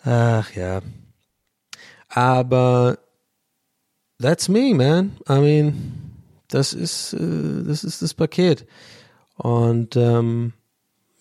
Ach 0.06 0.50
ja. 0.54 0.80
Aber 2.08 2.98
that's 4.20 4.50
me, 4.50 4.74
man. 4.74 5.18
I 5.30 5.40
mean, 5.40 6.14
das 6.48 6.74
ist, 6.74 7.14
äh, 7.14 7.64
das 7.66 7.84
ist 7.84 8.02
das 8.02 8.14
Paket. 8.14 8.66
Und 9.36 9.96
ähm, 9.96 10.54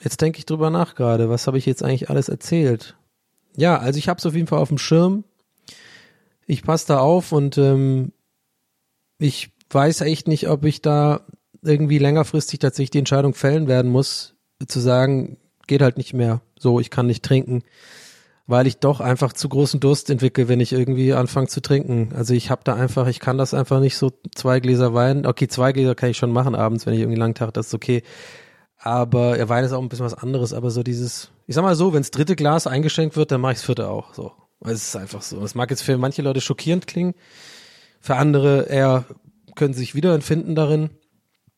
jetzt 0.00 0.20
denke 0.20 0.38
ich 0.38 0.46
drüber 0.46 0.70
nach 0.70 0.94
gerade, 0.94 1.28
was 1.28 1.46
habe 1.46 1.58
ich 1.58 1.66
jetzt 1.66 1.82
eigentlich 1.82 2.10
alles 2.10 2.28
erzählt? 2.28 2.96
Ja, 3.56 3.78
also 3.78 3.98
ich 3.98 4.08
habe 4.08 4.18
es 4.18 4.26
auf 4.26 4.34
jeden 4.34 4.46
Fall 4.46 4.58
auf 4.58 4.68
dem 4.68 4.78
Schirm. 4.78 5.24
Ich 6.46 6.62
passe 6.62 6.86
da 6.88 6.98
auf 6.98 7.32
und 7.32 7.58
ähm, 7.58 8.12
ich 9.18 9.50
weiß 9.70 10.02
echt 10.02 10.28
nicht, 10.28 10.48
ob 10.48 10.64
ich 10.64 10.80
da 10.80 11.22
irgendwie 11.62 11.98
längerfristig 11.98 12.60
tatsächlich 12.60 12.90
die 12.90 12.98
Entscheidung 12.98 13.34
fällen 13.34 13.66
werden 13.66 13.90
muss, 13.90 14.34
zu 14.68 14.78
sagen, 14.78 15.38
geht 15.66 15.82
halt 15.82 15.96
nicht 15.96 16.14
mehr 16.14 16.40
so, 16.58 16.78
ich 16.78 16.90
kann 16.90 17.06
nicht 17.06 17.24
trinken, 17.24 17.64
weil 18.46 18.66
ich 18.66 18.78
doch 18.78 19.00
einfach 19.00 19.32
zu 19.32 19.48
großen 19.48 19.80
Durst 19.80 20.08
entwickle, 20.08 20.48
wenn 20.48 20.60
ich 20.60 20.72
irgendwie 20.72 21.12
anfange 21.12 21.48
zu 21.48 21.60
trinken. 21.60 22.12
Also 22.14 22.32
ich 22.34 22.50
habe 22.50 22.62
da 22.64 22.74
einfach, 22.74 23.08
ich 23.08 23.18
kann 23.18 23.38
das 23.38 23.54
einfach 23.54 23.80
nicht 23.80 23.96
so 23.96 24.12
zwei 24.34 24.60
Gläser 24.60 24.94
Wein, 24.94 25.26
okay, 25.26 25.48
zwei 25.48 25.72
Gläser 25.72 25.94
kann 25.94 26.10
ich 26.10 26.16
schon 26.16 26.32
machen 26.32 26.54
abends, 26.54 26.86
wenn 26.86 26.94
ich 26.94 27.00
irgendwie 27.00 27.18
lang 27.18 27.34
Tag, 27.34 27.52
das 27.54 27.68
ist 27.68 27.74
okay. 27.74 28.02
Aber 28.78 29.36
ja, 29.36 29.48
Wein 29.48 29.64
ist 29.64 29.72
auch 29.72 29.82
ein 29.82 29.88
bisschen 29.88 30.06
was 30.06 30.14
anderes, 30.14 30.52
aber 30.52 30.70
so 30.70 30.82
dieses, 30.82 31.30
ich 31.46 31.54
sag 31.54 31.62
mal 31.62 31.74
so, 31.74 31.92
wenns 31.92 32.12
dritte 32.12 32.36
Glas 32.36 32.66
eingeschenkt 32.66 33.16
wird, 33.16 33.32
dann 33.32 33.40
mache 33.40 33.52
ichs 33.52 33.62
vierte 33.64 33.88
auch, 33.88 34.14
so. 34.14 34.32
Es 34.60 34.88
ist 34.88 34.96
einfach 34.96 35.22
so. 35.22 35.40
Das 35.40 35.54
mag 35.54 35.70
jetzt 35.70 35.82
für 35.82 35.98
manche 35.98 36.22
Leute 36.22 36.40
schockierend 36.40 36.86
klingen, 36.86 37.14
für 38.00 38.16
andere 38.16 38.62
eher 38.62 39.04
können 39.54 39.74
sich 39.74 39.94
wiederempfinden 39.94 40.54
darin. 40.54 40.90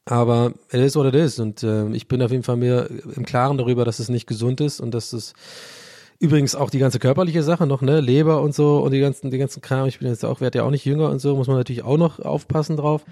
Aber 0.04 0.54
es 0.70 0.80
ist 0.80 0.96
what 0.96 1.06
it 1.06 1.14
is. 1.14 1.38
Und 1.38 1.62
äh, 1.62 1.88
ich 1.90 2.08
bin 2.08 2.22
auf 2.22 2.30
jeden 2.30 2.42
Fall 2.42 2.56
mir 2.56 2.88
im 3.14 3.26
Klaren 3.26 3.58
darüber, 3.58 3.84
dass 3.84 3.98
es 3.98 4.08
nicht 4.08 4.26
gesund 4.26 4.60
ist 4.62 4.80
und 4.80 4.92
dass 4.92 5.12
es 5.12 5.34
übrigens 6.20 6.54
auch 6.54 6.70
die 6.70 6.78
ganze 6.78 6.98
körperliche 6.98 7.42
Sache 7.42 7.66
noch, 7.66 7.82
ne, 7.82 8.00
Leber 8.00 8.42
und 8.42 8.54
so 8.54 8.78
und 8.78 8.92
die 8.92 9.00
ganzen, 9.00 9.30
die 9.30 9.38
ganzen 9.38 9.62
Kram. 9.62 9.86
Ich 9.86 9.98
bin 9.98 10.08
jetzt 10.08 10.24
auch, 10.24 10.40
werde 10.40 10.58
ja 10.58 10.64
auch 10.64 10.70
nicht 10.70 10.84
jünger 10.84 11.10
und 11.10 11.20
so, 11.20 11.36
muss 11.36 11.46
man 11.46 11.56
natürlich 11.56 11.84
auch 11.84 11.96
noch 11.96 12.18
aufpassen 12.18 12.76
drauf. 12.76 13.04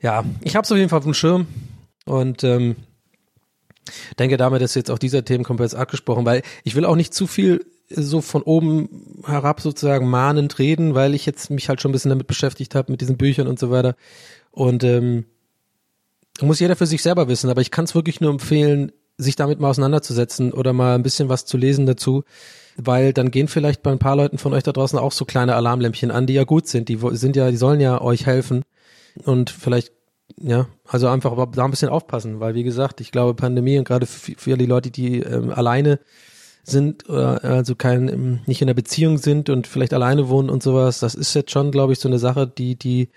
Ja, 0.00 0.24
ich 0.42 0.54
habe 0.56 0.64
es 0.64 0.72
auf 0.72 0.78
jeden 0.78 0.90
Fall 0.90 0.98
auf 0.98 1.04
dem 1.04 1.14
Schirm 1.14 1.46
und 2.04 2.44
ähm, 2.44 2.76
denke 4.18 4.36
damit 4.36 4.62
ist 4.62 4.74
jetzt 4.74 4.90
auch 4.90 4.98
dieser 4.98 5.24
Themenkomplex 5.24 5.74
abgesprochen, 5.74 6.26
weil 6.26 6.42
ich 6.64 6.74
will 6.74 6.84
auch 6.84 6.96
nicht 6.96 7.14
zu 7.14 7.26
viel 7.26 7.64
so 7.88 8.20
von 8.20 8.42
oben 8.42 9.22
herab 9.26 9.60
sozusagen 9.60 10.08
mahnend 10.08 10.58
reden, 10.58 10.94
weil 10.94 11.14
ich 11.14 11.26
jetzt 11.26 11.50
mich 11.50 11.68
halt 11.68 11.80
schon 11.80 11.90
ein 11.90 11.92
bisschen 11.92 12.08
damit 12.08 12.26
beschäftigt 12.26 12.74
habe, 12.74 12.92
mit 12.92 13.00
diesen 13.00 13.16
Büchern 13.16 13.46
und 13.46 13.58
so 13.58 13.70
weiter. 13.70 13.94
Und 14.50 14.84
ähm, 14.84 15.26
muss 16.40 16.60
jeder 16.60 16.76
für 16.76 16.86
sich 16.86 17.02
selber 17.02 17.28
wissen, 17.28 17.50
aber 17.50 17.60
ich 17.60 17.70
kann 17.70 17.84
es 17.84 17.94
wirklich 17.94 18.20
nur 18.20 18.30
empfehlen, 18.30 18.92
sich 19.16 19.36
damit 19.36 19.60
mal 19.60 19.70
auseinanderzusetzen 19.70 20.52
oder 20.52 20.72
mal 20.72 20.94
ein 20.94 21.02
bisschen 21.02 21.28
was 21.28 21.46
zu 21.46 21.56
lesen 21.56 21.86
dazu, 21.86 22.24
weil 22.76 23.12
dann 23.12 23.30
gehen 23.30 23.48
vielleicht 23.48 23.82
bei 23.82 23.92
ein 23.92 23.98
paar 23.98 24.16
Leuten 24.16 24.38
von 24.38 24.52
euch 24.52 24.62
da 24.64 24.72
draußen 24.72 24.98
auch 24.98 25.12
so 25.12 25.24
kleine 25.24 25.54
Alarmlämpchen 25.54 26.10
an, 26.10 26.26
die 26.26 26.34
ja 26.34 26.44
gut 26.44 26.66
sind, 26.66 26.88
die 26.88 26.98
sind 27.12 27.36
ja, 27.36 27.50
die 27.50 27.56
sollen 27.56 27.80
ja 27.80 28.00
euch 28.00 28.26
helfen 28.26 28.64
und 29.24 29.50
vielleicht 29.50 29.92
ja, 30.36 30.66
also 30.88 31.08
einfach 31.08 31.36
da 31.52 31.64
ein 31.64 31.70
bisschen 31.70 31.90
aufpassen, 31.90 32.40
weil 32.40 32.54
wie 32.54 32.64
gesagt, 32.64 33.00
ich 33.00 33.12
glaube 33.12 33.34
Pandemie 33.34 33.78
und 33.78 33.84
gerade 33.84 34.06
für, 34.06 34.56
die 34.56 34.66
Leute, 34.66 34.90
die 34.90 35.20
ähm, 35.20 35.50
alleine 35.50 36.00
sind, 36.64 37.08
oder 37.08 37.44
also 37.44 37.74
kein, 37.74 38.40
nicht 38.46 38.62
in 38.62 38.66
der 38.66 38.74
Beziehung 38.74 39.18
sind 39.18 39.50
und 39.50 39.66
vielleicht 39.66 39.92
alleine 39.92 40.28
wohnen 40.28 40.48
und 40.48 40.62
sowas, 40.62 40.98
das 40.98 41.14
ist 41.14 41.34
jetzt 41.34 41.50
schon, 41.50 41.70
glaube 41.70 41.92
ich, 41.92 41.98
so 41.98 42.08
eine 42.08 42.18
Sache, 42.18 42.46
die, 42.46 42.76
die, 42.76 43.10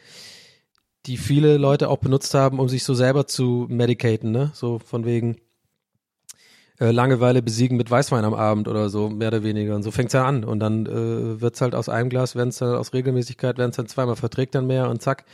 die 1.05 1.17
viele 1.17 1.57
Leute 1.57 1.89
auch 1.89 1.97
benutzt 1.97 2.33
haben, 2.33 2.59
um 2.59 2.67
sich 2.67 2.83
so 2.83 2.93
selber 2.93 3.25
zu 3.25 3.65
medicaten, 3.69 4.31
ne? 4.31 4.51
So 4.53 4.79
von 4.79 5.05
wegen, 5.05 5.37
äh, 6.79 6.91
Langeweile 6.91 7.41
besiegen 7.41 7.77
mit 7.77 7.89
Weißwein 7.89 8.23
am 8.23 8.33
Abend 8.33 8.67
oder 8.67 8.89
so, 8.89 9.09
mehr 9.09 9.29
oder 9.29 9.43
weniger. 9.43 9.75
Und 9.75 9.83
so 9.83 9.91
fängt's 9.91 10.13
ja 10.13 10.25
an. 10.25 10.43
Und 10.43 10.59
dann 10.59 10.85
äh, 10.85 11.41
wird's 11.41 11.61
halt 11.61 11.75
aus 11.75 11.89
einem 11.89 12.09
Glas, 12.09 12.35
wenn's 12.35 12.59
dann 12.59 12.75
aus 12.75 12.93
Regelmäßigkeit, 12.93 13.57
wenn's 13.57 13.77
dann 13.77 13.87
zweimal 13.87 14.15
verträgt 14.15 14.55
dann 14.55 14.67
mehr 14.67 14.89
und 14.89 15.01
zack, 15.01 15.25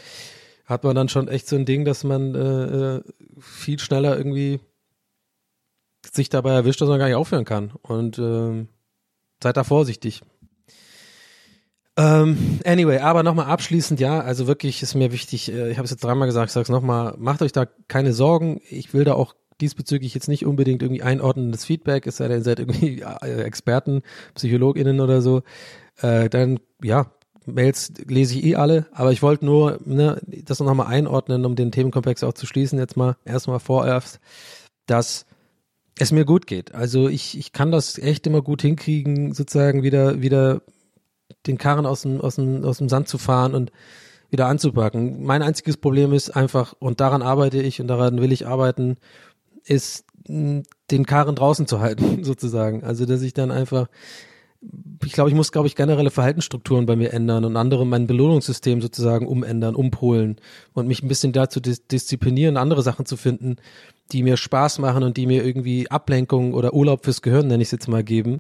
hat 0.66 0.84
man 0.84 0.96
dann 0.96 1.10
schon 1.10 1.28
echt 1.28 1.48
so 1.48 1.56
ein 1.56 1.66
Ding, 1.66 1.84
dass 1.86 2.04
man 2.04 2.36
äh, 2.36 2.96
äh, 2.96 3.02
viel 3.40 3.80
schneller 3.80 4.18
irgendwie 4.18 4.62
sich 6.12 6.30
dabei 6.30 6.54
erwischt, 6.54 6.82
dass 6.82 6.90
man 6.90 7.00
gar 7.00 7.08
nicht 7.08 7.16
aufhören 7.16 7.46
kann. 7.46 7.72
Und 7.82 8.18
äh, 8.20 8.66
seid 9.42 9.58
da 9.58 9.64
vorsichtig. 9.64 10.22
Ähm, 11.96 12.60
anyway, 12.66 13.00
aber 13.00 13.22
nochmal 13.22 13.46
abschließend, 13.46 14.00
ja, 14.00 14.20
also 14.20 14.48
wirklich 14.48 14.82
ist 14.82 14.96
mir 14.96 15.12
wichtig, 15.12 15.52
äh, 15.52 15.70
ich 15.70 15.78
habe 15.78 15.86
es 15.86 15.92
jetzt 15.92 16.04
dreimal 16.04 16.28
gesagt, 16.28 16.48
ich 16.48 16.54
sage 16.54 16.64
es 16.64 16.70
nochmal, 16.70 17.14
macht 17.20 17.44
euch 17.44 17.52
da 17.52 17.68
keine 17.88 18.14
Sorgen. 18.14 18.62
Ich 18.70 18.94
will 18.94 19.04
da 19.04 19.14
auch 19.14 19.36
diesbezüglich 19.62 20.14
jetzt 20.14 20.28
nicht 20.28 20.46
unbedingt 20.46 20.82
irgendwie 20.82 21.04
einordnendes 21.04 21.66
Feedback, 21.66 22.08
es 22.08 22.18
sei 22.18 22.28
denn, 22.28 22.40
ihr 22.40 22.44
seid 22.44 22.60
irgendwie 22.60 23.02
äh, 23.22 23.44
Experten, 23.44 24.02
PsychologInnen 24.36 25.00
oder 25.00 25.22
so. 25.22 25.44
Äh, 26.02 26.30
dann, 26.30 26.60
ja, 26.82 27.12
Mails 27.46 27.94
lese 28.06 28.38
ich 28.38 28.46
eh 28.46 28.56
alle, 28.56 28.88
aber 28.92 29.12
ich 29.12 29.22
wollte 29.22 29.46
nur 29.46 29.80
ne, 29.86 30.22
das 30.46 30.60
nochmal 30.60 30.88
einordnen, 30.88 31.46
um 31.46 31.56
den 31.56 31.72
Themenkomplex 31.72 32.24
auch 32.24 32.34
zu 32.34 32.46
schließen, 32.46 32.80
jetzt 32.80 32.98
mal 32.98 33.18
erstmal 33.26 33.60
vorerst, 33.60 34.20
dass 34.86 35.26
es 36.00 36.12
mir 36.12 36.26
gut 36.26 36.48
geht. 36.48 36.74
Also 36.74 37.08
ich, 37.08 37.38
ich 37.38 37.52
kann 37.52 37.72
das 37.72 37.98
echt 37.98 38.26
immer 38.28 38.42
gut 38.42 38.62
hinkriegen, 38.62 39.34
sozusagen 39.34 39.84
wieder, 39.84 40.22
wieder 40.22 40.62
den 41.46 41.58
Karren 41.58 41.86
aus 41.86 42.04
dem, 42.04 42.22
aus 42.22 42.36
dem, 42.36 42.64
aus 42.64 42.78
dem 42.78 42.90
Sand 42.90 43.08
zu 43.08 43.18
fahren 43.18 43.54
und 43.54 43.72
wieder 44.30 44.48
anzupacken. 44.48 45.24
Mein 45.24 45.44
einziges 45.44 45.78
Problem 45.78 46.12
ist 46.12 46.32
einfach, 46.32 46.74
und 46.80 47.00
daran 47.00 47.22
arbeite 47.22 47.62
ich 47.62 47.80
und 47.80 47.88
daran 47.88 48.20
will 48.20 48.32
ich 48.32 48.48
arbeiten, 48.48 48.98
ist 49.66 50.06
den 50.28 51.06
Karren 51.06 51.36
draußen 51.36 51.68
zu 51.68 51.80
halten, 51.80 52.24
sozusagen. 52.24 52.84
Also, 52.84 53.06
dass 53.06 53.22
ich 53.22 53.34
dann 53.34 53.52
einfach, 53.52 53.88
ich 55.04 55.12
glaube, 55.12 55.30
ich 55.30 55.36
muss, 55.36 55.52
glaube 55.52 55.68
ich, 55.68 55.76
generelle 55.76 56.12
Verhaltensstrukturen 56.12 56.86
bei 56.86 56.96
mir 56.96 57.12
ändern 57.12 57.44
und 57.44 57.58
andere 57.58 57.86
mein 57.86 58.08
Belohnungssystem 58.08 58.82
sozusagen 58.82 59.28
umändern, 59.28 59.76
umpolen 59.76 60.38
und 60.74 60.88
mich 60.88 61.04
ein 61.04 61.10
bisschen 61.10 61.34
dazu 61.34 61.60
dis 61.60 61.86
disziplinieren, 61.88 62.56
andere 62.58 62.84
Sachen 62.84 63.06
zu 63.06 63.18
finden, 63.18 63.58
die 64.12 64.24
mir 64.24 64.38
Spaß 64.38 64.80
machen 64.80 65.04
und 65.04 65.18
die 65.18 65.26
mir 65.26 65.46
irgendwie 65.46 65.90
Ablenkung 65.92 66.54
oder 66.54 66.74
Urlaub 66.74 67.04
fürs 67.04 67.22
Gehirn, 67.22 67.48
nenne 67.48 67.62
ich 67.62 67.68
es 67.68 67.74
jetzt 67.74 67.88
mal, 67.88 68.04
geben. 68.04 68.40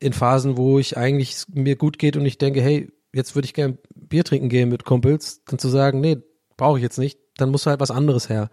In 0.00 0.12
Phasen, 0.12 0.58
wo 0.58 0.78
ich 0.78 0.98
eigentlich 0.98 1.44
mir 1.52 1.76
gut 1.76 1.98
geht 1.98 2.16
und 2.16 2.26
ich 2.26 2.36
denke, 2.36 2.60
hey, 2.60 2.90
jetzt 3.14 3.34
würde 3.34 3.46
ich 3.46 3.54
gerne 3.54 3.78
Bier 3.94 4.24
trinken 4.24 4.48
gehen 4.48 4.68
mit 4.68 4.84
Kumpels, 4.84 5.42
dann 5.46 5.58
zu 5.58 5.68
sagen, 5.68 6.00
nee, 6.00 6.18
brauche 6.56 6.78
ich 6.78 6.82
jetzt 6.82 6.98
nicht, 6.98 7.18
dann 7.36 7.50
muss 7.50 7.66
halt 7.66 7.80
was 7.80 7.90
anderes 7.90 8.28
her. 8.28 8.50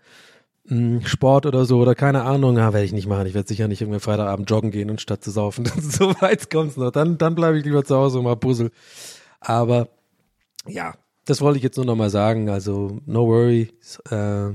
Hm, 0.68 1.02
Sport 1.06 1.46
oder 1.46 1.66
so 1.66 1.80
oder 1.80 1.96
keine 1.96 2.24
Ahnung, 2.24 2.58
ja, 2.58 2.72
werde 2.74 2.86
ich 2.86 2.94
nicht 2.94 3.08
machen. 3.08 3.26
Ich 3.26 3.34
werde 3.34 3.48
sicher 3.48 3.68
nicht 3.68 3.82
irgendwie 3.82 4.00
Freitagabend 4.00 4.50
joggen 4.50 4.72
gehen 4.72 4.90
und 4.90 5.02
statt 5.02 5.24
zu 5.24 5.32
saufen. 5.32 5.66
so 5.82 6.14
weit 6.22 6.50
kommt's 6.52 6.78
noch. 6.78 6.92
Dann, 6.92 7.18
dann 7.18 7.36
bleibe 7.36 7.58
ich 7.58 7.66
lieber 7.66 7.84
zu 7.84 7.96
Hause 7.96 8.20
und 8.20 8.26
mal 8.26 8.36
puzzle. 8.36 8.72
Aber 9.40 9.88
ja, 10.68 10.94
das 11.26 11.42
wollte 11.42 11.58
ich 11.58 11.64
jetzt 11.64 11.78
nur 11.78 11.86
noch 11.86 11.96
mal 11.96 12.10
sagen. 12.10 12.50
Also 12.50 13.00
no 13.06 13.28
worry, 13.28 13.72
uh, 14.12 14.54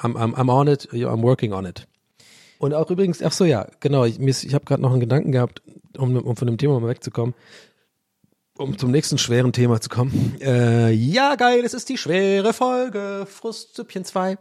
I'm, 0.00 0.14
I'm, 0.14 0.34
I'm 0.34 0.50
on 0.50 0.68
it, 0.68 0.88
I'm 0.92 1.22
working 1.22 1.52
on 1.52 1.66
it. 1.66 1.88
Und 2.58 2.74
auch 2.74 2.90
übrigens, 2.90 3.22
ach 3.22 3.32
so 3.32 3.44
ja, 3.44 3.66
genau, 3.80 4.04
ich, 4.04 4.20
ich 4.20 4.54
habe 4.54 4.64
gerade 4.64 4.82
noch 4.82 4.90
einen 4.90 5.00
Gedanken 5.00 5.32
gehabt, 5.32 5.62
um, 5.96 6.14
um 6.16 6.36
von 6.36 6.46
dem 6.46 6.58
Thema 6.58 6.78
mal 6.78 6.88
wegzukommen 6.88 7.34
um 8.60 8.76
zum 8.76 8.90
nächsten 8.90 9.16
schweren 9.18 9.52
Thema 9.52 9.80
zu 9.80 9.88
kommen. 9.88 10.36
Äh, 10.40 10.90
ja, 10.90 11.34
geil, 11.36 11.62
es 11.64 11.74
ist 11.74 11.88
die 11.88 11.96
schwere 11.96 12.52
Folge. 12.52 13.26
Frustsüppchen 13.26 14.04
2. 14.04 14.36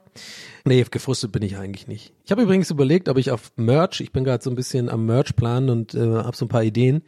Nee, 0.65 0.86
gefrustet 0.91 1.32
bin 1.32 1.41
ich 1.41 1.57
eigentlich 1.57 1.88
nicht. 1.88 2.13
Ich 2.26 2.32
habe 2.32 2.41
übrigens 2.41 2.70
überlegt, 2.70 3.07
ob 3.07 3.17
ich 3.17 3.32
auf 3.32 3.51
Merch, 3.55 4.01
ich 4.01 4.11
bin 4.11 4.24
gerade 4.24 4.43
so 4.43 4.49
ein 4.49 4.55
bisschen 4.55 4.89
am 4.89 5.05
Merch 5.05 5.36
planen 5.36 5.70
und 5.70 5.93
äh, 5.93 5.99
habe 5.99 6.36
so 6.36 6.45
ein 6.45 6.49
paar 6.49 6.63
Ideen. 6.63 7.01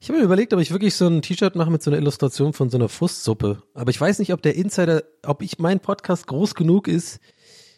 Ich 0.00 0.08
habe 0.08 0.18
mir 0.18 0.24
überlegt, 0.24 0.54
ob 0.54 0.60
ich 0.60 0.70
wirklich 0.70 0.94
so 0.94 1.06
ein 1.06 1.20
T-Shirt 1.20 1.56
mache 1.56 1.70
mit 1.70 1.82
so 1.82 1.90
einer 1.90 1.98
Illustration 1.98 2.54
von 2.54 2.70
so 2.70 2.78
einer 2.78 2.88
Frustsuppe. 2.88 3.62
Aber 3.74 3.90
ich 3.90 4.00
weiß 4.00 4.18
nicht, 4.18 4.32
ob 4.32 4.40
der 4.40 4.54
Insider, 4.54 5.02
ob 5.26 5.42
ich 5.42 5.58
mein 5.58 5.78
Podcast 5.78 6.26
groß 6.26 6.54
genug 6.54 6.88
ist. 6.88 7.20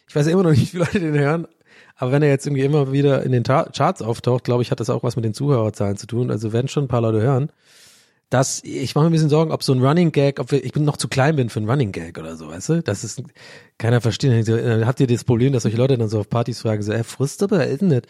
Ich 0.07 0.15
weiß 0.15 0.25
ja 0.25 0.31
immer 0.31 0.43
noch 0.43 0.51
nicht, 0.51 0.73
wie 0.73 0.77
Leute 0.77 0.99
den 1.01 1.19
hören. 1.19 1.47
Aber 1.97 2.13
wenn 2.13 2.23
er 2.23 2.29
jetzt 2.29 2.47
irgendwie 2.47 2.63
immer 2.63 2.93
wieder 2.93 3.23
in 3.23 3.33
den 3.33 3.43
Charts 3.43 4.01
auftaucht, 4.01 4.45
glaube 4.45 4.63
ich, 4.63 4.71
hat 4.71 4.79
das 4.79 4.89
auch 4.89 5.03
was 5.03 5.17
mit 5.17 5.25
den 5.25 5.33
Zuhörerzahlen 5.33 5.97
zu 5.97 6.07
tun. 6.07 6.31
Also 6.31 6.53
werden 6.53 6.69
schon 6.69 6.85
ein 6.85 6.89
paar 6.89 7.01
Leute 7.01 7.21
hören 7.21 7.51
dass 8.33 8.63
ich 8.63 8.95
mache 8.95 9.03
mir 9.03 9.09
ein 9.09 9.13
bisschen 9.13 9.29
Sorgen, 9.29 9.51
ob 9.51 9.61
so 9.61 9.73
ein 9.73 9.83
Running 9.83 10.11
Gag, 10.11 10.39
ob 10.39 10.51
wir, 10.51 10.63
ich 10.63 10.71
bin 10.71 10.85
noch 10.85 10.97
zu 10.97 11.07
klein 11.07 11.35
bin 11.35 11.49
für 11.49 11.59
ein 11.59 11.69
Running 11.69 11.91
Gag 11.91 12.17
oder 12.17 12.35
so, 12.35 12.47
weißt 12.47 12.69
du? 12.69 12.81
Das 12.81 13.03
ist 13.03 13.21
keiner 13.77 14.01
versteht. 14.01 14.47
Äh, 14.49 14.85
habt 14.85 14.99
ihr 14.99 15.07
das 15.07 15.23
Problem, 15.23 15.53
dass 15.53 15.63
solche 15.63 15.77
Leute 15.77 15.97
dann 15.97 16.09
so 16.09 16.19
auf 16.19 16.29
Partys 16.29 16.61
fragen, 16.61 16.81
so, 16.81 16.91
äh, 16.91 17.03
Frustsuppe, 17.03 17.57
ist 17.63 17.81
denn 17.81 17.89
das? 17.89 18.01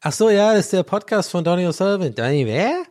Ach 0.00 0.12
so, 0.12 0.28
ja, 0.28 0.54
das 0.54 0.66
ist 0.66 0.72
der 0.72 0.82
Podcast 0.82 1.30
von 1.30 1.44
Donny 1.44 1.66
O'Sullivan. 1.66 2.14
Donny, 2.14 2.46
wer? 2.46 2.82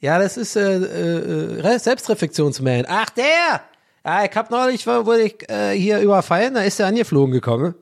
Ja, 0.00 0.18
das 0.18 0.36
ist 0.36 0.56
äh, 0.56 0.76
äh, 0.76 1.78
Selbstreflexionsman. 1.78 2.84
Ach, 2.86 3.08
der! 3.10 3.62
Ja, 4.04 4.24
ich 4.24 4.36
hab 4.36 4.50
neulich, 4.50 4.86
wurde 4.86 5.22
ich 5.22 5.48
äh, 5.48 5.72
hier 5.72 6.00
überfallen, 6.00 6.54
da 6.54 6.60
ist 6.60 6.80
er 6.80 6.86
angeflogen 6.86 7.32
gekommen. 7.32 7.74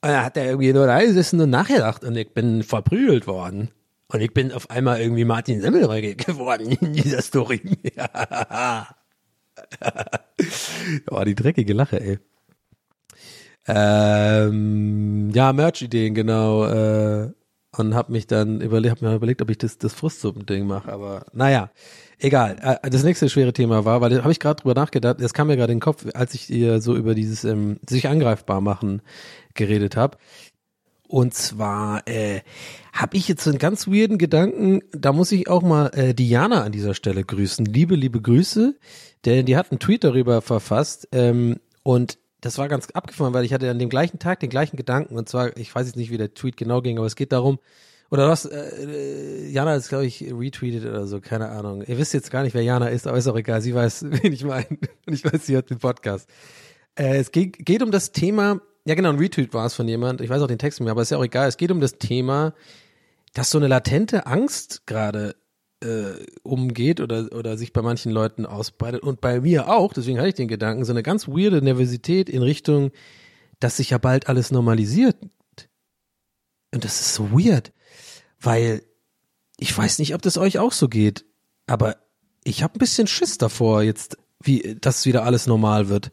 Und 0.00 0.10
da 0.10 0.24
hat 0.24 0.36
er 0.36 0.46
irgendwie 0.46 0.72
nur 0.72 0.86
da 0.86 1.00
gesessen 1.00 1.40
und 1.40 1.50
nachgedacht 1.50 2.04
und 2.04 2.16
ich 2.16 2.32
bin 2.32 2.62
verprügelt 2.62 3.26
worden. 3.26 3.70
Und 4.10 4.22
ich 4.22 4.32
bin 4.32 4.52
auf 4.52 4.70
einmal 4.70 5.00
irgendwie 5.00 5.24
Martin 5.24 5.60
Semmelrogge 5.60 6.16
geworden 6.16 6.76
in 6.80 6.94
dieser 6.94 7.22
Story. 7.22 7.60
oh, 11.10 11.24
die 11.24 11.34
dreckige 11.34 11.74
Lache, 11.74 12.00
ey. 12.00 12.18
Ähm, 13.66 15.30
ja, 15.34 15.52
Merch-Ideen, 15.52 16.14
genau. 16.14 16.66
Äh, 16.66 17.32
und 17.76 17.94
hab 17.94 18.08
mich 18.08 18.26
dann 18.26 18.62
überlegt, 18.62 18.92
hab 18.92 19.02
mir 19.02 19.14
überlegt, 19.14 19.42
ob 19.42 19.50
ich 19.50 19.58
das, 19.58 19.76
das 19.76 19.92
Frustsuppen-Ding 19.92 20.66
mache. 20.66 20.90
Aber 20.90 21.26
naja, 21.34 21.70
egal. 22.18 22.78
Äh, 22.82 22.88
das 22.88 23.04
nächste 23.04 23.28
schwere 23.28 23.52
Thema 23.52 23.84
war, 23.84 24.00
weil 24.00 24.08
da 24.08 24.22
habe 24.22 24.32
ich 24.32 24.40
gerade 24.40 24.62
drüber 24.62 24.74
nachgedacht, 24.74 25.20
das 25.20 25.34
kam 25.34 25.48
mir 25.48 25.56
gerade 25.56 25.72
in 25.72 25.78
den 25.78 25.82
Kopf, 25.82 26.06
als 26.14 26.32
ich 26.32 26.48
ihr 26.48 26.80
so 26.80 26.96
über 26.96 27.14
dieses 27.14 27.44
ähm, 27.44 27.78
sich 27.86 28.08
angreifbar 28.08 28.62
machen 28.62 29.02
geredet 29.52 29.96
habe. 29.96 30.16
Und 31.08 31.32
zwar 31.32 32.06
äh, 32.06 32.42
habe 32.92 33.16
ich 33.16 33.28
jetzt 33.28 33.48
einen 33.48 33.58
ganz 33.58 33.88
weirden 33.88 34.18
Gedanken, 34.18 34.82
da 34.92 35.12
muss 35.12 35.32
ich 35.32 35.48
auch 35.48 35.62
mal 35.62 35.88
äh, 35.94 36.14
Diana 36.14 36.62
an 36.62 36.72
dieser 36.72 36.92
Stelle 36.92 37.24
grüßen. 37.24 37.64
Liebe, 37.64 37.94
liebe 37.94 38.20
Grüße, 38.20 38.76
denn 39.24 39.46
die 39.46 39.56
hat 39.56 39.72
einen 39.72 39.80
Tweet 39.80 40.04
darüber 40.04 40.42
verfasst 40.42 41.08
ähm, 41.12 41.56
und 41.82 42.18
das 42.42 42.58
war 42.58 42.68
ganz 42.68 42.90
abgefahren, 42.90 43.32
weil 43.32 43.44
ich 43.44 43.54
hatte 43.54 43.70
an 43.70 43.78
dem 43.78 43.88
gleichen 43.88 44.18
Tag 44.18 44.40
den 44.40 44.50
gleichen 44.50 44.76
Gedanken 44.76 45.16
und 45.16 45.28
zwar, 45.28 45.56
ich 45.56 45.74
weiß 45.74 45.86
jetzt 45.86 45.96
nicht, 45.96 46.10
wie 46.10 46.18
der 46.18 46.34
Tweet 46.34 46.58
genau 46.58 46.82
ging, 46.82 46.98
aber 46.98 47.06
es 47.06 47.16
geht 47.16 47.32
darum, 47.32 47.58
oder 48.10 48.28
was, 48.28 48.44
äh, 48.44 49.48
Jana 49.48 49.74
ist, 49.76 49.88
glaube 49.88 50.06
ich, 50.06 50.22
retweetet 50.32 50.86
oder 50.86 51.06
so, 51.06 51.20
keine 51.20 51.48
Ahnung. 51.48 51.82
Ihr 51.86 51.98
wisst 51.98 52.14
jetzt 52.14 52.30
gar 52.30 52.42
nicht, 52.42 52.54
wer 52.54 52.62
Jana 52.62 52.88
ist, 52.88 53.06
aber 53.06 53.18
ist 53.18 53.28
auch 53.28 53.36
egal, 53.36 53.60
sie 53.60 53.74
weiß, 53.74 54.06
wen 54.08 54.32
ich 54.32 54.44
meine. 54.44 54.66
Und 55.06 55.12
ich 55.12 55.24
weiß, 55.24 55.44
sie 55.46 55.56
hat 55.56 55.68
den 55.70 55.78
Podcast. 55.78 56.28
Äh, 56.94 57.18
es 57.18 57.32
geht, 57.32 57.64
geht 57.64 57.82
um 57.82 57.90
das 57.90 58.12
Thema 58.12 58.60
ja, 58.88 58.94
genau, 58.94 59.10
ein 59.10 59.18
Retweet 59.18 59.52
war 59.52 59.66
es 59.66 59.74
von 59.74 59.86
jemand. 59.86 60.22
Ich 60.22 60.30
weiß 60.30 60.40
auch 60.40 60.46
den 60.46 60.58
Text 60.58 60.80
mehr, 60.80 60.92
aber 60.92 61.02
ist 61.02 61.10
ja 61.10 61.18
auch 61.18 61.24
egal. 61.24 61.46
Es 61.46 61.58
geht 61.58 61.70
um 61.70 61.82
das 61.82 61.98
Thema, 61.98 62.54
dass 63.34 63.50
so 63.50 63.58
eine 63.58 63.68
latente 63.68 64.24
Angst 64.26 64.86
gerade 64.86 65.36
äh, 65.84 66.14
umgeht 66.42 67.02
oder, 67.02 67.30
oder 67.32 67.58
sich 67.58 67.74
bei 67.74 67.82
manchen 67.82 68.10
Leuten 68.10 68.46
ausbreitet 68.46 69.02
und 69.02 69.20
bei 69.20 69.42
mir 69.42 69.68
auch, 69.68 69.92
deswegen 69.92 70.16
hatte 70.16 70.30
ich 70.30 70.36
den 70.36 70.48
Gedanken, 70.48 70.86
so 70.86 70.92
eine 70.92 71.02
ganz 71.02 71.28
weirde 71.28 71.60
Nervosität 71.60 72.30
in 72.30 72.40
Richtung, 72.40 72.90
dass 73.60 73.76
sich 73.76 73.90
ja 73.90 73.98
bald 73.98 74.26
alles 74.26 74.52
normalisiert. 74.52 75.16
Und 76.72 76.82
das 76.82 77.02
ist 77.02 77.14
so 77.14 77.30
weird, 77.30 77.74
weil 78.40 78.82
ich 79.58 79.76
weiß 79.76 79.98
nicht, 79.98 80.14
ob 80.14 80.22
das 80.22 80.38
euch 80.38 80.58
auch 80.58 80.72
so 80.72 80.88
geht, 80.88 81.26
aber 81.66 81.98
ich 82.42 82.62
habe 82.62 82.76
ein 82.76 82.78
bisschen 82.78 83.06
Schiss 83.06 83.36
davor 83.36 83.82
jetzt, 83.82 84.16
wie 84.42 84.78
dass 84.80 85.04
wieder 85.04 85.24
alles 85.24 85.46
normal 85.46 85.90
wird, 85.90 86.10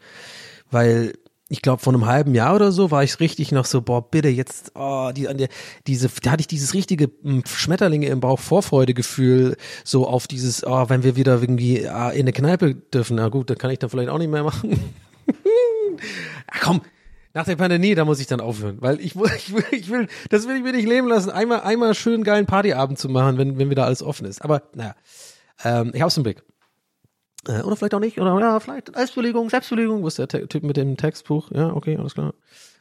weil 0.69 1.13
ich 1.47 1.61
glaube, 1.61 1.81
vor 1.81 1.93
einem 1.93 2.07
halben 2.07 2.33
Jahr 2.33 2.55
oder 2.55 2.71
so 2.71 2.89
war 2.89 3.03
ich 3.03 3.19
richtig 3.19 3.51
noch 3.51 3.65
so, 3.65 3.81
boah, 3.81 4.09
bitte 4.09 4.29
jetzt, 4.29 4.71
oh, 4.73 5.11
die, 5.15 5.27
an 5.27 5.37
der, 5.37 5.49
diese, 5.85 6.09
da 6.23 6.31
hatte 6.31 6.41
ich 6.41 6.47
dieses 6.47 6.73
richtige 6.73 7.11
hm, 7.21 7.43
Schmetterlinge 7.45 8.07
im 8.07 8.19
Bauch 8.19 8.39
Vorfreudegefühl, 8.39 9.55
so 9.83 10.07
auf 10.07 10.27
dieses, 10.27 10.65
oh, 10.65 10.89
wenn 10.89 11.03
wir 11.03 11.15
wieder 11.15 11.39
irgendwie 11.39 11.87
ah, 11.87 12.09
in 12.09 12.21
eine 12.21 12.33
Kneipe 12.33 12.73
dürfen, 12.73 13.17
na 13.17 13.29
gut, 13.29 13.49
dann 13.49 13.59
kann 13.59 13.69
ich 13.69 13.77
dann 13.77 13.91
vielleicht 13.91 14.09
auch 14.09 14.17
nicht 14.17 14.31
mehr 14.31 14.43
machen. 14.43 14.79
Ach 16.51 16.61
komm, 16.61 16.81
nach 17.35 17.45
der 17.45 17.57
Pandemie, 17.57 17.93
da 17.93 18.05
muss 18.05 18.19
ich 18.19 18.27
dann 18.27 18.39
aufhören, 18.39 18.77
weil 18.81 18.99
ich, 18.99 19.15
ich, 19.37 19.53
will, 19.53 19.65
ich 19.69 19.89
will, 19.91 20.07
das 20.31 20.47
will 20.47 20.55
ich 20.55 20.63
mir 20.63 20.71
nicht 20.71 20.87
leben 20.87 21.07
lassen, 21.07 21.29
einmal, 21.29 21.61
einmal 21.61 21.93
schön 21.93 22.23
geilen 22.23 22.47
Partyabend 22.47 22.97
zu 22.97 23.07
machen, 23.07 23.37
wenn, 23.37 23.59
wenn 23.59 23.69
wieder 23.69 23.85
alles 23.85 24.01
offen 24.01 24.25
ist. 24.25 24.41
Aber 24.41 24.63
naja, 24.73 24.95
ähm, 25.63 25.91
ich 25.93 26.01
hab's 26.01 26.17
im 26.17 26.23
Blick. 26.23 26.41
Äh, 27.47 27.61
oder 27.61 27.75
vielleicht 27.75 27.93
auch 27.93 27.99
nicht. 27.99 28.19
Oder 28.19 28.39
ja, 28.39 28.59
vielleicht 28.59 28.93
Selbstbelegung, 28.93 29.49
Selbstbelegung. 29.49 30.03
Wo 30.03 30.07
ist 30.07 30.19
der 30.19 30.27
Typ 30.27 30.63
mit 30.63 30.77
dem 30.77 30.97
Textbuch? 30.97 31.51
Ja, 31.51 31.73
okay, 31.73 31.97
alles 31.97 32.13
klar. 32.13 32.33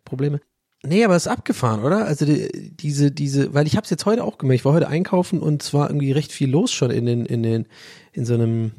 Probleme. 0.04 0.40
Nee, 0.86 1.04
aber 1.04 1.16
es 1.16 1.24
ist 1.24 1.32
abgefahren, 1.32 1.82
oder? 1.82 2.04
Also 2.04 2.26
die, 2.26 2.76
diese, 2.76 3.10
diese, 3.10 3.54
weil 3.54 3.66
ich 3.66 3.76
habe 3.76 3.84
es 3.84 3.90
jetzt 3.90 4.04
heute 4.04 4.22
auch 4.22 4.36
gemerkt. 4.36 4.60
Ich 4.60 4.64
war 4.66 4.74
heute 4.74 4.88
einkaufen 4.88 5.40
und 5.40 5.62
zwar 5.62 5.88
irgendwie 5.88 6.12
recht 6.12 6.30
viel 6.30 6.50
los 6.50 6.72
schon 6.72 6.90
in 6.90 7.06
den, 7.06 7.24
in 7.24 7.42
den, 7.42 7.66
in 8.12 8.26
so 8.26 8.34
einem, 8.34 8.72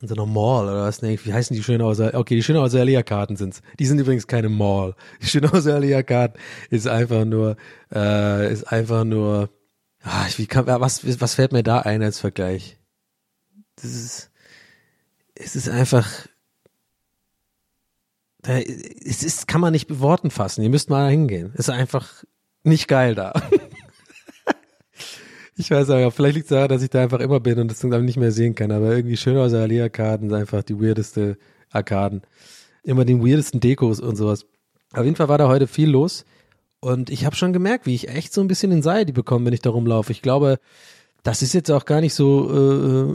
in 0.00 0.08
so 0.08 0.14
einer 0.14 0.26
Mall 0.26 0.64
oder 0.64 0.82
was? 0.82 1.00
Nee, 1.00 1.18
wie 1.22 1.32
heißen 1.32 1.54
die 1.56 1.62
Schönhauser? 1.62 2.14
Okay, 2.14 2.34
die 2.34 2.42
Schönhauser 2.42 2.80
Alea-Karten 2.80 3.36
sind's. 3.36 3.62
Die 3.78 3.86
sind 3.86 4.00
übrigens 4.00 4.26
keine 4.26 4.48
Mall. 4.48 4.96
Die 5.22 5.26
Schönhauser 5.26 5.76
Alea-Karten 5.76 6.38
ist 6.70 6.88
einfach 6.88 7.24
nur, 7.24 7.56
äh, 7.94 8.52
ist 8.52 8.64
einfach 8.64 9.04
nur, 9.04 9.48
ah, 10.02 10.26
wie 10.36 10.46
kann, 10.46 10.66
was, 10.66 11.20
was 11.20 11.34
fällt 11.34 11.52
mir 11.52 11.62
da 11.62 11.80
ein 11.80 12.02
als 12.02 12.18
Vergleich? 12.18 12.78
Das 13.76 13.84
ist, 13.84 14.27
es 15.38 15.56
ist 15.56 15.68
einfach, 15.68 16.26
es 18.42 19.22
ist, 19.22 19.48
kann 19.48 19.60
man 19.60 19.72
nicht 19.72 19.88
mit 19.88 20.00
Worten 20.00 20.30
fassen. 20.30 20.62
Ihr 20.62 20.70
müsst 20.70 20.90
mal 20.90 21.10
hingehen. 21.10 21.50
Es 21.54 21.60
ist 21.60 21.70
einfach 21.70 22.24
nicht 22.62 22.88
geil 22.88 23.14
da. 23.14 23.32
Ich 25.60 25.72
weiß 25.72 25.90
aber, 25.90 26.12
vielleicht 26.12 26.36
liegt 26.36 26.44
es 26.44 26.50
daran, 26.50 26.68
dass 26.68 26.84
ich 26.84 26.90
da 26.90 27.02
einfach 27.02 27.18
immer 27.18 27.40
bin 27.40 27.58
und 27.58 27.68
das 27.68 27.80
dann 27.80 28.04
nicht 28.04 28.16
mehr 28.16 28.30
sehen 28.30 28.54
kann. 28.54 28.70
Aber 28.70 28.94
irgendwie 28.94 29.16
Schönhauser 29.16 29.62
Allee-Arkaden 29.62 30.28
sind 30.28 30.38
einfach 30.38 30.62
die 30.62 30.80
weirdeste 30.80 31.36
Arkaden. 31.72 32.22
Immer 32.84 33.04
den 33.04 33.26
weirdesten 33.26 33.58
Dekos 33.58 33.98
und 33.98 34.14
sowas. 34.14 34.46
Auf 34.92 35.04
jeden 35.04 35.16
Fall 35.16 35.28
war 35.28 35.36
da 35.36 35.48
heute 35.48 35.66
viel 35.66 35.90
los. 35.90 36.24
Und 36.78 37.10
ich 37.10 37.26
habe 37.26 37.34
schon 37.34 37.52
gemerkt, 37.52 37.86
wie 37.86 37.94
ich 37.96 38.08
echt 38.08 38.32
so 38.32 38.40
ein 38.40 38.46
bisschen 38.46 38.70
Anxiety 38.70 39.10
bekomme, 39.10 39.46
wenn 39.46 39.52
ich 39.52 39.60
da 39.60 39.70
rumlaufe. 39.70 40.12
Ich 40.12 40.22
glaube, 40.22 40.60
das 41.28 41.42
ist 41.42 41.52
jetzt 41.52 41.70
auch 41.70 41.84
gar 41.84 42.00
nicht 42.00 42.14
so, 42.14 42.50
äh, 42.50 43.14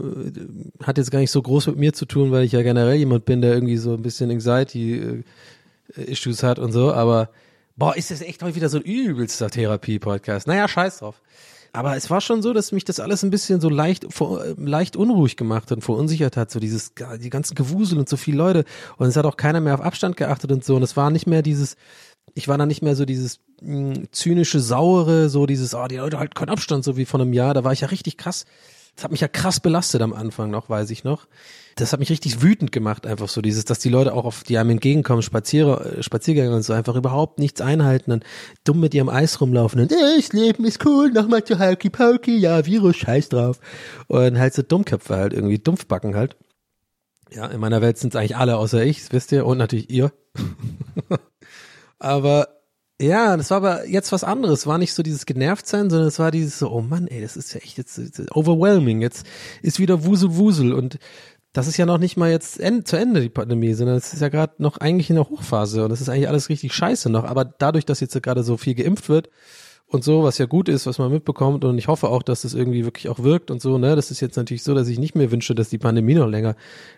hat 0.84 0.98
jetzt 0.98 1.10
gar 1.10 1.18
nicht 1.18 1.32
so 1.32 1.42
groß 1.42 1.66
mit 1.66 1.78
mir 1.78 1.92
zu 1.92 2.06
tun, 2.06 2.30
weil 2.30 2.44
ich 2.44 2.52
ja 2.52 2.62
generell 2.62 2.94
jemand 2.94 3.24
bin, 3.24 3.42
der 3.42 3.54
irgendwie 3.54 3.76
so 3.76 3.94
ein 3.94 4.02
bisschen 4.02 4.30
Anxiety-Issues 4.30 6.44
hat 6.44 6.60
und 6.60 6.70
so. 6.70 6.92
Aber 6.92 7.30
boah, 7.74 7.96
ist 7.96 8.12
das 8.12 8.20
echt 8.20 8.40
heute 8.44 8.54
wieder 8.54 8.68
so 8.68 8.78
ein 8.78 8.84
übelster 8.84 9.50
Therapie-Podcast. 9.50 10.46
Naja, 10.46 10.68
scheiß 10.68 10.98
drauf. 10.98 11.20
Aber 11.72 11.96
es 11.96 12.08
war 12.08 12.20
schon 12.20 12.40
so, 12.40 12.52
dass 12.52 12.70
mich 12.70 12.84
das 12.84 13.00
alles 13.00 13.24
ein 13.24 13.30
bisschen 13.30 13.60
so 13.60 13.68
leicht, 13.68 14.06
vor, 14.10 14.44
leicht 14.58 14.94
unruhig 14.94 15.36
gemacht 15.36 15.72
und 15.72 15.82
verunsichert 15.82 16.36
hat. 16.36 16.52
So 16.52 16.60
dieses, 16.60 16.92
die 17.20 17.30
ganzen 17.30 17.56
Gewusel 17.56 17.98
und 17.98 18.08
so 18.08 18.16
viele 18.16 18.36
Leute. 18.36 18.64
Und 18.96 19.08
es 19.08 19.16
hat 19.16 19.26
auch 19.26 19.36
keiner 19.36 19.60
mehr 19.60 19.74
auf 19.74 19.80
Abstand 19.80 20.16
geachtet 20.16 20.52
und 20.52 20.64
so. 20.64 20.76
Und 20.76 20.84
es 20.84 20.96
war 20.96 21.10
nicht 21.10 21.26
mehr 21.26 21.42
dieses, 21.42 21.74
ich 22.34 22.48
war 22.48 22.58
da 22.58 22.66
nicht 22.66 22.82
mehr 22.82 22.96
so 22.96 23.04
dieses 23.04 23.40
mh, 23.60 23.94
hm, 23.94 24.08
zynische, 24.12 24.60
saure, 24.60 25.28
so 25.28 25.46
dieses, 25.46 25.74
oh, 25.74 25.86
die 25.86 25.96
Leute 25.96 26.18
halten 26.18 26.34
keinen 26.34 26.50
Abstand, 26.50 26.84
so 26.84 26.96
wie 26.96 27.04
vor 27.04 27.20
einem 27.20 27.32
Jahr. 27.32 27.54
Da 27.54 27.64
war 27.64 27.72
ich 27.72 27.80
ja 27.80 27.88
richtig 27.88 28.16
krass. 28.16 28.44
Das 28.96 29.04
hat 29.04 29.10
mich 29.10 29.20
ja 29.20 29.28
krass 29.28 29.60
belastet 29.60 30.02
am 30.02 30.12
Anfang 30.12 30.50
noch, 30.50 30.68
weiß 30.68 30.90
ich 30.90 31.04
noch 31.04 31.26
das 31.76 31.92
hat 31.92 32.00
mich 32.00 32.10
richtig 32.10 32.42
wütend 32.42 32.72
gemacht, 32.72 33.06
einfach 33.06 33.28
so 33.28 33.40
dieses, 33.40 33.64
dass 33.64 33.78
die 33.78 33.88
Leute 33.88 34.14
auch 34.14 34.24
auf 34.24 34.44
die 34.44 34.58
einem 34.58 34.70
entgegenkommen, 34.70 35.22
Spazierer, 35.22 36.02
Spaziergänger 36.02 36.54
und 36.54 36.62
so 36.62 36.72
einfach 36.72 36.94
überhaupt 36.94 37.38
nichts 37.38 37.60
einhalten 37.60 38.12
und 38.12 38.24
dumm 38.64 38.80
mit 38.80 38.94
ihrem 38.94 39.08
Eis 39.08 39.40
rumlaufen 39.40 39.80
und 39.80 39.92
äh, 39.92 40.16
das 40.16 40.32
Leben 40.32 40.64
ist 40.64 40.84
cool, 40.86 41.10
nochmal 41.10 41.42
zu 41.44 41.58
Halki 41.58 41.90
Pokey, 41.90 42.36
ja, 42.36 42.64
Virus, 42.64 42.96
scheiß 42.96 43.28
drauf. 43.28 43.58
Und 44.06 44.38
halt 44.38 44.54
so 44.54 44.62
Dummköpfe 44.62 45.16
halt, 45.16 45.32
irgendwie 45.32 45.58
Dumpfbacken 45.58 46.14
halt. 46.14 46.36
Ja, 47.30 47.46
in 47.46 47.60
meiner 47.60 47.82
Welt 47.82 47.98
sind 47.98 48.14
es 48.14 48.20
eigentlich 48.20 48.36
alle 48.36 48.56
außer 48.56 48.84
ich, 48.84 49.12
wisst 49.12 49.32
ihr, 49.32 49.44
und 49.44 49.58
natürlich 49.58 49.90
ihr. 49.90 50.12
aber 51.98 52.48
ja, 53.00 53.36
das 53.36 53.50
war 53.50 53.56
aber 53.56 53.88
jetzt 53.88 54.12
was 54.12 54.22
anderes. 54.22 54.66
War 54.66 54.78
nicht 54.78 54.94
so 54.94 55.02
dieses 55.02 55.26
Genervtsein, 55.26 55.90
sondern 55.90 56.08
es 56.08 56.18
war 56.20 56.30
dieses 56.30 56.58
so, 56.58 56.70
oh 56.70 56.80
Mann, 56.80 57.08
ey, 57.08 57.20
das 57.20 57.36
ist 57.36 57.52
ja 57.52 57.60
echt 57.60 57.76
jetzt 57.76 58.00
overwhelming. 58.32 59.02
Jetzt 59.02 59.26
ist 59.62 59.80
wieder 59.80 60.04
Wusel 60.04 60.36
Wusel 60.36 60.72
und 60.72 60.98
das 61.52 61.68
ist 61.68 61.76
ja 61.76 61.86
noch 61.86 61.98
nicht 61.98 62.16
mal 62.16 62.30
jetzt 62.30 62.60
end, 62.60 62.86
zu 62.86 62.96
Ende 62.96 63.20
die 63.20 63.28
Pandemie, 63.28 63.74
sondern 63.74 63.96
es 63.96 64.12
ist 64.12 64.20
ja 64.20 64.28
gerade 64.28 64.54
noch 64.58 64.78
eigentlich 64.78 65.08
in 65.08 65.16
der 65.16 65.28
Hochphase 65.28 65.84
und 65.84 65.92
es 65.92 66.00
ist 66.00 66.08
eigentlich 66.08 66.28
alles 66.28 66.48
richtig 66.48 66.72
scheiße 66.72 67.10
noch. 67.10 67.24
Aber 67.24 67.44
dadurch, 67.44 67.86
dass 67.86 68.00
jetzt 68.00 68.20
gerade 68.22 68.42
so 68.42 68.56
viel 68.56 68.74
geimpft 68.74 69.08
wird 69.08 69.30
und 69.86 70.02
so, 70.02 70.24
was 70.24 70.38
ja 70.38 70.46
gut 70.46 70.68
ist, 70.68 70.86
was 70.86 70.98
man 70.98 71.12
mitbekommt 71.12 71.64
und 71.64 71.78
ich 71.78 71.86
hoffe 71.86 72.08
auch, 72.08 72.24
dass 72.24 72.42
das 72.42 72.54
irgendwie 72.54 72.84
wirklich 72.84 73.08
auch 73.08 73.20
wirkt 73.20 73.52
und 73.52 73.62
so, 73.62 73.78
ne, 73.78 73.94
das 73.94 74.10
ist 74.10 74.20
jetzt 74.20 74.36
natürlich 74.36 74.64
so, 74.64 74.74
dass 74.74 74.88
ich 74.88 74.98
nicht 74.98 75.14
mehr 75.14 75.30
wünsche, 75.30 75.54
dass 75.54 75.68
die 75.68 75.78
Pandemie 75.78 76.14
noch 76.14 76.28
länger 76.28 76.56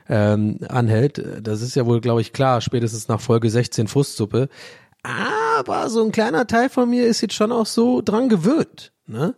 ähm, 0.08 0.58
anhält. 0.68 1.22
Das 1.42 1.60
ist 1.60 1.76
ja 1.76 1.84
wohl, 1.84 2.00
glaube 2.00 2.22
ich, 2.22 2.32
klar, 2.32 2.62
spätestens 2.62 3.08
nach 3.08 3.20
Folge 3.20 3.50
16 3.50 3.88
Frustsuppe. 3.88 4.48
Aber 5.06 5.88
so 5.88 6.04
ein 6.04 6.10
kleiner 6.10 6.48
Teil 6.48 6.68
von 6.68 6.90
mir 6.90 7.06
ist 7.06 7.20
jetzt 7.20 7.34
schon 7.34 7.52
auch 7.52 7.66
so 7.66 8.02
dran 8.02 8.28
gewöhnt, 8.28 8.92
ne? 9.06 9.36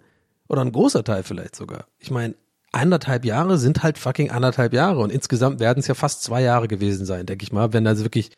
Oder 0.48 0.62
ein 0.62 0.72
großer 0.72 1.04
Teil 1.04 1.22
vielleicht 1.24 1.56
sogar. 1.56 1.86
Ich 1.98 2.10
meine, 2.10 2.36
anderthalb 2.72 3.26
Jahre 3.26 3.58
sind 3.58 3.82
halt 3.82 3.98
fucking 3.98 4.30
anderthalb 4.30 4.72
Jahre 4.72 5.00
und 5.00 5.12
insgesamt 5.12 5.60
werden 5.60 5.80
es 5.80 5.86
ja 5.86 5.92
fast 5.92 6.22
zwei 6.22 6.40
Jahre 6.40 6.68
gewesen 6.68 7.04
sein, 7.04 7.26
denke 7.26 7.42
ich 7.42 7.52
mal, 7.52 7.74
wenn 7.74 7.86
also 7.86 8.02
wirklich 8.02 8.30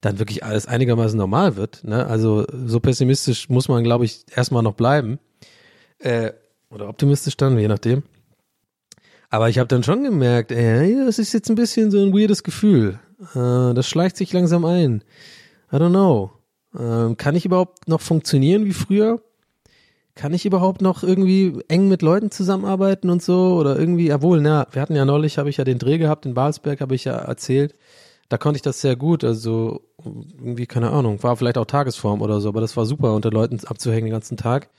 dann 0.00 0.18
wirklich 0.18 0.42
alles 0.42 0.66
einigermaßen 0.66 1.16
normal 1.16 1.54
wird. 1.54 1.84
Ne? 1.84 2.06
Also 2.06 2.44
so 2.66 2.80
pessimistisch 2.80 3.48
muss 3.48 3.68
man, 3.68 3.84
glaube 3.84 4.04
ich, 4.04 4.24
erstmal 4.34 4.64
noch 4.64 4.74
bleiben. 4.74 5.20
Äh, 6.00 6.32
oder 6.70 6.88
optimistisch 6.88 7.36
dann, 7.36 7.56
je 7.56 7.68
nachdem. 7.68 8.02
Aber 9.30 9.48
ich 9.48 9.58
habe 9.60 9.68
dann 9.68 9.84
schon 9.84 10.02
gemerkt, 10.02 10.50
ey, 10.50 10.96
das 11.06 11.20
ist 11.20 11.32
jetzt 11.32 11.48
ein 11.50 11.54
bisschen 11.54 11.92
so 11.92 12.02
ein 12.02 12.12
weirdes 12.12 12.42
Gefühl. 12.42 12.98
Äh, 13.34 13.74
das 13.74 13.88
schleicht 13.88 14.16
sich 14.16 14.32
langsam 14.32 14.64
ein. 14.64 15.04
I 15.72 15.76
don't 15.76 15.90
know. 15.90 16.32
Äh, 16.78 17.14
kann 17.16 17.36
ich 17.36 17.44
überhaupt 17.44 17.88
noch 17.88 18.00
funktionieren 18.00 18.64
wie 18.64 18.72
früher? 18.72 19.20
kann 20.14 20.32
ich 20.32 20.46
überhaupt 20.46 20.80
noch 20.80 21.02
irgendwie 21.02 21.60
eng 21.68 21.88
mit 21.88 22.02
Leuten 22.02 22.30
zusammenarbeiten 22.30 23.10
und 23.10 23.22
so 23.22 23.56
oder 23.56 23.78
irgendwie, 23.78 24.06
jawohl, 24.06 24.40
na, 24.40 24.66
wir 24.70 24.80
hatten 24.80 24.94
ja 24.94 25.04
neulich, 25.04 25.38
habe 25.38 25.50
ich 25.50 25.56
ja 25.56 25.64
den 25.64 25.78
Dreh 25.78 25.98
gehabt 25.98 26.24
in 26.24 26.34
Balsberg, 26.34 26.80
habe 26.80 26.94
ich 26.94 27.04
ja 27.04 27.16
erzählt, 27.16 27.74
da 28.28 28.38
konnte 28.38 28.56
ich 28.56 28.62
das 28.62 28.80
sehr 28.80 28.96
gut, 28.96 29.24
also 29.24 29.82
irgendwie, 30.04 30.66
keine 30.66 30.90
Ahnung, 30.90 31.22
war 31.22 31.36
vielleicht 31.36 31.58
auch 31.58 31.66
Tagesform 31.66 32.22
oder 32.22 32.40
so, 32.40 32.48
aber 32.48 32.60
das 32.60 32.76
war 32.76 32.86
super, 32.86 33.12
unter 33.14 33.30
Leuten 33.30 33.58
abzuhängen 33.66 34.06
den 34.06 34.12
ganzen 34.12 34.36
Tag. 34.36 34.70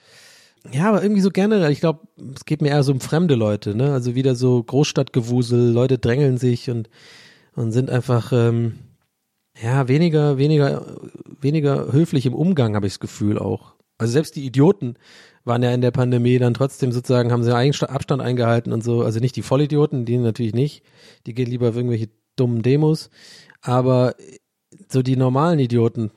Ja, 0.71 0.89
aber 0.89 1.03
irgendwie 1.03 1.21
so 1.21 1.29
generell, 1.29 1.71
ich 1.71 1.81
glaube, 1.81 2.07
es 2.33 2.45
geht 2.45 2.61
mir 2.61 2.69
eher 2.69 2.83
so 2.83 2.93
um 2.93 3.01
fremde 3.01 3.35
Leute, 3.35 3.75
ne, 3.75 3.91
also 3.91 4.15
wieder 4.15 4.35
so 4.35 4.63
Großstadtgewusel, 4.63 5.71
Leute 5.71 5.97
drängeln 5.97 6.37
sich 6.37 6.69
und, 6.69 6.89
und 7.55 7.71
sind 7.71 7.89
einfach, 7.89 8.31
ähm, 8.31 8.79
ja, 9.61 9.87
weniger, 9.87 10.37
weniger, 10.37 10.85
weniger 11.39 11.91
höflich 11.91 12.25
im 12.25 12.33
Umgang, 12.33 12.75
habe 12.75 12.87
ich 12.87 12.93
das 12.93 12.99
Gefühl 12.99 13.39
auch. 13.39 13.75
Also 13.97 14.13
selbst 14.13 14.35
die 14.35 14.45
Idioten 14.45 14.95
waren 15.45 15.63
ja 15.63 15.71
in 15.71 15.81
der 15.81 15.91
Pandemie 15.91 16.37
dann 16.39 16.53
trotzdem 16.53 16.91
sozusagen, 16.91 17.31
haben 17.31 17.43
sie 17.43 17.55
Abstand 17.55 18.21
eingehalten 18.21 18.73
und 18.73 18.83
so. 18.83 19.03
Also 19.03 19.19
nicht 19.19 19.35
die 19.35 19.43
Vollidioten, 19.43 20.05
die 20.05 20.17
natürlich 20.17 20.53
nicht. 20.53 20.83
Die 21.25 21.33
gehen 21.33 21.49
lieber 21.49 21.69
auf 21.69 21.75
irgendwelche 21.75 22.09
dummen 22.35 22.61
Demos. 22.61 23.09
Aber 23.61 24.15
so 24.89 25.01
die 25.01 25.15
normalen 25.15 25.59
Idioten. 25.59 26.11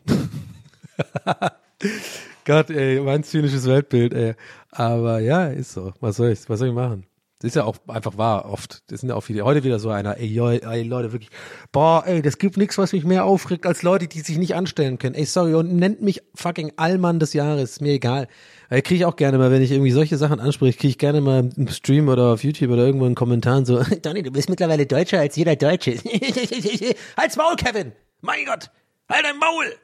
Gott, 2.44 2.70
ey, 2.70 3.00
mein 3.00 3.22
zynisches 3.22 3.66
Weltbild, 3.66 4.14
ey. 4.14 4.34
Aber 4.70 5.20
ja, 5.20 5.46
ist 5.46 5.72
so. 5.72 5.92
Was 6.00 6.16
soll 6.16 6.30
ich, 6.30 6.48
was 6.48 6.58
soll 6.58 6.68
ich 6.68 6.74
machen? 6.74 7.04
Das 7.40 7.50
ist 7.50 7.54
ja 7.54 7.64
auch 7.64 7.76
einfach 7.86 8.18
wahr 8.18 8.50
oft. 8.50 8.82
Das 8.90 9.00
sind 9.00 9.10
ja 9.10 9.14
auch 9.14 9.20
viele. 9.20 9.44
Heute 9.44 9.62
wieder 9.62 9.78
so 9.78 9.90
einer, 9.90 10.16
ey, 10.16 10.40
ey 10.40 10.82
Leute, 10.82 11.12
wirklich, 11.12 11.30
boah, 11.70 12.02
ey, 12.04 12.20
das 12.20 12.38
gibt 12.38 12.56
nichts, 12.56 12.78
was 12.78 12.92
mich 12.92 13.04
mehr 13.04 13.24
aufregt 13.24 13.64
als 13.64 13.84
Leute, 13.84 14.08
die 14.08 14.20
sich 14.20 14.38
nicht 14.38 14.56
anstellen 14.56 14.98
können. 14.98 15.14
Ey, 15.14 15.24
sorry, 15.24 15.54
und 15.54 15.76
nennt 15.76 16.02
mich 16.02 16.20
fucking 16.34 16.72
Allmann 16.76 17.20
des 17.20 17.34
Jahres, 17.34 17.70
ist 17.70 17.80
mir 17.80 17.92
egal. 17.92 18.26
Weil 18.70 18.82
kriege 18.82 18.98
ich 18.98 19.04
auch 19.04 19.14
gerne 19.14 19.38
mal, 19.38 19.52
wenn 19.52 19.62
ich 19.62 19.70
irgendwie 19.70 19.92
solche 19.92 20.16
Sachen 20.16 20.40
anspreche, 20.40 20.76
kriege 20.76 20.90
ich 20.90 20.98
gerne 20.98 21.20
mal 21.20 21.48
im 21.56 21.68
Stream 21.68 22.08
oder 22.08 22.32
auf 22.32 22.42
YouTube 22.42 22.72
oder 22.72 22.84
irgendwo 22.84 23.06
einen 23.06 23.14
Kommentar 23.14 23.64
so, 23.64 23.80
Donny, 24.02 24.24
du 24.24 24.32
bist 24.32 24.50
mittlerweile 24.50 24.86
deutscher 24.86 25.20
als 25.20 25.36
jeder 25.36 25.54
Deutsche. 25.54 25.92
Halt's 27.16 27.36
Maul, 27.36 27.54
Kevin! 27.54 27.92
Mein 28.20 28.46
Gott! 28.46 28.68
Halt 29.08 29.24
dein 29.24 29.38
Maul! 29.38 29.76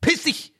Piss 0.00 0.22
dich! 0.22 0.53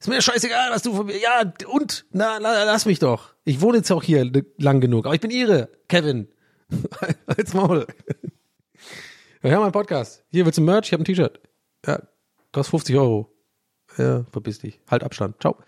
Ist 0.00 0.08
mir 0.08 0.22
scheißegal, 0.22 0.70
was 0.70 0.82
du 0.82 0.94
von 0.94 1.06
mir. 1.06 1.18
Ja, 1.18 1.42
und? 1.68 2.06
Na, 2.10 2.38
lass 2.38 2.86
mich 2.86 2.98
doch. 3.00 3.34
Ich 3.44 3.60
wohne 3.60 3.78
jetzt 3.78 3.90
auch 3.90 4.02
hier 4.02 4.30
lang 4.56 4.80
genug. 4.80 5.04
Aber 5.04 5.14
ich 5.14 5.20
bin 5.20 5.30
ihre, 5.30 5.68
Kevin. 5.88 6.26
Als 7.26 7.52
Maul. 7.52 7.86
Wir 9.42 9.54
haben 9.54 9.62
einen 9.62 9.72
Podcast. 9.72 10.24
Hier 10.30 10.46
willst 10.46 10.56
du 10.56 10.62
Merch? 10.62 10.86
Ich 10.86 10.92
habe 10.94 11.02
ein 11.02 11.04
T-Shirt. 11.04 11.40
Ja, 11.86 12.00
kostet 12.50 12.70
50 12.70 12.96
Euro. 12.96 13.30
Ja, 13.98 14.24
verpiss 14.32 14.60
dich. 14.60 14.80
Halt 14.90 15.02
Abstand. 15.04 15.36
Ciao. 15.40 15.58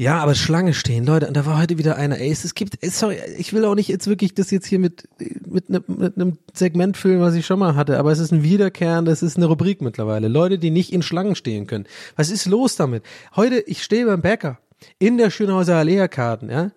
Ja, 0.00 0.20
aber 0.20 0.36
Schlange 0.36 0.74
stehen, 0.74 1.04
Leute, 1.04 1.26
und 1.26 1.36
da 1.36 1.44
war 1.44 1.58
heute 1.58 1.76
wieder 1.76 1.96
einer, 1.96 2.20
ey, 2.20 2.30
es 2.30 2.54
gibt, 2.54 2.78
sorry, 2.84 3.18
ich 3.36 3.52
will 3.52 3.64
auch 3.64 3.74
nicht 3.74 3.88
jetzt 3.88 4.06
wirklich 4.06 4.32
das 4.32 4.52
jetzt 4.52 4.66
hier 4.66 4.78
mit, 4.78 5.08
mit, 5.44 5.68
ne, 5.70 5.82
mit 5.88 6.14
einem 6.14 6.38
Segment 6.54 6.96
füllen, 6.96 7.20
was 7.20 7.34
ich 7.34 7.44
schon 7.44 7.58
mal 7.58 7.74
hatte, 7.74 7.98
aber 7.98 8.12
es 8.12 8.20
ist 8.20 8.32
ein 8.32 8.44
Wiederkehren, 8.44 9.06
das 9.06 9.24
ist 9.24 9.36
eine 9.36 9.46
Rubrik 9.46 9.82
mittlerweile. 9.82 10.28
Leute, 10.28 10.60
die 10.60 10.70
nicht 10.70 10.92
in 10.92 11.02
Schlangen 11.02 11.34
stehen 11.34 11.66
können. 11.66 11.86
Was 12.14 12.30
ist 12.30 12.46
los 12.46 12.76
damit? 12.76 13.02
Heute, 13.34 13.58
ich 13.58 13.82
stehe 13.82 14.06
beim 14.06 14.22
Bäcker 14.22 14.60
in 15.00 15.18
der 15.18 15.30
Schönhauser 15.30 15.74
Allee-Karten, 15.74 16.48
ja, 16.48 16.62
und 16.62 16.72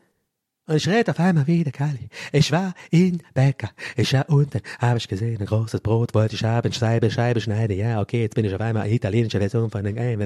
ich 0.75 0.87
rede 0.87 1.11
auf 1.11 1.19
einmal 1.19 1.47
wieder 1.47 1.71
Kali. 1.71 2.09
Ich 2.31 2.51
war 2.51 2.73
in 2.89 3.21
Bäcker. 3.33 3.69
Ich 3.95 4.13
war 4.13 4.29
unten, 4.29 4.61
habe 4.79 4.97
ich 4.97 5.07
gesehen, 5.07 5.39
ein 5.39 5.45
großes 5.45 5.81
Brot 5.81 6.13
wollte 6.13 6.35
ich 6.35 6.43
haben, 6.43 6.71
Scheibe, 6.71 7.11
Scheibe 7.11 7.41
schneiden. 7.41 7.77
Ja, 7.77 8.01
okay, 8.01 8.21
jetzt 8.21 8.35
bin 8.35 8.45
ich 8.45 8.53
auf 8.53 8.61
einmal 8.61 8.83
eine 8.83 8.93
italienische 8.93 9.39
Version 9.39 9.69
von 9.69 9.83
den 9.83 9.95
Game. 9.95 10.19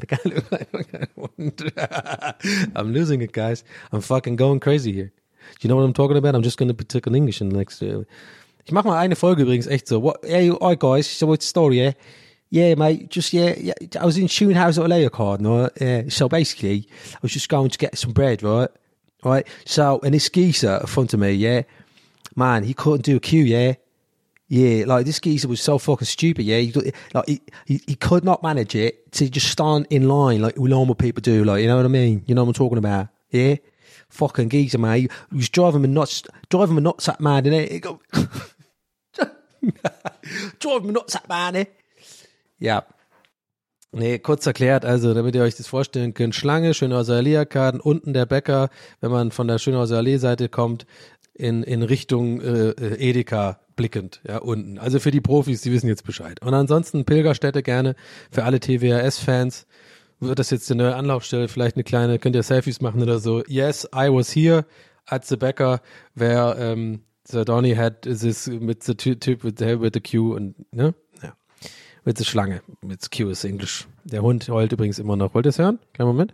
Und 1.37 1.63
I'm 2.75 2.91
losing 2.91 3.21
it, 3.21 3.33
guys. 3.33 3.63
I'm 3.91 4.01
fucking 4.01 4.37
going 4.37 4.59
crazy 4.59 4.93
here. 4.93 5.11
You 5.61 5.69
know 5.69 5.77
what 5.77 5.85
I'm 5.85 5.93
talking 5.93 6.17
about? 6.17 6.35
I'm 6.35 6.43
just 6.43 6.57
gonna 6.57 6.73
be 6.73 6.85
talking 6.85 7.13
English 7.13 7.41
in 7.41 7.49
the 7.49 7.57
next. 7.57 7.81
Uh, 7.81 8.03
ich 8.65 8.71
mach 8.71 8.83
mal 8.83 8.97
eine 8.97 9.15
Folge 9.15 9.43
übrigens 9.43 9.67
echt 9.67 9.87
so. 9.87 10.01
What, 10.01 10.19
hey, 10.23 10.49
alright 10.49 10.79
guys, 10.79 11.07
so 11.07 11.27
what's 11.27 11.45
the 11.45 11.49
story, 11.49 11.77
yeah? 11.77 11.93
Yeah, 12.49 12.75
mate, 12.75 13.09
just, 13.09 13.33
yeah, 13.33 13.53
yeah 13.57 13.73
I 13.99 14.05
was 14.05 14.17
in 14.17 14.27
Shoenhouse 14.27 14.83
at 14.83 14.91
a 14.91 15.09
card, 15.09 15.41
no? 15.41 15.69
Yeah, 15.79 16.03
so 16.09 16.29
basically, 16.29 16.87
I 17.13 17.17
was 17.21 17.31
just 17.31 17.49
going 17.49 17.69
to 17.69 17.77
get 17.77 17.97
some 17.97 18.11
bread, 18.11 18.43
right? 18.43 18.69
Right. 19.23 19.47
So, 19.65 19.99
and 20.03 20.13
this 20.13 20.29
geezer 20.29 20.79
in 20.81 20.87
front 20.87 21.13
of 21.13 21.19
me, 21.19 21.31
yeah, 21.31 21.63
man, 22.35 22.63
he 22.63 22.73
couldn't 22.73 23.03
do 23.03 23.17
a 23.17 23.19
queue, 23.19 23.43
yeah. 23.43 23.75
Yeah, 24.47 24.85
like 24.85 25.07
this 25.07 25.19
geezer 25.19 25.47
was 25.47 25.59
so 25.59 25.79
fucking 25.79 26.05
stupid. 26.05 26.45
Yeah, 26.45 26.59
he, 26.59 26.71
like 27.15 27.27
he, 27.27 27.41
he, 27.65 27.81
he 27.87 27.95
could 27.95 28.23
not 28.23 28.43
manage 28.43 28.75
it 28.75 29.11
to 29.13 29.27
just 29.27 29.49
stand 29.49 29.87
in 29.89 30.07
line 30.07 30.39
like 30.39 30.55
normal 30.57 30.93
people 30.93 31.21
do. 31.21 31.43
Like 31.43 31.63
you 31.63 31.67
know 31.67 31.77
what 31.77 31.85
I 31.85 31.89
mean? 31.89 32.23
You 32.27 32.35
know 32.35 32.43
what 32.43 32.49
I'm 32.49 32.53
talking 32.53 32.77
about? 32.77 33.07
Yeah, 33.31 33.55
fucking 34.09 34.49
geezer, 34.49 34.77
man. 34.77 34.97
He, 34.97 35.09
he 35.31 35.37
was 35.37 35.49
driving 35.49 35.81
me 35.81 35.87
nuts, 35.87 36.21
driving 36.49 36.75
me 36.75 36.83
nuts 36.83 37.07
that 37.07 37.19
man, 37.19 37.43
innit? 37.43 37.71
He 37.71 37.79
go, 37.79 37.99
driving 40.59 40.87
me 40.87 40.93
nuts 40.93 41.13
that 41.13 41.27
man, 41.27 41.55
eh? 41.55 41.65
Ja. 42.59 42.81
Nee, 43.97 44.19
kurz 44.19 44.45
erklärt, 44.45 44.83
also 44.83 45.13
damit 45.13 45.35
ihr 45.35 45.41
euch 45.41 45.55
das 45.55 45.67
vorstellen 45.67 46.13
könnt, 46.13 46.35
Schlange, 46.35 46.73
Schönhauser 46.73 47.15
Allee-Arkaden, 47.15 47.79
unten 47.79 48.11
der 48.11 48.25
Bäcker, 48.25 48.69
wenn 48.99 49.09
man 49.09 49.31
von 49.31 49.47
der 49.47 49.57
Schönhauser 49.57 49.99
Allee-Seite 49.99 50.49
kommt, 50.49 50.85
in, 51.33 51.63
in 51.63 51.81
Richtung 51.81 52.41
äh, 52.41 52.71
äh, 52.71 53.09
Edeka 53.09 53.61
blickend, 53.77 54.19
ja, 54.27 54.39
unten. 54.39 54.79
Also 54.79 54.99
für 54.99 55.11
die 55.11 55.21
Profis, 55.21 55.61
die 55.61 55.71
wissen 55.71 55.87
jetzt 55.87 56.05
Bescheid. 56.05 56.41
Und 56.41 56.53
ansonsten 56.53 57.05
Pilgerstätte 57.05 57.63
gerne 57.63 57.95
für 58.31 58.43
alle 58.43 58.59
TWRS-Fans. 58.59 59.65
Wird 60.19 60.39
das 60.39 60.49
jetzt 60.49 60.69
eine 60.71 60.95
Anlaufstelle, 60.95 61.47
vielleicht 61.47 61.77
eine 61.77 61.85
kleine, 61.85 62.19
könnt 62.19 62.35
ihr 62.35 62.43
Selfies 62.43 62.81
machen 62.81 63.01
oder 63.01 63.19
so. 63.19 63.43
Yes, 63.47 63.87
I 63.95 64.09
was 64.09 64.35
here 64.35 64.65
at 65.05 65.25
the 65.25 65.37
Bäcker, 65.37 65.79
where 66.15 66.73
um, 66.73 67.01
the 67.23 67.45
Donny 67.45 67.75
had 67.75 68.01
this 68.01 68.47
mit 68.47 68.83
the 68.83 68.95
typ 68.95 69.45
with 69.45 69.53
the, 69.59 69.79
with 69.79 69.91
the 69.93 70.01
Q 70.01 70.35
und, 70.35 70.73
ne? 70.73 70.93
Mit 72.05 72.19
der 72.19 72.23
Schlange. 72.23 72.61
Mit 72.81 73.09
Q 73.11 73.29
ist 73.29 73.43
Englisch. 73.43 73.87
Der 74.03 74.21
Hund 74.21 74.47
heult 74.47 74.71
übrigens 74.71 74.99
immer 74.99 75.15
noch. 75.15 75.33
Wollt 75.33 75.47
ihr 75.47 75.49
es 75.49 75.57
hören? 75.57 75.79
Kleinen 75.93 76.09
Moment. 76.09 76.33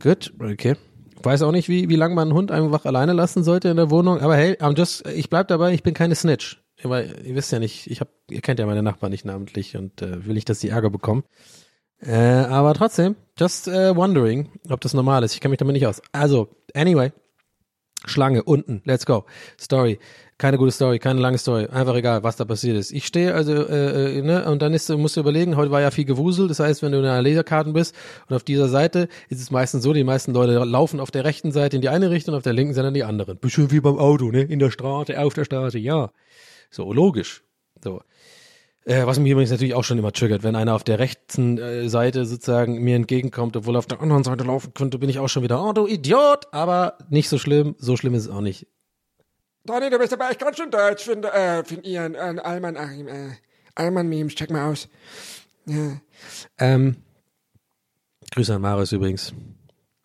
Gut, 0.00 0.32
okay. 0.40 0.76
Weiß 1.22 1.42
auch 1.42 1.52
nicht, 1.52 1.68
wie, 1.68 1.88
wie 1.88 1.96
lange 1.96 2.14
man 2.14 2.28
einen 2.28 2.36
Hund 2.36 2.50
einfach 2.50 2.86
alleine 2.86 3.12
lassen 3.12 3.42
sollte 3.42 3.68
in 3.68 3.76
der 3.76 3.90
Wohnung, 3.90 4.20
aber 4.20 4.36
hey, 4.36 4.52
I'm 4.60 4.78
just, 4.78 5.06
ich 5.08 5.28
bleib 5.28 5.48
dabei, 5.48 5.74
ich 5.74 5.82
bin 5.82 5.92
keine 5.92 6.14
Snitch. 6.14 6.62
Weil 6.84 7.12
ihr 7.24 7.34
wisst 7.34 7.50
ja 7.50 7.58
nicht, 7.58 7.90
ich 7.90 8.00
hab, 8.00 8.08
ihr 8.30 8.40
kennt 8.40 8.60
ja 8.60 8.66
meine 8.66 8.84
Nachbarn 8.84 9.10
nicht 9.10 9.24
namentlich 9.24 9.76
und 9.76 10.00
äh, 10.00 10.24
will 10.24 10.34
nicht, 10.34 10.48
dass 10.48 10.60
die 10.60 10.68
Ärger 10.68 10.90
bekommen. 10.90 11.24
Äh, 12.00 12.14
aber 12.14 12.72
trotzdem, 12.74 13.16
just 13.36 13.66
äh, 13.66 13.96
wondering, 13.96 14.48
ob 14.70 14.80
das 14.80 14.94
normal 14.94 15.24
ist. 15.24 15.34
Ich 15.34 15.40
kenne 15.40 15.50
mich 15.50 15.58
damit 15.58 15.72
nicht 15.72 15.88
aus. 15.88 16.00
Also, 16.12 16.48
anyway, 16.72 17.10
Schlange 18.08 18.42
unten, 18.42 18.82
let's 18.84 19.06
go. 19.06 19.24
Story, 19.60 19.98
keine 20.38 20.56
gute 20.56 20.70
Story, 20.70 20.98
keine 20.98 21.20
lange 21.20 21.38
Story, 21.38 21.66
einfach 21.66 21.94
egal, 21.94 22.22
was 22.22 22.36
da 22.36 22.44
passiert 22.44 22.76
ist. 22.76 22.92
Ich 22.92 23.06
stehe 23.06 23.34
also, 23.34 23.52
äh, 23.52 24.18
äh, 24.18 24.22
ne, 24.22 24.44
und 24.50 24.62
dann 24.62 24.72
ist, 24.72 24.88
musst 24.90 25.16
du 25.16 25.20
überlegen, 25.20 25.56
heute 25.56 25.70
war 25.70 25.80
ja 25.80 25.90
viel 25.90 26.04
Gewusel, 26.04 26.48
das 26.48 26.60
heißt, 26.60 26.82
wenn 26.82 26.92
du 26.92 26.98
in 26.98 27.04
einer 27.04 27.22
Laserkarten 27.22 27.72
bist 27.72 27.94
und 28.28 28.36
auf 28.36 28.44
dieser 28.44 28.68
Seite 28.68 29.08
ist 29.28 29.40
es 29.40 29.50
meistens 29.50 29.82
so, 29.82 29.92
die 29.92 30.04
meisten 30.04 30.32
Leute 30.32 30.52
laufen 30.64 31.00
auf 31.00 31.10
der 31.10 31.24
rechten 31.24 31.52
Seite 31.52 31.76
in 31.76 31.82
die 31.82 31.88
eine 31.88 32.10
Richtung, 32.10 32.34
auf 32.34 32.42
der 32.42 32.52
linken 32.52 32.74
Seite 32.74 32.88
in 32.88 32.94
die 32.94 33.04
andere. 33.04 33.34
Bisschen 33.34 33.70
wie 33.70 33.80
beim 33.80 33.98
Auto, 33.98 34.30
ne, 34.30 34.42
in 34.42 34.58
der 34.58 34.70
Straße, 34.70 35.18
auf 35.20 35.34
der 35.34 35.44
Straße, 35.44 35.78
ja. 35.78 36.10
So, 36.70 36.92
logisch. 36.92 37.42
So. 37.82 38.00
Äh, 38.88 39.06
was 39.06 39.18
mich 39.18 39.30
übrigens 39.30 39.50
natürlich 39.50 39.74
auch 39.74 39.84
schon 39.84 39.98
immer 39.98 40.12
triggert, 40.12 40.42
wenn 40.42 40.56
einer 40.56 40.74
auf 40.74 40.82
der 40.82 40.98
rechten 40.98 41.58
äh, 41.58 41.90
Seite 41.90 42.24
sozusagen 42.24 42.82
mir 42.82 42.96
entgegenkommt, 42.96 43.54
obwohl 43.54 43.76
er 43.76 43.80
auf 43.80 43.86
der 43.86 44.00
anderen 44.00 44.24
Seite 44.24 44.44
laufen 44.44 44.72
könnte, 44.72 44.98
bin 44.98 45.10
ich 45.10 45.18
auch 45.18 45.28
schon 45.28 45.42
wieder, 45.42 45.62
oh 45.62 45.74
du 45.74 45.86
Idiot, 45.86 46.46
aber 46.52 46.96
nicht 47.10 47.28
so 47.28 47.36
schlimm, 47.36 47.76
so 47.78 47.98
schlimm 47.98 48.14
ist 48.14 48.22
es 48.22 48.30
auch 48.30 48.40
nicht. 48.40 48.66
Donny, 49.64 49.90
du 49.90 49.98
bist 49.98 50.14
aber 50.14 50.30
echt 50.30 50.40
ganz 50.40 50.56
schön 50.56 50.70
deutsch, 50.70 51.04
finde 51.04 51.30
äh, 51.30 51.62
find 51.64 51.84
ihr, 51.84 52.02
äh, 52.02 52.38
Alman 52.38 52.78
Achim, 52.78 53.08
äh, 53.08 53.32
Alman-Memes, 53.74 54.34
check 54.34 54.50
mal 54.50 54.70
aus. 54.70 54.88
Ja. 55.66 56.00
Ähm, 56.58 56.96
Grüße 58.30 58.54
an 58.54 58.62
Marius 58.62 58.92
übrigens. 58.92 59.34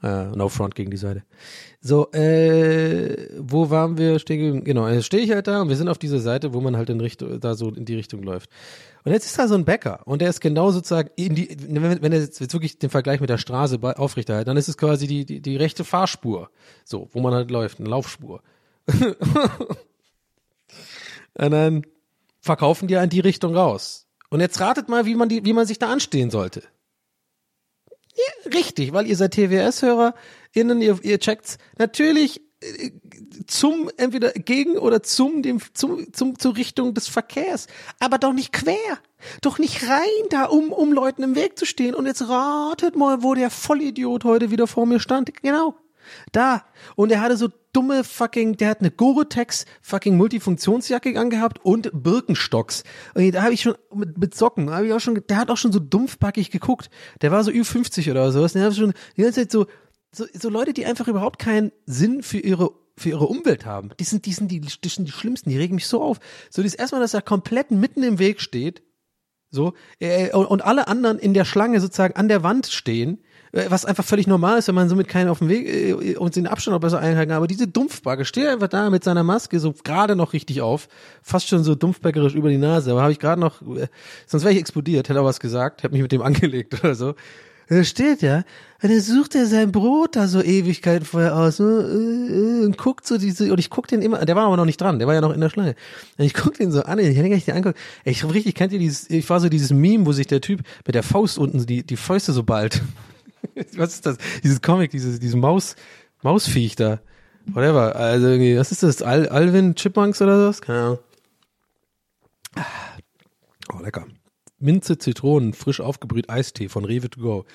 Äh, 0.04 0.26
no 0.36 0.50
front 0.50 0.76
gegen 0.76 0.92
die 0.92 0.98
Seite. 0.98 1.24
So, 1.86 2.10
äh, 2.14 3.28
wo 3.38 3.70
waren 3.70 3.98
wir 3.98 4.18
stehen? 4.18 4.64
Genau, 4.64 4.88
jetzt 4.88 5.06
stehe 5.06 5.22
ich 5.22 5.32
halt 5.32 5.48
da 5.48 5.62
und 5.62 5.68
wir 5.68 5.76
sind 5.76 5.90
auf 5.90 5.98
dieser 5.98 6.20
Seite, 6.20 6.54
wo 6.54 6.62
man 6.62 6.78
halt 6.78 6.90
in 6.90 7.02
Richtung, 7.02 7.42
da 7.42 7.56
so 7.56 7.72
in 7.72 7.84
die 7.84 7.96
Richtung 7.96 8.24
läuft. 8.24 8.50
Und 9.04 9.12
jetzt 9.12 9.26
ist 9.26 9.38
da 9.38 9.50
so 9.50 9.56
ein 9.56 9.66
Bäcker 9.66 10.00
und 10.06 10.22
der 10.22 10.30
ist 10.30 10.40
genau 10.40 10.72
sozusagen 10.72 11.10
in 11.18 11.36
die, 11.36 11.58
wenn, 11.68 12.02
wenn 12.02 12.14
er 12.14 12.22
jetzt 12.22 12.40
wirklich 12.54 12.80
den 12.80 12.90
Vergleich 12.90 13.20
mit 13.20 13.30
der 13.30 13.38
Straße 13.38 13.80
aufrechterhält, 13.98 14.48
dann 14.48 14.56
ist 14.56 14.70
es 14.70 14.78
quasi 14.78 15.08
die, 15.08 15.26
die, 15.26 15.42
die 15.42 15.58
rechte 15.58 15.84
Fahrspur. 15.84 16.50
So, 16.86 17.10
wo 17.12 17.20
man 17.20 17.34
halt 17.34 17.52
läuft, 17.52 17.82
eine 17.82 17.90
Laufspur. 17.90 18.42
und 18.88 19.12
dann 21.34 21.86
verkaufen 22.40 22.88
die 22.88 22.94
in 22.94 23.10
die 23.10 23.20
Richtung 23.20 23.58
raus. 23.58 24.08
Und 24.30 24.40
jetzt 24.40 24.62
ratet 24.62 24.88
mal, 24.88 25.06
wie 25.06 25.16
man 25.16 25.28
die, 25.28 25.44
wie 25.44 25.54
man 25.54 25.68
sich 25.68 25.80
da 25.80 25.92
anstehen 25.92 26.32
sollte. 26.32 26.64
Ja, 28.16 28.52
richtig, 28.54 28.94
weil 28.94 29.08
ihr 29.08 29.18
seid 29.18 29.36
TWS-HörerInnen, 30.54 30.82
ihr, 30.82 30.99
ihr 31.04 31.20
checkt's 31.20 31.58
natürlich 31.78 32.41
äh, 32.62 32.91
zum, 33.47 33.89
entweder 33.97 34.32
gegen 34.32 34.78
oder 34.78 35.04
zum, 35.04 35.41
dem, 35.41 35.60
zum, 35.74 36.14
zum, 36.14 36.39
zur 36.39 36.56
Richtung 36.56 36.93
des 36.93 37.08
Verkehrs. 37.08 37.68
Aber 37.99 38.18
doch 38.18 38.34
nicht 38.34 38.54
quer. 38.54 38.99
Doch 39.41 39.58
nicht 39.58 39.88
rein 39.88 40.28
da, 40.30 40.45
um, 40.45 40.72
um 40.72 40.91
Leuten 40.91 41.24
im 41.24 41.36
Weg 41.36 41.58
zu 41.58 41.66
stehen. 41.66 41.95
Und 41.95 42.06
jetzt 42.06 42.28
ratet 42.28 42.95
mal, 42.95 43.24
wo 43.24 43.34
der 43.34 43.49
Vollidiot 43.49 44.24
heute 44.24 44.51
wieder 44.51 44.68
vor 44.68 44.86
mir 44.86 44.99
stand. 44.99 45.34
Genau. 45.41 45.76
Da. 46.32 46.64
Und 46.95 47.12
er 47.12 47.22
hatte 47.22 47.38
so 47.38 47.49
dumme 47.72 48.04
fucking, 48.04 48.58
der 48.58 48.70
hat 48.70 48.82
eine 48.82 48.91
Gore-Tex 48.91 49.66
fucking 49.82 50.16
Multifunktionsjacke 50.18 51.18
angehabt 51.20 51.64
und 51.64 51.89
Birkenstocks. 51.93 52.84
Und 53.16 53.32
da 53.34 53.43
habe 53.43 53.54
ich 53.54 53.62
schon 53.62 53.76
mit, 53.93 54.18
mit 54.18 54.36
Socken, 54.36 54.70
habe 54.70 54.88
ich 54.88 54.93
auch 54.93 54.99
schon, 54.99 55.22
der 55.28 55.38
hat 55.38 55.49
auch 55.49 55.58
schon 55.58 55.72
so 55.72 55.80
dumpfbackig 55.80 56.51
geguckt. 56.51 56.89
Der 57.22 57.32
war 57.32 57.43
so 57.43 57.51
Ü50 57.51 58.12
oder 58.12 58.32
sowas. 58.32 58.54
Der 58.54 58.66
hat 58.66 58.76
schon 58.76 58.93
die 59.18 59.22
ganze 59.22 59.41
Zeit 59.41 59.51
so, 59.51 59.66
so, 60.14 60.26
so 60.34 60.49
Leute, 60.49 60.74
die 60.74 60.86
einfach 60.86 61.07
überhaupt 61.07 61.39
keinen 61.39 61.72
Sinn 61.86 62.24
für 62.24 62.39
ihre 62.39 62.72
für 62.95 63.09
ihre 63.09 63.26
Umwelt 63.26 63.66
haben. 63.66 63.89
Die 63.99 64.03
sind, 64.03 64.28
die 64.28 64.34
sind 64.34 64.51
die, 64.51 64.61
die 64.61 64.89
sind 64.89 65.07
die 65.07 65.11
schlimmsten, 65.11 65.49
die 65.49 65.57
regen 65.57 65.74
mich 65.74 65.88
so 65.88 66.03
auf. 66.03 66.20
So, 66.51 66.61
das 66.61 66.76
erstmal, 66.76 67.01
dass 67.01 67.16
er 67.16 67.24
komplett 67.24 67.72
mitten 67.72 68.03
im 68.03 68.20
Weg 68.20 68.39
steht, 68.39 68.84
so, 69.49 69.74
äh, 69.99 70.32
und, 70.32 70.47
und 70.47 70.64
alle 70.64 70.88
anderen 70.88 71.20
in 71.20 71.36
der 71.36 71.45
Schlange 71.45 71.80
sozusagen 71.80 72.16
an 72.16 72.28
der 72.28 72.41
Wand 72.41 72.68
stehen, 72.68 73.20
äh, 73.51 73.66
was 73.70 73.86
einfach 73.86 74.03
völlig 74.03 74.26
normal 74.26 74.57
ist, 74.57 74.68
wenn 74.68 74.74
man 74.74 74.89
somit 74.89 75.07
keinen 75.07 75.30
auf 75.30 75.39
dem 75.39 75.49
Weg 75.49 75.68
äh, 75.68 76.16
und 76.16 76.36
den 76.36 76.47
Abstand 76.47 76.76
auch 76.76 76.82
besser 76.82 76.99
einhalten 76.99 77.30
kann. 77.30 77.38
Aber 77.38 77.45
diese 77.45 77.68
Dumpfbacke 77.68 78.26
steht 78.26 78.47
einfach 78.47 78.68
da 78.68 78.89
mit 78.89 79.03
seiner 79.03 79.22
Maske 79.22 79.59
so 79.59 79.74
gerade 79.84 80.16
noch 80.16 80.34
richtig 80.34 80.61
auf, 80.61 80.88
fast 81.22 81.47
schon 81.47 81.64
so 81.64 81.76
dumpfbäckerisch 81.76 82.34
über 82.34 82.49
die 82.49 82.57
Nase. 82.57 82.91
Aber 82.91 83.03
habe 83.03 83.11
ich 83.11 83.20
gerade 83.20 83.39
noch, 83.39 83.61
äh, 83.61 83.88
sonst 84.26 84.43
wäre 84.43 84.53
ich 84.53 84.59
explodiert, 84.59 85.07
hätte 85.07 85.20
er 85.20 85.26
was 85.26 85.39
gesagt, 85.39 85.84
hätte 85.84 85.93
mich 85.93 86.01
mit 86.01 86.11
dem 86.11 86.22
angelegt 86.24 86.84
oder 86.84 86.95
so. 86.95 87.14
Da 87.70 87.84
steht 87.84 88.22
ja, 88.22 88.43
und 88.82 88.91
dann 88.91 88.99
sucht 88.99 89.36
er 89.36 89.45
sein 89.45 89.72
Brot 89.72 90.18
da 90.18 90.28
so 90.28 90.41
Ewigkeiten 90.41 91.05
vorher 91.05 91.36
aus 91.36 91.57
so, 91.57 91.80
äh, 91.80 91.84
äh, 91.84 92.66
und 92.66 92.78
guckt 92.78 93.07
so 93.07 93.18
diese, 93.18 93.51
und 93.51 93.59
ich 93.59 93.70
guck 93.70 93.88
den 93.88 94.01
immer, 94.01 94.26
der 94.26 94.36
war 94.36 94.45
aber 94.45 94.57
noch 94.57 94.66
nicht 94.66 94.82
dran, 94.82 94.99
der 94.99 95.07
war 95.07 95.14
ja 95.14 95.22
noch 95.22 95.34
in 95.34 95.39
der 95.39 95.49
Schlange. 95.49 95.76
Und 96.18 96.26
ich 96.26 96.34
guck 96.34 96.55
den 96.55 96.72
so 96.72 96.84
an, 96.84 96.99
ich 96.99 97.16
gar 97.16 97.24
nicht 97.24 97.47
den 97.47 97.55
anguckt. 97.55 97.78
Ey, 98.03 98.11
Ich 98.11 98.24
hab 98.24 98.34
richtig, 98.34 98.55
kennt 98.55 98.74
ihr 98.74 98.80
dieses, 98.80 99.09
ich 99.09 99.30
war 99.30 99.39
so 99.39 99.47
dieses 99.47 99.72
Meme, 99.72 100.05
wo 100.05 100.11
sich 100.11 100.28
der 100.28 100.41
Typ 100.41 100.61
mit 100.86 100.95
der 100.95 101.03
Faust 101.03 101.38
unten 101.38 101.66
die, 101.66 101.84
die 101.84 101.95
Fäuste 101.95 102.34
so 102.34 102.43
bald. 102.43 102.82
was 103.78 103.93
ist 103.93 104.05
das? 104.05 104.18
Dieses 104.43 104.61
Comic, 104.61 104.91
dieses, 104.91 105.20
dieses 105.20 105.36
Maus, 105.36 105.76
Mausviech 106.22 106.76
da. 106.76 106.99
Whatever. 107.45 107.95
Also 107.95 108.28
irgendwie, 108.28 108.57
was 108.57 108.72
ist 108.72 108.84
das? 108.84 109.01
Al 109.01 109.28
Alvin 109.28 109.76
Chipmunks 109.76 110.22
oder 110.22 110.47
was? 110.47 110.61
Keine 110.61 110.80
Ahnung. 110.80 110.99
Oh, 113.74 113.80
lecker. 113.82 114.05
Minze, 114.64 114.97
Zitronen, 114.97 115.53
frisch 115.53 115.82
aufgebrüht 115.82 116.30
Eistee 116.30 116.70
von 116.70 116.86
Rewe 116.86 117.09
to 117.09 117.22
go. 117.22 117.45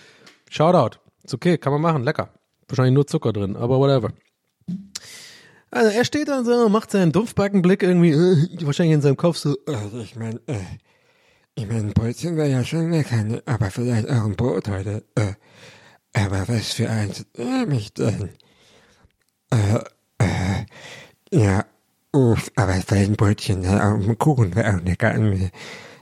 Shoutout. 0.50 0.98
Ist 1.24 1.34
okay, 1.34 1.58
kann 1.58 1.72
man 1.72 1.82
machen, 1.82 2.04
lecker. 2.04 2.32
Wahrscheinlich 2.68 2.94
nur 2.94 3.06
Zucker 3.06 3.32
drin, 3.32 3.56
aber 3.56 3.78
whatever. 3.78 4.12
Also 5.70 5.90
er 5.90 6.04
steht 6.04 6.28
da 6.28 6.44
so, 6.44 6.68
macht 6.68 6.90
seinen 6.90 7.12
Dumpfbackenblick 7.12 7.82
irgendwie, 7.82 8.10
äh, 8.10 8.66
wahrscheinlich 8.66 8.94
in 8.94 9.02
seinem 9.02 9.16
Kopf 9.16 9.36
so, 9.36 9.56
äh, 9.66 9.74
Also 9.74 10.00
ich 10.00 10.16
meine, 10.16 10.40
äh, 10.46 10.60
ich 11.54 11.66
meine, 11.66 11.92
Brötchen 11.92 12.36
wäre 12.36 12.48
ja 12.48 12.64
schon 12.64 12.90
lecker, 12.90 13.22
ne? 13.24 13.42
aber 13.44 13.70
vielleicht 13.70 14.08
auch 14.08 14.24
ein 14.24 14.36
Brot 14.36 14.68
heute. 14.68 15.04
Äh, 15.14 15.32
aber 16.14 16.48
was 16.48 16.72
für 16.72 16.88
eins 16.88 17.26
nehme 17.36 17.76
ich 17.76 17.92
denn? 17.92 18.30
Äh, 19.50 19.80
äh, 20.18 20.64
ja, 21.32 21.64
uff, 22.12 22.50
aber 22.56 22.74
vielleicht 22.74 23.10
ein 23.10 23.16
Brötchen, 23.16 23.60
ne? 23.60 23.82
auch 23.82 24.08
ein 24.08 24.18
Kuchen 24.18 24.54
wäre 24.54 24.76
auch 24.76 24.82
lecker. 24.82 25.12
irgendwie. 25.12 25.50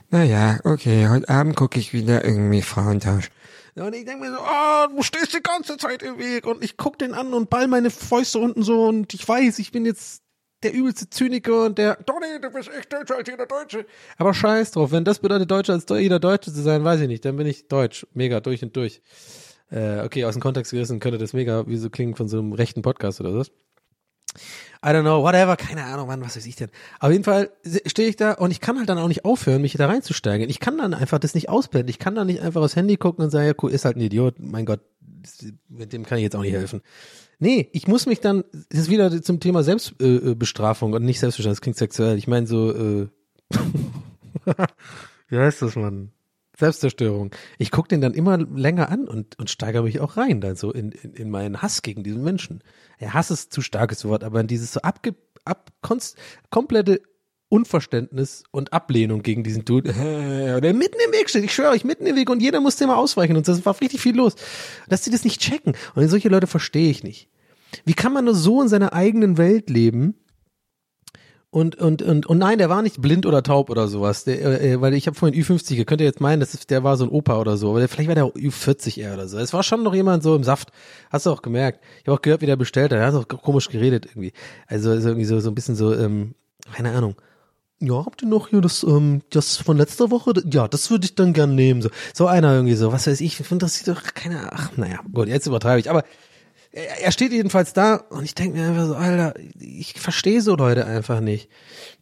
Naja, 0.09 0.59
okay, 0.63 1.09
heute 1.09 1.27
Abend 1.27 1.57
gucke 1.57 1.77
ich 1.77 1.91
wieder 1.91 2.23
irgendwie 2.23 2.61
Frauentausch. 2.61 3.29
Und 3.75 3.93
ich 3.93 4.05
denke 4.05 4.25
mir 4.25 4.31
so, 4.31 4.39
oh, 4.39 4.95
du 4.95 5.03
stehst 5.03 5.33
die 5.33 5.43
ganze 5.43 5.75
Zeit 5.75 6.01
im 6.01 6.17
Weg. 6.17 6.47
Und 6.47 6.63
ich 6.63 6.77
guck 6.77 6.97
den 6.97 7.13
an 7.13 7.33
und 7.33 7.49
ball 7.49 7.67
meine 7.67 7.89
Fäuste 7.89 8.39
unten 8.39 8.63
so 8.63 8.85
und 8.85 9.13
ich 9.13 9.27
weiß, 9.27 9.59
ich 9.59 9.73
bin 9.73 9.85
jetzt 9.85 10.23
der 10.63 10.73
übelste 10.73 11.09
Zyniker 11.09 11.65
und 11.65 11.77
der, 11.77 11.95
Donny, 12.05 12.39
du 12.41 12.49
bist 12.49 12.69
echt 12.69 12.91
deutscher 12.91 13.17
als 13.17 13.27
jeder 13.27 13.45
Deutsche. 13.45 13.85
Aber 14.17 14.33
scheiß 14.33 14.71
drauf, 14.71 14.91
wenn 14.91 15.03
das 15.03 15.19
bedeutet, 15.19 15.51
deutscher 15.51 15.73
als 15.73 15.85
jeder 15.89 16.19
Deutsche 16.19 16.53
zu 16.53 16.61
sein, 16.61 16.85
weiß 16.85 17.01
ich 17.01 17.07
nicht, 17.09 17.25
dann 17.25 17.35
bin 17.35 17.45
ich 17.45 17.67
deutsch. 17.67 18.07
Mega, 18.13 18.39
durch 18.39 18.63
und 18.63 18.75
durch. 18.77 19.01
Äh, 19.69 19.99
okay, 19.99 20.23
aus 20.23 20.35
dem 20.35 20.41
Kontext 20.41 20.71
gerissen 20.71 21.01
könnte 21.01 21.17
das 21.17 21.33
mega 21.33 21.67
wie 21.67 21.77
so 21.77 21.89
klingen 21.89 22.15
von 22.15 22.29
so 22.29 22.39
einem 22.39 22.53
rechten 22.53 22.81
Podcast 22.81 23.19
oder 23.19 23.35
was. 23.35 23.51
I 24.83 24.89
don't 24.89 25.01
know, 25.01 25.23
whatever, 25.23 25.55
keine 25.55 25.83
Ahnung, 25.83 26.07
wann, 26.07 26.21
was 26.21 26.35
weiß 26.35 26.45
ich 26.45 26.55
denn. 26.55 26.69
Auf 26.99 27.11
jeden 27.11 27.23
Fall 27.23 27.49
stehe 27.85 28.09
ich 28.09 28.15
da 28.15 28.33
und 28.33 28.51
ich 28.51 28.61
kann 28.61 28.77
halt 28.77 28.89
dann 28.89 28.97
auch 28.97 29.07
nicht 29.07 29.25
aufhören, 29.25 29.61
mich 29.61 29.73
da 29.73 29.87
reinzusteigen. 29.87 30.49
Ich 30.49 30.59
kann 30.59 30.77
dann 30.77 30.93
einfach 30.93 31.19
das 31.19 31.35
nicht 31.35 31.49
ausblenden. 31.49 31.89
Ich 31.89 31.99
kann 31.99 32.15
dann 32.15 32.27
nicht 32.27 32.41
einfach 32.41 32.61
aufs 32.61 32.75
Handy 32.75 32.97
gucken 32.97 33.25
und 33.25 33.31
sagen, 33.31 33.47
ja 33.47 33.53
cool, 33.61 33.71
ist 33.71 33.85
halt 33.85 33.97
ein 33.97 34.01
Idiot. 34.01 34.35
Mein 34.39 34.65
Gott, 34.65 34.81
mit 35.67 35.93
dem 35.93 36.05
kann 36.05 36.19
ich 36.19 36.23
jetzt 36.23 36.35
auch 36.35 36.41
nicht 36.41 36.53
helfen. 36.53 36.81
Nee, 37.39 37.69
ich 37.71 37.87
muss 37.87 38.05
mich 38.05 38.19
dann, 38.19 38.43
das 38.69 38.81
ist 38.81 38.89
wieder 38.89 39.21
zum 39.21 39.39
Thema 39.39 39.63
Selbstbestrafung 39.63 40.31
äh, 40.31 40.35
Bestrafung 40.35 40.93
und 40.93 41.03
nicht 41.03 41.19
Selbstbestrafung, 41.19 41.53
das 41.53 41.61
klingt 41.61 41.77
sexuell. 41.77 42.17
Ich 42.17 42.27
meine 42.27 42.47
so, 42.47 42.71
äh, 42.73 43.07
wie 45.27 45.37
heißt 45.37 45.61
das, 45.61 45.75
Mann? 45.75 46.11
Selbstzerstörung. 46.57 47.31
Ich 47.57 47.71
gucke 47.71 47.87
den 47.87 48.01
dann 48.01 48.13
immer 48.13 48.37
länger 48.37 48.89
an 48.89 49.07
und, 49.07 49.37
und 49.37 49.49
steigere 49.49 49.83
mich 49.83 49.99
auch 49.99 50.17
rein, 50.17 50.41
dann 50.41 50.55
so 50.55 50.71
in, 50.71 50.91
in, 50.91 51.13
in 51.13 51.29
meinen 51.29 51.61
Hass 51.61 51.83
gegen 51.83 52.03
diesen 52.03 52.23
Menschen. 52.23 52.63
Ja, 52.99 53.13
Hass 53.13 53.31
ist 53.31 53.53
zu 53.53 53.61
starkes 53.61 54.05
Wort, 54.05 54.23
aber 54.23 54.41
in 54.41 54.47
dieses 54.47 54.73
so 54.73 54.81
abge, 54.81 55.15
ab, 55.45 55.71
konst, 55.81 56.17
komplette 56.49 57.01
Unverständnis 57.49 58.43
und 58.51 58.73
Ablehnung 58.73 59.21
gegen 59.21 59.43
diesen 59.43 59.65
Dude, 59.65 59.93
der 60.61 60.73
mitten 60.73 60.97
im 61.05 61.13
Weg 61.13 61.29
steht. 61.29 61.45
Ich 61.45 61.53
schwöre 61.53 61.71
euch, 61.71 61.85
mitten 61.85 62.05
im 62.05 62.15
Weg 62.15 62.29
und 62.29 62.41
jeder 62.41 62.59
musste 62.59 62.83
immer 62.83 62.97
ausweichen 62.97 63.37
und 63.37 63.47
das 63.47 63.65
war 63.65 63.79
richtig 63.79 64.01
viel 64.01 64.15
los. 64.15 64.35
Dass 64.89 65.03
sie 65.03 65.11
das 65.11 65.23
nicht 65.23 65.39
checken. 65.39 65.73
Und 65.95 66.09
solche 66.09 66.29
Leute 66.29 66.47
verstehe 66.47 66.89
ich 66.89 67.03
nicht. 67.03 67.29
Wie 67.85 67.93
kann 67.93 68.13
man 68.13 68.25
nur 68.25 68.35
so 68.35 68.61
in 68.61 68.67
seiner 68.67 68.93
eigenen 68.93 69.37
Welt 69.37 69.69
leben? 69.69 70.15
Und, 71.49 71.75
und, 71.75 72.01
und, 72.01 72.25
und 72.25 72.37
nein, 72.37 72.57
der 72.57 72.69
war 72.69 72.81
nicht 72.81 73.01
blind 73.01 73.25
oder 73.25 73.41
taub 73.41 73.69
oder 73.69 73.87
sowas. 73.87 74.25
Der, 74.25 74.61
äh, 74.61 74.81
weil 74.81 74.93
ich 74.93 75.07
habe 75.07 75.17
vorhin 75.17 75.39
Ü50, 75.41 75.75
ihr 75.75 75.85
könnt 75.85 76.01
ihr 76.01 76.07
jetzt 76.07 76.19
meinen, 76.19 76.41
das 76.41 76.53
ist, 76.53 76.69
der 76.69 76.83
war 76.83 76.97
so 76.97 77.05
ein 77.05 77.09
Opa 77.09 77.39
oder 77.39 77.55
so, 77.55 77.69
aber 77.69 77.79
der, 77.79 77.87
vielleicht 77.87 78.09
war 78.09 78.15
der 78.15 78.25
Ü40 78.25 78.99
eher 78.99 79.13
oder 79.13 79.27
so. 79.29 79.37
Es 79.37 79.53
war 79.53 79.63
schon 79.63 79.81
noch 79.83 79.95
jemand 79.95 80.23
so 80.23 80.35
im 80.35 80.43
Saft. 80.43 80.71
Hast 81.09 81.25
du 81.25 81.31
auch 81.31 81.41
gemerkt. 81.41 81.79
Ich 82.01 82.07
habe 82.07 82.17
auch 82.17 82.21
gehört, 82.21 82.41
wie 82.41 82.47
der 82.47 82.57
bestellt 82.57 82.91
hat. 82.91 82.99
Er 82.99 83.07
hat 83.07 83.15
auch 83.15 83.27
komisch 83.41 83.69
geredet 83.69 84.07
irgendwie. 84.07 84.33
Also 84.67 84.91
ist 84.91 85.05
irgendwie 85.05 85.25
so, 85.25 85.39
so 85.39 85.49
ein 85.49 85.55
bisschen 85.55 85.75
so, 85.75 85.93
ähm, 85.93 86.35
keine 86.73 86.91
Ahnung. 86.91 87.15
Ja, 87.79 88.05
habt 88.05 88.23
ihr 88.23 88.27
noch 88.27 88.49
hier 88.49 88.61
das, 88.61 88.83
ähm, 88.83 89.21
das 89.29 89.55
von 89.57 89.77
letzter 89.77 90.09
Woche? 90.09 90.33
Ja, 90.51 90.67
das 90.67 90.89
würde 90.89 91.05
ich 91.05 91.15
dann 91.15 91.31
gern 91.31 91.55
nehmen. 91.55 91.81
So, 91.81 91.89
so 92.13 92.27
einer 92.27 92.53
irgendwie 92.53 92.73
so, 92.73 92.91
was 92.91 93.07
weiß 93.07 93.21
ich, 93.21 93.39
ich 93.39 93.47
finde 93.47 93.65
das 93.65 93.75
sieht 93.75 93.87
doch 93.87 94.01
keine, 94.15 94.51
ach, 94.51 94.75
naja, 94.77 94.99
gut, 95.13 95.27
jetzt 95.27 95.45
übertreibe 95.45 95.79
ich. 95.79 95.89
Aber 95.89 96.03
er 96.77 97.11
steht 97.11 97.31
jedenfalls 97.31 97.73
da 97.73 97.95
und 97.95 98.23
ich 98.23 98.35
denke 98.35 98.57
mir 98.57 98.67
einfach 98.67 98.85
so, 98.85 98.95
Alter, 98.95 99.33
ich 99.59 99.93
verstehe 99.93 100.41
so 100.41 100.55
Leute 100.55 100.85
einfach 100.85 101.19
nicht. 101.19 101.49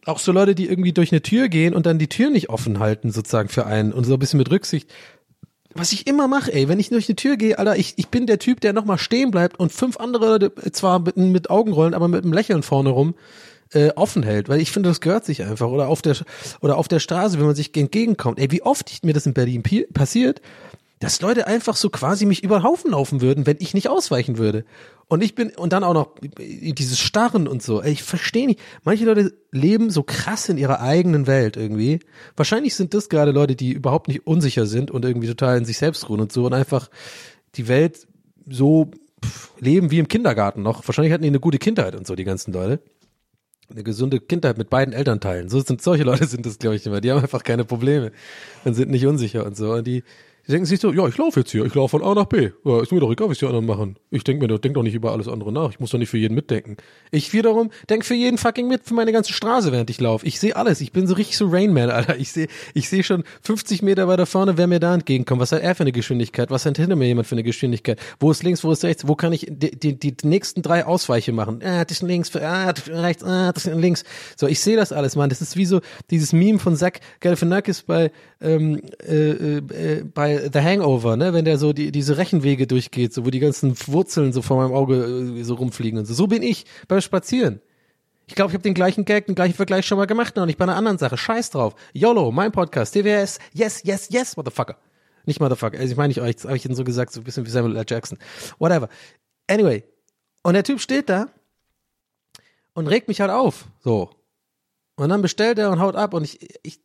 Auch 0.04 0.18
so 0.18 0.32
Leute, 0.32 0.54
die 0.54 0.68
irgendwie 0.68 0.92
durch 0.92 1.12
eine 1.12 1.22
Tür 1.22 1.48
gehen 1.48 1.74
und 1.74 1.86
dann 1.86 1.98
die 1.98 2.08
Tür 2.08 2.30
nicht 2.30 2.50
offen 2.50 2.78
halten, 2.78 3.10
sozusagen 3.10 3.48
für 3.48 3.66
einen 3.66 3.92
und 3.92 4.04
so 4.04 4.14
ein 4.14 4.18
bisschen 4.18 4.38
mit 4.38 4.50
Rücksicht. 4.50 4.92
Was 5.74 5.92
ich 5.92 6.06
immer 6.06 6.26
mache, 6.28 6.52
ey, 6.52 6.68
wenn 6.68 6.80
ich 6.80 6.88
durch 6.88 7.08
eine 7.08 7.16
Tür 7.16 7.36
gehe, 7.36 7.58
Alter, 7.58 7.76
ich, 7.76 7.94
ich 7.96 8.08
bin 8.08 8.26
der 8.26 8.38
Typ, 8.38 8.60
der 8.60 8.72
nochmal 8.72 8.98
stehen 8.98 9.30
bleibt 9.30 9.58
und 9.58 9.72
fünf 9.72 9.98
andere 9.98 10.26
Leute 10.26 10.52
zwar 10.72 11.00
mit, 11.00 11.16
mit 11.16 11.50
Augenrollen, 11.50 11.94
aber 11.94 12.08
mit 12.08 12.24
einem 12.24 12.32
Lächeln 12.32 12.62
vorne 12.62 12.90
rum 12.90 13.14
äh, 13.72 13.90
offen 13.90 14.22
hält, 14.22 14.48
weil 14.48 14.60
ich 14.60 14.70
finde, 14.70 14.88
das 14.88 15.00
gehört 15.00 15.24
sich 15.24 15.44
einfach. 15.44 15.68
Oder 15.68 15.88
auf 15.88 16.02
der 16.02 16.16
oder 16.60 16.78
auf 16.78 16.88
der 16.88 17.00
Straße, 17.00 17.38
wenn 17.38 17.46
man 17.46 17.54
sich 17.54 17.76
entgegenkommt. 17.76 18.38
Ey, 18.38 18.50
wie 18.50 18.62
oft 18.62 19.04
mir 19.04 19.12
das 19.12 19.26
in 19.26 19.34
Berlin 19.34 19.62
passiert, 19.92 20.40
dass 20.98 21.20
Leute 21.20 21.46
einfach 21.46 21.76
so 21.76 21.90
quasi 21.90 22.24
mich 22.24 22.42
über 22.42 22.58
den 22.58 22.62
Haufen 22.62 22.92
laufen 22.92 23.20
würden, 23.20 23.44
wenn 23.46 23.58
ich 23.60 23.74
nicht 23.74 23.88
ausweichen 23.88 24.38
würde. 24.38 24.64
Und 25.08 25.22
ich 25.22 25.34
bin, 25.34 25.50
und 25.50 25.72
dann 25.72 25.84
auch 25.84 25.92
noch 25.92 26.14
dieses 26.38 26.98
Starren 26.98 27.46
und 27.46 27.62
so. 27.62 27.82
Ich 27.82 28.02
verstehe 28.02 28.46
nicht. 28.46 28.60
Manche 28.82 29.04
Leute 29.04 29.34
leben 29.52 29.90
so 29.90 30.02
krass 30.02 30.48
in 30.48 30.56
ihrer 30.56 30.80
eigenen 30.80 31.26
Welt 31.26 31.56
irgendwie. 31.56 32.00
Wahrscheinlich 32.34 32.74
sind 32.74 32.94
das 32.94 33.08
gerade 33.08 33.30
Leute, 33.30 33.56
die 33.56 33.72
überhaupt 33.72 34.08
nicht 34.08 34.26
unsicher 34.26 34.66
sind 34.66 34.90
und 34.90 35.04
irgendwie 35.04 35.28
total 35.28 35.58
in 35.58 35.64
sich 35.64 35.78
selbst 35.78 36.08
ruhen 36.08 36.20
und 36.20 36.32
so 36.32 36.46
und 36.46 36.54
einfach 36.54 36.88
die 37.56 37.68
Welt 37.68 38.08
so 38.48 38.90
leben 39.60 39.90
wie 39.90 39.98
im 39.98 40.08
Kindergarten 40.08 40.62
noch. 40.62 40.86
Wahrscheinlich 40.88 41.12
hatten 41.12 41.22
die 41.22 41.28
eine 41.28 41.40
gute 41.40 41.58
Kindheit 41.58 41.94
und 41.94 42.06
so, 42.06 42.14
die 42.14 42.24
ganzen 42.24 42.52
Leute. 42.52 42.80
Eine 43.68 43.82
gesunde 43.82 44.20
Kindheit 44.20 44.58
mit 44.58 44.70
beiden 44.70 44.94
Elternteilen. 44.94 45.48
So 45.48 45.60
sind 45.60 45.82
solche 45.82 46.04
Leute 46.04 46.26
sind 46.26 46.46
das, 46.46 46.58
glaube 46.58 46.76
ich, 46.76 46.86
immer. 46.86 47.00
Die 47.00 47.10
haben 47.10 47.20
einfach 47.20 47.42
keine 47.42 47.64
Probleme 47.64 48.12
und 48.64 48.74
sind 48.74 48.90
nicht 48.90 49.06
unsicher 49.06 49.44
und 49.44 49.56
so. 49.56 49.72
Und 49.72 49.86
die 49.86 50.04
die 50.46 50.52
denken 50.52 50.66
sich 50.66 50.80
so, 50.80 50.92
ja, 50.92 51.08
ich 51.08 51.16
laufe 51.18 51.40
jetzt 51.40 51.50
hier, 51.50 51.64
ich 51.64 51.74
laufe 51.74 51.98
von 51.98 52.04
A 52.04 52.14
nach 52.14 52.26
B. 52.26 52.50
Ja, 52.64 52.80
ist 52.80 52.92
mir 52.92 53.00
doch 53.00 53.10
egal, 53.10 53.28
was 53.28 53.38
die 53.38 53.46
anderen 53.46 53.66
machen. 53.66 53.96
Ich 54.10 54.22
denke 54.22 54.46
mir, 54.46 54.58
denk 54.58 54.76
doch 54.76 54.84
nicht 54.84 54.94
über 54.94 55.10
alles 55.10 55.26
andere 55.26 55.50
nach. 55.50 55.70
Ich 55.70 55.80
muss 55.80 55.90
doch 55.90 55.98
nicht 55.98 56.08
für 56.08 56.18
jeden 56.18 56.34
mitdenken. 56.34 56.76
Ich 57.10 57.32
wiederum 57.32 57.70
denk 57.90 58.04
für 58.04 58.14
jeden 58.14 58.38
fucking 58.38 58.68
mit 58.68 58.84
für 58.84 58.94
meine 58.94 59.10
ganze 59.10 59.32
Straße, 59.32 59.72
während 59.72 59.90
ich 59.90 60.00
laufe. 60.00 60.24
Ich 60.24 60.38
sehe 60.38 60.54
alles. 60.54 60.80
Ich 60.80 60.92
bin 60.92 61.08
so 61.08 61.14
richtig 61.14 61.36
so 61.36 61.48
Rainman, 61.48 61.90
Alter. 61.90 62.16
Ich 62.16 62.30
sehe 62.30 62.46
ich 62.74 62.88
seh 62.88 63.02
schon 63.02 63.24
50 63.42 63.82
Meter 63.82 64.06
weiter 64.06 64.24
vorne, 64.24 64.56
wer 64.56 64.68
mir 64.68 64.78
da 64.78 64.94
entgegenkommt. 64.94 65.40
Was 65.40 65.50
hat 65.50 65.62
er 65.62 65.74
für 65.74 65.82
eine 65.82 65.90
Geschwindigkeit? 65.90 66.50
Was 66.50 66.64
hat 66.64 66.76
hinter 66.76 66.94
mir 66.94 67.06
jemand 67.06 67.26
für 67.26 67.34
eine 67.34 67.42
Geschwindigkeit? 67.42 67.98
Wo 68.20 68.30
ist 68.30 68.44
links, 68.44 68.62
wo 68.62 68.70
ist 68.70 68.84
rechts? 68.84 69.08
Wo 69.08 69.16
kann 69.16 69.32
ich 69.32 69.48
die, 69.50 69.76
die, 69.76 69.98
die 69.98 70.14
nächsten 70.22 70.62
drei 70.62 70.84
Ausweiche 70.84 71.32
machen? 71.32 71.60
Ah, 71.64 71.84
das 71.84 71.98
ist 71.98 72.02
links, 72.02 72.34
ah, 72.36 72.72
das 72.72 72.86
ist 72.86 72.94
rechts, 72.94 73.24
ah, 73.24 73.52
das 73.52 73.66
ist 73.66 73.74
links. 73.74 74.04
So, 74.36 74.46
ich 74.46 74.60
sehe 74.60 74.76
das 74.76 74.92
alles, 74.92 75.16
Mann. 75.16 75.28
Das 75.28 75.40
ist 75.40 75.56
wie 75.56 75.66
so 75.66 75.80
dieses 76.10 76.32
Meme 76.32 76.60
von 76.60 76.76
Zach 76.76 76.92
Galifianakis 77.18 77.82
bei, 77.82 78.12
ähm, 78.40 78.80
äh, 79.04 79.56
äh, 79.56 80.04
bei 80.14 80.35
The 80.52 80.60
Hangover, 80.60 81.16
ne, 81.16 81.32
wenn 81.32 81.44
der 81.44 81.58
so 81.58 81.72
die, 81.72 81.92
diese 81.92 82.16
Rechenwege 82.16 82.66
durchgeht, 82.66 83.12
so 83.12 83.26
wo 83.26 83.30
die 83.30 83.38
ganzen 83.38 83.76
Wurzeln 83.86 84.32
so 84.32 84.42
vor 84.42 84.56
meinem 84.56 84.72
Auge 84.72 84.96
äh, 85.38 85.42
so 85.42 85.54
rumfliegen 85.54 85.98
und 85.98 86.06
so. 86.06 86.14
So 86.14 86.26
bin 86.26 86.42
ich 86.42 86.66
beim 86.88 87.00
Spazieren. 87.00 87.60
Ich 88.26 88.34
glaube, 88.34 88.50
ich 88.50 88.54
habe 88.54 88.62
den 88.62 88.74
gleichen 88.74 89.04
Gag, 89.04 89.26
den 89.26 89.34
gleichen 89.34 89.54
Vergleich 89.54 89.86
schon 89.86 89.98
mal 89.98 90.06
gemacht, 90.06 90.34
noch 90.36 90.46
nicht 90.46 90.58
bei 90.58 90.64
einer 90.64 90.76
anderen 90.76 90.98
Sache. 90.98 91.16
Scheiß 91.16 91.50
drauf. 91.50 91.74
YOLO, 91.92 92.32
mein 92.32 92.50
Podcast, 92.50 92.94
TWS, 92.94 93.38
yes, 93.52 93.82
yes, 93.84 94.08
yes, 94.10 94.36
motherfucker. 94.36 94.76
Nicht 95.26 95.40
motherfucker, 95.40 95.78
also 95.78 95.90
ich 95.90 95.96
meine 95.96 96.08
nicht 96.08 96.20
euch, 96.20 96.36
das 96.36 96.44
habe 96.44 96.56
ich 96.56 96.64
Ihnen 96.64 96.74
so 96.74 96.84
gesagt, 96.84 97.12
so 97.12 97.20
ein 97.20 97.24
bisschen 97.24 97.46
wie 97.46 97.50
Samuel 97.50 97.76
L. 97.76 97.84
Jackson. 97.88 98.18
Whatever. 98.58 98.88
Anyway. 99.48 99.84
Und 100.42 100.54
der 100.54 100.64
Typ 100.64 100.80
steht 100.80 101.08
da 101.08 101.28
und 102.74 102.86
regt 102.88 103.08
mich 103.08 103.20
halt 103.20 103.30
auf. 103.30 103.66
So. 103.80 104.10
Und 104.96 105.08
dann 105.10 105.22
bestellt 105.22 105.58
er 105.58 105.70
und 105.70 105.80
haut 105.80 105.94
ab 105.94 106.14
und 106.14 106.24
ich, 106.24 106.38
ich, 106.62 106.80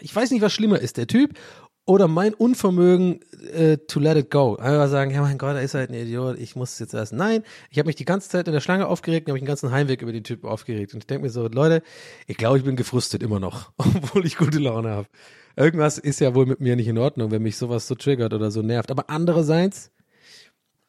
ich 0.00 0.14
weiß 0.14 0.30
nicht, 0.30 0.42
was 0.42 0.52
schlimmer 0.52 0.78
ist, 0.78 0.96
der 0.96 1.06
Typ 1.06 1.38
oder 1.86 2.08
mein 2.08 2.32
Unvermögen 2.32 3.20
äh, 3.52 3.76
to 3.76 4.00
let 4.00 4.16
it 4.16 4.30
go. 4.30 4.56
Einfach 4.56 4.88
sagen, 4.88 5.10
ja 5.10 5.20
mein 5.20 5.36
Gott, 5.36 5.56
er 5.56 5.62
ist 5.62 5.74
halt 5.74 5.90
ein 5.90 5.94
Idiot, 5.94 6.38
ich 6.38 6.56
muss 6.56 6.72
es 6.72 6.78
jetzt 6.78 6.94
erst. 6.94 7.12
Nein, 7.12 7.42
ich 7.70 7.78
habe 7.78 7.86
mich 7.86 7.96
die 7.96 8.06
ganze 8.06 8.28
Zeit 8.30 8.46
in 8.46 8.54
der 8.54 8.60
Schlange 8.60 8.86
aufgeregt 8.86 9.26
und 9.26 9.32
habe 9.32 9.34
mich 9.34 9.42
den 9.42 9.48
ganzen 9.48 9.70
Heimweg 9.70 10.00
über 10.00 10.12
den 10.12 10.24
Typen 10.24 10.48
aufgeregt. 10.48 10.94
Und 10.94 11.00
ich 11.00 11.06
denke 11.06 11.24
mir 11.24 11.30
so, 11.30 11.46
Leute, 11.46 11.82
ich 12.26 12.36
glaube, 12.36 12.58
ich 12.58 12.64
bin 12.64 12.76
gefrustet 12.76 13.22
immer 13.22 13.38
noch, 13.38 13.72
obwohl 13.76 14.24
ich 14.24 14.36
gute 14.36 14.58
Laune 14.58 14.90
habe. 14.90 15.08
Irgendwas 15.56 15.98
ist 15.98 16.20
ja 16.20 16.34
wohl 16.34 16.46
mit 16.46 16.60
mir 16.60 16.74
nicht 16.74 16.88
in 16.88 16.98
Ordnung, 16.98 17.30
wenn 17.30 17.42
mich 17.42 17.56
sowas 17.56 17.86
so 17.86 17.94
triggert 17.94 18.32
oder 18.32 18.50
so 18.50 18.62
nervt. 18.62 18.90
Aber 18.90 19.10
andererseits 19.10 19.92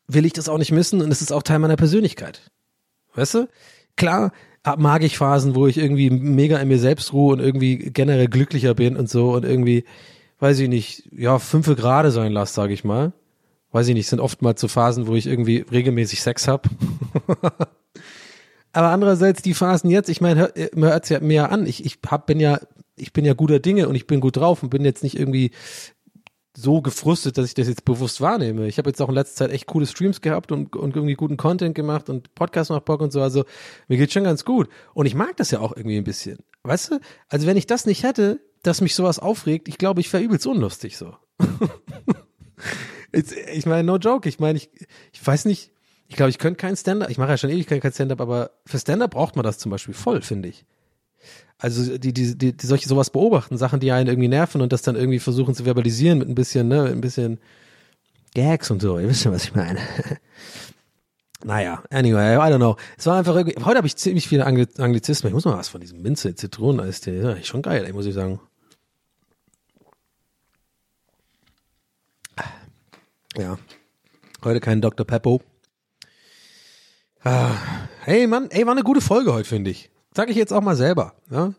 will 0.08 0.26
ich 0.26 0.34
das 0.34 0.50
auch 0.50 0.58
nicht 0.58 0.72
missen 0.72 1.02
und 1.02 1.12
es 1.12 1.22
ist 1.22 1.32
auch 1.32 1.44
Teil 1.44 1.60
meiner 1.60 1.76
Persönlichkeit. 1.76 2.52
Weißt 3.14 3.34
du? 3.34 3.50
Klar, 3.96 4.32
mag 4.78 5.04
ich 5.04 5.18
Phasen, 5.18 5.56
wo 5.56 5.68
ich 5.68 5.78
irgendwie 5.78 6.10
mega 6.10 6.58
in 6.58 6.68
mir 6.68 6.80
selbst 6.80 7.14
ruhe 7.14 7.34
und 7.34 7.40
irgendwie 7.40 7.78
generell 7.78 8.28
glücklicher 8.28 8.74
bin 8.74 8.98
und 8.98 9.10
so 9.10 9.34
und 9.34 9.46
irgendwie 9.46 9.86
weiß 10.40 10.60
ich 10.60 10.70
nicht, 10.70 11.10
ja, 11.12 11.40
fünfe 11.40 11.76
Grade 11.76 12.12
sein 12.12 12.32
lasse, 12.32 12.54
sage 12.54 12.74
ich 12.74 12.84
mal. 12.84 13.14
Weiß 13.72 13.88
ich 13.88 13.94
nicht, 13.94 14.08
sind 14.08 14.20
oftmals 14.20 14.62
so 14.62 14.68
Phasen, 14.68 15.08
wo 15.08 15.16
ich 15.16 15.28
irgendwie 15.28 15.66
regelmäßig 15.70 16.22
Sex 16.22 16.48
hab. 16.48 16.70
Aber 18.72 18.90
andererseits 18.90 19.42
die 19.42 19.54
Phasen 19.54 19.90
jetzt, 19.90 20.10
ich 20.10 20.22
meine, 20.22 20.52
man 20.74 20.90
hört 20.90 21.10
ja 21.10 21.20
mir 21.20 21.52
an, 21.52 21.66
ich, 21.66 21.86
ich 21.86 22.00
hab, 22.08 22.28
bin 22.28 22.40
ja, 22.40 22.60
ich 22.98 23.14
bin 23.14 23.26
ja 23.26 23.34
guter 23.34 23.60
Dinge 23.60 23.88
und 23.88 23.96
ich 23.96 24.08
bin 24.08 24.20
gut 24.20 24.38
drauf 24.38 24.64
und 24.64 24.70
bin 24.70 24.84
jetzt 24.84 25.04
nicht 25.04 25.18
irgendwie 25.18 25.52
so 26.58 26.82
gefrustet, 26.82 27.38
dass 27.38 27.48
ich 27.48 27.54
das 27.54 27.68
jetzt 27.68 27.86
bewusst 27.86 28.22
wahrnehme. 28.22 28.68
Ich 28.68 28.78
habe 28.78 28.90
jetzt 28.90 29.02
auch 29.02 29.10
in 29.10 29.16
letzter 29.16 29.46
Zeit 29.46 29.52
echt 29.52 29.66
coole 29.68 29.86
Streams 29.86 30.22
gehabt 30.22 30.52
und, 30.52 30.76
und 30.76 30.96
irgendwie 30.96 31.16
guten 31.16 31.38
Content 31.38 31.76
gemacht 31.76 32.10
und 32.10 32.34
Podcast 32.34 32.70
macht 32.70 32.86
Bock 32.86 33.02
und 33.02 33.12
so. 33.12 33.22
Also 33.22 33.44
mir 33.88 33.98
geht's 33.98 34.14
schon 34.14 34.24
ganz 34.24 34.46
gut. 34.46 34.70
Und 34.94 35.06
ich 35.06 35.16
mag 35.16 35.36
das 35.38 35.52
ja 35.52 35.60
auch 35.60 35.76
irgendwie 35.76 35.98
ein 35.98 36.04
bisschen. 36.04 36.40
Weißt 36.64 36.92
du? 36.92 37.00
Also 37.28 37.46
wenn 37.46 37.58
ich 37.58 37.68
das 37.68 37.86
nicht 37.86 38.04
hätte, 38.04 38.40
dass 38.68 38.82
mich 38.82 38.96
sowas 38.96 39.20
aufregt, 39.20 39.68
ich 39.68 39.78
glaube, 39.78 40.02
ich 40.02 40.12
wäre 40.12 40.24
übelst 40.24 40.48
unlustig 40.48 40.98
so. 40.98 41.16
ich 43.12 43.66
meine, 43.66 43.84
no 43.84 43.98
joke. 43.98 44.28
Ich 44.28 44.40
meine, 44.40 44.58
ich, 44.58 44.70
ich 45.14 45.26
weiß 45.26 45.46
nicht, 45.46 45.72
ich 46.08 46.16
glaube, 46.16 46.30
ich 46.30 46.38
könnte 46.38 46.58
kein 46.58 46.76
Stand-up, 46.76 47.10
ich 47.10 47.18
mache 47.18 47.30
ja 47.30 47.38
schon 47.38 47.50
ewig 47.50 47.68
kein 47.68 47.94
Stand-up, 47.94 48.22
aber 48.22 48.52
für 48.66 48.80
Stand-up 48.80 49.12
braucht 49.12 49.36
man 49.36 49.44
das 49.44 49.58
zum 49.58 49.72
Beispiel 49.72 49.94
voll, 49.94 50.22
finde 50.22 50.50
ich. 50.50 50.66
Also 51.58 51.98
die, 51.98 52.14
die, 52.14 52.38
die, 52.38 52.56
die 52.56 52.68
solche 52.68 52.88
sowas 52.88 53.10
beobachten, 53.10 53.58
Sachen, 53.58 53.80
die 53.80 53.92
einen 53.92 54.08
irgendwie 54.08 54.28
nerven 54.28 54.62
und 54.62 54.74
das 54.74 54.82
dann 54.82 54.96
irgendwie 54.96 55.20
versuchen 55.20 55.56
zu 55.56 55.64
verbalisieren 55.64 56.20
mit 56.20 56.28
ein 56.28 56.36
bisschen, 56.36 56.68
ne, 56.68 56.84
ein 56.84 57.02
bisschen 57.02 57.40
Gags 58.34 58.70
und 58.70 58.82
so. 58.82 59.00
Ihr 59.00 59.08
wisst 59.08 59.24
schon, 59.24 59.32
was 59.32 59.46
ich 59.46 59.56
meine. 59.56 59.80
Naja, 61.44 61.84
anyway, 61.92 62.36
I 62.38 62.52
don't 62.52 62.58
know. 62.58 62.76
Es 62.98 63.06
war 63.06 63.20
einfach 63.20 63.36
irgendwie, 63.36 63.64
heute 63.64 63.78
habe 63.78 63.86
ich 63.86 63.96
ziemlich 63.96 64.28
viele 64.28 64.46
Anglizismen. 64.46 65.30
Ich 65.30 65.34
muss 65.36 65.46
mal 65.46 65.56
was 65.56 65.70
von 65.70 65.80
diesem 65.80 66.02
Minze, 66.02 66.34
Zitroneneistee. 66.34 67.22
Ja, 67.22 67.44
schon 67.44 67.62
geil, 67.62 67.86
ey, 67.86 67.94
muss 67.94 68.08
ich 68.08 68.16
sagen. 68.16 68.40
Ja. 73.38 73.58
Heute 74.44 74.60
kein 74.60 74.82
Dr. 74.82 75.06
Peppo. 75.06 75.42
Ah, 77.24 77.56
hey 78.02 78.28
Mann, 78.28 78.50
ey, 78.52 78.66
war 78.66 78.74
eine 78.74 78.84
gute 78.84 79.02
Folge 79.02 79.34
heute, 79.34 79.50
finde 79.50 79.72
ich. 79.72 79.90
Sag 80.14 80.30
ich 80.30 80.38
jetzt 80.38 80.54
auch 80.54 80.62
mal 80.62 80.76
selber. 80.76 81.16
Ja? 81.30 81.54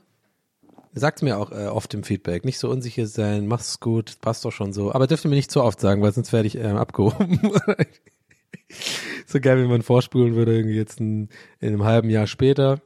Sagt 0.94 1.22
mir 1.22 1.38
auch 1.38 1.52
äh, 1.52 1.66
oft 1.66 1.92
im 1.92 2.04
Feedback. 2.04 2.44
Nicht 2.44 2.58
so 2.58 2.70
unsicher 2.70 3.06
sein, 3.06 3.46
mach's 3.46 3.80
gut, 3.80 4.18
passt 4.22 4.44
doch 4.44 4.52
schon 4.52 4.72
so. 4.72 4.92
Aber 4.92 5.06
dürft 5.06 5.26
ihr 5.26 5.28
mir 5.28 5.36
nicht 5.36 5.50
zu 5.50 5.62
oft 5.62 5.80
sagen, 5.80 6.00
weil 6.00 6.12
sonst 6.12 6.32
werde 6.32 6.46
ich 6.46 6.56
äh, 6.56 6.68
abgehoben. 6.68 7.40
so 9.26 9.40
geil, 9.40 9.58
wenn 9.58 9.68
man 9.68 9.82
vorspulen 9.82 10.34
würde, 10.34 10.56
irgendwie 10.56 10.76
jetzt 10.76 11.00
ein, 11.00 11.28
in 11.60 11.68
einem 11.68 11.84
halben 11.84 12.08
Jahr 12.08 12.26
später. 12.26 12.80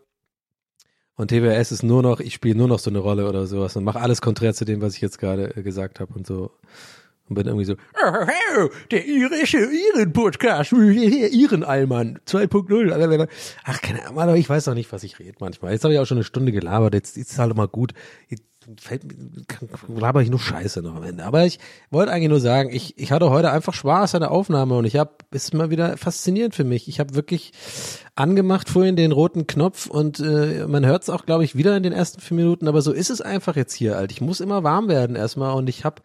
Und 1.15 1.29
TWS 1.29 1.71
ist 1.71 1.83
nur 1.83 2.03
noch, 2.03 2.19
ich 2.19 2.35
spiele 2.35 2.57
nur 2.57 2.67
noch 2.67 2.79
so 2.79 2.91
eine 2.91 2.99
Rolle 2.99 3.29
oder 3.29 3.47
sowas 3.47 3.77
und 3.77 3.85
mache 3.85 4.01
alles 4.01 4.23
konträr 4.23 4.55
zu 4.55 4.65
dem, 4.65 4.81
was 4.81 4.95
ich 4.95 5.03
jetzt 5.03 5.19
gerade 5.19 5.55
äh, 5.55 5.63
gesagt 5.63 6.01
habe 6.01 6.15
und 6.15 6.27
so 6.27 6.51
Und 7.31 7.37
bin 7.37 7.47
irgendwie 7.47 7.65
so, 7.65 7.75
"Oh, 7.75 8.69
der 8.91 9.07
irische 9.07 9.59
Iren-Podcast, 9.59 10.73
Iren-Allmann 10.73 12.19
2.0. 12.27 13.29
Ach, 13.65 13.81
keine 13.81 14.07
Ahnung, 14.09 14.35
ich 14.35 14.51
weiß 14.51 14.67
auch 14.67 14.75
nicht, 14.75 14.93
was 14.93 15.05
ich 15.05 15.19
rede 15.21 15.37
manchmal. 15.41 15.73
Jetzt 15.73 15.85
habe 15.85 15.95
ich 15.95 16.01
auch 16.01 16.07
schon 16.07 16.19
eine 16.19 16.25
Stunde 16.25 16.51
gelabert, 16.51 16.93
jetzt 16.95 17.17
ist 17.17 17.31
es 17.31 17.39
halt 17.39 17.55
mal 17.57 17.69
gut. 17.69 17.93
Fällt 18.79 19.05
mir, 19.05 19.99
laber 19.99 20.21
ich 20.23 20.29
nur 20.29 20.39
Scheiße 20.39 20.83
noch 20.83 20.95
am 20.97 21.03
Ende. 21.03 21.25
Aber 21.25 21.47
ich 21.47 21.59
wollte 21.91 22.13
eigentlich 22.13 22.29
nur 22.29 22.41
sagen, 22.41 22.69
ich, 22.71 22.99
ich 22.99 23.11
hatte 23.11 23.31
heute 23.31 23.51
einfach 23.51 23.73
Spaß 23.73 24.15
an 24.17 24.21
der 24.21 24.31
Aufnahme 24.31 24.77
und 24.77 24.85
ich 24.85 24.97
habe, 24.97 25.13
ist 25.31 25.55
mal 25.55 25.71
wieder 25.71 25.97
faszinierend 25.97 26.55
für 26.55 26.65
mich. 26.65 26.87
Ich 26.87 27.01
habe 27.01 27.15
wirklich 27.15 27.53
angemacht 28.17 28.69
vorhin 28.69 28.97
den 28.97 29.13
roten 29.13 29.47
Knopf 29.47 29.87
und 29.87 30.21
äh, 30.21 30.67
man 30.69 30.85
hört 30.85 31.05
es 31.05 31.11
auch, 31.11 31.25
glaube 31.25 31.45
ich, 31.45 31.57
wieder 31.57 31.75
in 31.77 31.83
den 31.83 31.93
ersten 31.95 32.21
vier 32.21 32.37
Minuten, 32.37 32.69
aber 32.69 32.83
so 32.83 32.93
ist 32.93 33.09
es 33.09 33.23
einfach 33.23 33.57
jetzt 33.57 33.73
hier, 33.73 33.97
alt. 33.97 34.13
Ich 34.13 34.21
muss 34.21 34.41
immer 34.41 34.63
warm 34.63 34.89
werden 34.89 35.17
erstmal 35.17 35.55
und 35.55 35.69
ich 35.69 35.85
habe 35.85 36.03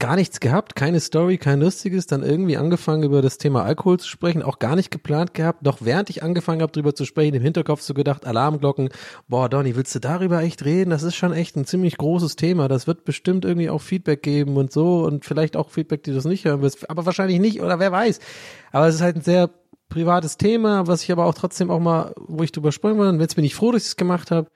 gar 0.00 0.14
nichts 0.14 0.38
gehabt, 0.38 0.76
keine 0.76 1.00
Story, 1.00 1.38
kein 1.38 1.60
lustiges, 1.60 2.06
dann 2.06 2.22
irgendwie 2.22 2.56
angefangen 2.56 3.02
über 3.02 3.20
das 3.20 3.36
Thema 3.36 3.64
Alkohol 3.64 3.98
zu 3.98 4.08
sprechen, 4.08 4.42
auch 4.42 4.60
gar 4.60 4.76
nicht 4.76 4.92
geplant 4.92 5.34
gehabt, 5.34 5.66
doch 5.66 5.78
während 5.80 6.08
ich 6.08 6.22
angefangen 6.22 6.62
habe 6.62 6.70
drüber 6.70 6.94
zu 6.94 7.04
sprechen, 7.04 7.34
im 7.34 7.42
Hinterkopf 7.42 7.80
so 7.80 7.94
gedacht, 7.94 8.24
Alarmglocken, 8.24 8.90
boah 9.26 9.48
Donny, 9.48 9.74
willst 9.74 9.94
du 9.96 9.98
darüber 9.98 10.40
echt 10.42 10.64
reden? 10.64 10.90
Das 10.90 11.02
ist 11.02 11.16
schon 11.16 11.32
echt 11.32 11.56
ein 11.56 11.64
ziemlich 11.64 11.96
großes 11.96 12.36
Thema, 12.36 12.68
das 12.68 12.86
wird 12.86 13.04
bestimmt 13.04 13.44
irgendwie 13.44 13.70
auch 13.70 13.82
Feedback 13.82 14.22
geben 14.22 14.56
und 14.56 14.72
so 14.72 15.04
und 15.04 15.24
vielleicht 15.24 15.56
auch 15.56 15.70
Feedback, 15.70 16.04
die 16.04 16.10
du 16.10 16.16
das 16.16 16.26
nicht 16.26 16.44
hören 16.44 16.62
willst, 16.62 16.88
aber 16.88 17.04
wahrscheinlich 17.04 17.40
nicht 17.40 17.60
oder 17.60 17.80
wer 17.80 17.90
weiß. 17.90 18.20
Aber 18.70 18.86
es 18.86 18.96
ist 18.96 19.00
halt 19.00 19.16
ein 19.16 19.22
sehr 19.22 19.50
privates 19.88 20.36
Thema, 20.36 20.86
was 20.86 21.02
ich 21.02 21.10
aber 21.10 21.24
auch 21.24 21.34
trotzdem 21.34 21.70
auch 21.70 21.80
mal, 21.80 22.14
wo 22.16 22.44
ich 22.44 22.52
drüber 22.52 22.72
sprechen 22.72 22.98
will 22.98 23.08
und 23.08 23.20
jetzt 23.20 23.36
bin 23.36 23.44
ich 23.44 23.54
froh, 23.54 23.72
dass 23.72 23.82
ich 23.82 23.88
es 23.88 23.96
gemacht 23.96 24.30
habe. 24.30 24.48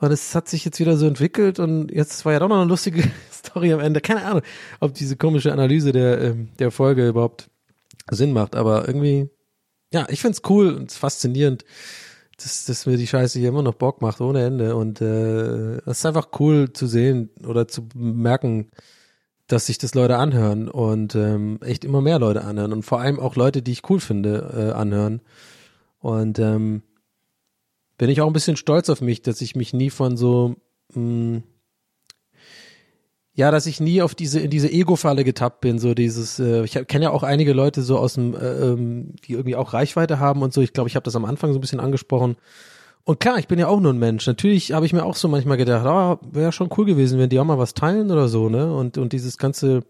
Und 0.00 0.12
es 0.12 0.34
hat 0.34 0.48
sich 0.48 0.64
jetzt 0.64 0.78
wieder 0.78 0.96
so 0.96 1.06
entwickelt 1.06 1.58
und 1.58 1.90
jetzt 1.90 2.24
war 2.24 2.32
ja 2.32 2.38
doch 2.38 2.48
noch 2.48 2.60
eine 2.60 2.68
lustige 2.68 3.02
Story 3.32 3.72
am 3.72 3.80
Ende. 3.80 4.00
Keine 4.00 4.24
Ahnung, 4.24 4.42
ob 4.80 4.94
diese 4.94 5.16
komische 5.16 5.52
Analyse 5.52 5.92
der, 5.92 6.20
ähm, 6.20 6.48
der 6.58 6.70
Folge 6.70 7.08
überhaupt 7.08 7.50
Sinn 8.10 8.32
macht, 8.32 8.54
aber 8.54 8.86
irgendwie, 8.86 9.28
ja, 9.92 10.06
ich 10.08 10.20
find's 10.20 10.42
cool 10.48 10.72
und 10.72 10.92
faszinierend, 10.92 11.64
dass, 12.36 12.64
dass 12.66 12.86
mir 12.86 12.96
die 12.96 13.06
Scheiße 13.08 13.38
hier 13.38 13.48
immer 13.48 13.62
noch 13.62 13.74
Bock 13.74 14.00
macht, 14.00 14.20
ohne 14.20 14.44
Ende. 14.44 14.76
Und 14.76 15.00
äh, 15.00 15.78
es 15.78 15.98
ist 15.98 16.06
einfach 16.06 16.28
cool 16.38 16.72
zu 16.72 16.86
sehen 16.86 17.30
oder 17.44 17.66
zu 17.66 17.88
merken, 17.94 18.70
dass 19.48 19.66
sich 19.66 19.78
das 19.78 19.94
Leute 19.94 20.18
anhören 20.18 20.68
und 20.68 21.14
ähm, 21.14 21.58
echt 21.62 21.84
immer 21.84 22.00
mehr 22.00 22.18
Leute 22.18 22.44
anhören 22.44 22.72
und 22.72 22.84
vor 22.84 23.00
allem 23.00 23.18
auch 23.18 23.34
Leute, 23.34 23.62
die 23.62 23.72
ich 23.72 23.90
cool 23.90 23.98
finde, 23.98 24.52
äh, 24.54 24.72
anhören. 24.72 25.20
Und 26.00 26.38
ähm, 26.38 26.82
bin 27.98 28.08
ich 28.08 28.20
auch 28.20 28.26
ein 28.26 28.32
bisschen 28.32 28.56
stolz 28.56 28.88
auf 28.88 29.00
mich, 29.00 29.22
dass 29.22 29.40
ich 29.40 29.54
mich 29.54 29.74
nie 29.74 29.90
von 29.90 30.16
so 30.16 30.56
mh, 30.94 31.42
ja, 33.38 33.52
dass 33.52 33.66
ich 33.66 33.78
nie 33.78 34.02
auf 34.02 34.16
diese 34.16 34.40
in 34.40 34.50
diese 34.50 34.68
Ego-Falle 34.68 35.22
getappt 35.22 35.60
bin, 35.60 35.78
so 35.78 35.94
dieses. 35.94 36.40
Äh, 36.40 36.64
ich 36.64 36.72
kenne 36.88 37.04
ja 37.04 37.10
auch 37.12 37.22
einige 37.22 37.52
Leute 37.52 37.82
so 37.82 37.96
aus 37.96 38.14
dem, 38.14 38.34
äh, 38.34 38.38
ähm, 38.38 39.14
die 39.24 39.34
irgendwie 39.34 39.54
auch 39.54 39.74
Reichweite 39.74 40.18
haben 40.18 40.42
und 40.42 40.52
so. 40.52 40.60
Ich 40.60 40.72
glaube, 40.72 40.88
ich 40.88 40.96
habe 40.96 41.04
das 41.04 41.14
am 41.14 41.24
Anfang 41.24 41.52
so 41.52 41.58
ein 41.58 41.60
bisschen 41.60 41.78
angesprochen. 41.78 42.36
Und 43.04 43.20
klar, 43.20 43.38
ich 43.38 43.46
bin 43.46 43.60
ja 43.60 43.68
auch 43.68 43.78
nur 43.78 43.92
ein 43.92 43.98
Mensch. 44.00 44.26
Natürlich 44.26 44.72
habe 44.72 44.86
ich 44.86 44.92
mir 44.92 45.04
auch 45.04 45.14
so 45.14 45.28
manchmal 45.28 45.56
gedacht, 45.56 45.86
ah, 45.86 46.18
wäre 46.28 46.50
schon 46.50 46.68
cool 46.76 46.84
gewesen, 46.84 47.20
wenn 47.20 47.30
die 47.30 47.38
auch 47.38 47.44
mal 47.44 47.58
was 47.58 47.74
teilen 47.74 48.10
oder 48.10 48.26
so, 48.26 48.48
ne? 48.48 48.74
Und 48.74 48.98
und 48.98 49.12
dieses 49.12 49.38
ganze 49.38 49.84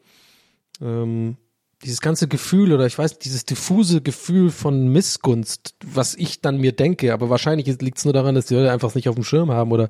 ähm, 0.82 1.38
dieses 1.84 2.00
ganze 2.00 2.26
Gefühl 2.26 2.72
oder 2.72 2.86
ich 2.86 2.98
weiß, 2.98 3.18
dieses 3.18 3.44
diffuse 3.44 4.00
Gefühl 4.00 4.50
von 4.50 4.88
Missgunst, 4.88 5.74
was 5.84 6.16
ich 6.16 6.40
dann 6.40 6.58
mir 6.58 6.72
denke, 6.72 7.12
aber 7.12 7.30
wahrscheinlich 7.30 7.66
liegt 7.80 7.98
es 7.98 8.04
nur 8.04 8.12
daran, 8.12 8.34
dass 8.34 8.46
die 8.46 8.54
Leute 8.54 8.72
einfach 8.72 8.94
nicht 8.96 9.08
auf 9.08 9.14
dem 9.14 9.22
Schirm 9.22 9.52
haben 9.52 9.70
oder 9.70 9.88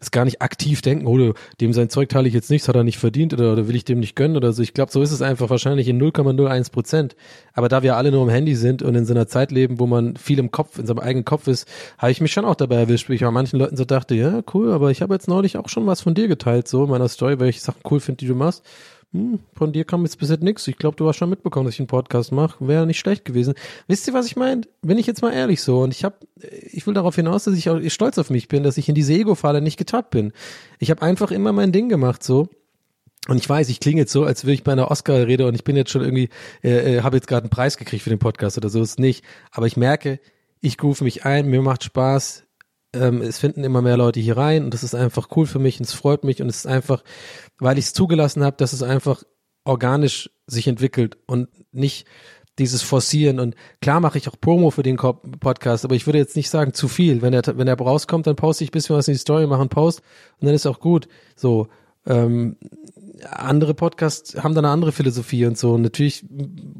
das 0.00 0.10
gar 0.10 0.24
nicht 0.24 0.42
aktiv 0.42 0.82
denken, 0.82 1.06
oh, 1.06 1.34
dem 1.60 1.72
sein 1.72 1.90
Zeug 1.90 2.08
teile 2.08 2.28
ich 2.28 2.34
jetzt 2.34 2.50
nichts, 2.50 2.68
hat 2.68 2.76
er 2.76 2.84
nicht 2.84 2.98
verdient 2.98 3.32
oder, 3.34 3.52
oder 3.52 3.68
will 3.68 3.76
ich 3.76 3.84
dem 3.84 4.00
nicht 4.00 4.16
gönnen 4.16 4.36
oder 4.36 4.52
so. 4.52 4.62
Ich 4.62 4.74
glaube, 4.74 4.92
so 4.92 5.02
ist 5.02 5.12
es 5.12 5.22
einfach 5.22 5.50
wahrscheinlich 5.50 5.88
in 5.88 6.00
0,01 6.00 6.70
Prozent. 6.70 7.16
Aber 7.52 7.68
da 7.68 7.82
wir 7.82 7.96
alle 7.96 8.12
nur 8.12 8.22
am 8.22 8.28
Handy 8.28 8.54
sind 8.54 8.82
und 8.82 8.94
in 8.94 9.06
so 9.06 9.12
einer 9.12 9.26
Zeit 9.26 9.50
leben, 9.50 9.80
wo 9.80 9.86
man 9.86 10.16
viel 10.16 10.38
im 10.38 10.50
Kopf, 10.50 10.78
in 10.78 10.86
seinem 10.86 11.00
eigenen 11.00 11.24
Kopf 11.24 11.48
ist, 11.48 11.68
habe 11.98 12.12
ich 12.12 12.20
mich 12.20 12.32
schon 12.32 12.44
auch 12.44 12.54
dabei 12.54 12.76
erwischt, 12.76 13.08
wie 13.08 13.14
ich 13.14 13.22
bei 13.22 13.30
manchen 13.30 13.58
Leuten 13.58 13.76
so 13.76 13.84
dachte, 13.84 14.14
ja, 14.14 14.42
cool, 14.54 14.72
aber 14.72 14.90
ich 14.90 15.02
habe 15.02 15.14
jetzt 15.14 15.28
neulich 15.28 15.56
auch 15.56 15.68
schon 15.68 15.86
was 15.86 16.00
von 16.00 16.14
dir 16.14 16.28
geteilt, 16.28 16.68
so 16.68 16.84
in 16.84 16.90
meiner 16.90 17.08
Story, 17.08 17.40
weil 17.40 17.48
ich 17.48 17.62
Sachen 17.62 17.80
cool 17.90 17.98
finde, 17.98 18.18
die 18.18 18.28
du 18.28 18.34
machst 18.34 18.62
hm, 19.12 19.38
von 19.54 19.72
dir 19.72 19.84
kam 19.84 20.04
jetzt 20.04 20.18
bis 20.18 20.28
jetzt 20.28 20.42
nichts. 20.42 20.68
Ich 20.68 20.76
glaube, 20.76 20.96
du 20.96 21.08
hast 21.08 21.16
schon 21.16 21.30
mitbekommen, 21.30 21.64
dass 21.64 21.74
ich 21.74 21.80
einen 21.80 21.86
Podcast 21.86 22.30
mache. 22.30 22.66
Wäre 22.66 22.86
nicht 22.86 22.98
schlecht 22.98 23.24
gewesen. 23.24 23.54
Wisst 23.86 24.06
ihr, 24.06 24.12
was 24.12 24.26
ich 24.26 24.36
meine? 24.36 24.62
Bin 24.82 24.98
ich 24.98 25.06
jetzt 25.06 25.22
mal 25.22 25.32
ehrlich 25.32 25.62
so. 25.62 25.80
Und 25.80 25.94
ich 25.94 26.04
habe, 26.04 26.16
ich 26.70 26.86
will 26.86 26.92
darauf 26.92 27.16
hinaus, 27.16 27.44
dass 27.44 27.54
ich 27.54 27.70
auch 27.70 27.80
stolz 27.88 28.18
auf 28.18 28.28
mich 28.28 28.48
bin, 28.48 28.62
dass 28.62 28.76
ich 28.76 28.88
in 28.88 28.94
diese 28.94 29.14
Ego-Falle 29.14 29.62
nicht 29.62 29.78
getappt 29.78 30.10
bin. 30.10 30.32
Ich 30.78 30.90
habe 30.90 31.00
einfach 31.00 31.30
immer 31.30 31.52
mein 31.52 31.72
Ding 31.72 31.88
gemacht 31.88 32.22
so. 32.22 32.48
Und 33.28 33.38
ich 33.38 33.48
weiß, 33.48 33.68
ich 33.70 33.80
klinge 33.80 34.02
jetzt 34.02 34.12
so, 34.12 34.24
als 34.24 34.44
würde 34.44 34.54
ich 34.54 34.64
bei 34.64 34.72
einer 34.72 34.90
Oscar-Rede 34.90 35.46
und 35.46 35.54
ich 35.54 35.64
bin 35.64 35.76
jetzt 35.76 35.90
schon 35.90 36.02
irgendwie, 36.02 36.28
äh, 36.62 36.96
äh, 36.96 37.02
habe 37.02 37.16
jetzt 37.16 37.28
gerade 37.28 37.44
einen 37.44 37.50
Preis 37.50 37.76
gekriegt 37.76 38.02
für 38.02 38.10
den 38.10 38.18
Podcast 38.18 38.56
oder 38.56 38.68
so, 38.68 38.80
ist 38.80 38.98
nicht. 38.98 39.24
Aber 39.50 39.66
ich 39.66 39.76
merke, 39.76 40.20
ich 40.60 40.82
rufe 40.82 41.04
mich 41.04 41.24
ein, 41.24 41.46
mir 41.46 41.62
macht 41.62 41.84
Spaß, 41.84 42.44
ähm, 42.94 43.20
es 43.22 43.38
finden 43.38 43.64
immer 43.64 43.82
mehr 43.82 43.96
Leute 43.96 44.20
hier 44.20 44.36
rein 44.36 44.64
und 44.64 44.74
das 44.74 44.82
ist 44.82 44.94
einfach 44.94 45.28
cool 45.36 45.46
für 45.46 45.58
mich 45.58 45.78
und 45.78 45.86
es 45.86 45.92
freut 45.92 46.24
mich 46.24 46.40
und 46.40 46.48
es 46.48 46.58
ist 46.58 46.66
einfach, 46.66 47.02
weil 47.58 47.78
ich 47.78 47.86
es 47.86 47.92
zugelassen 47.92 48.44
habe, 48.44 48.56
dass 48.56 48.72
es 48.72 48.82
einfach 48.82 49.22
organisch 49.64 50.30
sich 50.46 50.66
entwickelt 50.68 51.18
und 51.26 51.48
nicht 51.72 52.06
dieses 52.58 52.82
Forcieren 52.82 53.38
und 53.38 53.54
klar 53.80 54.00
mache 54.00 54.18
ich 54.18 54.28
auch 54.28 54.40
Promo 54.40 54.70
für 54.70 54.82
den 54.82 54.96
Podcast, 54.96 55.84
aber 55.84 55.94
ich 55.94 56.06
würde 56.06 56.18
jetzt 56.18 56.34
nicht 56.34 56.50
sagen 56.50 56.72
zu 56.72 56.88
viel. 56.88 57.22
Wenn 57.22 57.32
er 57.32 57.42
wenn 57.56 57.68
er 57.68 57.78
rauskommt, 57.78 58.26
dann 58.26 58.36
poste 58.36 58.64
ich 58.64 58.70
ein 58.70 58.72
bisschen 58.72 58.96
was 58.96 59.06
in 59.06 59.14
die 59.14 59.18
Story, 59.18 59.46
mache 59.46 59.60
einen 59.60 59.68
Post 59.68 60.02
und 60.40 60.46
dann 60.46 60.54
ist 60.54 60.66
auch 60.66 60.80
gut. 60.80 61.08
So 61.36 61.68
ähm, 62.06 62.56
andere 63.24 63.74
Podcasts 63.74 64.42
haben 64.42 64.54
da 64.54 64.60
eine 64.60 64.70
andere 64.70 64.92
Philosophie 64.92 65.46
und 65.46 65.58
so. 65.58 65.72
Und 65.72 65.82
natürlich 65.82 66.24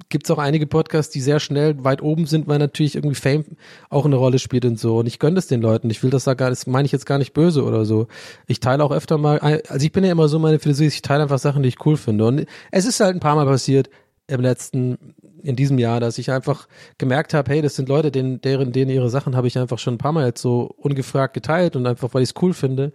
gibt's 0.08 0.30
auch 0.30 0.38
einige 0.38 0.66
Podcasts, 0.66 1.12
die 1.12 1.20
sehr 1.20 1.40
schnell 1.40 1.82
weit 1.84 2.02
oben 2.02 2.26
sind, 2.26 2.48
weil 2.48 2.58
natürlich 2.58 2.94
irgendwie 2.94 3.14
Fame 3.14 3.44
auch 3.90 4.04
eine 4.04 4.16
Rolle 4.16 4.38
spielt 4.38 4.64
und 4.64 4.78
so. 4.78 4.98
Und 4.98 5.06
ich 5.06 5.18
gönne 5.18 5.36
das 5.36 5.46
den 5.46 5.60
Leuten. 5.60 5.90
Ich 5.90 6.02
will 6.02 6.10
das 6.10 6.24
da 6.24 6.34
gar, 6.34 6.50
das 6.50 6.66
meine 6.66 6.86
ich 6.86 6.92
jetzt 6.92 7.06
gar 7.06 7.18
nicht 7.18 7.32
böse 7.32 7.64
oder 7.64 7.84
so. 7.84 8.08
Ich 8.46 8.60
teile 8.60 8.84
auch 8.84 8.92
öfter 8.92 9.18
mal, 9.18 9.38
also 9.38 9.84
ich 9.84 9.92
bin 9.92 10.04
ja 10.04 10.12
immer 10.12 10.28
so 10.28 10.38
meine 10.38 10.58
Philosophie, 10.58 10.88
ich 10.88 11.02
teile 11.02 11.22
einfach 11.22 11.38
Sachen, 11.38 11.62
die 11.62 11.68
ich 11.68 11.84
cool 11.86 11.96
finde. 11.96 12.26
Und 12.26 12.46
es 12.70 12.84
ist 12.84 13.00
halt 13.00 13.16
ein 13.16 13.20
paar 13.20 13.34
Mal 13.34 13.46
passiert 13.46 13.90
im 14.28 14.42
letzten, 14.42 15.14
in 15.42 15.56
diesem 15.56 15.78
Jahr, 15.78 16.00
dass 16.00 16.18
ich 16.18 16.30
einfach 16.30 16.68
gemerkt 16.98 17.32
habe, 17.32 17.50
hey, 17.50 17.62
das 17.62 17.76
sind 17.76 17.88
Leute, 17.88 18.10
denen, 18.10 18.40
deren, 18.42 18.72
denen 18.72 18.90
ihre 18.90 19.08
Sachen 19.08 19.34
habe 19.36 19.46
ich 19.46 19.58
einfach 19.58 19.78
schon 19.78 19.94
ein 19.94 19.98
paar 19.98 20.12
Mal 20.12 20.26
jetzt 20.26 20.42
so 20.42 20.74
ungefragt 20.76 21.32
geteilt 21.32 21.76
und 21.76 21.86
einfach, 21.86 22.12
weil 22.12 22.22
ich 22.22 22.30
es 22.30 22.42
cool 22.42 22.52
finde. 22.52 22.92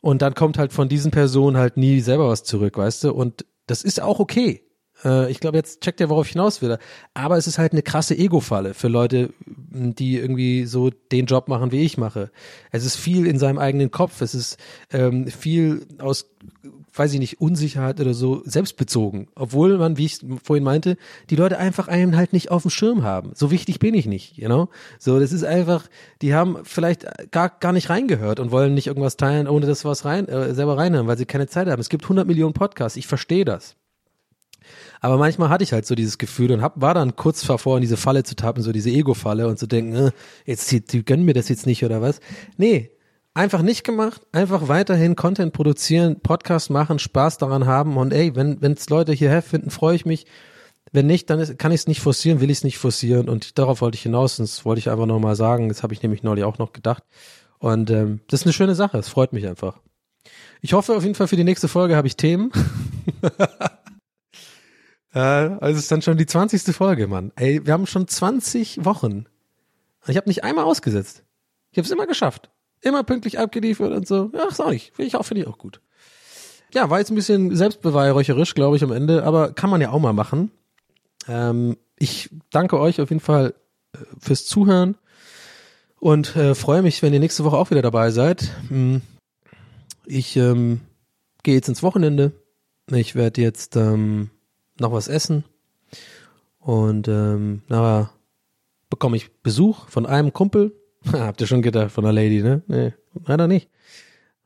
Und 0.00 0.22
dann 0.22 0.34
kommt 0.34 0.58
halt 0.58 0.72
von 0.72 0.88
diesen 0.88 1.10
Personen 1.10 1.56
halt 1.56 1.76
nie 1.76 2.00
selber 2.00 2.28
was 2.28 2.44
zurück, 2.44 2.76
weißt 2.76 3.04
du? 3.04 3.12
Und 3.12 3.44
das 3.66 3.82
ist 3.82 4.00
auch 4.00 4.20
okay. 4.20 4.62
Äh, 5.04 5.30
ich 5.30 5.40
glaube, 5.40 5.56
jetzt 5.56 5.80
checkt 5.80 6.00
er, 6.00 6.08
worauf 6.08 6.26
ich 6.26 6.32
hinaus 6.32 6.62
will. 6.62 6.78
Aber 7.14 7.36
es 7.36 7.46
ist 7.46 7.58
halt 7.58 7.72
eine 7.72 7.82
krasse 7.82 8.16
Ego-Falle 8.16 8.74
für 8.74 8.88
Leute, 8.88 9.32
die 9.46 10.16
irgendwie 10.16 10.66
so 10.66 10.90
den 10.90 11.26
Job 11.26 11.48
machen, 11.48 11.72
wie 11.72 11.82
ich 11.82 11.98
mache. 11.98 12.30
Es 12.70 12.84
ist 12.84 12.96
viel 12.96 13.26
in 13.26 13.38
seinem 13.38 13.58
eigenen 13.58 13.90
Kopf. 13.90 14.20
Es 14.20 14.34
ist 14.34 14.58
ähm, 14.92 15.26
viel 15.26 15.86
aus 15.98 16.30
weiß 16.98 17.12
ich 17.14 17.20
nicht, 17.20 17.40
Unsicherheit 17.40 18.00
oder 18.00 18.14
so 18.14 18.42
selbstbezogen. 18.44 19.28
Obwohl 19.34 19.78
man, 19.78 19.96
wie 19.96 20.06
ich 20.06 20.20
vorhin 20.42 20.64
meinte, 20.64 20.96
die 21.30 21.36
Leute 21.36 21.58
einfach 21.58 21.88
einen 21.88 22.16
halt 22.16 22.32
nicht 22.32 22.50
auf 22.50 22.62
dem 22.62 22.70
Schirm 22.70 23.02
haben. 23.02 23.32
So 23.34 23.50
wichtig 23.50 23.78
bin 23.78 23.94
ich 23.94 24.06
nicht, 24.06 24.36
you 24.36 24.46
know? 24.46 24.68
So, 24.98 25.18
das 25.18 25.32
ist 25.32 25.44
einfach, 25.44 25.88
die 26.22 26.34
haben 26.34 26.58
vielleicht 26.64 27.06
gar, 27.30 27.48
gar 27.48 27.72
nicht 27.72 27.90
reingehört 27.90 28.40
und 28.40 28.50
wollen 28.50 28.74
nicht 28.74 28.86
irgendwas 28.86 29.16
teilen, 29.16 29.48
ohne 29.48 29.66
das 29.66 29.84
was 29.84 30.04
rein, 30.04 30.28
äh, 30.28 30.54
selber 30.54 30.76
reinhören, 30.76 31.06
weil 31.06 31.18
sie 31.18 31.26
keine 31.26 31.46
Zeit 31.46 31.68
haben. 31.68 31.80
Es 31.80 31.88
gibt 31.88 32.04
100 32.04 32.26
Millionen 32.26 32.54
Podcasts, 32.54 32.96
ich 32.96 33.06
verstehe 33.06 33.44
das. 33.44 33.76
Aber 35.00 35.16
manchmal 35.16 35.48
hatte 35.48 35.64
ich 35.64 35.72
halt 35.72 35.86
so 35.86 35.94
dieses 35.94 36.18
Gefühl 36.18 36.52
und 36.52 36.62
hab, 36.62 36.80
war 36.80 36.94
dann 36.94 37.16
kurz 37.16 37.46
davor, 37.46 37.76
in 37.76 37.82
diese 37.82 37.96
Falle 37.96 38.24
zu 38.24 38.34
tappen, 38.34 38.62
so 38.62 38.72
diese 38.72 38.90
Ego-Falle 38.90 39.46
und 39.46 39.58
zu 39.58 39.66
denken, 39.66 39.94
äh, 39.94 40.10
jetzt, 40.44 40.70
die, 40.70 40.80
die 40.80 41.04
gönnen 41.04 41.24
mir 41.24 41.34
das 41.34 41.48
jetzt 41.48 41.66
nicht 41.66 41.84
oder 41.84 42.02
was. 42.02 42.20
Nee, 42.56 42.90
einfach 43.38 43.62
nicht 43.62 43.84
gemacht, 43.84 44.20
einfach 44.32 44.68
weiterhin 44.68 45.16
Content 45.16 45.52
produzieren, 45.52 46.20
Podcast 46.20 46.70
machen, 46.70 46.98
Spaß 46.98 47.38
daran 47.38 47.66
haben 47.66 47.96
und 47.96 48.12
ey, 48.12 48.34
wenn 48.34 48.60
es 48.60 48.90
Leute 48.90 49.12
hierher 49.12 49.42
finden, 49.42 49.70
freue 49.70 49.94
ich 49.94 50.04
mich. 50.04 50.26
Wenn 50.90 51.06
nicht, 51.06 51.28
dann 51.30 51.38
ist, 51.38 51.58
kann 51.58 51.70
ich 51.70 51.82
es 51.82 51.86
nicht 51.86 52.00
forcieren, 52.00 52.40
will 52.40 52.50
ich 52.50 52.58
es 52.58 52.64
nicht 52.64 52.78
forcieren 52.78 53.28
und 53.28 53.58
darauf 53.58 53.80
wollte 53.80 53.96
ich 53.96 54.02
hinaus. 54.02 54.36
Das 54.36 54.64
wollte 54.64 54.78
ich 54.80 54.90
einfach 54.90 55.06
nochmal 55.06 55.36
sagen. 55.36 55.68
Das 55.68 55.82
habe 55.82 55.92
ich 55.92 56.02
nämlich 56.02 56.22
neulich 56.22 56.44
auch 56.44 56.58
noch 56.58 56.72
gedacht. 56.72 57.04
Und 57.58 57.90
ähm, 57.90 58.20
das 58.28 58.40
ist 58.40 58.46
eine 58.46 58.54
schöne 58.54 58.74
Sache. 58.74 58.96
Es 58.96 59.08
freut 59.08 59.34
mich 59.34 59.46
einfach. 59.46 59.80
Ich 60.62 60.72
hoffe 60.72 60.96
auf 60.96 61.02
jeden 61.02 61.14
Fall 61.14 61.28
für 61.28 61.36
die 61.36 61.44
nächste 61.44 61.68
Folge 61.68 61.94
habe 61.94 62.08
ich 62.08 62.16
Themen. 62.16 62.50
äh, 65.12 65.18
also 65.18 65.76
es 65.76 65.78
ist 65.80 65.92
dann 65.92 66.02
schon 66.02 66.16
die 66.16 66.26
20. 66.26 66.74
Folge, 66.74 67.06
Mann. 67.06 67.32
Ey, 67.36 67.64
wir 67.66 67.74
haben 67.74 67.86
schon 67.86 68.08
20 68.08 68.84
Wochen. 68.86 69.26
Ich 70.06 70.16
habe 70.16 70.28
nicht 70.28 70.42
einmal 70.42 70.64
ausgesetzt. 70.64 71.22
Ich 71.70 71.76
habe 71.76 71.84
es 71.84 71.92
immer 71.92 72.06
geschafft. 72.06 72.50
Immer 72.80 73.02
pünktlich 73.04 73.38
abgeliefert 73.38 73.92
und 73.92 74.06
so. 74.06 74.30
Ja, 74.34 74.50
sag 74.50 74.72
ich. 74.72 74.92
Finde 74.92 75.08
ich 75.08 75.16
auch, 75.16 75.24
finde 75.24 75.42
ich 75.42 75.48
auch 75.48 75.58
gut. 75.58 75.80
Ja, 76.72 76.90
war 76.90 76.98
jetzt 76.98 77.10
ein 77.10 77.14
bisschen 77.14 77.56
selbstbeweihräucherisch, 77.56 78.54
glaube 78.54 78.76
ich, 78.76 78.84
am 78.84 78.92
Ende, 78.92 79.24
aber 79.24 79.52
kann 79.52 79.70
man 79.70 79.80
ja 79.80 79.90
auch 79.90 80.00
mal 80.00 80.12
machen. 80.12 80.50
Ähm, 81.26 81.76
ich 81.98 82.30
danke 82.50 82.78
euch 82.78 83.00
auf 83.00 83.10
jeden 83.10 83.20
Fall 83.20 83.54
äh, 83.94 83.98
fürs 84.20 84.46
Zuhören 84.46 84.96
und 85.98 86.36
äh, 86.36 86.54
freue 86.54 86.82
mich, 86.82 87.02
wenn 87.02 87.12
ihr 87.12 87.20
nächste 87.20 87.44
Woche 87.44 87.56
auch 87.56 87.70
wieder 87.70 87.82
dabei 87.82 88.10
seid. 88.10 88.52
Hm. 88.68 89.00
Ich 90.06 90.36
ähm, 90.36 90.80
gehe 91.42 91.54
jetzt 91.54 91.68
ins 91.68 91.82
Wochenende. 91.82 92.32
Ich 92.90 93.14
werde 93.14 93.40
jetzt 93.40 93.76
ähm, 93.76 94.30
noch 94.78 94.92
was 94.92 95.08
essen 95.08 95.44
und 96.60 97.08
ähm, 97.08 97.62
nachher 97.68 98.10
bekomme 98.90 99.16
ich 99.16 99.30
Besuch 99.42 99.88
von 99.88 100.06
einem 100.06 100.32
Kumpel. 100.32 100.72
Habt 101.12 101.40
ihr 101.40 101.46
schon 101.46 101.62
gedacht, 101.62 101.90
von 101.90 102.04
der 102.04 102.12
Lady, 102.12 102.42
ne? 102.42 102.62
Nee, 102.66 102.92
leider 103.26 103.46
nicht. 103.46 103.68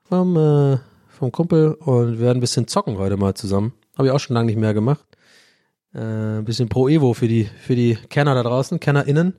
Vom, 0.05 0.37
äh, 0.37 0.79
vom 1.09 1.33
Kumpel 1.33 1.73
und 1.75 2.13
wir 2.13 2.21
werden 2.21 2.39
ein 2.39 2.41
bisschen 2.41 2.69
zocken 2.69 2.99
heute 2.99 3.17
mal 3.17 3.35
zusammen. 3.35 3.73
Habe 3.97 4.09
ich 4.09 4.13
auch 4.13 4.21
schon 4.21 4.35
lange 4.35 4.47
nicht 4.47 4.59
mehr 4.59 4.75
gemacht. 4.75 5.05
Äh, 5.95 6.39
ein 6.39 6.45
bisschen 6.45 6.69
Pro 6.69 6.89
Evo 6.89 7.15
für 7.15 7.27
die, 7.29 7.45
für 7.45 7.75
die 7.75 7.97
Kenner 8.11 8.35
da 8.35 8.43
draußen, 8.43 8.79
KennerInnen. 8.79 9.35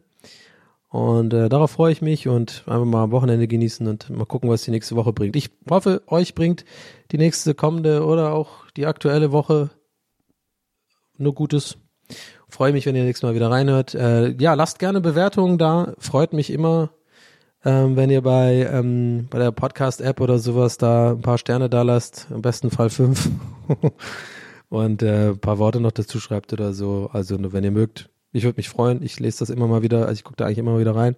Und 0.89 1.33
äh, 1.33 1.49
darauf 1.49 1.71
freue 1.71 1.91
ich 1.91 2.01
mich 2.01 2.27
und 2.27 2.63
einfach 2.67 2.85
mal 2.85 3.03
am 3.03 3.11
Wochenende 3.11 3.47
genießen 3.47 3.87
und 3.87 4.09
mal 4.09 4.25
gucken, 4.25 4.49
was 4.49 4.63
die 4.63 4.71
nächste 4.71 4.95
Woche 4.95 5.13
bringt. 5.13 5.35
Ich 5.35 5.49
hoffe, 5.69 6.03
euch 6.07 6.35
bringt 6.35 6.65
die 7.11 7.17
nächste 7.17 7.55
kommende 7.55 8.05
oder 8.05 8.33
auch 8.33 8.69
die 8.75 8.85
aktuelle 8.85 9.31
Woche 9.31 9.69
nur 11.17 11.33
Gutes. 11.33 11.77
Freue 12.49 12.73
mich, 12.73 12.85
wenn 12.85 12.95
ihr 12.95 13.03
nächstes 13.03 13.27
Mal 13.27 13.33
wieder 13.33 13.49
reinhört. 13.49 13.95
Äh, 13.95 14.35
ja, 14.39 14.53
lasst 14.53 14.77
gerne 14.77 15.01
Bewertungen 15.01 15.57
da. 15.57 15.93
Freut 15.97 16.33
mich 16.33 16.51
immer, 16.51 16.91
ähm, 17.65 17.95
wenn 17.95 18.09
ihr 18.09 18.21
bei, 18.21 18.67
ähm, 18.71 19.27
bei 19.29 19.39
der 19.39 19.51
Podcast-App 19.51 20.19
oder 20.19 20.39
sowas 20.39 20.77
da 20.77 21.11
ein 21.11 21.21
paar 21.21 21.37
Sterne 21.37 21.69
da 21.69 21.81
lasst. 21.81 22.27
Im 22.29 22.41
besten 22.41 22.69
Fall 22.71 22.89
fünf. 22.89 23.29
und 24.69 25.01
äh, 25.01 25.29
ein 25.29 25.39
paar 25.39 25.59
Worte 25.59 25.79
noch 25.79 25.91
dazu 25.91 26.19
schreibt 26.19 26.51
oder 26.53 26.73
so. 26.73 27.09
Also 27.13 27.37
wenn 27.53 27.63
ihr 27.63 27.71
mögt, 27.71 28.09
ich 28.33 28.43
würde 28.43 28.57
mich 28.57 28.69
freuen. 28.69 29.01
Ich 29.01 29.19
lese 29.19 29.39
das 29.39 29.49
immer 29.49 29.67
mal 29.67 29.81
wieder, 29.81 30.07
also 30.07 30.13
ich 30.13 30.23
gucke 30.23 30.37
da 30.37 30.45
eigentlich 30.45 30.57
immer 30.57 30.71
mal 30.71 30.79
wieder 30.79 30.95
rein. 30.95 31.15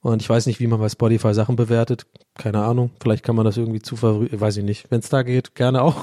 Und 0.00 0.22
ich 0.22 0.28
weiß 0.28 0.46
nicht, 0.46 0.60
wie 0.60 0.66
man 0.66 0.80
bei 0.80 0.88
Spotify 0.88 1.34
Sachen 1.34 1.56
bewertet. 1.56 2.06
Keine 2.34 2.62
Ahnung. 2.62 2.90
Vielleicht 3.00 3.24
kann 3.24 3.36
man 3.36 3.44
das 3.44 3.56
irgendwie 3.56 3.82
zu 3.82 4.00
weiß 4.02 4.56
ich 4.56 4.64
nicht. 4.64 4.90
Wenn 4.90 5.00
es 5.00 5.08
da 5.08 5.22
geht, 5.22 5.54
gerne 5.54 5.82
auch. 5.82 5.96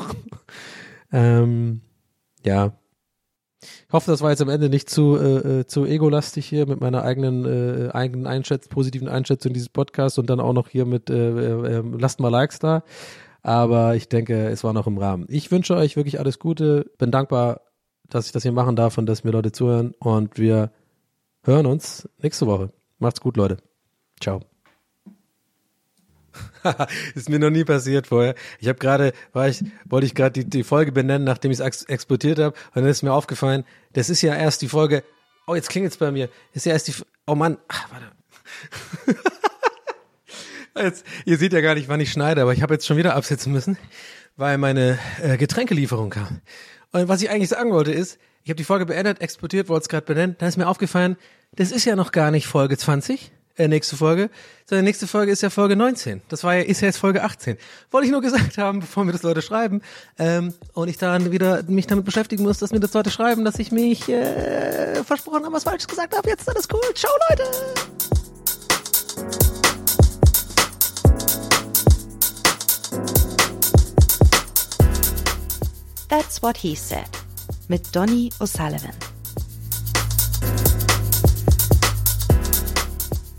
ähm, 1.11 1.81
ja. 2.45 2.73
Ich 3.87 3.93
hoffe, 3.93 4.11
das 4.11 4.21
war 4.21 4.29
jetzt 4.31 4.41
am 4.41 4.49
Ende 4.49 4.69
nicht 4.69 4.89
zu, 4.89 5.17
äh, 5.17 5.59
äh, 5.59 5.67
zu 5.67 5.85
egolastig 5.85 6.45
hier 6.45 6.67
mit 6.67 6.81
meiner 6.81 7.03
eigenen, 7.03 7.45
äh, 7.45 7.91
eigenen 7.91 8.27
Einschätzung, 8.27 8.71
positiven 8.71 9.07
Einschätzung 9.07 9.53
dieses 9.53 9.69
Podcasts 9.69 10.17
und 10.17 10.29
dann 10.29 10.39
auch 10.39 10.53
noch 10.53 10.69
hier 10.69 10.85
mit 10.85 11.09
äh, 11.09 11.29
äh, 11.29 11.77
äh, 11.77 11.83
lasst 11.97 12.19
mal 12.19 12.29
Likes 12.29 12.59
da. 12.59 12.83
Aber 13.41 13.95
ich 13.95 14.09
denke, 14.09 14.47
es 14.47 14.63
war 14.63 14.73
noch 14.73 14.87
im 14.87 14.97
Rahmen. 14.97 15.25
Ich 15.29 15.51
wünsche 15.51 15.75
euch 15.75 15.95
wirklich 15.95 16.19
alles 16.19 16.39
Gute. 16.39 16.91
Bin 16.97 17.11
dankbar 17.11 17.61
dass 18.09 18.27
ich 18.27 18.31
das 18.31 18.43
hier 18.43 18.51
machen 18.51 18.75
darf 18.75 18.97
und 18.97 19.05
dass 19.05 19.23
mir 19.23 19.31
Leute 19.31 19.51
zuhören. 19.51 19.93
Und 19.99 20.37
wir 20.37 20.71
hören 21.43 21.65
uns 21.65 22.09
nächste 22.21 22.47
Woche. 22.47 22.71
Macht's 22.99 23.21
gut, 23.21 23.37
Leute. 23.37 23.57
Ciao. 24.19 24.41
ist 27.15 27.29
mir 27.29 27.39
noch 27.39 27.49
nie 27.49 27.63
passiert 27.63 28.07
vorher. 28.07 28.35
Ich 28.59 28.67
habe 28.67 28.79
gerade, 28.79 29.13
war 29.33 29.47
ich, 29.47 29.63
wollte 29.85 30.07
ich 30.07 30.15
gerade 30.15 30.31
die, 30.43 30.49
die 30.49 30.63
Folge 30.63 30.91
benennen, 30.91 31.23
nachdem 31.23 31.51
ich 31.51 31.59
es 31.59 31.83
exportiert 31.83 32.39
habe, 32.39 32.55
und 32.73 32.81
dann 32.81 32.85
ist 32.85 33.03
mir 33.03 33.13
aufgefallen, 33.13 33.65
das 33.93 34.09
ist 34.09 34.21
ja 34.21 34.35
erst 34.35 34.61
die 34.61 34.69
Folge. 34.69 35.03
Oh, 35.47 35.55
jetzt 35.55 35.69
klingelt's 35.69 35.97
bei 35.97 36.11
mir. 36.11 36.29
Ist 36.53 36.65
ja 36.65 36.73
erst 36.73 36.87
die. 36.87 36.93
Oh 37.27 37.35
Mann, 37.35 37.57
ach, 37.67 37.87
warte. 37.91 38.11
jetzt, 40.83 41.05
ihr 41.25 41.37
seht 41.37 41.53
ja 41.53 41.61
gar 41.61 41.75
nicht, 41.75 41.87
wann 41.87 41.99
ich 41.99 42.11
schneide, 42.11 42.41
aber 42.41 42.53
ich 42.53 42.61
habe 42.61 42.73
jetzt 42.73 42.85
schon 42.85 42.97
wieder 42.97 43.15
absetzen 43.15 43.51
müssen, 43.51 43.77
weil 44.37 44.57
meine 44.57 44.99
äh, 45.21 45.37
Getränkelieferung 45.37 46.09
kam. 46.09 46.41
Und 46.91 47.07
was 47.07 47.21
ich 47.21 47.29
eigentlich 47.29 47.49
sagen 47.49 47.71
wollte 47.71 47.91
ist, 47.91 48.19
ich 48.43 48.49
habe 48.49 48.57
die 48.57 48.63
Folge 48.63 48.85
beendet, 48.85 49.21
exportiert, 49.21 49.69
wollte 49.69 49.83
es 49.83 49.89
gerade 49.89 50.05
benennen, 50.05 50.35
dann 50.37 50.49
ist 50.49 50.57
mir 50.57 50.67
aufgefallen, 50.67 51.17
das 51.55 51.71
ist 51.71 51.85
ja 51.85 51.95
noch 51.95 52.11
gar 52.11 52.31
nicht 52.31 52.47
Folge 52.47 52.77
20, 52.77 53.31
äh, 53.57 53.67
nächste 53.67 53.95
Folge, 53.95 54.29
sondern 54.65 54.85
nächste 54.85 55.07
Folge 55.07 55.31
ist 55.31 55.41
ja 55.41 55.49
Folge 55.49 55.75
19. 55.75 56.21
Das 56.29 56.43
war 56.43 56.55
ja, 56.55 56.61
ist 56.61 56.81
ja 56.81 56.87
jetzt 56.87 56.97
Folge 56.97 57.23
18. 57.23 57.57
Wollte 57.91 58.05
ich 58.05 58.11
nur 58.11 58.21
gesagt 58.21 58.57
haben, 58.57 58.79
bevor 58.81 59.05
mir 59.05 59.11
das 59.11 59.23
Leute 59.23 59.41
schreiben, 59.41 59.81
ähm, 60.19 60.53
und 60.73 60.89
ich 60.89 60.97
dann 60.97 61.31
wieder 61.31 61.63
mich 61.63 61.87
damit 61.87 62.05
beschäftigen 62.05 62.43
muss, 62.43 62.59
dass 62.59 62.71
mir 62.71 62.79
das 62.79 62.93
Leute 62.93 63.11
schreiben, 63.11 63.45
dass 63.45 63.59
ich 63.59 63.71
mich 63.71 64.09
äh, 64.09 65.03
versprochen 65.03 65.45
habe, 65.45 65.53
was 65.53 65.63
falsch 65.63 65.87
gesagt 65.87 66.15
habe. 66.15 66.29
Jetzt 66.29 66.41
ist 66.41 66.49
alles 66.49 66.67
cool. 66.71 66.81
Ciao, 66.93 67.11
Leute! 67.29 67.43
That's 76.09 76.41
What 76.41 76.57
He 76.57 76.75
Said 76.75 77.09
mit 77.67 77.95
Donny 77.95 78.31
O'Sullivan. 78.39 79.04